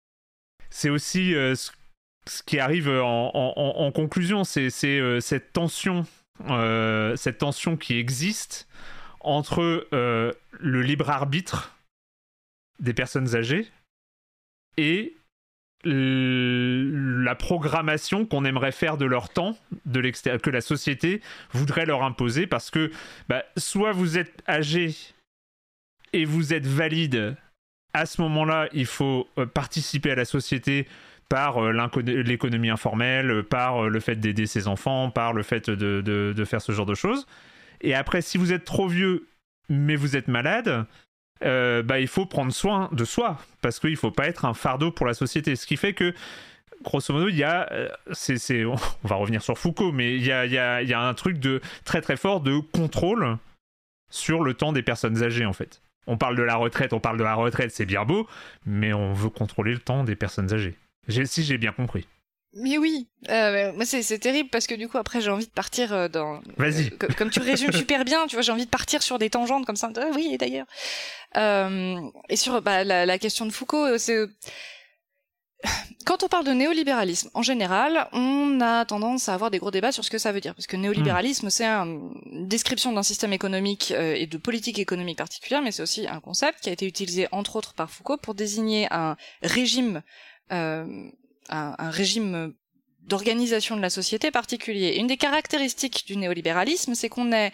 c'est 0.69 0.89
aussi 0.89 1.35
euh, 1.35 1.55
ce, 1.55 2.43
qui 2.43 2.59
arrive 2.59 2.89
en, 2.89 3.91
conclusion, 3.93 4.43
c'est 4.43 4.69
euh, 4.85 5.19
cette 5.19 5.53
tension, 5.53 6.05
cette 7.15 7.37
tension 7.37 7.77
qui 7.77 7.97
existe 7.97 8.67
entre 9.23 9.87
euh, 9.93 10.33
le 10.59 10.81
libre 10.81 11.09
arbitre 11.09 11.75
des 12.79 12.93
personnes 12.93 13.35
âgées 13.35 13.67
et 14.77 15.15
la 15.85 17.35
programmation 17.35 18.25
qu'on 18.25 18.45
aimerait 18.45 18.71
faire 18.71 18.97
de 18.97 19.05
leur 19.05 19.29
temps, 19.29 19.57
de 19.85 20.01
que 20.37 20.49
la 20.49 20.61
société 20.61 21.21
voudrait 21.51 21.85
leur 21.85 22.03
imposer, 22.03 22.47
parce 22.47 22.69
que 22.69 22.89
bah, 23.27 23.43
soit 23.57 23.91
vous 23.91 24.17
êtes 24.17 24.41
âgé 24.47 24.95
et 26.13 26.25
vous 26.25 26.53
êtes 26.53 26.65
valide, 26.65 27.35
à 27.93 28.05
ce 28.05 28.21
moment-là, 28.21 28.69
il 28.73 28.85
faut 28.85 29.27
euh, 29.37 29.45
participer 29.45 30.11
à 30.11 30.15
la 30.15 30.25
société 30.25 30.87
par 31.29 31.57
euh, 31.57 31.89
l'économie 32.05 32.69
informelle, 32.69 33.43
par 33.43 33.89
le 33.89 33.99
fait 33.99 34.15
d'aider 34.15 34.45
ses 34.45 34.67
enfants, 34.67 35.09
par 35.09 35.33
le 35.33 35.43
fait 35.43 35.69
de, 35.69 36.43
faire 36.45 36.61
ce 36.61 36.71
genre 36.71 36.85
de 36.85 36.95
choses. 36.95 37.27
Et 37.81 37.93
après, 37.93 38.21
si 38.21 38.37
vous 38.37 38.53
êtes 38.53 38.65
trop 38.65 38.87
vieux, 38.87 39.27
mais 39.69 39.95
vous 39.95 40.15
êtes 40.15 40.27
malade, 40.27 40.85
euh, 41.43 41.83
bah, 41.83 41.99
il 41.99 42.07
faut 42.07 42.25
prendre 42.25 42.53
soin 42.53 42.89
de 42.91 43.05
soi, 43.05 43.37
parce 43.61 43.79
qu'il 43.79 43.91
ne 43.91 43.95
faut 43.95 44.11
pas 44.11 44.27
être 44.27 44.45
un 44.45 44.53
fardeau 44.53 44.91
pour 44.91 45.05
la 45.05 45.13
société. 45.13 45.55
Ce 45.55 45.65
qui 45.65 45.77
fait 45.77 45.93
que, 45.93 46.13
grosso 46.83 47.13
modo, 47.13 47.27
il 47.27 47.35
y 47.35 47.43
a, 47.43 47.71
euh, 47.71 47.89
on 49.03 49.07
va 49.07 49.15
revenir 49.15 49.41
sur 49.41 49.57
Foucault, 49.57 49.91
mais 49.91 50.15
il 50.15 50.23
y, 50.23 50.31
a, 50.31 50.45
y 50.45 50.57
a, 50.93 51.01
un 51.01 51.13
truc 51.13 51.39
de 51.39 51.61
très 51.83 52.01
très 52.01 52.17
fort 52.17 52.41
de 52.41 52.59
contrôle 52.59 53.37
sur 54.09 54.43
le 54.43 54.53
temps 54.53 54.71
des 54.71 54.83
personnes 54.83 55.21
âgées, 55.23 55.45
en 55.45 55.53
fait. 55.53 55.81
On 56.07 56.17
parle 56.17 56.35
de 56.35 56.43
la 56.43 56.55
retraite, 56.55 56.93
on 56.93 56.99
parle 56.99 57.17
de 57.17 57.23
la 57.23 57.35
retraite, 57.35 57.71
c'est 57.71 57.85
bien 57.85 58.05
beau, 58.05 58.27
mais 58.65 58.93
on 58.93 59.13
veut 59.13 59.29
contrôler 59.29 59.73
le 59.73 59.79
temps 59.79 60.03
des 60.03 60.15
personnes 60.15 60.53
âgées. 60.53 60.75
Si 61.07 61.43
j'ai 61.43 61.57
bien 61.57 61.71
compris. 61.71 62.07
Mais 62.55 62.77
oui, 62.77 63.07
euh, 63.29 63.73
moi 63.73 63.83
c'est 63.83 64.19
terrible 64.19 64.49
parce 64.49 64.67
que 64.67 64.75
du 64.75 64.87
coup 64.87 64.99
après 64.99 65.21
j'ai 65.21 65.31
envie 65.31 65.47
de 65.47 65.51
partir 65.51 65.91
euh, 65.91 66.07
dans. 66.07 66.39
Vas-y. 66.57 66.91
Euh, 67.01 67.07
comme 67.17 67.31
tu 67.31 67.39
résumes 67.39 67.71
super 67.71 68.05
bien, 68.05 68.27
tu 68.27 68.35
vois, 68.35 68.43
j'ai 68.43 68.51
envie 68.51 68.65
de 68.65 68.69
partir 68.69 69.01
sur 69.01 69.17
des 69.17 69.31
tangentes 69.31 69.65
comme 69.65 69.75
ça. 69.75 69.89
Ah, 69.97 70.09
oui, 70.13 70.37
d'ailleurs. 70.37 70.67
Euh, 71.35 71.99
et 72.29 72.35
sur 72.35 72.61
bah, 72.61 72.83
la, 72.83 73.07
la, 73.07 73.17
question 73.17 73.47
de 73.47 73.51
Foucault, 73.51 73.97
c'est 73.97 74.27
quand 76.05 76.23
on 76.23 76.27
parle 76.27 76.45
de 76.45 76.51
néolibéralisme, 76.51 77.29
en 77.33 77.41
général, 77.41 78.07
on 78.11 78.59
a 78.61 78.85
tendance 78.85 79.29
à 79.29 79.33
avoir 79.33 79.51
des 79.51 79.59
gros 79.59 79.71
débats 79.71 79.91
sur 79.91 80.03
ce 80.03 80.09
que 80.09 80.17
ça 80.17 80.31
veut 80.31 80.41
dire, 80.41 80.55
parce 80.55 80.67
que 80.67 80.75
néolibéralisme, 80.75 81.49
c'est 81.49 81.65
une 81.65 82.47
description 82.47 82.91
d'un 82.91 83.03
système 83.03 83.33
économique 83.33 83.91
et 83.91 84.27
de 84.27 84.37
politique 84.37 84.79
économique 84.79 85.17
particulière, 85.17 85.61
mais 85.61 85.71
c'est 85.71 85.83
aussi 85.83 86.07
un 86.07 86.19
concept 86.19 86.61
qui 86.61 86.69
a 86.69 86.73
été 86.73 86.85
utilisé 86.85 87.27
entre 87.31 87.55
autres 87.55 87.73
par 87.73 87.89
Foucault 87.89 88.17
pour 88.17 88.35
désigner 88.35 88.87
un 88.91 89.15
régime 89.41 90.01
euh, 90.51 91.09
un, 91.49 91.89
régime 91.89 92.53
d'organisation 93.01 93.75
de 93.75 93.81
la 93.81 93.89
société 93.89 94.31
particulier. 94.31 94.95
une 94.95 95.07
des 95.07 95.17
caractéristiques 95.17 96.05
du 96.07 96.15
néolibéralisme, 96.15 96.95
c'est 96.95 97.09
qu'on 97.09 97.33
est, 97.33 97.51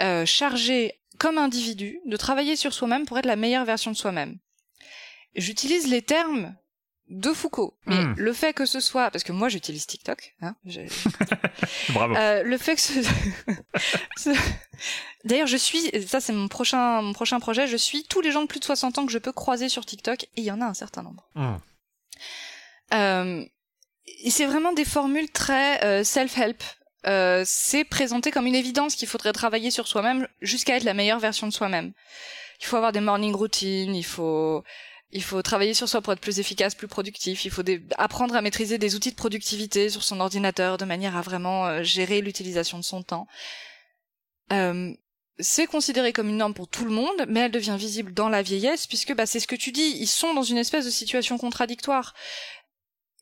euh, 0.00 0.24
chargé 0.24 0.94
comme 1.18 1.36
individu 1.36 2.00
de 2.06 2.16
travailler 2.16 2.56
sur 2.56 2.72
soi-même 2.72 3.04
pour 3.04 3.18
être 3.18 3.26
la 3.26 3.36
meilleure 3.36 3.66
version 3.66 3.90
de 3.90 3.96
soi-même. 3.96 4.38
J'utilise 5.34 5.88
les 5.88 6.00
termes 6.00 6.56
de 7.08 7.32
Foucault, 7.32 7.78
mais 7.86 8.02
hmm. 8.02 8.14
le 8.16 8.32
fait 8.32 8.52
que 8.52 8.66
ce 8.66 8.80
soit, 8.80 9.10
parce 9.10 9.22
que 9.22 9.30
moi 9.32 9.48
j'utilise 9.48 9.86
TikTok, 9.86 10.34
hein, 10.42 10.56
Bravo. 11.90 12.16
Euh, 12.16 12.42
le 12.42 12.58
fait 12.58 12.74
que 12.74 12.80
ce... 12.80 14.30
D'ailleurs, 15.24 15.46
je 15.46 15.56
suis, 15.56 15.90
ça 16.06 16.20
c'est 16.20 16.32
mon 16.32 16.48
prochain, 16.48 17.02
mon 17.02 17.12
prochain 17.12 17.38
projet, 17.38 17.68
je 17.68 17.76
suis 17.76 18.04
tous 18.04 18.20
les 18.20 18.32
gens 18.32 18.42
de 18.42 18.46
plus 18.46 18.58
de 18.58 18.64
60 18.64 18.98
ans 18.98 19.06
que 19.06 19.12
je 19.12 19.18
peux 19.18 19.32
croiser 19.32 19.68
sur 19.68 19.86
TikTok, 19.86 20.24
et 20.24 20.28
il 20.36 20.44
y 20.44 20.50
en 20.50 20.60
a 20.60 20.66
un 20.66 20.74
certain 20.74 21.02
nombre. 21.02 21.28
Hmm. 21.36 21.56
Euh, 22.94 23.44
c'est 24.28 24.46
vraiment 24.46 24.72
des 24.72 24.84
formules 24.84 25.30
très 25.30 25.84
euh, 25.84 26.02
self-help. 26.02 26.62
C'est 27.44 27.84
présenté 27.84 28.32
comme 28.32 28.46
une 28.46 28.56
évidence 28.56 28.96
qu'il 28.96 29.06
faudrait 29.06 29.32
travailler 29.32 29.70
sur 29.70 29.86
soi-même 29.86 30.26
jusqu'à 30.40 30.76
être 30.76 30.82
la 30.82 30.94
meilleure 30.94 31.20
version 31.20 31.46
de 31.46 31.52
soi-même. 31.52 31.92
Il 32.60 32.66
faut 32.66 32.76
avoir 32.76 32.90
des 32.90 33.00
morning 33.00 33.32
routines, 33.32 33.94
il 33.94 34.04
faut 34.04 34.64
il 35.10 35.22
faut 35.22 35.40
travailler 35.42 35.74
sur 35.74 35.88
soi 35.88 36.00
pour 36.00 36.12
être 36.12 36.20
plus 36.20 36.40
efficace, 36.40 36.74
plus 36.74 36.88
productif. 36.88 37.44
Il 37.44 37.50
faut 37.50 37.62
apprendre 37.96 38.34
à 38.34 38.42
maîtriser 38.42 38.78
des 38.78 38.94
outils 38.96 39.12
de 39.12 39.16
productivité 39.16 39.88
sur 39.88 40.02
son 40.02 40.20
ordinateur 40.20 40.78
de 40.78 40.84
manière 40.84 41.16
à 41.16 41.22
vraiment 41.22 41.66
euh, 41.66 41.82
gérer 41.82 42.20
l'utilisation 42.20 42.78
de 42.78 42.84
son 42.84 43.02
temps. 43.02 43.26
Euh, 44.52 44.92
c'est 45.38 45.66
considéré 45.66 46.12
comme 46.12 46.28
une 46.28 46.38
norme 46.38 46.54
pour 46.54 46.68
tout 46.68 46.84
le 46.84 46.90
monde, 46.90 47.26
mais 47.28 47.40
elle 47.40 47.50
devient 47.50 47.76
visible 47.78 48.12
dans 48.14 48.28
la 48.28 48.42
vieillesse 48.42 48.86
puisque 48.86 49.14
bah, 49.14 49.26
c'est 49.26 49.40
ce 49.40 49.46
que 49.46 49.54
tu 49.54 49.70
dis. 49.70 49.96
Ils 49.98 50.06
sont 50.08 50.34
dans 50.34 50.42
une 50.42 50.58
espèce 50.58 50.84
de 50.84 50.90
situation 50.90 51.38
contradictoire 51.38 52.14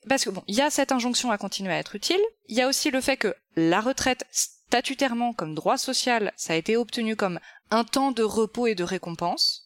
parce 0.08 0.24
que 0.24 0.30
bon, 0.30 0.42
il 0.46 0.54
y 0.54 0.60
a 0.60 0.70
cette 0.70 0.92
injonction 0.92 1.30
à 1.30 1.38
continuer 1.38 1.72
à 1.72 1.78
être 1.78 1.96
utile. 1.96 2.20
Il 2.46 2.56
y 2.56 2.62
a 2.62 2.68
aussi 2.68 2.90
le 2.90 3.00
fait 3.00 3.16
que 3.16 3.34
la 3.56 3.80
retraite, 3.80 4.24
statutairement 4.30 5.32
comme 5.32 5.54
droit 5.54 5.78
social, 5.78 6.32
ça 6.36 6.52
a 6.52 6.56
été 6.56 6.76
obtenu 6.76 7.16
comme 7.16 7.40
un 7.70 7.84
temps 7.84 8.12
de 8.12 8.22
repos 8.22 8.66
et 8.66 8.74
de 8.74 8.84
récompense. 8.84 9.63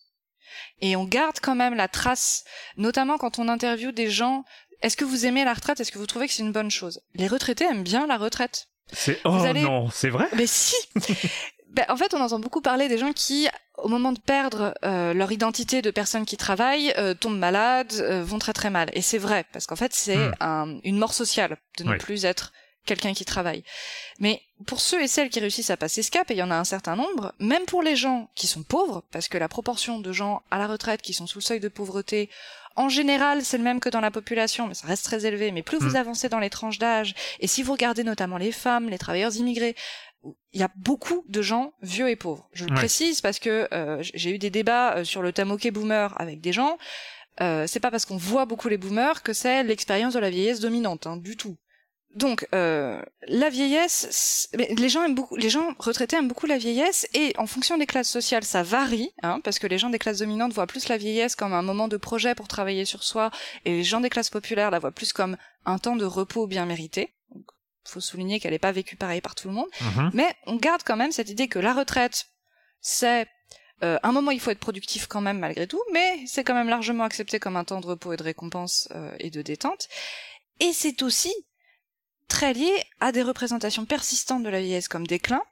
Et 0.81 0.97
on 0.97 1.05
garde 1.05 1.39
quand 1.41 1.55
même 1.55 1.75
la 1.75 1.89
trace, 1.89 2.45
notamment 2.77 3.19
quand 3.19 3.39
on 3.39 3.49
interviewe 3.49 3.93
des 3.93 4.11
gens. 4.11 4.45
Est-ce 4.83 4.97
que 4.97 5.05
vous 5.05 5.27
aimez 5.27 5.45
la 5.45 5.55
retraite? 5.55 5.81
Est-ce 5.81 5.91
que 5.91 5.99
vous 5.99 6.07
trouvez 6.07 6.29
que 6.29 6.33
c'est 6.33 6.43
une 6.43 6.53
bonne 6.53 6.71
chose? 6.71 7.01
Les 7.15 7.27
retraités 7.27 7.65
aiment 7.65 7.83
bien 7.83 8.07
la 8.07 8.17
retraite. 8.17 8.69
C'est 8.93 9.21
oh 9.25 9.37
non, 9.55 9.91
c'est 9.91 10.09
vrai? 10.09 10.29
Mais 10.37 10.47
si. 10.47 10.77
ben, 11.71 11.85
en 11.89 11.97
fait, 11.97 12.15
on 12.15 12.21
entend 12.21 12.39
beaucoup 12.39 12.61
parler 12.61 12.89
des 12.89 12.99
gens 12.99 13.13
qui 13.13 13.49
au 13.79 13.89
moment 13.89 14.13
de 14.13 14.19
perdre 14.19 14.75
euh, 14.85 15.15
leur 15.15 15.33
identité 15.33 15.83
de 15.83 15.91
personnes 15.91 16.27
qui 16.27 16.37
travaillent, 16.37 16.93
euh, 16.99 17.15
tombent 17.15 17.39
malades, 17.39 17.93
euh, 18.01 18.25
vont 18.25 18.39
très 18.39 18.53
très 18.53 18.71
mal. 18.71 18.91
Et 18.93 19.03
c'est 19.03 19.19
vrai, 19.19 19.45
parce 19.53 19.67
qu'en 19.67 19.77
fait, 19.77 19.93
c'est 19.95 20.17
hmm. 20.17 20.81
une 20.85 20.99
mort 20.99 21.15
sociale 21.15 21.57
de 21.79 21.85
ne 21.85 21.97
plus 21.97 22.25
être 22.25 22.53
quelqu'un 22.89 23.15
qui 23.15 23.25
travaille. 23.25 23.63
Mais 24.19 24.43
pour 24.67 24.81
ceux 24.81 25.03
et 25.03 25.09
celles 25.09 25.31
qui 25.31 25.39
réussissent 25.39 25.71
à 25.71 25.77
passer 25.77 26.03
ce 26.03 26.11
cap, 26.11 26.31
et 26.31 26.35
il 26.35 26.39
y 26.39 26.43
en 26.43 26.51
a 26.51 26.57
un 26.57 26.65
certain 26.65 26.97
nombre, 26.97 27.33
même 27.39 27.65
pour 27.67 27.83
les 27.83 27.95
gens 27.95 28.31
qui 28.35 28.47
sont 28.47 28.65
pauvres, 28.65 29.05
parce 29.13 29.29
que 29.29 29.39
la 29.39 29.49
proportion 29.49 30.01
de 30.01 30.13
gens 30.13 30.43
à 30.51 30.59
la 30.59 30.67
retraite 30.67 31.03
qui 31.03 31.15
sont 31.15 31.27
sous 31.27 31.39
le 31.39 31.45
seuil 31.45 31.61
de 31.61 31.69
pauvreté, 31.69 32.31
en 32.75 32.89
général, 32.89 33.45
c'est 33.45 33.59
le 33.59 33.65
même 33.65 33.81
que 33.81 33.89
dans 33.89 34.01
la 34.01 34.11
population, 34.11 34.69
mais 34.69 34.75
ça 34.75 34.87
reste 34.87 35.05
très 35.05 35.27
élevé. 35.27 35.51
Mais 35.53 35.63
plus 35.63 35.79
vous 35.79 35.91
hmm. 35.91 35.97
avancez 35.97 36.29
dans 36.29 36.39
les 36.39 36.51
tranches 36.51 36.79
d'âge, 36.79 37.15
et 37.41 37.47
si 37.47 37.63
vous 37.63 37.73
regardez 37.73 38.05
notamment 38.05 38.39
les 38.39 38.53
femmes, 38.53 38.89
les 38.89 38.99
travailleurs 38.99 39.35
immigrés, 39.37 39.75
il 40.53 40.61
y 40.61 40.65
a 40.65 40.71
beaucoup 40.77 41.25
de 41.29 41.43
gens 41.43 41.73
vieux 41.83 42.09
et 42.09 42.17
pauvres. 42.17 42.49
Je 42.53 42.65
le 42.65 42.75
précise 42.75 43.21
parce 43.21 43.39
que 43.39 43.69
euh, 43.73 43.99
j'ai 44.03 44.35
eu 44.35 44.39
des 44.39 44.51
débats 44.51 44.97
euh, 44.97 45.05
sur 45.05 45.23
le 45.23 45.29
OK 45.31 45.71
boomer 45.71 46.13
avec 46.21 46.41
des 46.41 46.53
gens. 46.53 46.77
Euh, 47.41 47.67
c'est 47.69 47.81
pas 47.81 47.91
parce 47.91 48.05
qu'on 48.05 48.17
voit 48.17 48.47
beaucoup 48.47 48.69
les 48.69 48.79
boomers 48.79 49.23
que 49.23 49.33
c'est 49.33 49.63
l'expérience 49.63 50.15
de 50.15 50.19
la 50.19 50.31
vieillesse 50.31 50.61
dominante, 50.61 51.07
hein, 51.07 51.17
du 51.17 51.37
tout. 51.37 51.57
Donc 52.15 52.49
euh, 52.55 53.01
la 53.29 53.51
vieillesse, 53.51 54.49
les 54.55 54.89
gens 54.89 55.05
aiment 55.05 55.15
beaucoup, 55.15 55.37
les 55.37 55.51
gens 55.51 55.75
retraités 55.79 56.17
aiment 56.17 56.27
beaucoup 56.27 56.47
la 56.47 56.57
vieillesse 56.57 57.07
et 57.15 57.35
en 57.37 57.47
fonction 57.47 57.77
des 57.77 57.87
classes 57.87 58.09
sociales, 58.09 58.45
ça 58.45 58.63
varie, 58.63 59.13
hein, 59.23 59.41
parce 59.45 59.59
que 59.59 59.67
les 59.67 59.79
gens 59.79 59.91
des 59.91 59.99
classes 59.99 60.19
dominantes 60.19 60.53
voient 60.53 60.67
plus 60.67 60.89
la 60.89 60.97
vieillesse 60.97 61.37
comme 61.37 61.53
un 61.53 61.63
moment 61.63 61.87
de 61.87 61.97
projet 61.99 62.35
pour 62.35 62.49
travailler 62.49 62.87
sur 62.87 63.05
soi, 63.05 63.31
et 63.65 63.71
les 63.71 63.85
gens 63.85 64.01
des 64.01 64.11
classes 64.11 64.31
populaires 64.31 64.71
la 64.71 64.79
voient 64.79 64.91
plus 64.91 65.13
comme 65.13 65.37
un 65.67 65.79
temps 65.79 65.97
de 65.97 66.07
repos 66.07 66.47
bien 66.47 66.65
mérité 66.65 67.15
faut 67.89 68.01
souligner 68.01 68.41
qu'elle 68.41 68.53
n'est 68.53 68.59
pas 68.59 68.73
vécue 68.73 68.97
pareil 68.97 69.21
par 69.21 69.35
tout 69.35 69.49
le 69.49 69.55
monde. 69.55 69.69
Mhm. 69.81 70.11
Mais 70.15 70.35
on 70.47 70.57
garde 70.57 70.83
quand 70.85 70.97
même 70.97 71.13
cette 71.13 71.31
idée 71.31 71.49
que 71.49 71.59
la 71.59 71.73
retraite, 71.73 72.27
c'est 72.81 73.27
euh, 73.83 73.99
un 74.03 74.13
moment 74.13 74.31
il 74.31 74.41
faut 74.41 74.51
être 74.51 74.59
productif 74.59 75.07
quand 75.07 75.21
même 75.21 75.39
malgré 75.39 75.67
tout, 75.67 75.83
mais 75.93 76.25
c'est 76.27 76.45
quand 76.45 76.55
même 76.55 76.69
largement 76.69 77.05
accepté 77.05 77.39
comme 77.39 77.57
un 77.57 77.65
temps 77.65 77.81
de 77.81 77.87
repos 77.87 78.13
et 78.13 78.17
de 78.17 78.23
récompense 78.23 78.89
euh, 78.95 79.15
et 79.19 79.31
de 79.31 79.43
détente. 79.43 79.89
Et 80.61 80.73
c'est 80.73 81.03
aussi 81.03 81.33
très 82.29 82.53
lié 82.53 82.71
à 83.01 83.13
des 83.13 83.23
représentations 83.23 83.85
persistantes 83.87 84.43
de 84.43 84.49
la 84.49 84.61
vieillesse 84.61 84.89
comme 84.89 85.07
déclin, 85.07 85.43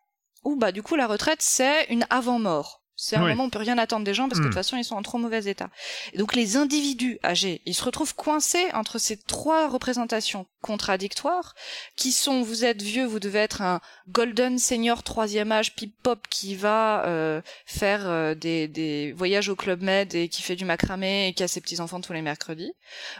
où 0.45 0.57
bah 0.57 0.73
du 0.73 0.83
coup 0.83 0.95
la 0.97 1.07
retraite 1.07 1.43
c'est 1.43 1.85
une 1.87 2.07
avant-mort. 2.11 2.83
C'est 2.99 3.17
un 3.17 3.25
Oui. 3.25 3.29
moment 3.33 3.43
où 3.43 3.47
on 3.49 3.51
peut 3.51 3.59
rien 3.59 3.77
attendre 3.77 4.07
des 4.07 4.15
gens 4.15 4.27
parce 4.27 4.39
que 4.39 4.45
de 4.45 4.49
Mm. 4.49 4.53
toute 4.53 4.59
façon 4.59 4.77
ils 4.79 4.85
sont 4.85 4.95
en 4.97 5.03
trop 5.03 5.19
mauvais 5.19 5.45
état. 5.45 5.69
Et 6.15 6.19
donc 6.19 6.35
les 6.35 6.57
individus 6.57 7.19
âgés, 7.23 7.61
ils 7.67 7.75
se 7.75 7.85
retrouvent 7.85 8.15
coincés 8.15 8.71
entre 8.73 8.97
ces 8.99 9.19
trois 9.19 9.69
représentations 9.69 10.47
contradictoires 10.63 11.55
qui 11.97 12.11
sont 12.11 12.41
vous 12.41 12.65
êtes 12.65 12.81
vieux, 12.81 13.05
vous 13.05 13.21
devez 13.21 13.41
être 13.41 13.61
un 13.61 13.81
golden 14.09 14.59
senior 14.59 15.03
troisième 15.03 15.53
âge 15.53 15.75
pip 15.75 15.95
pop 16.03 16.27
qui 16.31 16.55
va 16.55 17.05
euh, 17.05 17.43
faire 17.67 18.09
euh, 18.09 18.35
des, 18.35 18.67
des 18.67 19.13
voyages 19.13 19.51
au 19.51 19.57
club 19.57 19.83
med 19.83 20.15
et 20.15 20.31
qui 20.31 20.41
fait 20.41 20.57
du 20.57 20.65
macramé 20.65 21.29
et 21.29 21.35
qui 21.35 21.43
a 21.43 21.49
ses 21.49 21.61
petits 21.61 21.81
enfants 21.81 22.01
tous 22.01 22.15
les 22.15 22.23
mercredis. 22.23 22.73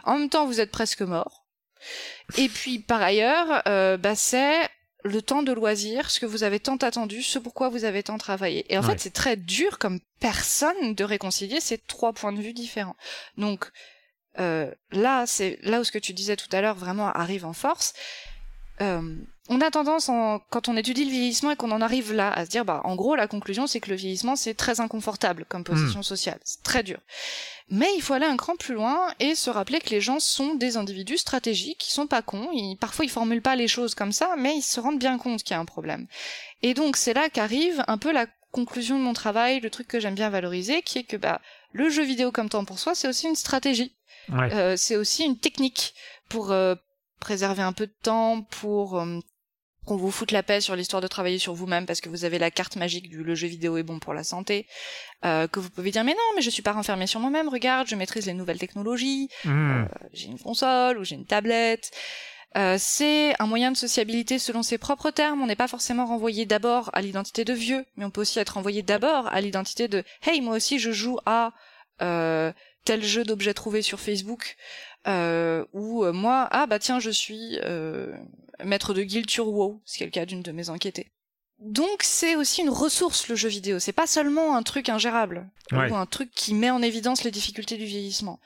En 0.05 0.17
même 0.17 0.29
temps 0.29 0.47
vous 0.47 0.59
êtes 0.59 0.71
presque 0.71 1.03
mort. 1.03 1.43
Et 2.37 2.49
puis 2.49 2.79
par 2.79 3.01
ailleurs, 3.01 3.61
euh, 3.67 3.97
bah, 3.97 4.15
c'est 4.15 4.67
le 5.03 5.21
temps 5.21 5.43
de 5.43 5.51
loisir, 5.53 6.09
ce 6.09 6.19
que 6.19 6.25
vous 6.25 6.43
avez 6.43 6.59
tant 6.59 6.75
attendu, 6.77 7.23
ce 7.23 7.39
pourquoi 7.39 7.69
vous 7.69 7.85
avez 7.85 8.03
tant 8.03 8.17
travaillé. 8.17 8.65
Et 8.73 8.77
en 8.77 8.81
Ouais. 8.81 8.89
fait, 8.91 8.99
c'est 8.99 9.13
très 9.13 9.35
dur 9.37 9.77
comme 9.79 9.99
personne 10.19 10.95
de 10.95 11.03
réconcilier 11.03 11.61
ces 11.61 11.77
trois 11.77 12.11
points 12.13 12.33
de 12.33 12.41
vue 12.41 12.53
différents. 12.53 12.95
Donc 13.37 13.71
euh, 14.39 14.71
là, 14.91 15.25
c'est 15.25 15.59
là 15.63 15.79
où 15.79 15.83
ce 15.83 15.91
que 15.91 15.99
tu 15.99 16.13
disais 16.13 16.35
tout 16.35 16.49
à 16.51 16.61
l'heure 16.61 16.75
vraiment 16.75 17.07
arrive 17.07 17.45
en 17.45 17.53
force. 17.53 17.93
Euh, 18.81 19.15
on 19.49 19.61
a 19.61 19.71
tendance, 19.71 20.09
en, 20.09 20.39
quand 20.49 20.69
on 20.69 20.77
étudie 20.77 21.05
le 21.05 21.11
vieillissement 21.11 21.51
et 21.51 21.55
qu'on 21.55 21.71
en 21.71 21.81
arrive 21.81 22.13
là, 22.13 22.31
à 22.31 22.45
se 22.45 22.49
dire, 22.49 22.65
bah, 22.65 22.81
en 22.83 22.95
gros, 22.95 23.15
la 23.15 23.27
conclusion, 23.27 23.67
c'est 23.67 23.79
que 23.79 23.89
le 23.89 23.95
vieillissement, 23.95 24.35
c'est 24.35 24.53
très 24.53 24.79
inconfortable 24.79 25.45
comme 25.47 25.63
position 25.63 26.03
sociale. 26.03 26.39
C'est 26.43 26.63
très 26.63 26.83
dur. 26.83 26.99
Mais 27.69 27.89
il 27.95 28.01
faut 28.01 28.13
aller 28.13 28.25
un 28.25 28.37
cran 28.37 28.55
plus 28.55 28.75
loin 28.75 29.13
et 29.19 29.35
se 29.35 29.49
rappeler 29.49 29.79
que 29.79 29.89
les 29.89 29.99
gens 29.99 30.19
sont 30.19 30.55
des 30.55 30.77
individus 30.77 31.17
stratégiques, 31.17 31.85
ils 31.89 31.93
sont 31.93 32.07
pas 32.07 32.21
cons, 32.21 32.49
ils, 32.53 32.77
parfois 32.77 33.03
ils 33.03 33.11
formulent 33.11 33.41
pas 33.41 33.57
les 33.57 33.67
choses 33.67 33.93
comme 33.93 34.13
ça, 34.13 34.35
mais 34.37 34.55
ils 34.55 34.61
se 34.61 34.79
rendent 34.79 34.99
bien 34.99 35.17
compte 35.17 35.43
qu'il 35.43 35.51
y 35.51 35.57
a 35.57 35.59
un 35.59 35.65
problème. 35.65 36.07
Et 36.61 36.73
donc 36.73 36.95
c'est 36.95 37.13
là 37.13 37.29
qu'arrive 37.29 37.83
un 37.87 37.97
peu 37.97 38.13
la 38.13 38.25
conclusion 38.51 38.97
de 38.97 39.03
mon 39.03 39.11
travail, 39.11 39.59
le 39.59 39.69
truc 39.69 39.87
que 39.87 39.99
j'aime 39.99 40.15
bien 40.15 40.29
valoriser, 40.29 40.81
qui 40.81 40.99
est 40.99 41.03
que 41.03 41.17
bah 41.17 41.41
le 41.73 41.89
jeu 41.89 42.03
vidéo 42.03 42.31
comme 42.31 42.47
temps 42.47 42.63
pour 42.63 42.79
soi, 42.79 42.95
c'est 42.95 43.09
aussi 43.09 43.27
une 43.27 43.35
stratégie. 43.35 43.93
Ouais. 44.29 44.53
Euh, 44.53 44.77
c'est 44.77 44.95
aussi 44.95 45.25
une 45.25 45.37
technique 45.37 45.93
pour 46.29 46.51
euh, 46.51 46.75
préserver 47.19 47.63
un 47.63 47.73
peu 47.73 47.87
de 47.87 47.95
temps, 48.01 48.41
pour 48.41 48.99
euh, 48.99 49.19
qu'on 49.87 49.95
vous 49.95 50.11
foute 50.11 50.31
la 50.31 50.43
paix 50.43 50.61
sur 50.61 50.75
l'histoire 50.75 51.01
de 51.01 51.07
travailler 51.07 51.39
sur 51.39 51.53
vous-même 51.53 51.85
parce 51.85 52.01
que 52.01 52.09
vous 52.09 52.25
avez 52.25 52.37
la 52.37 52.51
carte 52.51 52.75
magique 52.75 53.09
du 53.09 53.23
le 53.23 53.33
jeu 53.35 53.47
vidéo 53.47 53.77
est 53.77 53.83
bon 53.83 53.99
pour 53.99 54.13
la 54.13 54.23
santé, 54.23 54.67
euh, 55.25 55.47
que 55.47 55.59
vous 55.59 55.69
pouvez 55.69 55.91
dire 55.91 56.03
mais 56.03 56.13
non 56.13 56.29
mais 56.35 56.41
je 56.41 56.49
suis 56.49 56.61
pas 56.61 56.73
renfermé 56.73 57.07
sur 57.07 57.19
moi-même, 57.19 57.49
regarde 57.49 57.87
je 57.87 57.95
maîtrise 57.95 58.25
les 58.25 58.33
nouvelles 58.33 58.59
technologies, 58.59 59.29
Hmm. 59.45 59.85
j'ai 60.13 60.27
une 60.27 60.39
console 60.39 60.97
ou 60.97 61.03
j'ai 61.03 61.15
une 61.15 61.25
tablette. 61.25 61.91
Euh, 62.57 62.77
c'est 62.79 63.33
un 63.39 63.45
moyen 63.45 63.71
de 63.71 63.77
sociabilité 63.77 64.39
selon 64.39 64.63
ses 64.63 64.77
propres 64.77 65.11
termes. 65.11 65.41
On 65.41 65.47
n'est 65.47 65.55
pas 65.55 65.67
forcément 65.67 66.05
renvoyé 66.05 66.45
d'abord 66.45 66.89
à 66.93 67.01
l'identité 67.01 67.45
de 67.45 67.53
vieux, 67.53 67.85
mais 67.95 68.05
on 68.05 68.09
peut 68.09 68.21
aussi 68.21 68.39
être 68.39 68.55
renvoyé 68.55 68.81
d'abord 68.81 69.27
à 69.27 69.41
l'identité 69.41 69.87
de 69.87 70.03
Hey, 70.25 70.41
moi 70.41 70.55
aussi 70.55 70.79
je 70.79 70.91
joue 70.91 71.17
à 71.25 71.53
euh, 72.01 72.51
tel 72.85 73.03
jeu 73.03 73.23
d'objets 73.23 73.53
trouvés 73.53 73.81
sur 73.81 73.99
Facebook. 73.99 74.55
Euh, 75.07 75.65
ou 75.73 76.03
euh, 76.03 76.11
moi, 76.11 76.47
ah 76.51 76.67
bah 76.67 76.79
tiens, 76.79 76.99
je 76.99 77.09
suis 77.09 77.59
euh, 77.63 78.15
maître 78.63 78.93
de 78.93 79.03
guild 79.03 79.29
sur 79.29 79.47
WoW, 79.47 79.81
ce 79.85 79.97
qui 79.97 80.03
est 80.03 80.07
le 80.07 80.11
cas 80.11 80.25
d'une 80.25 80.41
de 80.41 80.51
mes 80.51 80.69
enquêtées. 80.69 81.07
Donc 81.59 82.01
c'est 82.03 82.35
aussi 82.35 82.61
une 82.61 82.69
ressource 82.69 83.29
le 83.29 83.35
jeu 83.35 83.49
vidéo. 83.49 83.79
C'est 83.79 83.91
pas 83.93 84.05
seulement 84.07 84.55
un 84.55 84.63
truc 84.63 84.89
ingérable 84.89 85.47
Ouais. 85.71 85.89
ou 85.91 85.95
un 85.95 86.05
truc 86.05 86.29
qui 86.31 86.53
met 86.53 86.69
en 86.69 86.81
évidence 86.81 87.23
les 87.23 87.31
difficultés 87.31 87.77
du 87.77 87.85
vieillissement. 87.85 88.39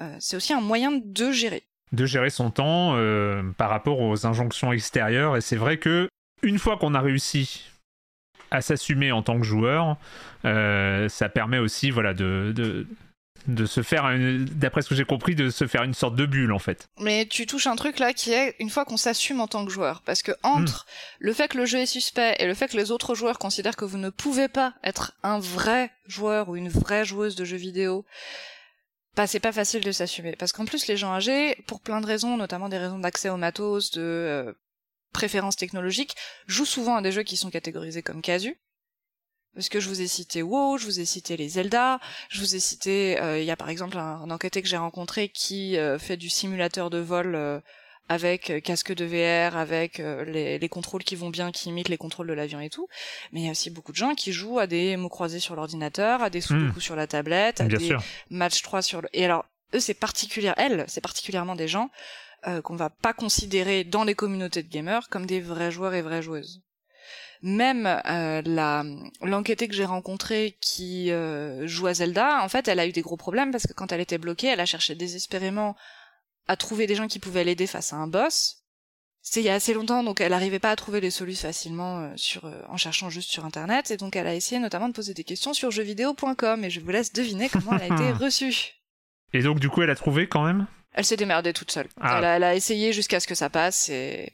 Euh, 0.00 0.16
c'est 0.20 0.36
aussi 0.36 0.52
un 0.52 0.60
moyen 0.60 0.90
de 0.92 1.30
gérer. 1.30 1.62
de 1.92 2.04
gérer 2.06 2.28
son 2.30 2.50
temps 2.50 2.96
euh, 2.96 3.42
par 3.56 3.70
rapport 3.70 4.00
aux 4.00 4.26
injonctions 4.26 4.72
extérieures. 4.72 5.36
Et 5.36 5.40
c'est 5.40 5.56
vrai 5.56 5.78
que 5.78 6.08
une 6.42 6.58
fois 6.58 6.76
qu'on 6.76 6.94
a 6.94 7.00
réussi 7.00 7.70
à 8.50 8.60
s'assumer 8.60 9.12
en 9.12 9.22
tant 9.22 9.38
que 9.38 9.44
joueur, 9.46 9.96
euh, 10.44 11.08
ça 11.08 11.28
permet 11.28 11.58
aussi, 11.58 11.90
voilà, 11.90 12.14
de, 12.14 12.52
de, 12.54 12.86
de 13.46 13.66
se 13.66 13.82
faire, 13.82 14.10
d'après 14.52 14.82
ce 14.82 14.88
que 14.88 14.94
j'ai 14.94 15.04
compris, 15.04 15.34
de 15.34 15.50
se 15.50 15.66
faire 15.66 15.82
une 15.82 15.94
sorte 15.94 16.16
de 16.16 16.26
bulle 16.26 16.52
en 16.52 16.58
fait. 16.58 16.88
Mais 17.00 17.26
tu 17.26 17.46
touches 17.46 17.66
un 17.66 17.76
truc 17.76 17.98
là 17.98 18.12
qui 18.12 18.32
est 18.32 18.56
une 18.58 18.70
fois 18.70 18.84
qu'on 18.84 18.96
s'assume 18.96 19.40
en 19.40 19.48
tant 19.48 19.64
que 19.64 19.72
joueur. 19.72 20.02
Parce 20.02 20.22
que 20.22 20.32
entre 20.42 20.86
le 21.18 21.32
fait 21.32 21.48
que 21.48 21.58
le 21.58 21.66
jeu 21.66 21.78
est 21.78 21.86
suspect 21.86 22.36
et 22.38 22.46
le 22.46 22.54
fait 22.54 22.68
que 22.68 22.76
les 22.76 22.90
autres 22.90 23.14
joueurs 23.14 23.38
considèrent 23.38 23.76
que 23.76 23.84
vous 23.84 23.98
ne 23.98 24.10
pouvez 24.10 24.48
pas 24.48 24.74
être 24.82 25.12
un 25.22 25.38
vrai 25.38 25.90
joueur 26.06 26.48
ou 26.48 26.56
une 26.56 26.68
vraie 26.68 27.04
joueuse 27.04 27.36
de 27.36 27.44
jeux 27.44 27.56
vidéo, 27.56 28.04
bah 29.16 29.26
c'est 29.26 29.40
pas 29.40 29.52
facile 29.52 29.82
de 29.82 29.92
s'assumer. 29.92 30.36
Parce 30.36 30.52
qu'en 30.52 30.64
plus 30.64 30.86
les 30.86 30.96
gens 30.96 31.12
âgés, 31.12 31.56
pour 31.66 31.80
plein 31.80 32.00
de 32.00 32.06
raisons, 32.06 32.36
notamment 32.36 32.68
des 32.68 32.78
raisons 32.78 32.98
d'accès 32.98 33.30
au 33.30 33.36
matos, 33.36 33.90
de 33.92 34.02
euh, 34.02 34.52
préférences 35.12 35.56
technologiques, 35.56 36.14
jouent 36.46 36.66
souvent 36.66 36.96
à 36.96 37.02
des 37.02 37.12
jeux 37.12 37.22
qui 37.22 37.36
sont 37.36 37.50
catégorisés 37.50 38.02
comme 38.02 38.22
casu. 38.22 38.58
Parce 39.56 39.68
que 39.68 39.80
je 39.80 39.88
vous 39.88 40.00
ai 40.02 40.06
cité 40.06 40.42
WoW, 40.42 40.78
je 40.78 40.84
vous 40.84 41.00
ai 41.00 41.04
cité 41.04 41.36
les 41.36 41.48
Zelda, 41.48 41.98
je 42.28 42.40
vous 42.40 42.54
ai 42.54 42.60
cité, 42.60 43.18
euh, 43.20 43.40
il 43.40 43.44
y 43.44 43.50
a 43.50 43.56
par 43.56 43.70
exemple 43.70 43.96
un, 43.98 44.20
un 44.22 44.30
enquêté 44.30 44.62
que 44.62 44.68
j'ai 44.68 44.76
rencontré 44.76 45.28
qui 45.30 45.76
euh, 45.78 45.98
fait 45.98 46.16
du 46.16 46.28
simulateur 46.28 46.90
de 46.90 46.98
vol 46.98 47.34
euh, 47.34 47.58
avec 48.08 48.50
euh, 48.50 48.60
casque 48.60 48.94
de 48.94 49.04
VR, 49.04 49.56
avec 49.56 49.98
euh, 49.98 50.24
les, 50.24 50.58
les 50.58 50.68
contrôles 50.68 51.02
qui 51.02 51.16
vont 51.16 51.30
bien, 51.30 51.50
qui 51.52 51.70
imitent 51.70 51.88
les 51.88 51.96
contrôles 51.96 52.28
de 52.28 52.34
l'avion 52.34 52.60
et 52.60 52.70
tout. 52.70 52.86
Mais 53.32 53.40
il 53.40 53.44
y 53.46 53.48
a 53.48 53.50
aussi 53.50 53.70
beaucoup 53.70 53.92
de 53.92 53.96
gens 53.96 54.14
qui 54.14 54.30
jouent 54.30 54.58
à 54.58 54.66
des 54.66 54.96
mots 54.96 55.08
croisés 55.08 55.40
sur 55.40 55.56
l'ordinateur, 55.56 56.22
à 56.22 56.30
des 56.30 56.40
sudoku 56.42 56.78
sur 56.80 56.94
la 56.94 57.06
tablette, 57.06 57.60
à 57.60 57.64
Bien 57.64 57.78
des 57.78 57.86
sûr. 57.86 58.02
match 58.30 58.62
3 58.62 58.82
sur 58.82 59.00
le... 59.02 59.08
Et 59.12 59.24
alors, 59.24 59.46
eux, 59.74 59.80
c'est 59.80 59.94
particulier, 59.94 60.52
elles, 60.56 60.84
c'est 60.86 61.00
particulièrement 61.00 61.56
des 61.56 61.66
gens 61.66 61.90
euh, 62.46 62.60
qu'on 62.60 62.76
va 62.76 62.90
pas 62.90 63.12
considérer 63.14 63.82
dans 63.84 64.04
les 64.04 64.14
communautés 64.14 64.62
de 64.62 64.68
gamers 64.68 65.08
comme 65.08 65.26
des 65.26 65.40
vrais 65.40 65.72
joueurs 65.72 65.94
et 65.94 66.02
vraies 66.02 66.22
joueuses. 66.22 66.60
Même 67.42 67.86
euh, 67.86 68.42
la 68.44 68.84
l'enquêtée 69.22 69.68
que 69.68 69.74
j'ai 69.74 69.84
rencontrée 69.84 70.56
qui 70.60 71.10
euh, 71.10 71.66
joue 71.66 71.86
à 71.86 71.94
Zelda, 71.94 72.42
en 72.42 72.48
fait, 72.48 72.68
elle 72.68 72.80
a 72.80 72.86
eu 72.86 72.92
des 72.92 73.02
gros 73.02 73.16
problèmes 73.16 73.50
parce 73.50 73.66
que 73.66 73.72
quand 73.72 73.92
elle 73.92 74.00
était 74.00 74.18
bloquée, 74.18 74.48
elle 74.48 74.60
a 74.60 74.66
cherché 74.66 74.94
désespérément 74.94 75.76
à 76.48 76.56
trouver 76.56 76.86
des 76.86 76.94
gens 76.94 77.08
qui 77.08 77.18
pouvaient 77.18 77.44
l'aider 77.44 77.66
face 77.66 77.92
à 77.92 77.96
un 77.96 78.06
boss. 78.06 78.62
C'était 79.26 79.40
il 79.40 79.46
y 79.46 79.48
a 79.48 79.54
assez 79.54 79.74
longtemps, 79.74 80.04
donc 80.04 80.20
elle 80.20 80.30
n'arrivait 80.30 80.60
pas 80.60 80.70
à 80.70 80.76
trouver 80.76 81.00
les 81.00 81.10
solutions 81.10 81.48
facilement 81.48 81.98
euh, 81.98 82.12
sur, 82.14 82.44
euh, 82.44 82.62
en 82.68 82.76
cherchant 82.76 83.10
juste 83.10 83.28
sur 83.28 83.44
internet, 83.44 83.90
et 83.90 83.96
donc 83.96 84.14
elle 84.14 84.28
a 84.28 84.34
essayé 84.36 84.60
notamment 84.60 84.88
de 84.88 84.94
poser 84.94 85.14
des 85.14 85.24
questions 85.24 85.52
sur 85.52 85.72
jeuxvideo.com, 85.72 86.64
et 86.64 86.70
je 86.70 86.78
vous 86.78 86.90
laisse 86.90 87.12
deviner 87.12 87.48
comment 87.48 87.72
elle 87.72 87.90
a 87.90 87.94
été 87.96 88.12
reçue. 88.24 88.74
Et 89.32 89.42
donc 89.42 89.58
du 89.58 89.68
coup, 89.68 89.82
elle 89.82 89.90
a 89.90 89.96
trouvé 89.96 90.28
quand 90.28 90.44
même, 90.44 90.68
Elle 90.92 91.04
s'est 91.04 91.16
démerdée 91.16 91.52
toute 91.52 91.72
seule. 91.72 91.88
Ah. 92.00 92.18
Elle, 92.18 92.24
a, 92.24 92.36
elle 92.36 92.44
a 92.44 92.54
essayé 92.54 92.92
jusqu'à 92.92 93.18
ce 93.18 93.26
que 93.26 93.34
ça 93.34 93.50
passe, 93.50 93.88
et... 93.88 94.32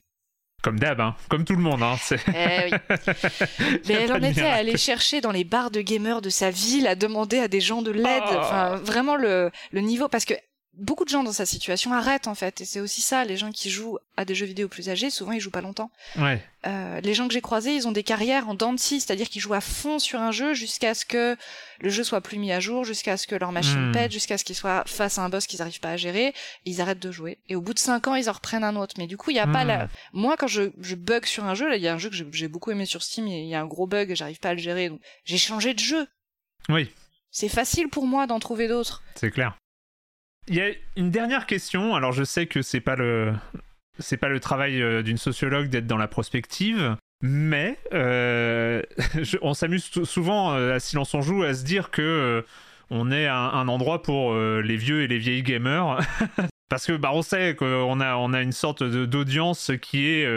comme 0.62 0.78
d'hab, 0.78 1.00
hein, 1.00 1.14
comme 1.28 1.44
tout 1.44 1.54
le 1.54 1.60
monde. 1.62 1.82
Hein, 1.82 1.96
Eh 2.28 2.70
oui. 2.72 2.78
Mais 3.88 3.94
elle 3.94 4.12
en 4.12 4.22
était 4.22 4.42
à 4.42 4.54
aller 4.54 4.76
chercher 4.76 5.20
dans 5.20 5.32
les 5.32 5.44
bars 5.44 5.70
de 5.70 5.80
gamers 5.80 6.22
de 6.22 6.30
sa 6.30 6.50
ville, 6.50 6.86
à 6.86 6.94
demander 6.94 7.38
à 7.38 7.48
des 7.48 7.60
gens 7.60 7.82
de 7.82 7.90
l'aide. 7.90 8.22
Oh. 8.30 8.36
Enfin, 8.38 8.76
vraiment 8.76 9.16
le, 9.16 9.50
le 9.72 9.80
niveau, 9.80 10.08
parce 10.08 10.24
que 10.24 10.34
beaucoup 10.74 11.04
de 11.04 11.10
gens 11.10 11.22
dans 11.22 11.32
sa 11.32 11.44
situation 11.46 11.92
arrêtent 11.92 12.28
en 12.28 12.34
fait, 12.34 12.60
et 12.60 12.64
c'est 12.64 12.80
aussi 12.80 13.00
ça. 13.02 13.24
Les 13.24 13.36
gens 13.36 13.52
qui 13.52 13.68
jouent 13.70 13.98
à 14.16 14.24
des 14.24 14.34
jeux 14.34 14.46
vidéo 14.46 14.68
plus 14.68 14.88
âgés, 14.88 15.10
souvent 15.10 15.32
ils 15.32 15.40
jouent 15.40 15.50
pas 15.50 15.60
longtemps. 15.60 15.90
Ouais. 16.16 16.42
Euh, 16.66 17.00
les 17.02 17.12
gens 17.12 17.26
que 17.28 17.34
j'ai 17.34 17.40
croisés, 17.40 17.74
ils 17.74 17.86
ont 17.88 17.92
des 17.92 18.02
carrières 18.02 18.48
en 18.48 18.54
dents 18.54 18.72
de 18.72 18.78
scie, 18.78 19.00
c'est-à-dire 19.00 19.28
qu'ils 19.28 19.42
jouent 19.42 19.52
à 19.54 19.60
fond 19.60 19.98
sur 19.98 20.20
un 20.20 20.32
jeu 20.32 20.54
jusqu'à 20.54 20.94
ce 20.94 21.04
que 21.04 21.36
le 21.80 21.90
jeu 21.90 22.04
soit 22.04 22.20
plus 22.22 22.38
mis 22.38 22.52
à 22.52 22.60
jour, 22.60 22.84
jusqu'à 22.84 23.16
ce 23.16 23.26
que 23.26 23.34
leur 23.34 23.52
machine 23.52 23.88
Hmm. 23.90 23.92
pète, 23.92 24.12
jusqu'à 24.12 24.38
ce 24.38 24.44
qu'ils 24.44 24.54
soient 24.56 24.84
face 24.86 25.18
à 25.18 25.22
un 25.22 25.28
boss 25.28 25.46
qu'ils 25.46 25.58
n'arrivent 25.58 25.80
pas 25.80 25.90
à 25.90 25.96
gérer, 25.96 26.26
et 26.28 26.34
ils 26.64 26.80
arrêtent 26.80 27.00
de 27.00 27.10
jouer. 27.12 27.38
Et 27.48 27.56
au 27.56 27.60
bout 27.60 27.74
de 27.74 27.78
cinq 27.78 28.06
ans, 28.08 28.14
ils 28.14 28.30
en 28.30 28.32
reprennent 28.32 28.64
un 28.64 28.76
autre. 28.76 28.94
Mais 28.98 29.06
du 29.06 29.16
coup, 29.16 29.30
il 29.30 29.36
y 29.36 29.40
a 29.40 29.46
pas 29.46 29.64
Hmm. 29.64 29.68
la... 29.68 29.88
Moi, 30.12 30.36
quand 30.38 30.46
je, 30.46 30.70
je 30.80 30.94
bug 30.94 31.26
sur 31.26 31.44
un 31.44 31.54
jeu, 31.54 31.68
là, 31.68 31.76
il 31.76 31.82
y 31.82 31.88
a 31.88 31.92
un 31.94 31.98
jeu 31.98 32.08
que 32.08 32.16
j'ai- 32.16 32.26
j'ai 32.32 32.48
beaucoup 32.48 32.70
aimé 32.70 32.86
sur 32.86 33.02
Steam, 33.02 33.26
il 33.28 33.46
y 33.46 33.54
a 33.54 33.60
un 33.60 33.66
gros 33.66 33.86
bug 33.86 34.10
et 34.10 34.16
j'arrive 34.16 34.38
pas 34.38 34.50
à 34.50 34.54
le 34.54 34.60
gérer, 34.60 34.88
donc 34.88 35.00
j'ai 35.24 35.38
changé 35.38 35.74
de 35.74 35.80
jeu. 35.80 36.06
Oui, 36.68 36.90
C'est 37.30 37.48
facile 37.48 37.88
pour 37.88 38.06
moi 38.06 38.26
d'en 38.26 38.38
trouver 38.38 38.68
d'autres. 38.68 39.02
c'est 39.16 39.30
clair. 39.30 39.56
Il 40.48 40.56
y 40.56 40.60
a 40.60 40.70
une 40.96 41.10
dernière 41.10 41.46
question. 41.46 41.94
Alors 41.94 42.12
je 42.12 42.24
sais 42.24 42.46
que 42.46 42.62
c'est 42.62 42.80
pas 42.80 42.96
le 42.96 43.32
c'est 43.98 44.16
pas 44.16 44.28
le 44.28 44.40
travail 44.40 44.82
euh, 44.82 45.02
d'une 45.02 45.18
sociologue 45.18 45.68
d'être 45.68 45.86
dans 45.86 45.98
la 45.98 46.08
prospective, 46.08 46.96
mais 47.20 47.78
euh, 47.92 48.82
on 49.42 49.54
s'amuse 49.54 49.84
sou- 49.84 50.04
souvent 50.04 50.52
euh, 50.52 50.74
à 50.74 50.80
Silence 50.80 51.14
on 51.14 51.22
joue 51.22 51.42
à 51.44 51.54
se 51.54 51.64
dire 51.64 51.90
que 51.90 52.44
on 52.90 53.10
est 53.10 53.26
un, 53.26 53.68
endroit 53.68 54.02
pour 54.02 54.34
les 54.34 54.76
vieux 54.76 55.00
et 55.02 55.08
les 55.08 55.16
vieilles 55.16 55.42
gamers. 55.42 55.98
Parce 56.68 56.86
que 56.86 56.92
bah, 56.92 57.10
on 57.14 57.22
sait 57.22 57.54
qu'on 57.54 58.00
a, 58.00 58.16
on 58.16 58.34
a 58.34 58.42
une 58.42 58.52
sorte 58.52 58.82
d'audience 58.82 59.70
qui 59.80 60.08
est 60.08 60.28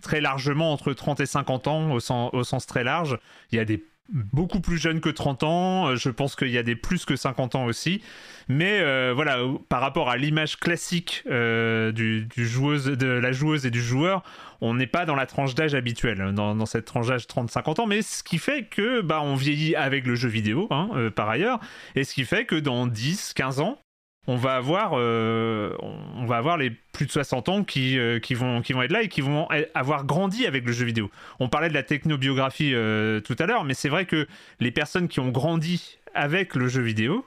très 0.00 0.22
largement 0.22 0.72
entre 0.72 0.94
30 0.94 1.20
et 1.20 1.26
50 1.26 1.66
ans, 1.66 1.92
au 1.92 2.00
sens, 2.00 2.30
au 2.32 2.44
sens 2.44 2.66
très 2.66 2.82
large. 2.82 3.18
Il 3.50 3.56
y 3.56 3.58
a 3.58 3.66
des 3.66 3.84
beaucoup 4.12 4.60
plus 4.60 4.78
jeunes 4.78 5.00
que 5.00 5.08
30 5.08 5.42
ans, 5.42 5.88
euh, 5.88 5.96
je 5.96 6.10
pense 6.10 6.36
qu'il 6.36 6.50
y 6.50 6.58
a 6.58 6.62
des 6.62 6.76
plus 6.76 7.04
que 7.04 7.16
50 7.16 7.54
ans 7.54 7.64
aussi. 7.64 8.02
Mais 8.48 8.80
euh, 8.80 9.12
voilà, 9.14 9.38
par 9.68 9.80
rapport 9.80 10.10
à 10.10 10.16
l'image 10.16 10.56
classique 10.56 11.22
euh, 11.30 11.92
de 11.92 13.20
la 13.20 13.32
joueuse 13.32 13.66
et 13.66 13.70
du 13.70 13.82
joueur, 13.82 14.22
on 14.60 14.74
n'est 14.74 14.86
pas 14.86 15.06
dans 15.06 15.14
la 15.14 15.26
tranche 15.26 15.54
d'âge 15.54 15.74
habituelle, 15.74 16.32
dans, 16.34 16.54
dans 16.54 16.66
cette 16.66 16.84
tranche 16.84 17.08
d'âge 17.08 17.26
30-50 17.26 17.80
ans, 17.80 17.86
mais 17.86 18.02
ce 18.02 18.22
qui 18.22 18.38
fait 18.38 18.64
que 18.64 19.00
bah, 19.00 19.20
on 19.22 19.34
vieillit 19.34 19.74
avec 19.74 20.06
le 20.06 20.14
jeu 20.14 20.28
vidéo, 20.28 20.68
hein, 20.70 21.10
par 21.14 21.28
ailleurs, 21.28 21.58
et 21.94 22.04
ce 22.04 22.14
qui 22.14 22.24
fait 22.24 22.44
que 22.44 22.56
dans 22.56 22.86
10-15 22.86 23.60
ans, 23.60 23.78
on 24.28 24.36
va 24.36 24.54
avoir, 24.54 24.92
euh, 24.94 25.76
on 25.80 26.26
va 26.26 26.36
avoir 26.36 26.56
les 26.56 26.70
plus 26.70 27.06
de 27.06 27.10
60 27.10 27.48
ans 27.48 27.64
qui, 27.64 27.98
euh, 27.98 28.20
qui, 28.20 28.34
vont, 28.34 28.60
être 28.60 28.92
là 28.92 29.02
et 29.02 29.08
qui 29.08 29.20
vont 29.20 29.48
avoir 29.74 30.04
grandi 30.04 30.46
avec 30.46 30.64
le 30.64 30.72
jeu 30.72 30.84
vidéo. 30.84 31.10
On 31.40 31.48
parlait 31.48 31.68
de 31.68 31.74
la 31.74 31.82
technobiographie 31.82 32.72
euh, 32.74 33.20
tout 33.20 33.36
à 33.38 33.46
l'heure, 33.46 33.64
mais 33.64 33.74
c'est 33.74 33.88
vrai 33.88 34.06
que 34.06 34.28
les 34.60 34.70
personnes 34.70 35.08
qui 35.08 35.18
ont 35.18 35.30
grandi 35.30 35.98
avec 36.14 36.54
le 36.54 36.68
jeu 36.68 36.82
vidéo, 36.82 37.26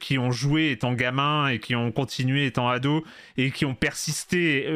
qui 0.00 0.18
ont 0.18 0.30
joué 0.30 0.70
étant 0.70 0.94
gamin 0.94 1.48
et 1.48 1.58
qui 1.58 1.74
ont 1.74 1.92
continué 1.92 2.46
étant 2.46 2.68
ado 2.68 3.04
et 3.36 3.50
qui 3.50 3.66
ont 3.66 3.74
persisté 3.74 4.66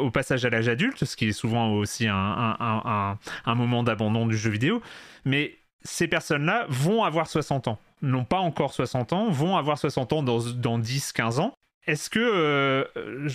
au 0.00 0.10
passage 0.10 0.46
à 0.46 0.50
l'âge 0.50 0.68
adulte, 0.68 1.04
ce 1.04 1.16
qui 1.16 1.28
est 1.28 1.32
souvent 1.32 1.72
aussi 1.72 2.06
un 2.08 3.18
moment 3.46 3.82
d'abandon 3.82 4.26
du 4.26 4.38
jeu 4.38 4.48
vidéo, 4.48 4.80
mais 5.26 5.58
ces 5.82 6.08
personnes-là 6.08 6.64
vont 6.70 7.04
avoir 7.04 7.26
60 7.26 7.68
ans 7.68 7.78
n'ont 8.02 8.24
pas 8.24 8.38
encore 8.38 8.72
60 8.72 9.12
ans, 9.12 9.30
vont 9.30 9.56
avoir 9.56 9.78
60 9.78 10.12
ans 10.12 10.22
dans, 10.22 10.40
dans 10.40 10.78
10-15 10.78 11.40
ans. 11.40 11.54
Est-ce 11.88 12.10
que, 12.10 12.18
euh, 12.20 12.84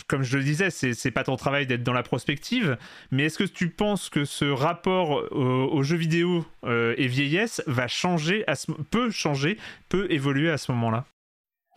comme 0.08 0.22
je 0.22 0.38
le 0.38 0.44
disais, 0.44 0.70
c'est 0.70 1.10
pas 1.10 1.24
ton 1.24 1.38
travail 1.38 1.66
d'être 1.66 1.82
dans 1.82 1.92
la 1.92 2.04
prospective, 2.04 2.78
mais 3.10 3.24
est-ce 3.26 3.40
que 3.40 3.46
tu 3.46 3.72
penses 3.72 4.10
que 4.10 4.26
ce 4.26 4.46
rapport 4.46 5.32
aux, 5.32 5.82
jeux 5.82 5.98
vidéo 5.98 6.46
euh, 6.64 6.94
et 7.00 7.08
vieillesse 7.08 7.64
va 7.66 7.88
changer, 7.88 8.46
peut 8.92 9.10
changer, 9.10 9.58
peut 9.90 10.06
évoluer 10.12 10.52
à 10.52 10.60
ce 10.60 10.72
moment-là? 10.72 11.06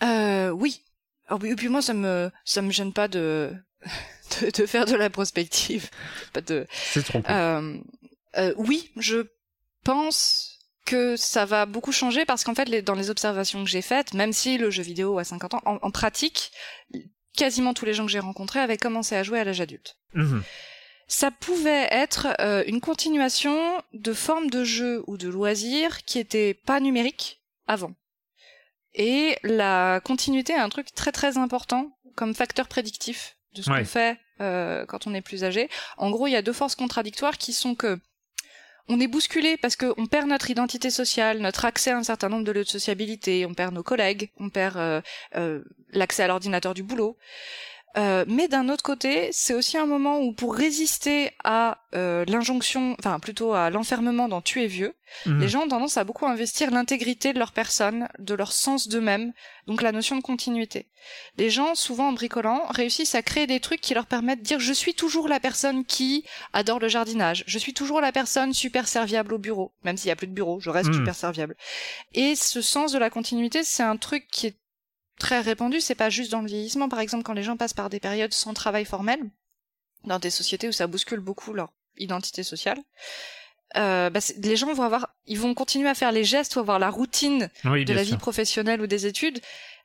Euh, 0.03 0.51
Oui. 0.51 0.83
et 1.45 1.55
puis 1.55 1.71
moi, 1.71 1.81
ça 1.81 1.95
me, 1.95 2.31
ça 2.45 2.61
me 2.61 2.71
gêne 2.71 2.93
pas 2.93 3.09
de, 3.09 3.55
de, 4.43 4.67
faire 4.67 4.85
de 4.85 4.97
la 4.97 5.09
prospective. 5.09 5.89
Pas 6.35 6.43
de. 6.43 6.67
C'est 6.71 7.11
cool. 7.11 7.23
oui, 8.59 8.93
je 8.99 9.27
pense 9.83 10.56
que 10.87 11.17
ça 11.17 11.45
va 11.45 11.67
beaucoup 11.67 11.93
changer 11.93 12.25
parce 12.25 12.45
qu'en 12.45 12.55
fait, 12.55 12.69
les, 12.69 12.81
dans 12.81 12.95
les 12.95 13.11
observations 13.11 13.63
que 13.63 13.69
j'ai 13.69 13.83
faites, 13.83 14.15
même 14.15 14.33
si 14.33 14.57
le 14.57 14.71
jeu 14.71 14.83
vidéo 14.83 15.19
a 15.19 15.25
50 15.25 15.55
ans, 15.55 15.61
en, 15.65 15.91
pratique, 15.91 16.53
quasiment 17.37 17.75
tous 17.75 17.85
les 17.85 17.93
gens 17.93 18.07
que 18.07 18.13
j'ai 18.13 18.21
rencontrés 18.21 18.61
avaient 18.61 18.79
commencé 18.79 19.15
à 19.15 19.23
jouer 19.23 19.41
à 19.41 19.45
l'âge 19.45 19.61
adulte. 19.61 19.99
Mhm. 20.15 20.43
Ça 21.09 21.31
pouvait 21.31 21.89
être 21.91 22.29
euh, 22.41 22.65
une 22.67 22.81
continuation 22.81 23.83
de 23.93 24.13
formes 24.13 24.49
de 24.49 24.65
jeu 24.65 25.05
ou 25.07 25.19
de 25.19 25.29
loisirs 25.29 26.05
qui 26.05 26.19
étaient 26.19 26.55
pas 26.55 26.81
numériques 26.81 27.43
avant. 27.67 27.93
Et 28.95 29.37
la 29.43 30.01
continuité 30.03 30.55
est 30.55 30.59
un 30.59 30.71
truc 30.71 30.95
très 30.95 31.13
très 31.13 31.37
important 31.37 31.97
comme 32.17 32.35
facteur 32.35 32.67
prédictif 32.67 33.37
de 33.55 33.63
ce 33.63 33.71
qu'on 33.71 33.85
fait 33.85 34.19
euh, 34.41 34.85
quand 34.87 35.07
on 35.07 35.15
est 35.15 35.21
plus 35.21 35.45
âgé. 35.45 35.69
En 35.99 36.11
gros, 36.11 36.27
il 36.27 36.33
y 36.33 36.37
a 36.37 36.43
deux 36.43 36.53
forces 36.53 36.75
contradictoires 36.75 37.39
qui 37.39 37.53
sont 37.53 37.75
que 37.75 37.99
on 38.89 39.01
est 39.01 39.09
bousculé 39.09 39.57
parce 39.57 39.77
qu'on 39.77 40.07
perd 40.07 40.29
notre 40.29 40.51
identité 40.51 40.91
sociale, 40.91 41.39
notre 41.39 41.65
accès 41.65 41.91
à 41.91 41.99
un 41.99 42.03
certain 42.03 42.29
nombre 42.29 42.45
de 42.45 42.53
lieux 42.53 42.65
de 42.65 42.69
sociabilité, 42.69 43.47
on 43.47 43.55
perd 43.55 43.75
nos 43.75 43.83
collègues, 43.83 44.31
on 44.39 44.49
perd 44.49 44.77
euh, 44.77 45.01
euh, 45.35 45.63
l'accès 45.91 46.23
à 46.23 46.29
l'ordinateur 46.29 46.75
du 46.75 46.83
boulot. 46.83 47.17
Euh, 47.99 48.27
mais 48.29 48.47
d'un 48.47 48.69
autre 48.69 48.83
côté, 48.83 49.31
c'est 49.33 49.55
aussi 49.55 49.79
un 49.79 49.87
moment 49.87 50.21
où 50.21 50.33
pour 50.33 50.55
résister 50.55 51.31
à 51.45 51.79
euh, 51.95 52.27
l'injonction, 52.27 52.95
enfin 52.99 53.19
plutôt 53.19 53.55
à 53.55 53.71
l'enfermement 53.71 54.29
dans 54.29 54.43
tu 54.43 54.63
es 54.63 54.67
vieux, 54.67 54.95
mhm. 55.25 55.41
les 55.41 55.49
gens 55.49 55.63
ont 55.63 55.69
tendance 55.69 55.97
à 55.97 56.05
beaucoup 56.05 56.27
investir 56.27 56.71
l'intégrité 56.71 57.33
de 57.33 57.39
leur 57.39 57.53
personne, 57.53 58.09
de 58.19 58.35
leur 58.35 58.53
sens 58.53 58.89
d'eux-mêmes, 58.89 59.33
donc 59.67 59.81
la 59.81 59.93
notion 59.93 60.17
de 60.17 60.21
continuité. 60.21 60.89
Les 61.39 61.49
gens, 61.49 61.75
souvent 61.75 62.09
en 62.09 62.13
bricolant, 62.13 62.67
réussissent 62.69 63.15
à 63.15 63.23
créer 63.23 63.47
des 63.47 63.61
trucs 63.61 63.81
qui 63.81 63.95
leur 63.95 64.07
permettent 64.07 64.41
de 64.41 64.45
dire 64.45 64.61
je 64.61 64.75
suis 64.75 64.95
toujours 64.95 65.27
la 65.27 65.41
personne 65.41 65.87
qui 65.87 66.27
adore 66.53 66.81
le 66.81 66.89
jardinage, 66.89 67.45
je 67.47 67.59
suis 67.59 67.73
toujours 67.73 68.03
la 68.03 68.13
personne 68.13 68.53
super 68.53 68.89
serviable 68.89 69.33
au 69.33 69.39
bureau, 69.39 69.73
même 69.85 69.97
s'il 69.97 70.09
y 70.09 70.13
a 70.13 70.17
plus 70.17 70.27
de 70.27 70.35
bureau, 70.35 70.61
je 70.61 70.69
reste 70.69 70.91
mhm. 70.91 70.97
super 70.97 71.15
serviable. 71.15 71.57
Et 72.13 72.35
ce 72.35 72.61
sens 72.61 72.93
de 72.93 72.99
la 72.99 73.09
continuité, 73.09 73.65
c'est 73.65 73.83
un 73.83 73.97
truc 73.97 74.27
qui 74.31 74.49
est 74.49 74.57
très 75.19 75.41
répandu, 75.41 75.81
c'est 75.81 75.95
pas 75.95 76.11
juste 76.11 76.31
dans 76.31 76.41
le 76.41 76.47
vieillissement. 76.47 76.89
Par 76.89 77.01
exemple, 77.01 77.25
quand 77.25 77.33
les 77.33 77.43
gens 77.43 77.57
passent 77.57 77.75
par 77.75 77.91
des 77.91 78.01
périodes 78.01 78.33
sans 78.33 78.55
travail 78.55 78.85
formel, 78.85 79.21
dans 80.05 80.19
des 80.19 80.31
sociétés 80.31 80.69
où 80.69 80.73
ça 80.73 80.87
bouscule 80.87 81.21
beaucoup 81.21 81.53
leur 81.53 81.73
identité 81.97 82.43
sociale, 82.43 82.79
euh, 83.77 84.11
bah, 84.11 84.21
les 84.39 84.57
gens 84.57 84.73
vont 84.73 84.85
avoir, 84.85 85.15
ils 85.27 85.39
vont 85.39 85.55
continuer 85.55 85.89
à 85.89 85.95
faire 85.95 86.13
les 86.13 86.25
gestes 86.25 86.57
ou 86.57 86.61
avoir 86.61 86.79
la 86.79 86.91
routine 86.91 87.51
de 87.65 87.93
la 87.93 88.03
vie 88.03 88.17
professionnelle 88.17 88.81
ou 88.81 88.87
des 88.87 89.07
études. 89.07 89.41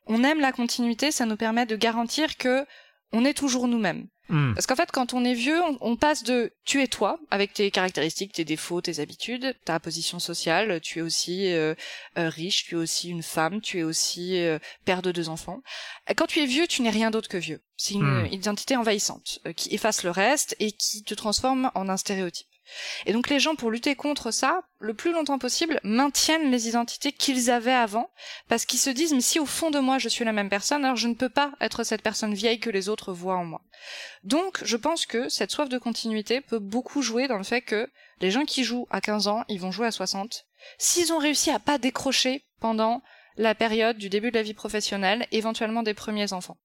On 0.06 0.24
aime 0.24 0.40
la 0.40 0.52
continuité, 0.52 1.12
ça 1.12 1.26
nous 1.26 1.38
permet 1.38 1.66
de 1.66 1.76
garantir 1.76 2.38
que 2.38 2.66
on 3.12 3.26
est 3.26 3.34
toujours 3.34 3.68
nous-mêmes. 3.68 4.08
Hmm. 4.30 4.54
Parce 4.54 4.66
qu'en 4.66 4.78
fait, 4.78 4.92
quand 4.92 5.14
on 5.14 5.26
est 5.26 5.34
vieux, 5.34 5.60
on, 5.82 5.98
passe 5.98 6.24
de 6.24 6.54
tu 6.64 6.82
es 6.82 6.88
toi, 6.88 7.20
avec 7.32 7.54
tes 7.54 7.70
caractéristiques, 7.70 8.32
tes 8.32 8.46
défauts, 8.46 8.80
tes 8.80 9.02
habitudes, 9.02 9.56
ta 9.66 9.78
position 9.82 10.20
sociale, 10.20 10.80
tu 10.80 11.00
es 11.00 11.02
aussi 11.02 11.52
euh, 11.52 11.76
euh, 12.18 12.30
riche, 12.30 12.64
tu 12.64 12.76
es 12.76 12.78
aussi 12.78 13.10
une 13.10 13.24
femme, 13.24 13.60
tu 13.60 13.80
es 13.80 13.84
aussi 13.84 14.40
euh, 14.40 14.58
père 14.86 15.02
de 15.02 15.12
deux 15.12 15.28
enfants. 15.28 15.62
Quand 16.16 16.28
tu 16.28 16.40
es 16.40 16.46
vieux, 16.46 16.66
tu 16.66 16.82
n'es 16.82 16.90
rien 16.90 17.12
d'autre 17.12 17.28
que 17.28 17.38
vieux. 17.38 17.62
C'est 17.76 17.96
une 17.96 18.24
hmm. 18.24 18.28
identité 18.32 18.78
envahissante 18.78 19.40
qui 19.58 19.74
efface 19.76 20.04
le 20.04 20.12
reste 20.12 20.56
et 20.60 20.72
qui 20.72 21.04
te 21.04 21.14
transforme 21.14 21.70
en 21.76 21.90
un 21.90 21.98
stéréotype. 21.98 22.48
Et 23.06 23.14
donc 23.14 23.30
les 23.30 23.40
gens, 23.40 23.56
pour 23.56 23.72
lutter 23.72 23.96
contre 23.96 24.32
ça, 24.32 24.62
le 24.80 24.94
plus 24.94 25.12
longtemps 25.12 25.40
possible, 25.40 25.80
maintiennent 25.84 26.52
les 26.52 26.68
identités 26.68 27.12
qu'ils 27.12 27.52
avaient 27.52 27.72
avant, 27.72 28.10
parce 28.48 28.66
qu'ils 28.66 28.80
se 28.80 28.90
disent, 28.90 29.14
mais 29.14 29.22
si 29.22 29.40
au 29.40 29.46
fond 29.46 29.72
de 29.72 29.80
moi 29.80 29.98
je 29.98 30.10
suis 30.10 30.26
la 30.26 30.34
même 30.34 30.50
personne, 30.50 30.86
alors 30.86 30.98
je 30.98 31.08
ne 31.08 31.14
peux 31.14 31.30
pas 31.30 31.52
être 31.62 31.84
cette 31.84 32.02
personne 32.02 32.34
vieille 32.34 32.60
que 32.60 32.70
les 32.70 32.90
autres 32.90 33.14
voient 33.14 33.38
en 33.38 33.46
moi. 33.46 33.62
Donc 34.24 34.60
je 34.64 34.78
pense 34.78 35.06
que 35.06 35.30
cette 35.30 35.52
soif 35.52 35.70
de 35.70 35.78
continuité 35.78 36.42
peut 36.42 36.60
beaucoup 36.60 37.02
jouer 37.02 37.28
dans 37.28 37.38
le 37.38 37.44
fait 37.44 37.62
que 37.62 37.90
les 38.20 38.32
gens 38.32 38.46
qui 38.46 38.64
jouent 38.64 38.88
à 38.90 39.02
15 39.02 39.28
ans, 39.28 39.44
ils 39.48 39.60
vont 39.60 39.72
jouer 39.72 39.88
à 39.88 39.92
60. 39.92 40.46
S'ils 40.78 41.12
ont 41.12 41.18
réussi 41.18 41.50
à 41.50 41.60
pas 41.60 41.78
décrocher 41.78 42.46
pendant 42.60 43.02
la 43.38 43.56
période 43.56 43.98
du 43.98 44.10
début 44.10 44.30
de 44.30 44.36
la 44.38 44.44
vie 44.44 44.54
professionnelle, 44.54 45.28
éventuellement 45.32 45.84
des 45.84 45.94
premiers 45.94 46.34
enfants. 46.34 46.58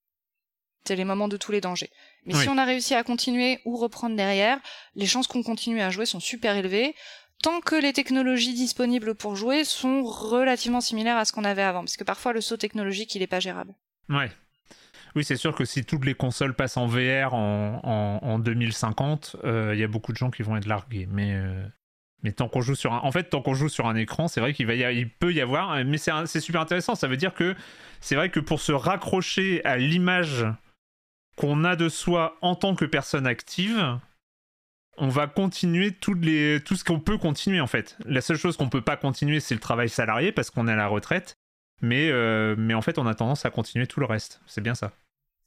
C'est 0.86 0.96
les 0.96 1.04
moments 1.04 1.28
de 1.28 1.36
tous 1.36 1.52
les 1.52 1.60
dangers. 1.60 1.90
Mais 2.24 2.34
si 2.34 2.48
on 2.48 2.58
a 2.58 2.64
réussi 2.64 2.94
à 2.94 3.02
continuer 3.02 3.60
ou 3.64 3.76
reprendre 3.76 4.16
derrière, 4.16 4.58
les 4.94 5.06
chances 5.06 5.26
qu'on 5.26 5.42
continue 5.42 5.80
à 5.80 5.90
jouer 5.90 6.06
sont 6.06 6.20
super 6.20 6.56
élevées, 6.56 6.94
tant 7.42 7.60
que 7.60 7.76
les 7.76 7.92
technologies 7.92 8.54
disponibles 8.54 9.14
pour 9.14 9.36
jouer 9.36 9.64
sont 9.64 10.02
relativement 10.02 10.80
similaires 10.80 11.16
à 11.16 11.24
ce 11.24 11.32
qu'on 11.32 11.44
avait 11.44 11.62
avant, 11.62 11.80
parce 11.80 11.96
que 11.96 12.04
parfois 12.04 12.32
le 12.32 12.40
saut 12.40 12.56
technologique 12.56 13.14
il 13.14 13.22
est 13.22 13.26
pas 13.26 13.40
gérable. 13.40 13.74
Ouais. 14.08 14.30
Oui, 15.14 15.24
c'est 15.24 15.36
sûr 15.36 15.54
que 15.54 15.64
si 15.64 15.84
toutes 15.84 16.04
les 16.04 16.14
consoles 16.14 16.54
passent 16.54 16.76
en 16.76 16.86
VR 16.86 17.32
en, 17.32 18.38
2050, 18.38 19.36
euh, 19.44 19.70
il 19.72 19.80
y 19.80 19.84
a 19.84 19.88
beaucoup 19.88 20.12
de 20.12 20.18
gens 20.18 20.30
qui 20.30 20.42
vont 20.42 20.56
être 20.56 20.66
largués. 20.66 21.08
Mais, 21.10 21.32
euh, 21.32 21.64
mais 22.22 22.32
tant 22.32 22.48
qu'on 22.48 22.60
joue 22.60 22.74
sur 22.74 22.92
un, 22.92 22.98
en 22.98 23.10
fait, 23.12 23.30
tant 23.30 23.40
qu'on 23.40 23.54
joue 23.54 23.70
sur 23.70 23.86
un 23.86 23.94
écran, 23.96 24.28
c'est 24.28 24.40
vrai 24.40 24.52
qu'il 24.52 24.66
va 24.66 24.74
y 24.74 24.98
il 24.98 25.08
peut 25.08 25.32
y 25.32 25.40
avoir, 25.40 25.82
mais 25.86 25.96
c'est 25.96 26.40
super 26.40 26.60
intéressant. 26.60 26.94
Ça 26.94 27.08
veut 27.08 27.16
dire 27.16 27.32
que 27.32 27.54
c'est 28.00 28.14
vrai 28.14 28.28
que 28.28 28.40
pour 28.40 28.60
se 28.60 28.72
raccrocher 28.72 29.64
à 29.64 29.78
l'image 29.78 30.44
qu'on 31.36 31.64
a 31.64 31.76
de 31.76 31.88
soi 31.88 32.36
en 32.40 32.54
tant 32.54 32.74
que 32.74 32.84
personne 32.84 33.26
active, 33.26 33.98
on 34.98 35.08
va 35.08 35.26
continuer 35.26 35.92
toutes 35.92 36.24
les, 36.24 36.60
tout 36.64 36.76
ce 36.76 36.84
qu'on 36.84 37.00
peut 37.00 37.18
continuer 37.18 37.60
en 37.60 37.66
fait. 37.66 37.96
La 38.06 38.20
seule 38.20 38.38
chose 38.38 38.56
qu'on 38.56 38.68
peut 38.68 38.80
pas 38.80 38.96
continuer, 38.96 39.40
c'est 39.40 39.54
le 39.54 39.60
travail 39.60 39.88
salarié 39.88 40.32
parce 40.32 40.50
qu'on 40.50 40.68
est 40.68 40.72
à 40.72 40.76
la 40.76 40.88
retraite. 40.88 41.36
Mais, 41.82 42.08
euh, 42.10 42.54
mais 42.56 42.72
en 42.72 42.80
fait, 42.80 42.98
on 42.98 43.06
a 43.06 43.14
tendance 43.14 43.44
à 43.44 43.50
continuer 43.50 43.86
tout 43.86 44.00
le 44.00 44.06
reste. 44.06 44.40
C'est 44.46 44.62
bien 44.62 44.74
ça. 44.74 44.92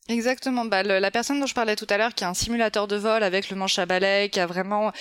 Exactement. 0.07 0.65
Bah, 0.65 0.83
la 0.83 1.11
personne 1.11 1.39
dont 1.39 1.47
je 1.47 1.55
parlais 1.55 1.75
tout 1.75 1.87
à 1.89 1.97
l'heure, 1.97 2.13
qui 2.13 2.23
a 2.23 2.29
un 2.29 2.33
simulateur 2.33 2.87
de 2.87 2.95
vol 2.95 3.23
avec 3.23 3.49
le 3.49 3.55
manche 3.55 3.79
à 3.79 3.85
balai, 3.85 4.29
qui 4.31 4.39
a 4.39 4.45
vraiment 4.45 4.91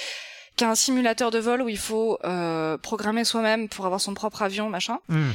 qui 0.57 0.65
a 0.65 0.71
un 0.71 0.75
simulateur 0.75 1.31
de 1.31 1.39
vol 1.39 1.63
où 1.63 1.69
il 1.69 1.79
faut 1.79 2.19
euh, 2.25 2.77
programmer 2.79 3.25
soi-même 3.25 3.69
pour 3.69 3.87
avoir 3.87 4.01
son 4.01 4.13
propre 4.13 4.43
avion, 4.43 4.69
machin. 4.69 4.99
Hmm. 5.09 5.31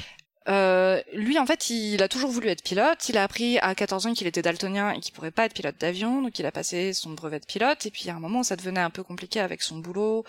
Euh, 0.49 1.01
lui, 1.13 1.39
en 1.39 1.45
fait, 1.45 1.69
il 1.69 2.03
a 2.03 2.07
toujours 2.07 2.29
voulu 2.29 2.47
être 2.49 2.63
pilote. 2.63 3.07
Il 3.09 3.17
a 3.17 3.23
appris 3.23 3.57
à 3.59 3.73
14 3.75 4.07
ans 4.07 4.13
qu'il 4.13 4.27
était 4.27 4.41
daltonien 4.41 4.91
et 4.91 4.99
qu'il 4.99 5.13
pourrait 5.13 5.31
pas 5.31 5.45
être 5.45 5.53
pilote 5.53 5.77
d'avion, 5.79 6.21
donc 6.21 6.37
il 6.39 6.45
a 6.45 6.51
passé 6.51 6.93
son 6.93 7.11
brevet 7.11 7.39
de 7.39 7.45
pilote. 7.45 7.85
Et 7.85 7.91
puis, 7.91 8.09
à 8.09 8.15
un 8.15 8.19
moment, 8.19 8.43
ça 8.43 8.55
devenait 8.55 8.81
un 8.81 8.89
peu 8.89 9.03
compliqué 9.03 9.39
avec 9.39 9.61
son 9.61 9.77
boulot, 9.77 10.25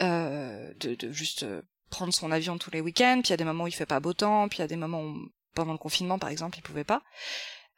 euh, 0.00 0.72
de, 0.80 0.94
de, 0.94 1.10
juste 1.10 1.42
euh, 1.42 1.62
prendre 1.90 2.12
son 2.12 2.30
avion 2.30 2.58
tous 2.58 2.70
les 2.70 2.80
week-ends. 2.80 3.20
Puis 3.22 3.28
il 3.28 3.32
y 3.32 3.34
a 3.34 3.38
des 3.38 3.44
moments 3.44 3.64
où 3.64 3.68
il 3.68 3.74
fait 3.74 3.86
pas 3.86 4.00
beau 4.00 4.12
temps, 4.12 4.48
puis 4.48 4.58
il 4.58 4.62
y 4.62 4.64
a 4.64 4.68
des 4.68 4.76
moments 4.76 5.02
où, 5.02 5.16
pendant 5.54 5.72
le 5.72 5.78
confinement, 5.78 6.18
par 6.18 6.30
exemple, 6.30 6.58
il 6.58 6.62
pouvait 6.62 6.84
pas. 6.84 7.02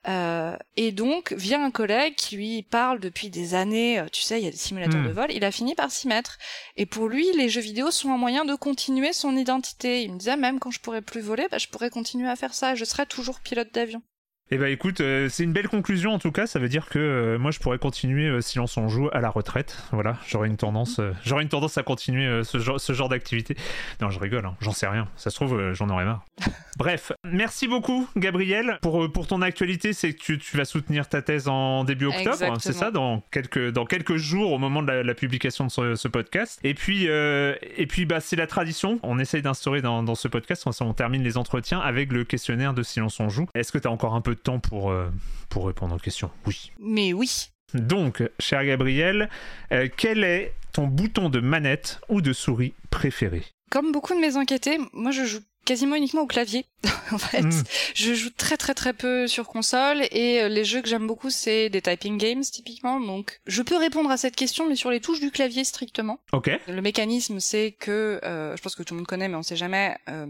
Euh, 0.07 0.57
et 0.77 0.93
donc, 0.93 1.33
vient 1.33 1.65
un 1.65 1.71
collègue 1.71 2.15
qui 2.15 2.37
lui 2.37 2.63
parle 2.63 3.01
depuis 3.01 3.31
des 3.31 3.55
années, 3.55 3.99
euh, 3.99 4.07
tu 4.13 4.23
sais, 4.23 4.41
il 4.41 4.45
y 4.45 4.49
a 4.49 4.51
des 4.51 4.57
simulateurs 4.57 5.01
hmm. 5.01 5.09
de 5.09 5.13
vol, 5.13 5.33
il 5.33 5.45
a 5.45 5.51
fini 5.51 5.75
par 5.75 5.91
s'y 5.91 6.09
mettre. 6.09 6.39
Et 6.77 6.87
pour 6.87 7.09
lui, 7.09 7.27
les 7.37 7.49
jeux 7.49 7.61
vidéo 7.61 7.91
sont 7.91 8.11
un 8.11 8.19
moyen 8.19 8.45
de 8.45 8.55
continuer 8.55 9.13
son 9.13 9.37
identité. 9.37 10.03
Il 10.03 10.13
me 10.13 10.19
disait, 10.19 10.37
même 10.37 10.59
quand 10.59 10.71
je 10.71 10.81
pourrais 10.81 11.03
plus 11.03 11.21
voler, 11.21 11.47
bah, 11.51 11.59
je 11.59 11.69
pourrais 11.69 11.91
continuer 11.91 12.29
à 12.29 12.37
faire 12.37 12.55
ça, 12.55 12.75
je 12.75 12.85
serais 12.85 13.07
toujours 13.07 13.41
pilote 13.41 13.73
d'avion. 13.73 14.03
Eh 14.51 14.59
bah 14.59 14.69
écoute, 14.69 15.01
euh, 15.01 15.31
c'est 15.31 15.43
une 15.43 15.55
belle 15.55 15.69
conclusion 15.69 16.13
en 16.13 16.19
tout 16.19 16.31
cas. 16.31 16.47
Ça 16.47 16.59
veut 16.59 16.69
dire 16.69 16.91
que 16.91 16.99
euh, 16.99 17.39
moi 17.39 17.51
je 17.51 17.59
pourrais 17.61 17.79
continuer 17.79 18.29
euh, 18.29 18.43
Silence 18.43 18.77
on 18.77 18.89
joue 18.89 19.09
à 19.11 19.21
la 19.23 19.31
retraite. 19.31 19.83
Voilà, 19.91 20.19
j'aurais 20.29 20.49
une 20.49 20.59
tendance, 20.59 21.01
j'aurais 21.25 21.45
une 21.45 21.49
tendance 21.49 21.79
à 21.79 21.83
continuer 21.83 22.45
ce 22.45 22.59
genre, 22.59 22.79
ce 22.79 22.93
genre 22.93 23.09
d'activité. 23.09 23.57
Non, 24.03 24.11
je 24.11 24.21
rigole, 24.21 24.45
hein. 24.45 24.55
j'en 24.61 24.73
sais 24.73 24.87
rien. 24.87 25.09
Ça 25.17 25.31
se 25.31 25.37
trouve, 25.37 25.73
j'en 25.73 25.89
aurais 25.89 26.05
marre. 26.05 26.27
Bref, 26.77 27.13
merci 27.25 27.69
beaucoup 27.69 28.07
Gabriel 28.17 28.79
pour 28.83 29.11
pour 29.11 29.27
ton 29.27 29.41
actualité. 29.41 29.95
C'est 29.95 30.13
que 30.13 30.19
tu, 30.19 30.39
tu, 30.39 30.57
vas 30.59 30.67
soutenir 30.67 31.09
ta 31.09 31.23
thèse 31.23 31.49
en 31.49 31.85
début 31.85 32.07
octobre, 32.07 32.57
c'est 32.61 32.73
ça, 32.75 32.91
dans 32.91 33.23
quelques 33.31 33.71
dans 33.71 33.87
quelques 33.87 34.17
jours 34.17 34.53
au 34.53 34.59
moment 34.59 34.83
de 34.83 34.93
la, 34.93 35.15
publication 35.15 35.67
de 35.67 35.95
ce, 35.95 36.09
podcast. 36.09 36.61
Et 36.65 36.75
puis 36.75 37.07
et 37.07 37.87
puis 37.89 38.05
bah 38.05 38.21
c'est 38.21 38.37
la 38.37 38.47
tradition. 38.47 39.01
On 39.03 39.19
essaye 39.19 39.41
d'instaurer 39.41 39.81
dans, 39.81 40.03
dans 40.03 40.15
ce 40.15 40.29
podcast. 40.29 40.67
On, 40.67 40.85
on 40.85 40.93
termine 40.93 41.23
les 41.23 41.39
entretiens 41.39 41.81
avec 41.81 42.13
le 42.13 42.25
questionnaire 42.25 42.75
de 42.75 42.83
Silence 42.83 43.19
on 43.21 43.31
joue. 43.31 43.47
Est-ce 43.55 43.73
que 43.73 43.79
tu 43.79 43.89
as 43.89 43.91
encore 43.91 44.15
un 44.15 44.21
peu 44.21 44.34
peu 44.35 44.39
de 44.39 44.41
temps 44.43 44.59
pour, 44.61 44.91
euh, 44.91 45.09
pour 45.49 45.67
répondre 45.67 45.95
aux 45.95 45.99
questions. 45.99 46.31
Oui. 46.47 46.71
Mais 46.81 47.13
oui. 47.13 47.49
Donc, 47.73 48.23
cher 48.39 48.65
Gabriel, 48.65 49.29
euh, 49.73 49.89
quel 49.97 50.23
est 50.25 50.53
ton 50.73 50.87
bouton 50.87 51.29
de 51.29 51.41
manette 51.41 52.01
ou 52.09 52.21
de 52.21 52.33
souris 52.33 52.75
préféré? 52.91 53.43
Comme 53.71 53.93
beaucoup 53.93 54.15
de 54.15 54.21
mes 54.21 54.37
enquêtés, 54.37 54.79
moi 54.93 55.11
je 55.11 55.25
joue 55.25 55.41
quasiment 55.65 55.97
uniquement 55.97 56.21
au 56.23 56.27
clavier. 56.27 56.67
en 57.13 57.19
fait, 57.19 57.43
Mm. 57.43 57.63
je 57.95 58.15
joue 58.15 58.31
très 58.37 58.57
très 58.57 58.75
très 58.75 58.93
peu 58.93 59.27
sur 59.27 59.47
console 59.49 60.03
et 60.11 60.43
euh, 60.43 60.49
les 60.49 60.65
jeux 60.65 60.83
que 60.83 60.89
j'aime 60.89 61.07
beaucoup 61.07 61.31
c'est 61.31 61.71
des 61.71 61.81
typing 61.81 62.19
games 62.19 62.43
typiquement. 62.43 63.01
Donc 63.01 63.41
je 63.47 63.63
peux 63.63 63.77
répondre 63.77 64.11
à 64.11 64.17
cette 64.17 64.37
question 64.37 64.69
mais 64.69 64.77
sur 64.77 64.91
les 64.91 65.01
touches 65.01 65.21
du 65.21 65.31
clavier 65.31 65.65
strictement. 65.65 66.21
Ok. 66.33 66.51
Le 66.69 66.83
mécanisme 66.83 67.41
c'est 67.41 67.73
que 67.73 68.21
euh, 68.25 68.55
je 68.57 68.63
pense 68.63 68.75
que 68.77 68.83
tout 68.83 68.95
le 68.95 68.99
monde 68.99 69.07
connaît 69.07 69.29
mais 69.29 69.37
on 69.37 69.43
sait 69.43 69.57
jamais. 69.57 69.97
euh, 70.09 70.27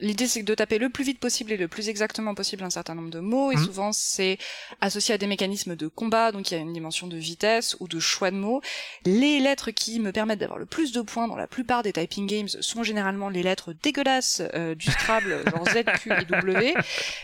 L'idée, 0.00 0.26
c'est 0.26 0.42
de 0.42 0.54
taper 0.54 0.78
le 0.78 0.88
plus 0.88 1.04
vite 1.04 1.20
possible 1.20 1.52
et 1.52 1.56
le 1.56 1.68
plus 1.68 1.88
exactement 1.88 2.34
possible 2.34 2.64
un 2.64 2.70
certain 2.70 2.94
nombre 2.94 3.10
de 3.10 3.20
mots, 3.20 3.52
et 3.52 3.56
Mhm. 3.56 3.64
souvent 3.64 3.92
c'est 3.92 4.38
associé 4.80 5.14
à 5.14 5.18
des 5.18 5.26
mécanismes 5.26 5.76
de 5.76 5.86
combat, 5.88 6.32
donc 6.32 6.50
il 6.50 6.54
y 6.54 6.56
a 6.56 6.60
une 6.60 6.72
dimension 6.72 7.06
de 7.06 7.16
vitesse 7.16 7.76
ou 7.80 7.88
de 7.88 8.00
choix 8.00 8.30
de 8.30 8.36
mots. 8.36 8.60
Les 9.04 9.40
lettres 9.40 9.70
qui 9.70 10.00
me 10.00 10.10
permettent 10.12 10.38
d'avoir 10.40 10.58
le 10.58 10.66
plus 10.66 10.92
de 10.92 11.00
points 11.02 11.28
dans 11.28 11.36
la 11.36 11.46
plupart 11.46 11.82
des 11.82 11.92
typing 11.92 12.26
games 12.26 12.48
sont 12.48 12.82
généralement 12.82 13.28
les 13.28 13.42
lettres 13.42 13.74
dégueulasses 13.82 14.42
euh, 14.54 14.74
du 14.74 14.90
Scrabble, 14.90 15.42
genre 15.50 15.64
Z, 15.66 15.84
Q 16.02 16.12
et 16.20 16.24
W. 16.24 16.74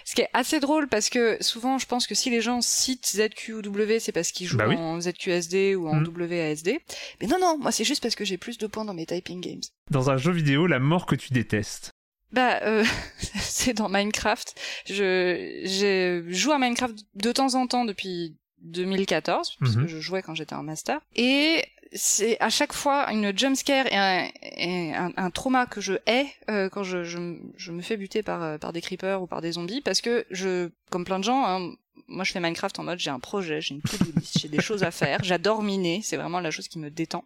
Ce 0.05 0.15
qui 0.15 0.21
est 0.23 0.29
assez 0.33 0.61
drôle 0.61 0.89
parce 0.89 1.09
que 1.09 1.39
souvent 1.41 1.79
je 1.79 1.87
pense 1.87 2.07
que 2.07 2.15
si 2.15 2.31
les 2.31 2.41
gens 2.41 2.61
citent 2.61 3.07
Z, 3.07 3.31
Q 3.35 3.55
ou 3.55 3.63
W, 3.63 4.01
c'est 4.01 4.13
parce 4.13 4.33
qu'ils 4.33 4.47
jouent 4.47 4.59
Bah 4.59 4.67
oui. 4.69 4.77
en 4.77 5.01
ZQSD 5.01 5.75
ou 5.77 5.89
en 5.89 5.95
Mhm. 6.01 6.09
WASD. 6.17 6.79
Mais 7.21 7.27
non, 7.27 7.39
non, 7.41 7.59
moi 7.59 7.73
c'est 7.73 7.85
juste 7.85 8.03
parce 8.03 8.15
que 8.15 8.25
j'ai 8.25 8.37
plus 8.39 8.59
de 8.59 8.67
points 8.67 8.85
dans 8.85 8.95
mes 8.95 9.07
typing 9.07 9.41
games. 9.41 9.61
Dans 9.91 10.11
un 10.11 10.17
jeu 10.17 10.33
vidéo, 10.33 10.67
la 10.67 10.79
mort 10.79 11.07
que 11.07 11.15
tu 11.15 11.33
détestes. 11.33 11.91
Bah, 12.37 12.61
euh, 12.63 12.85
c'est 13.41 13.73
dans 13.73 13.89
Minecraft. 13.89 14.55
Je, 14.87 16.23
joué 16.29 16.53
à 16.55 16.59
Minecraft 16.59 16.95
de 17.15 17.33
temps 17.33 17.55
en 17.55 17.67
temps 17.67 17.85
depuis 17.85 18.37
2014, 18.63 19.57
parce 19.59 19.75
que 19.83 19.87
je 19.89 19.99
jouais 20.01 20.23
quand 20.23 20.35
j'étais 20.35 20.55
en 20.55 20.63
master. 20.63 21.01
Et 21.15 21.65
c'est 21.93 22.39
à 22.41 22.51
chaque 22.51 22.73
fois 22.73 23.11
une 23.13 23.37
jumpscare 23.37 23.87
et 23.87 23.97
un, 23.97 24.29
et 24.43 24.93
un, 24.95 25.13
un 25.17 25.31
trauma 25.31 25.67
que 25.67 25.81
je 25.81 25.95
hais 26.07 26.27
euh, 26.51 26.69
quand 26.69 26.83
je, 26.83 27.05
je, 27.05 27.17
m- 27.17 27.41
je 27.57 27.73
me 27.73 27.81
fais 27.81 27.97
buter 27.97 28.23
par, 28.23 28.43
euh, 28.43 28.59
par 28.59 28.73
des 28.73 28.81
creepers 28.83 29.23
ou 29.23 29.27
par 29.27 29.41
des 29.41 29.53
zombies, 29.53 29.81
parce 29.81 30.01
que 30.01 30.27
je, 30.31 30.69
comme 30.91 31.05
plein 31.05 31.19
de 31.19 31.25
gens, 31.25 31.45
hein, 31.47 31.73
moi 32.09 32.25
je 32.25 32.33
fais 32.33 32.41
Minecraft 32.41 32.79
en 32.79 32.85
mode 32.85 32.99
j'ai 32.99 33.11
un 33.11 33.19
projet, 33.19 33.61
j'ai 33.61 33.75
une 33.75 33.83
to-do 33.83 34.11
list, 34.17 34.39
j'ai 34.39 34.49
des 34.49 34.61
choses 34.61 34.83
à 34.83 34.91
faire, 34.91 35.19
j'adore 35.25 35.63
miner, 35.63 36.01
c'est 36.03 36.17
vraiment 36.17 36.41
la 36.41 36.51
chose 36.51 36.69
qui 36.69 36.79
me 36.79 36.91
détend. 36.91 37.25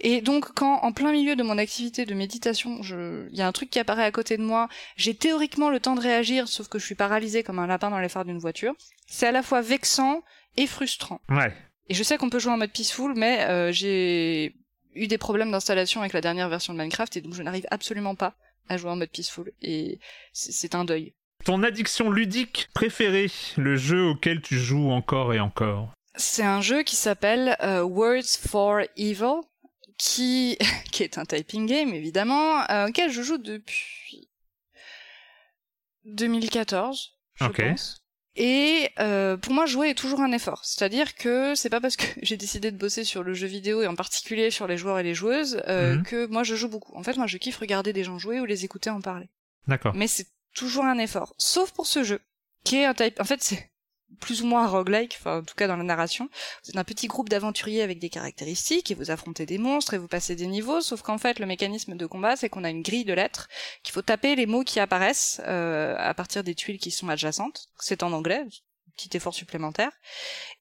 Et 0.00 0.20
donc 0.20 0.52
quand 0.54 0.80
en 0.82 0.92
plein 0.92 1.12
milieu 1.12 1.36
de 1.36 1.42
mon 1.42 1.58
activité 1.58 2.06
de 2.06 2.14
méditation, 2.14 2.82
je... 2.82 3.28
il 3.30 3.36
y 3.36 3.42
a 3.42 3.46
un 3.46 3.52
truc 3.52 3.70
qui 3.70 3.78
apparaît 3.78 4.04
à 4.04 4.12
côté 4.12 4.36
de 4.36 4.42
moi, 4.42 4.68
j'ai 4.96 5.14
théoriquement 5.14 5.70
le 5.70 5.80
temps 5.80 5.94
de 5.94 6.00
réagir, 6.00 6.48
sauf 6.48 6.68
que 6.68 6.78
je 6.78 6.84
suis 6.86 6.94
paralysée 6.94 7.42
comme 7.42 7.58
un 7.58 7.66
lapin 7.66 7.90
dans 7.90 7.98
les 7.98 8.08
phares 8.08 8.24
d'une 8.24 8.38
voiture. 8.38 8.74
C'est 9.06 9.26
à 9.26 9.32
la 9.32 9.42
fois 9.42 9.60
vexant 9.60 10.22
et 10.56 10.66
frustrant. 10.66 11.20
Ouais. 11.28 11.52
Et 11.88 11.94
je 11.94 12.02
sais 12.02 12.16
qu'on 12.16 12.30
peut 12.30 12.38
jouer 12.38 12.52
en 12.52 12.56
mode 12.56 12.72
peaceful, 12.72 13.14
mais 13.16 13.44
euh, 13.48 13.72
j'ai 13.72 14.54
eu 14.94 15.06
des 15.06 15.18
problèmes 15.18 15.50
d'installation 15.50 16.00
avec 16.00 16.12
la 16.12 16.20
dernière 16.20 16.48
version 16.48 16.72
de 16.72 16.78
Minecraft 16.78 17.16
et 17.16 17.20
donc 17.20 17.34
je 17.34 17.42
n'arrive 17.42 17.66
absolument 17.70 18.14
pas 18.14 18.34
à 18.68 18.76
jouer 18.76 18.90
en 18.90 18.96
mode 18.96 19.10
peaceful. 19.10 19.52
Et 19.62 19.98
c'est 20.32 20.52
c'est 20.52 20.74
un 20.74 20.84
deuil. 20.84 21.14
Ton 21.44 21.62
addiction 21.62 22.10
ludique 22.10 22.68
préférée, 22.74 23.30
le 23.56 23.76
jeu 23.76 24.04
auquel 24.04 24.40
tu 24.42 24.58
joues 24.58 24.90
encore 24.90 25.32
et 25.34 25.40
encore. 25.40 25.92
C'est 26.16 26.42
un 26.44 26.60
jeu 26.60 26.82
qui 26.82 26.96
s'appelle 26.96 27.56
euh, 27.62 27.82
Words 27.82 28.38
for 28.46 28.80
Evil, 28.96 29.40
qui, 29.98 30.58
qui 30.92 31.02
est 31.02 31.18
un 31.18 31.24
typing 31.24 31.66
game 31.66 31.94
évidemment, 31.94 32.68
euh, 32.70 32.88
auquel 32.88 33.10
je 33.10 33.22
joue 33.22 33.38
depuis 33.38 34.28
2014, 36.04 37.16
je 37.36 37.44
Ok. 37.44 37.62
pense. 37.62 37.96
Et 38.36 38.88
euh, 39.00 39.36
pour 39.36 39.52
moi, 39.52 39.66
jouer 39.66 39.90
est 39.90 39.94
toujours 39.98 40.20
un 40.20 40.30
effort. 40.32 40.64
C'est-à-dire 40.64 41.14
que 41.16 41.54
c'est 41.54 41.68
pas 41.68 41.80
parce 41.80 41.96
que 41.96 42.04
j'ai 42.22 42.36
décidé 42.36 42.70
de 42.70 42.76
bosser 42.76 43.04
sur 43.04 43.22
le 43.22 43.34
jeu 43.34 43.46
vidéo 43.46 43.82
et 43.82 43.86
en 43.86 43.96
particulier 43.96 44.50
sur 44.50 44.66
les 44.66 44.76
joueurs 44.76 44.98
et 44.98 45.02
les 45.02 45.14
joueuses 45.14 45.62
euh, 45.68 45.96
Mhm. 45.96 46.02
que 46.04 46.26
moi 46.26 46.42
je 46.42 46.54
joue 46.54 46.68
beaucoup. 46.68 46.94
En 46.96 47.02
fait, 47.02 47.16
moi 47.16 47.26
je 47.26 47.38
kiffe 47.38 47.56
regarder 47.58 47.92
des 47.92 48.04
gens 48.04 48.18
jouer 48.18 48.40
ou 48.40 48.44
les 48.44 48.64
écouter 48.64 48.88
en 48.90 49.00
parler. 49.00 49.28
D'accord. 49.66 49.94
Mais 49.94 50.06
c'est 50.06 50.26
toujours 50.54 50.84
un 50.84 50.98
effort. 50.98 51.34
Sauf 51.38 51.72
pour 51.72 51.86
ce 51.86 52.04
jeu, 52.04 52.20
qui 52.64 52.76
est 52.76 52.84
un 52.84 52.94
type... 52.94 53.20
En 53.20 53.24
fait, 53.24 53.42
c'est 53.42 53.70
plus 54.18 54.42
ou 54.42 54.46
moins 54.46 54.66
roguelike, 54.66 55.16
enfin 55.18 55.38
en 55.38 55.42
tout 55.42 55.54
cas 55.54 55.68
dans 55.68 55.76
la 55.76 55.84
narration. 55.84 56.28
Vous 56.64 56.70
êtes 56.70 56.76
un 56.76 56.84
petit 56.84 57.06
groupe 57.06 57.28
d'aventuriers 57.28 57.82
avec 57.82 57.98
des 57.98 58.10
caractéristiques 58.10 58.90
et 58.90 58.94
vous 58.94 59.10
affrontez 59.10 59.46
des 59.46 59.58
monstres 59.58 59.94
et 59.94 59.98
vous 59.98 60.08
passez 60.08 60.34
des 60.34 60.46
niveaux, 60.46 60.80
sauf 60.80 61.02
qu'en 61.02 61.18
fait 61.18 61.38
le 61.38 61.46
mécanisme 61.46 61.96
de 61.96 62.06
combat 62.06 62.36
c'est 62.36 62.48
qu'on 62.48 62.64
a 62.64 62.70
une 62.70 62.82
grille 62.82 63.04
de 63.04 63.12
lettres 63.12 63.48
qu'il 63.82 63.92
faut 63.92 64.02
taper 64.02 64.34
les 64.34 64.46
mots 64.46 64.64
qui 64.64 64.80
apparaissent 64.80 65.40
euh, 65.46 65.94
à 65.98 66.12
partir 66.14 66.42
des 66.42 66.54
tuiles 66.54 66.78
qui 66.78 66.90
sont 66.90 67.08
adjacentes. 67.08 67.68
C'est 67.78 68.02
en 68.02 68.12
anglais, 68.12 68.44
petit 68.96 69.16
effort 69.16 69.34
supplémentaire. 69.34 69.92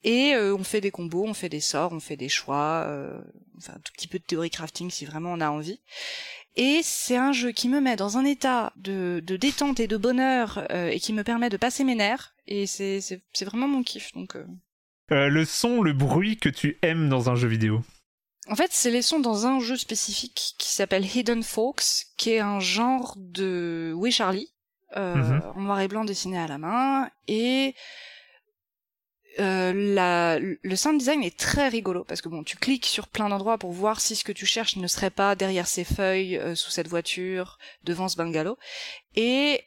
Et 0.04 0.34
euh, 0.34 0.56
on 0.56 0.64
fait 0.64 0.82
des 0.82 0.92
combos, 0.92 1.26
on 1.26 1.34
fait 1.34 1.50
des 1.50 1.60
sorts, 1.60 1.92
on 1.92 2.00
fait 2.00 2.18
des 2.18 2.30
choix, 2.30 2.86
euh, 2.88 3.20
enfin 3.58 3.74
un 3.74 3.80
tout 3.80 3.92
petit 3.94 4.08
peu 4.08 4.20
de 4.20 4.24
théorie 4.24 4.50
crafting 4.50 4.90
si 4.90 5.06
vraiment 5.06 5.32
on 5.34 5.42
a 5.42 5.50
envie. 5.50 5.82
Et 6.62 6.82
c'est 6.84 7.16
un 7.16 7.32
jeu 7.32 7.52
qui 7.52 7.70
me 7.70 7.80
met 7.80 7.96
dans 7.96 8.18
un 8.18 8.26
état 8.26 8.74
de, 8.76 9.24
de 9.26 9.38
détente 9.38 9.80
et 9.80 9.88
de 9.88 9.96
bonheur 9.96 10.66
euh, 10.72 10.90
et 10.90 11.00
qui 11.00 11.14
me 11.14 11.24
permet 11.24 11.50
de 11.50 11.56
passer 11.56 11.86
mes 11.86 11.96
nerfs. 11.96 12.34
Et 12.48 12.68
c'est 12.68 13.00
c'est- 13.00 13.22
c'est 13.32 13.46
vraiment 13.46 13.68
mon 13.70 13.82
kiff. 13.82 14.12
Donc, 14.14 14.36
euh. 14.36 14.46
Euh, 15.14 15.30
le 15.30 15.46
son, 15.46 15.82
le 15.82 15.94
bruit 15.94 16.36
que 16.38 16.50
tu 16.50 16.78
aimes 16.82 17.08
dans 17.08 17.30
un 17.30 17.36
jeu 17.36 17.48
vidéo. 17.48 17.82
En 18.50 18.56
fait, 18.56 18.72
c'est 18.72 18.92
les 18.92 19.02
sons 19.02 19.20
dans 19.22 19.46
un 19.48 19.60
jeu 19.62 19.78
spécifique 19.78 20.56
qui 20.58 20.70
s'appelle 20.70 21.06
Hidden 21.06 21.44
Folks, 21.44 21.84
qui 22.18 22.32
est 22.32 22.40
un 22.40 22.60
genre 22.60 23.14
de 23.18 23.94
Oui 23.96 24.12
Charlie, 24.12 24.50
euh, 24.98 25.16
Mhm. 25.16 25.42
en 25.56 25.62
noir 25.62 25.80
et 25.80 25.88
blanc 25.88 26.04
dessiné 26.04 26.38
à 26.40 26.48
la 26.48 26.58
main. 26.58 27.10
Et 27.30 27.74
euh, 29.40 29.74
la, 29.96 30.40
le 30.40 30.76
sound 30.76 30.98
design 31.00 31.24
est 31.24 31.38
très 31.38 31.68
rigolo 31.70 32.04
parce 32.04 32.22
que 32.22 32.30
bon, 32.30 32.44
tu 32.44 32.58
cliques 32.58 32.86
sur 32.86 33.08
plein 33.08 33.30
d'endroits 33.30 33.58
pour 33.58 33.72
voir 33.72 34.02
si 34.02 34.16
ce 34.16 34.24
que 34.24 34.32
tu 34.32 34.46
cherches 34.46 34.76
ne 34.76 34.88
serait 34.88 35.10
pas 35.10 35.36
derrière 35.36 35.68
ces 35.68 35.84
feuilles, 35.84 36.38
euh, 36.38 36.56
sous 36.56 36.72
cette 36.72 36.88
voiture, 36.88 37.58
devant 37.84 38.08
ce 38.08 38.18
bungalow. 38.18 38.58
Et 39.16 39.62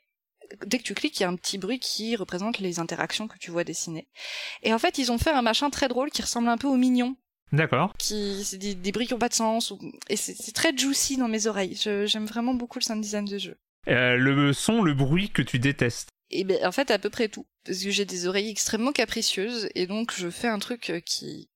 dès 0.67 0.79
que 0.79 0.83
tu 0.83 0.95
cliques, 0.95 1.19
il 1.21 1.23
y 1.23 1.27
a 1.27 1.29
un 1.29 1.37
petit 1.37 1.59
bruit 1.59 1.79
qui 1.79 2.17
représente 2.17 2.59
les 2.59 2.79
interactions 2.79 3.29
que 3.29 3.39
tu 3.39 3.51
vois 3.51 3.65
dessiner. 3.65 4.09
Et 4.63 4.73
en 4.75 4.79
fait, 4.79 4.99
ils 4.99 5.11
ont 5.11 5.19
fait 5.19 5.31
un 5.31 5.43
machin 5.43 5.71
très 5.71 5.89
drôle 5.89 6.11
qui 6.11 6.23
ressemble 6.23 6.49
un 6.49 6.59
peu 6.59 6.69
au 6.69 6.77
mignon 6.77 7.17
D'accord. 7.53 7.95
qui 7.99 8.43
c'est 8.45 8.59
des, 8.59 8.75
des 8.75 8.93
bruits 8.93 9.07
qui 9.07 9.15
ont 9.15 9.19
pas 9.19 9.29
de 9.29 9.35
sens 9.35 9.71
ou- 9.71 9.79
et 10.09 10.17
c'est 10.17 10.53
très 10.53 10.77
juicy 10.77 11.17
dans 11.17 11.29
mes 11.29 11.47
oreilles. 11.47 11.79
Je- 11.83 12.07
J'aime 12.07 12.27
vraiment 12.27 12.55
beaucoup 12.55 12.79
le 12.79 12.85
sound 12.85 13.01
design 13.03 13.25
de 13.27 13.39
jeu. 13.39 13.57
Euh, 13.89 14.17
le 14.17 14.53
son, 14.53 14.83
le 14.83 14.95
bruit 14.95 15.29
que 15.31 15.43
tu 15.43 15.59
détestes. 15.59 16.09
Et 16.33 16.45
ben 16.45 16.65
en 16.67 16.73
fait 16.73 16.91
à 16.91 16.99
peu 16.99 17.11
près 17.11 17.29
tout 17.29 17.47
parce 17.65 17.79
que 17.83 17.91
j'ai 17.91 18.05
des 18.05 18.27
oreilles 18.27 18.51
extrêmement 18.51 18.93
capricieuses 18.93 19.69
et 19.75 19.87
donc 19.87 20.13
je 20.13 20.31
fais 20.31 20.49
un 20.49 20.59
truc 20.59 20.91
euh, 20.91 21.01
qui 21.01 21.49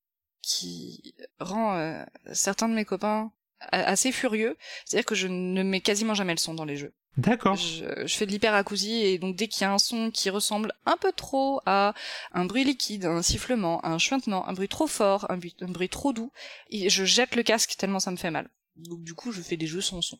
qui 0.43 1.15
rend 1.41 1.77
euh, 1.77 2.05
certains 2.33 2.69
de 2.69 2.75
mes 2.75 2.85
copains 2.85 3.33
assez 3.73 4.13
furieux, 4.13 4.57
c'est-à-dire 4.85 5.07
que 5.07 5.15
je 5.15 5.27
ne 5.27 5.63
mets 5.63 5.81
quasiment 5.81 6.15
jamais 6.15 6.35
le 6.35 6.39
son 6.39 6.55
dans 6.55 6.67
les 6.67 6.77
jeux. 6.77 6.93
D'accord. 7.17 7.57
Je, 7.57 8.07
je 8.07 8.15
fais 8.15 8.27
de 8.27 8.31
l'hyperacousie 8.31 9.03
et 9.03 9.19
donc 9.19 9.35
dès 9.35 9.49
qu'il 9.49 9.63
y 9.63 9.65
a 9.65 9.73
un 9.73 9.79
son 9.79 10.11
qui 10.11 10.29
ressemble 10.29 10.75
un 10.85 10.99
peu 10.99 11.11
trop 11.13 11.63
à 11.65 11.95
un 12.33 12.45
bruit 12.45 12.65
liquide, 12.65 13.07
un 13.07 13.23
sifflement, 13.23 13.85
un 13.87 13.97
chuintement, 13.97 14.47
un 14.47 14.53
bruit 14.53 14.69
trop 14.69 14.87
fort, 14.87 15.27
un 15.31 15.39
bruit, 15.39 15.57
un 15.63 15.69
bruit 15.69 15.89
trop 15.89 16.13
doux, 16.13 16.31
et 16.69 16.91
je 16.91 17.05
jette 17.07 17.35
le 17.35 17.43
casque 17.43 17.75
tellement 17.79 18.01
ça 18.01 18.11
me 18.11 18.17
fait 18.17 18.31
mal. 18.31 18.51
Donc 18.77 19.03
du 19.03 19.15
coup 19.15 19.33
je 19.33 19.41
fais 19.41 19.57
des 19.57 19.67
jeux 19.67 19.81
sans 19.81 20.03
son. 20.03 20.19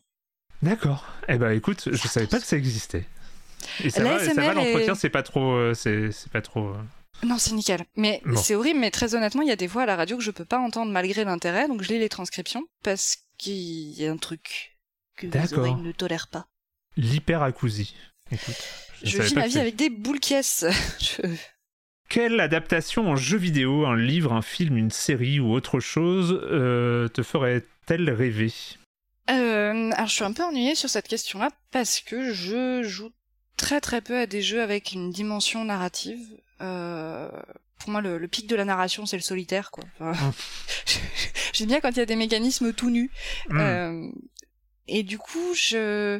D'accord. 0.63 1.05
Eh 1.29 1.37
ben 1.37 1.51
écoute, 1.51 1.89
je 1.91 2.07
savais 2.07 2.25
pas 2.25 2.39
que 2.39 2.47
ça 2.47 2.57
existait. 2.57 3.05
Et 3.83 3.89
ça 3.89 4.03
va, 4.03 4.17
va 4.17 4.53
l'entretien, 4.53 4.93
est- 4.93 4.95
c'est 4.95 5.09
pas 5.09 5.23
trop, 5.23 5.53
euh, 5.53 5.73
c'est 5.73 6.09
pas 6.31 6.41
trop. 6.41 6.69
euh, 6.69 6.75
Non, 7.23 7.37
c'est 7.37 7.53
nickel. 7.53 7.83
Mais 7.95 8.21
Bon. 8.25 8.35
c'est 8.37 8.55
horrible, 8.55 8.79
mais 8.79 8.91
très 8.91 9.15
honnêtement, 9.15 9.41
il 9.41 9.47
y 9.47 9.51
a 9.51 9.55
des 9.55 9.67
voix 9.67 9.83
à 9.83 9.85
la 9.85 9.95
radio 9.95 10.17
que 10.17 10.23
je 10.23 10.31
peux 10.31 10.45
pas 10.45 10.59
entendre 10.59 10.91
malgré 10.91 11.23
l'intérêt, 11.23 11.67
donc 11.67 11.81
je 11.81 11.89
lis 11.89 11.99
les 11.99 12.09
transcriptions 12.09 12.63
parce 12.83 13.17
qu'il 13.37 13.93
y 13.93 14.05
a 14.05 14.11
un 14.11 14.17
truc 14.17 14.77
que 15.17 15.27
D'accord. 15.27 15.59
oreilles 15.59 15.75
ne 15.81 15.91
tolèrent 15.91 16.27
pas. 16.27 16.47
L'hyperacousie. 16.95 17.95
Écoute. 18.31 18.55
Je, 19.03 19.21
vis 19.21 19.35
ma 19.35 19.47
vie 19.47 19.59
avec 19.59 19.75
des 19.75 19.89
boules 19.89 20.19
caisses. 20.19 20.65
Je- 20.99 21.21
Quelle 22.09 22.39
adaptation 22.39 23.07
en 23.09 23.15
jeu 23.15 23.37
vidéo, 23.37 23.85
un 23.85 23.95
livre, 23.97 24.33
un 24.33 24.41
film, 24.41 24.77
une 24.77 24.91
série 24.91 25.39
ou 25.39 25.51
autre 25.53 25.79
chose 25.79 26.39
euh, 26.43 27.07
te 27.09 27.21
ferait-elle 27.23 28.09
rêver? 28.09 28.51
Euh, 29.29 29.91
alors 29.91 30.07
je 30.07 30.13
suis 30.13 30.23
un 30.23 30.31
peu 30.33 30.43
ennuyée 30.43 30.73
sur 30.75 30.89
cette 30.89 31.07
question-là 31.07 31.49
parce 31.71 31.99
que 31.99 32.31
je 32.33 32.81
joue 32.83 33.11
très 33.57 33.81
très 33.81 34.01
peu 34.01 34.17
à 34.19 34.25
des 34.25 34.41
jeux 34.41 34.61
avec 34.61 34.91
une 34.93 35.11
dimension 35.11 35.65
narrative. 35.65 36.25
Euh, 36.61 37.29
pour 37.79 37.89
moi, 37.91 38.01
le, 38.01 38.17
le 38.17 38.27
pic 38.27 38.47
de 38.47 38.55
la 38.55 38.65
narration, 38.65 39.05
c'est 39.05 39.17
le 39.17 39.21
solitaire, 39.21 39.69
quoi. 39.71 39.83
Enfin, 39.99 40.33
J'aime 41.53 41.67
bien 41.67 41.79
quand 41.79 41.89
il 41.91 41.97
y 41.97 42.01
a 42.01 42.05
des 42.05 42.15
mécanismes 42.15 42.73
tout 42.73 42.89
nus. 42.89 43.11
Hmm. 43.49 43.59
Euh, 43.59 44.09
et 44.87 45.03
du 45.03 45.17
coup, 45.17 45.53
je 45.53 46.19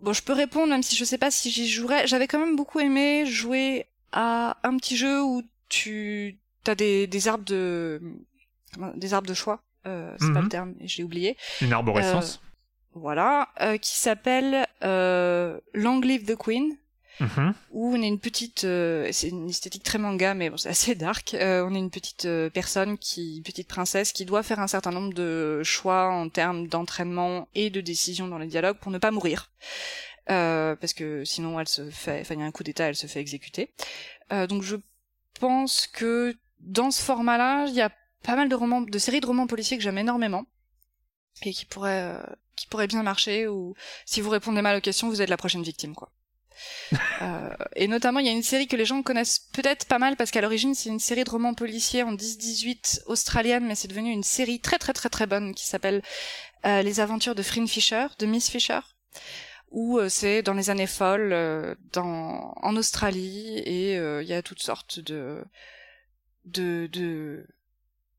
bon, 0.00 0.12
je 0.12 0.22
peux 0.22 0.32
répondre 0.32 0.68
même 0.68 0.82
si 0.82 0.96
je 0.96 1.04
sais 1.04 1.18
pas 1.18 1.30
si 1.30 1.50
j'y 1.50 1.68
jouerais. 1.68 2.06
J'avais 2.06 2.26
quand 2.26 2.38
même 2.38 2.56
beaucoup 2.56 2.80
aimé 2.80 3.24
jouer 3.26 3.86
à 4.12 4.58
un 4.62 4.76
petit 4.76 4.96
jeu 4.96 5.22
où 5.22 5.42
tu 5.68 6.38
as 6.66 6.74
des, 6.74 7.06
des 7.06 7.28
arbres 7.28 7.44
de 7.44 8.00
des 8.96 9.14
arbres 9.14 9.28
de 9.28 9.34
choix. 9.34 9.62
Euh, 9.86 10.14
c'est 10.20 10.32
pas 10.32 10.38
Mhm. 10.38 10.44
le 10.44 10.48
terme, 10.48 10.74
j'ai 10.80 11.02
oublié. 11.02 11.36
Une 11.60 11.72
arborescence 11.72 12.40
Voilà, 12.94 13.48
euh, 13.60 13.78
qui 13.78 13.96
s'appelle 13.96 14.66
euh, 14.82 15.58
Long 15.74 16.00
Live 16.00 16.24
the 16.26 16.36
Queen. 16.36 16.76
Mhm. 17.20 17.54
où 17.70 17.94
on 17.94 18.02
est 18.02 18.08
une 18.08 18.18
petite, 18.18 18.64
euh, 18.64 19.06
c'est 19.12 19.28
une 19.28 19.50
esthétique 19.50 19.82
très 19.82 19.98
manga, 19.98 20.32
mais 20.32 20.48
bon, 20.48 20.56
c'est 20.56 20.70
assez 20.70 20.94
dark. 20.94 21.36
On 21.38 21.74
est 21.74 21.78
une 21.78 21.90
petite 21.90 22.26
personne 22.54 22.96
qui, 22.96 23.36
une 23.36 23.42
petite 23.42 23.68
princesse 23.68 24.12
qui 24.12 24.24
doit 24.24 24.42
faire 24.42 24.60
un 24.60 24.66
certain 24.66 24.92
nombre 24.92 25.12
de 25.12 25.62
choix 25.62 26.08
en 26.08 26.30
termes 26.30 26.68
d'entraînement 26.68 27.48
et 27.54 27.68
de 27.68 27.82
décisions 27.82 28.28
dans 28.28 28.38
les 28.38 28.46
dialogues 28.46 28.78
pour 28.78 28.90
ne 28.90 28.98
pas 28.98 29.10
mourir. 29.10 29.50
Parce 30.26 30.94
que 30.94 31.22
sinon 31.24 31.60
elle 31.60 31.68
se 31.68 31.90
fait, 31.90 32.22
enfin 32.22 32.34
il 32.34 32.40
y 32.40 32.42
a 32.42 32.46
un 32.46 32.50
coup 32.50 32.64
d'état, 32.64 32.88
elle 32.88 32.96
se 32.96 33.06
fait 33.06 33.20
exécuter. 33.20 33.74
Donc 34.30 34.62
je 34.62 34.76
pense 35.38 35.86
que 35.86 36.34
dans 36.60 36.90
ce 36.90 37.02
format-là, 37.02 37.66
il 37.66 37.74
y 37.74 37.82
a 37.82 37.90
pas 38.22 38.36
mal 38.36 38.48
de 38.48 38.54
romans, 38.54 38.80
de 38.80 38.98
séries 38.98 39.20
de 39.20 39.26
romans 39.26 39.46
policiers 39.46 39.76
que 39.76 39.82
j'aime 39.82 39.98
énormément 39.98 40.46
et 41.42 41.52
qui 41.52 41.64
pourraient, 41.64 42.14
euh, 42.14 42.22
qui 42.62 42.68
pourraient 42.68 42.86
bien 42.86 43.02
marcher. 43.02 43.48
Ou 43.48 43.74
si 44.06 44.20
vous 44.20 44.30
répondez 44.30 44.62
mal 44.62 44.78
aux 44.78 44.80
questions, 44.80 45.08
vous 45.08 45.20
êtes 45.20 45.28
la 45.28 45.36
prochaine 45.36 45.62
victime, 45.62 45.94
quoi. 45.94 46.12
Euh, 47.22 47.54
et 47.76 47.86
notamment, 47.86 48.18
il 48.18 48.26
y 48.26 48.28
a 48.28 48.32
une 48.32 48.42
série 48.42 48.66
que 48.66 48.76
les 48.76 48.84
gens 48.84 49.02
connaissent 49.02 49.38
peut-être 49.52 49.86
pas 49.86 49.98
mal 49.98 50.16
parce 50.16 50.30
qu'à 50.32 50.40
l'origine, 50.40 50.74
c'est 50.74 50.88
une 50.88 50.98
série 50.98 51.22
de 51.22 51.30
romans 51.30 51.54
policiers 51.54 52.02
en 52.02 52.14
10-18 52.14 53.02
australienne, 53.06 53.64
mais 53.64 53.76
c'est 53.76 53.86
devenu 53.86 54.10
une 54.10 54.24
série 54.24 54.60
très 54.60 54.78
très 54.78 54.92
très 54.92 55.08
très 55.08 55.26
bonne 55.26 55.54
qui 55.54 55.66
s'appelle 55.66 56.02
euh, 56.66 56.82
Les 56.82 56.98
aventures 56.98 57.36
de 57.36 57.42
Frin 57.42 57.66
Fisher, 57.66 58.06
de 58.18 58.26
Miss 58.26 58.50
Fisher, 58.50 58.80
où 59.70 59.98
euh, 59.98 60.08
c'est 60.08 60.42
dans 60.42 60.54
les 60.54 60.68
années 60.68 60.88
folles 60.88 61.76
dans, 61.92 62.52
en 62.56 62.76
Australie 62.76 63.58
et 63.58 63.94
il 63.94 64.26
y 64.26 64.34
a 64.34 64.42
toutes 64.42 64.62
sortes 64.62 64.98
de 64.98 65.44
de, 66.44 66.88
de 66.92 67.46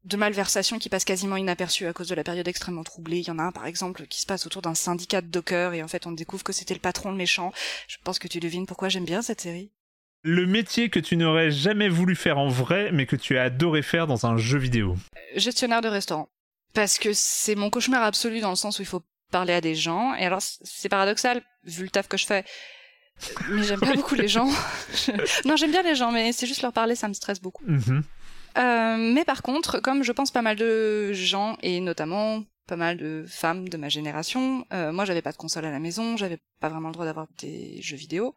de 0.06 0.18
malversations 0.18 0.80
qui 0.80 0.90
passent 0.90 1.06
quasiment 1.06 1.38
inaperçues 1.38 1.88
à 1.88 1.94
cause 1.94 2.10
de 2.10 2.16
la 2.16 2.24
période 2.24 2.48
extrêmement 2.48 2.84
troublée. 2.84 3.20
Il 3.20 3.28
y 3.28 3.32
en 3.32 3.40
a 3.40 3.44
un 3.44 3.52
par 3.52 3.66
exemple 3.66 4.06
qui 4.08 4.20
se 4.20 4.26
passe 4.26 4.46
autour 4.46 4.62
d'un 4.62 4.76
syndicat 4.76 5.22
de 5.22 5.28
dockers 5.28 5.74
et 5.74 5.84
en 5.84 5.88
fait 5.88 6.06
on 6.06 6.12
découvre 6.12 6.44
que 6.44 6.54
c'était 6.54 6.74
le 6.74 6.80
patron 6.80 7.12
le 7.12 7.18
méchant. 7.18 7.54
Je 7.88 7.98
pense 8.04 8.20
que 8.20 8.28
tu 8.28 8.40
devines 8.40 8.66
pourquoi 8.66 8.90
j'aime 8.90 9.06
bien 9.06 9.22
cette 9.22 9.42
série. 9.42 9.72
Le 10.24 10.46
métier 10.46 10.90
que 10.90 11.00
tu 11.00 11.18
n'aurais 11.18 11.52
jamais 11.52 11.90
voulu 11.90 12.16
faire 12.16 12.38
en 12.38 12.48
vrai, 12.48 12.92
mais 12.94 13.06
que 13.06 13.18
tu 13.18 13.38
as 13.38 13.44
adoré 13.44 13.82
faire 13.82 14.08
dans 14.08 14.26
un 14.26 14.38
jeu 14.38 14.58
vidéo. 14.58 14.96
Gestionnaire 15.36 15.82
de 15.82 15.90
restaurant. 15.90 16.30
Parce 16.74 16.98
que 16.98 17.10
c'est 17.14 17.56
mon 17.56 17.70
cauchemar 17.70 18.04
absolu 18.04 18.40
dans 18.40 18.50
le 18.50 18.56
sens 18.56 18.80
où 18.80 18.82
il 18.82 18.88
faut 18.88 19.04
parler 19.32 19.54
à 19.54 19.62
des 19.62 19.76
gens. 19.76 20.16
Et 20.16 20.26
alors 20.26 20.42
c'est 20.42 20.90
paradoxal 20.90 21.42
vu 21.66 21.84
le 21.84 21.90
taf 21.90 22.08
que 22.08 22.18
je 22.18 22.26
fais. 22.26 22.46
Mais 23.50 23.64
j'aime 23.64 23.80
pas 23.80 23.94
beaucoup 23.94 24.16
les 24.16 24.28
gens. 24.28 24.50
non, 25.46 25.56
j'aime 25.56 25.72
bien 25.72 25.84
les 25.84 25.96
gens, 25.96 26.12
mais 26.12 26.32
c'est 26.32 26.48
juste 26.48 26.62
leur 26.62 26.74
parler, 26.74 26.96
ça 26.96 27.08
me 27.08 27.14
stresse 27.14 27.42
beaucoup. 27.42 27.64
Mhm. 27.66 27.82
Euh, 27.90 28.02
mais 28.58 29.26
par 29.26 29.42
contre, 29.42 29.80
comme 29.80 30.04
je 30.04 30.12
pense 30.12 30.32
pas 30.32 30.42
mal 30.42 30.56
de 30.58 31.12
gens, 31.14 31.58
et 31.62 31.80
notamment 31.80 32.44
pas 32.68 32.76
mal 32.78 32.98
de 32.98 33.26
femmes 33.28 33.68
de 33.68 33.78
ma 33.78 33.90
génération, 33.90 34.66
euh, 34.72 34.92
moi 34.94 35.04
j'avais 35.06 35.22
pas 35.22 35.32
de 35.34 35.38
console 35.38 35.66
à 35.66 35.72
la 35.72 35.80
maison, 35.80 36.16
j'avais 36.18 36.40
pas 36.60 36.70
vraiment 36.70 36.88
le 36.90 36.94
droit 36.94 37.06
d'avoir 37.06 37.28
des 37.40 37.82
jeux 37.82 37.98
vidéo. 37.98 38.36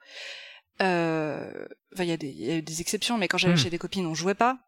Euh, 0.83 1.51
Enfin, 1.95 2.05
il 2.05 2.11
y, 2.11 2.13
a 2.13 2.17
des- 2.19 2.29
il 2.29 2.45
y 2.45 2.51
a 2.51 2.57
eu 2.57 2.63
des 2.63 2.81
exceptions, 2.83 3.17
mais 3.17 3.27
quand 3.29 3.39
j'allais 3.39 3.55
Hmm. 3.55 3.59
chez 3.59 3.71
des 3.71 3.79
copines, 3.79 4.05
on 4.07 4.15
jouait 4.15 4.35
pas. 4.35 4.59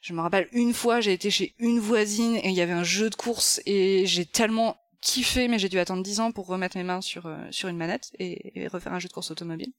Je 0.00 0.14
me 0.14 0.20
rappelle 0.20 0.48
une 0.50 0.74
fois, 0.74 1.00
j'ai 1.00 1.12
été 1.12 1.30
chez 1.30 1.54
une 1.60 1.78
voisine 1.78 2.34
et 2.36 2.48
il 2.48 2.54
y 2.54 2.60
avait 2.60 2.72
un 2.72 2.82
jeu 2.82 3.08
de 3.08 3.14
course 3.14 3.60
et 3.66 4.04
j'ai 4.06 4.26
tellement 4.26 4.76
kiffé, 5.00 5.46
mais 5.46 5.60
j'ai 5.60 5.68
dû 5.68 5.78
attendre 5.78 6.02
10 6.02 6.18
ans 6.18 6.32
pour 6.32 6.46
remettre 6.48 6.76
mes 6.76 6.82
mains 6.82 7.00
sur 7.00 7.26
euh, 7.26 7.36
sur 7.52 7.68
une 7.68 7.76
manette 7.76 8.10
et, 8.18 8.60
et 8.62 8.66
refaire 8.66 8.92
un 8.94 8.98
jeu 8.98 9.06
de 9.08 9.12
course 9.12 9.30
automobile. 9.30 9.72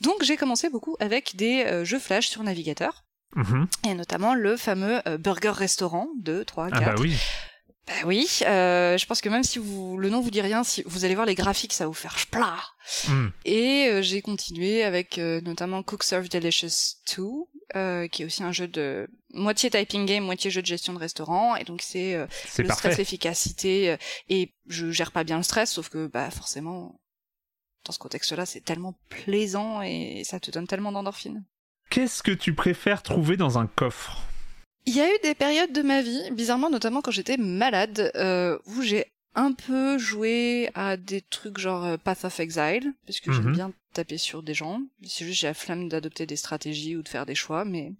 Donc 0.00 0.24
j'ai 0.24 0.36
commencé 0.36 0.68
beaucoup 0.68 0.96
avec 0.98 1.36
des 1.36 1.62
euh, 1.64 1.84
jeux 1.84 2.00
flash 2.00 2.26
sur 2.28 2.42
navigateur 2.42 3.04
Mhm. 3.34 3.66
et 3.86 3.94
notamment 3.94 4.34
le 4.34 4.56
fameux 4.56 5.00
euh, 5.08 5.16
Burger 5.18 5.50
Restaurant 5.50 6.08
2, 6.20 6.44
3, 6.44 6.70
4. 6.70 6.82
Ah 6.82 6.92
bah 6.92 7.00
oui. 7.00 7.16
Bah 7.88 7.94
oui, 8.04 8.28
euh, 8.46 8.96
je 8.96 9.06
pense 9.06 9.20
que 9.20 9.28
même 9.28 9.42
si 9.42 9.58
vous 9.58 9.96
le 9.98 10.08
nom 10.08 10.20
vous 10.20 10.30
dit 10.30 10.40
rien, 10.40 10.62
si 10.62 10.84
vous 10.86 11.04
allez 11.04 11.16
voir 11.16 11.26
les 11.26 11.34
graphiques, 11.34 11.72
ça 11.72 11.82
va 11.84 11.88
vous 11.88 11.94
faire 11.94 12.16
splat. 12.16 12.60
Mm. 13.08 13.26
Et 13.44 13.88
euh, 13.90 14.02
j'ai 14.02 14.22
continué 14.22 14.84
avec 14.84 15.18
euh, 15.18 15.40
notamment 15.40 15.82
Cook 15.82 16.04
Serve 16.04 16.28
Delicious 16.28 16.98
2, 17.16 17.22
euh, 17.74 18.06
qui 18.06 18.22
est 18.22 18.24
aussi 18.24 18.44
un 18.44 18.52
jeu 18.52 18.68
de 18.68 19.08
moitié 19.34 19.68
typing 19.68 20.06
game, 20.06 20.22
moitié 20.22 20.48
jeu 20.50 20.60
de 20.62 20.66
gestion 20.66 20.92
de 20.92 20.98
restaurant. 21.00 21.56
Et 21.56 21.64
donc 21.64 21.82
c'est 21.82 22.14
euh, 22.14 22.26
le 22.58 22.68
parfait. 22.68 22.90
stress, 22.90 22.98
l'efficacité. 22.98 23.90
euh, 23.90 23.96
et 24.28 24.54
je 24.68 24.92
gère 24.92 25.10
pas 25.10 25.24
bien 25.24 25.38
le 25.38 25.42
stress, 25.42 25.72
sauf 25.72 25.88
que 25.88 26.06
bah 26.06 26.30
forcément, 26.30 27.00
dans 27.84 27.92
ce 27.92 27.98
contexte-là, 27.98 28.46
c'est 28.46 28.60
tellement 28.60 28.96
plaisant 29.08 29.82
et 29.82 30.22
ça 30.24 30.38
te 30.38 30.52
donne 30.52 30.68
tellement 30.68 30.92
d'endorphines. 30.92 31.42
Qu'est-ce 31.92 32.22
que 32.22 32.32
tu 32.32 32.54
préfères 32.54 33.02
trouver 33.02 33.36
dans 33.36 33.58
un 33.58 33.66
coffre? 33.66 34.22
Il 34.86 34.96
y 34.96 35.00
a 35.02 35.06
eu 35.14 35.18
des 35.22 35.34
périodes 35.34 35.74
de 35.74 35.82
ma 35.82 36.00
vie, 36.00 36.22
bizarrement 36.30 36.70
notamment 36.70 37.02
quand 37.02 37.10
j'étais 37.10 37.36
malade, 37.36 38.10
euh, 38.14 38.58
où 38.64 38.80
j'ai 38.80 39.12
un 39.34 39.52
peu 39.52 39.98
joué 39.98 40.70
à 40.74 40.96
des 40.96 41.20
trucs 41.20 41.58
genre 41.58 41.84
euh, 41.84 41.96
Path 41.98 42.24
of 42.24 42.40
Exile, 42.40 42.94
parce 43.06 43.20
que 43.20 43.30
Mhm. 43.30 43.36
j'aime 43.36 43.52
bien 43.52 43.72
taper 43.92 44.16
sur 44.16 44.42
des 44.42 44.54
gens. 44.54 44.80
C'est 45.06 45.26
juste 45.26 45.42
j'ai 45.42 45.48
la 45.48 45.52
flemme 45.54 45.90
d'adopter 45.90 46.24
des 46.24 46.36
stratégies 46.36 46.96
ou 46.96 47.02
de 47.02 47.08
faire 47.10 47.26
des 47.26 47.34
choix, 47.34 47.66
mais 47.66 47.92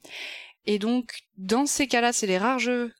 et 0.64 0.78
donc 0.78 1.20
dans 1.36 1.66
ces 1.66 1.86
cas-là, 1.86 2.14
c'est 2.14 2.26
les 2.26 2.38
rares 2.38 2.60
jeux 2.60 2.94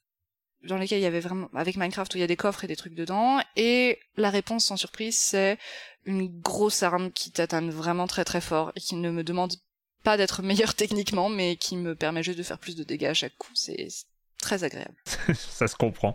dans 0.63 0.77
lesquels 0.77 0.99
il 0.99 1.05
y 1.05 1.07
avait 1.07 1.21
vraiment 1.21 1.49
avec 1.55 1.77
Minecraft 1.79 2.13
où 2.15 2.19
il 2.19 2.21
y 2.21 2.25
a 2.25 2.27
des 2.27 2.37
coffres 2.37 2.65
et 2.65 2.69
des 2.69 2.77
trucs 2.77 2.95
dedans, 2.95 3.41
et 3.57 3.99
la 4.19 4.29
réponse 4.29 4.67
sans 4.67 4.77
surprise 4.77 5.17
c'est 5.17 5.57
une 6.05 6.29
grosse 6.43 6.83
arme 6.83 7.11
qui 7.13 7.31
t'atteint 7.33 7.67
vraiment 7.71 8.07
très 8.07 8.25
très 8.27 8.43
fort 8.43 8.73
et 8.77 8.81
qui 8.81 8.95
ne 8.97 9.11
me 9.11 9.25
demande 9.25 9.55
pas 10.03 10.17
d'être 10.17 10.43
meilleur 10.43 10.75
techniquement, 10.77 11.29
mais 11.29 11.57
qui 11.57 11.77
me 11.77 11.95
permet 11.95 12.23
juste 12.23 12.39
de 12.39 12.43
faire 12.43 12.59
plus 12.59 12.77
de 12.77 12.85
dégâts 12.85 13.07
à 13.07 13.15
chaque 13.15 13.37
coup. 13.39 13.51
C'est 13.55 13.89
très 14.41 14.65
agréable. 14.65 14.95
Ça 15.35 15.69
se 15.69 15.77
comprend. 15.77 16.15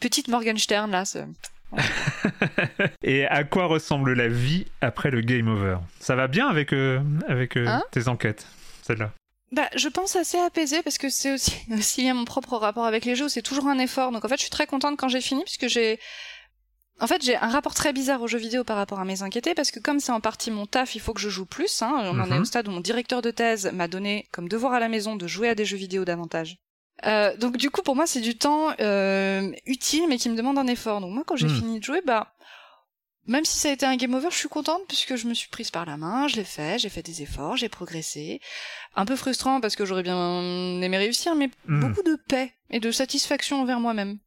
Petite 0.00 0.28
Morgenstern 0.28 0.90
là, 0.90 1.04
c'est- 1.04 1.24
Et 3.02 3.26
à 3.26 3.44
quoi 3.44 3.66
ressemble 3.66 4.12
la 4.14 4.28
vie 4.28 4.66
après 4.80 5.10
le 5.10 5.20
game 5.20 5.48
over? 5.48 5.78
Ça 6.00 6.14
va 6.14 6.28
bien 6.28 6.48
avec, 6.48 6.72
euh, 6.72 7.00
avec 7.28 7.56
euh, 7.56 7.66
Hein? 7.66 7.82
tes 7.90 8.08
enquêtes, 8.08 8.46
celle-là? 8.82 9.12
Bah, 9.52 9.68
je 9.76 9.88
pense 9.88 10.16
assez 10.16 10.38
apaisé 10.38 10.82
parce 10.82 10.98
que 10.98 11.08
c'est 11.08 11.32
aussi, 11.32 11.54
aussi 11.72 12.02
lié 12.02 12.10
à 12.10 12.14
mon 12.14 12.24
propre 12.24 12.56
rapport 12.56 12.84
avec 12.84 13.04
les 13.04 13.14
jeux. 13.14 13.28
C'est 13.28 13.42
toujours 13.42 13.68
un 13.68 13.78
effort. 13.78 14.10
Donc 14.12 14.24
en 14.24 14.28
fait, 14.28 14.36
je 14.36 14.42
suis 14.42 14.50
très 14.50 14.66
contente 14.66 14.96
quand 14.98 15.08
j'ai 15.08 15.20
fini 15.20 15.42
puisque 15.44 15.68
j'ai, 15.68 16.00
en 17.00 17.06
fait, 17.06 17.22
j'ai 17.24 17.36
un 17.36 17.48
rapport 17.48 17.74
très 17.74 17.92
bizarre 17.92 18.22
aux 18.22 18.26
jeux 18.28 18.38
vidéo 18.38 18.64
par 18.64 18.76
rapport 18.76 19.00
à 19.00 19.04
mes 19.04 19.22
inquiétés 19.22 19.54
parce 19.54 19.70
que 19.70 19.80
comme 19.80 20.00
c'est 20.00 20.12
en 20.12 20.20
partie 20.20 20.50
mon 20.50 20.66
taf, 20.66 20.94
il 20.94 21.00
faut 21.00 21.12
que 21.14 21.20
je 21.20 21.28
joue 21.28 21.46
plus. 21.46 21.82
Hein. 21.82 21.92
On 22.12 22.18
en 22.20 22.30
est 22.30 22.34
Mhm. 22.36 22.40
au 22.42 22.44
stade 22.44 22.68
où 22.68 22.70
mon 22.70 22.80
directeur 22.80 23.20
de 23.22 23.30
thèse 23.30 23.70
m'a 23.72 23.88
donné 23.88 24.26
comme 24.32 24.48
devoir 24.48 24.72
à 24.72 24.80
la 24.80 24.88
maison 24.88 25.16
de 25.16 25.26
jouer 25.26 25.48
à 25.48 25.54
des 25.54 25.64
jeux 25.64 25.76
vidéo 25.76 26.04
davantage. 26.04 26.56
Euh, 27.04 27.36
donc 27.36 27.58
du 27.58 27.70
coup, 27.70 27.82
pour 27.82 27.94
moi, 27.96 28.06
c'est 28.06 28.20
du 28.22 28.38
temps 28.38 28.72
euh, 28.80 29.52
utile 29.66 30.04
mais 30.08 30.16
qui 30.16 30.30
me 30.30 30.36
demande 30.36 30.56
un 30.58 30.66
effort. 30.66 31.00
Donc 31.00 31.12
moi, 31.12 31.24
quand 31.26 31.36
j'ai 31.36 31.48
Mhm. 31.48 31.56
fini 31.56 31.78
de 31.80 31.84
jouer, 31.84 32.00
bah 32.04 32.32
même 33.26 33.44
si 33.44 33.58
ça 33.58 33.68
a 33.68 33.72
été 33.72 33.84
un 33.84 33.96
game 33.96 34.14
over, 34.14 34.28
je 34.30 34.36
suis 34.36 34.48
contente 34.48 34.82
puisque 34.88 35.16
je 35.16 35.26
me 35.26 35.34
suis 35.34 35.48
prise 35.48 35.70
par 35.72 35.84
la 35.84 35.96
main, 35.96 36.28
je 36.28 36.36
l'ai 36.36 36.44
fait, 36.44 36.78
j'ai 36.78 36.88
fait 36.88 37.02
des 37.02 37.22
efforts, 37.22 37.56
j'ai 37.56 37.68
progressé. 37.68 38.40
Un 38.94 39.04
peu 39.04 39.16
frustrant 39.16 39.60
parce 39.60 39.76
que 39.76 39.84
j'aurais 39.84 40.04
bien 40.04 40.80
aimé 40.80 40.96
réussir, 40.96 41.34
mais 41.34 41.50
Hmm. 41.66 41.80
beaucoup 41.80 42.02
de 42.04 42.16
paix 42.28 42.54
et 42.70 42.80
de 42.80 42.90
satisfaction 42.90 43.60
envers 43.60 43.80
moi-même. 43.80 44.18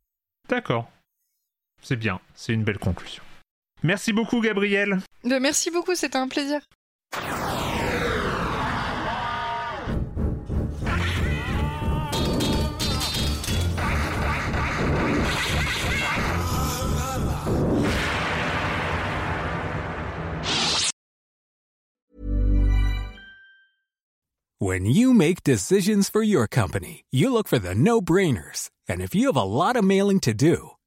D'accord. 0.50 0.88
C'est 1.81 1.95
bien, 1.95 2.19
c'est 2.35 2.53
une 2.53 2.64
belle 2.64 2.80
conclusion. 2.80 3.23
Merci 3.84 4.14
beaucoup, 4.14 4.41
Gabriel. 4.41 4.99
Ben, 5.23 5.39
merci 5.39 5.72
beaucoup, 5.72 5.95
c'était 5.95 6.18
un 6.18 6.27
plaisir. 6.27 6.61
When 24.61 24.85
you 24.85 25.14
make 25.14 25.41
decisions 25.41 26.10
for 26.10 26.22
your 26.22 26.45
company, 26.45 27.06
you 27.11 27.31
look 27.31 27.47
for 27.47 27.60
the 27.60 27.73
no 27.73 28.01
brainers. 28.01 28.69
And 28.89 29.01
if 29.01 29.15
you 29.15 29.27
have 29.27 29.38
a 29.38 29.43
lot 29.43 29.77
of 29.77 29.85
mailing 29.85 30.19
to 30.19 30.34
do, 30.34 30.72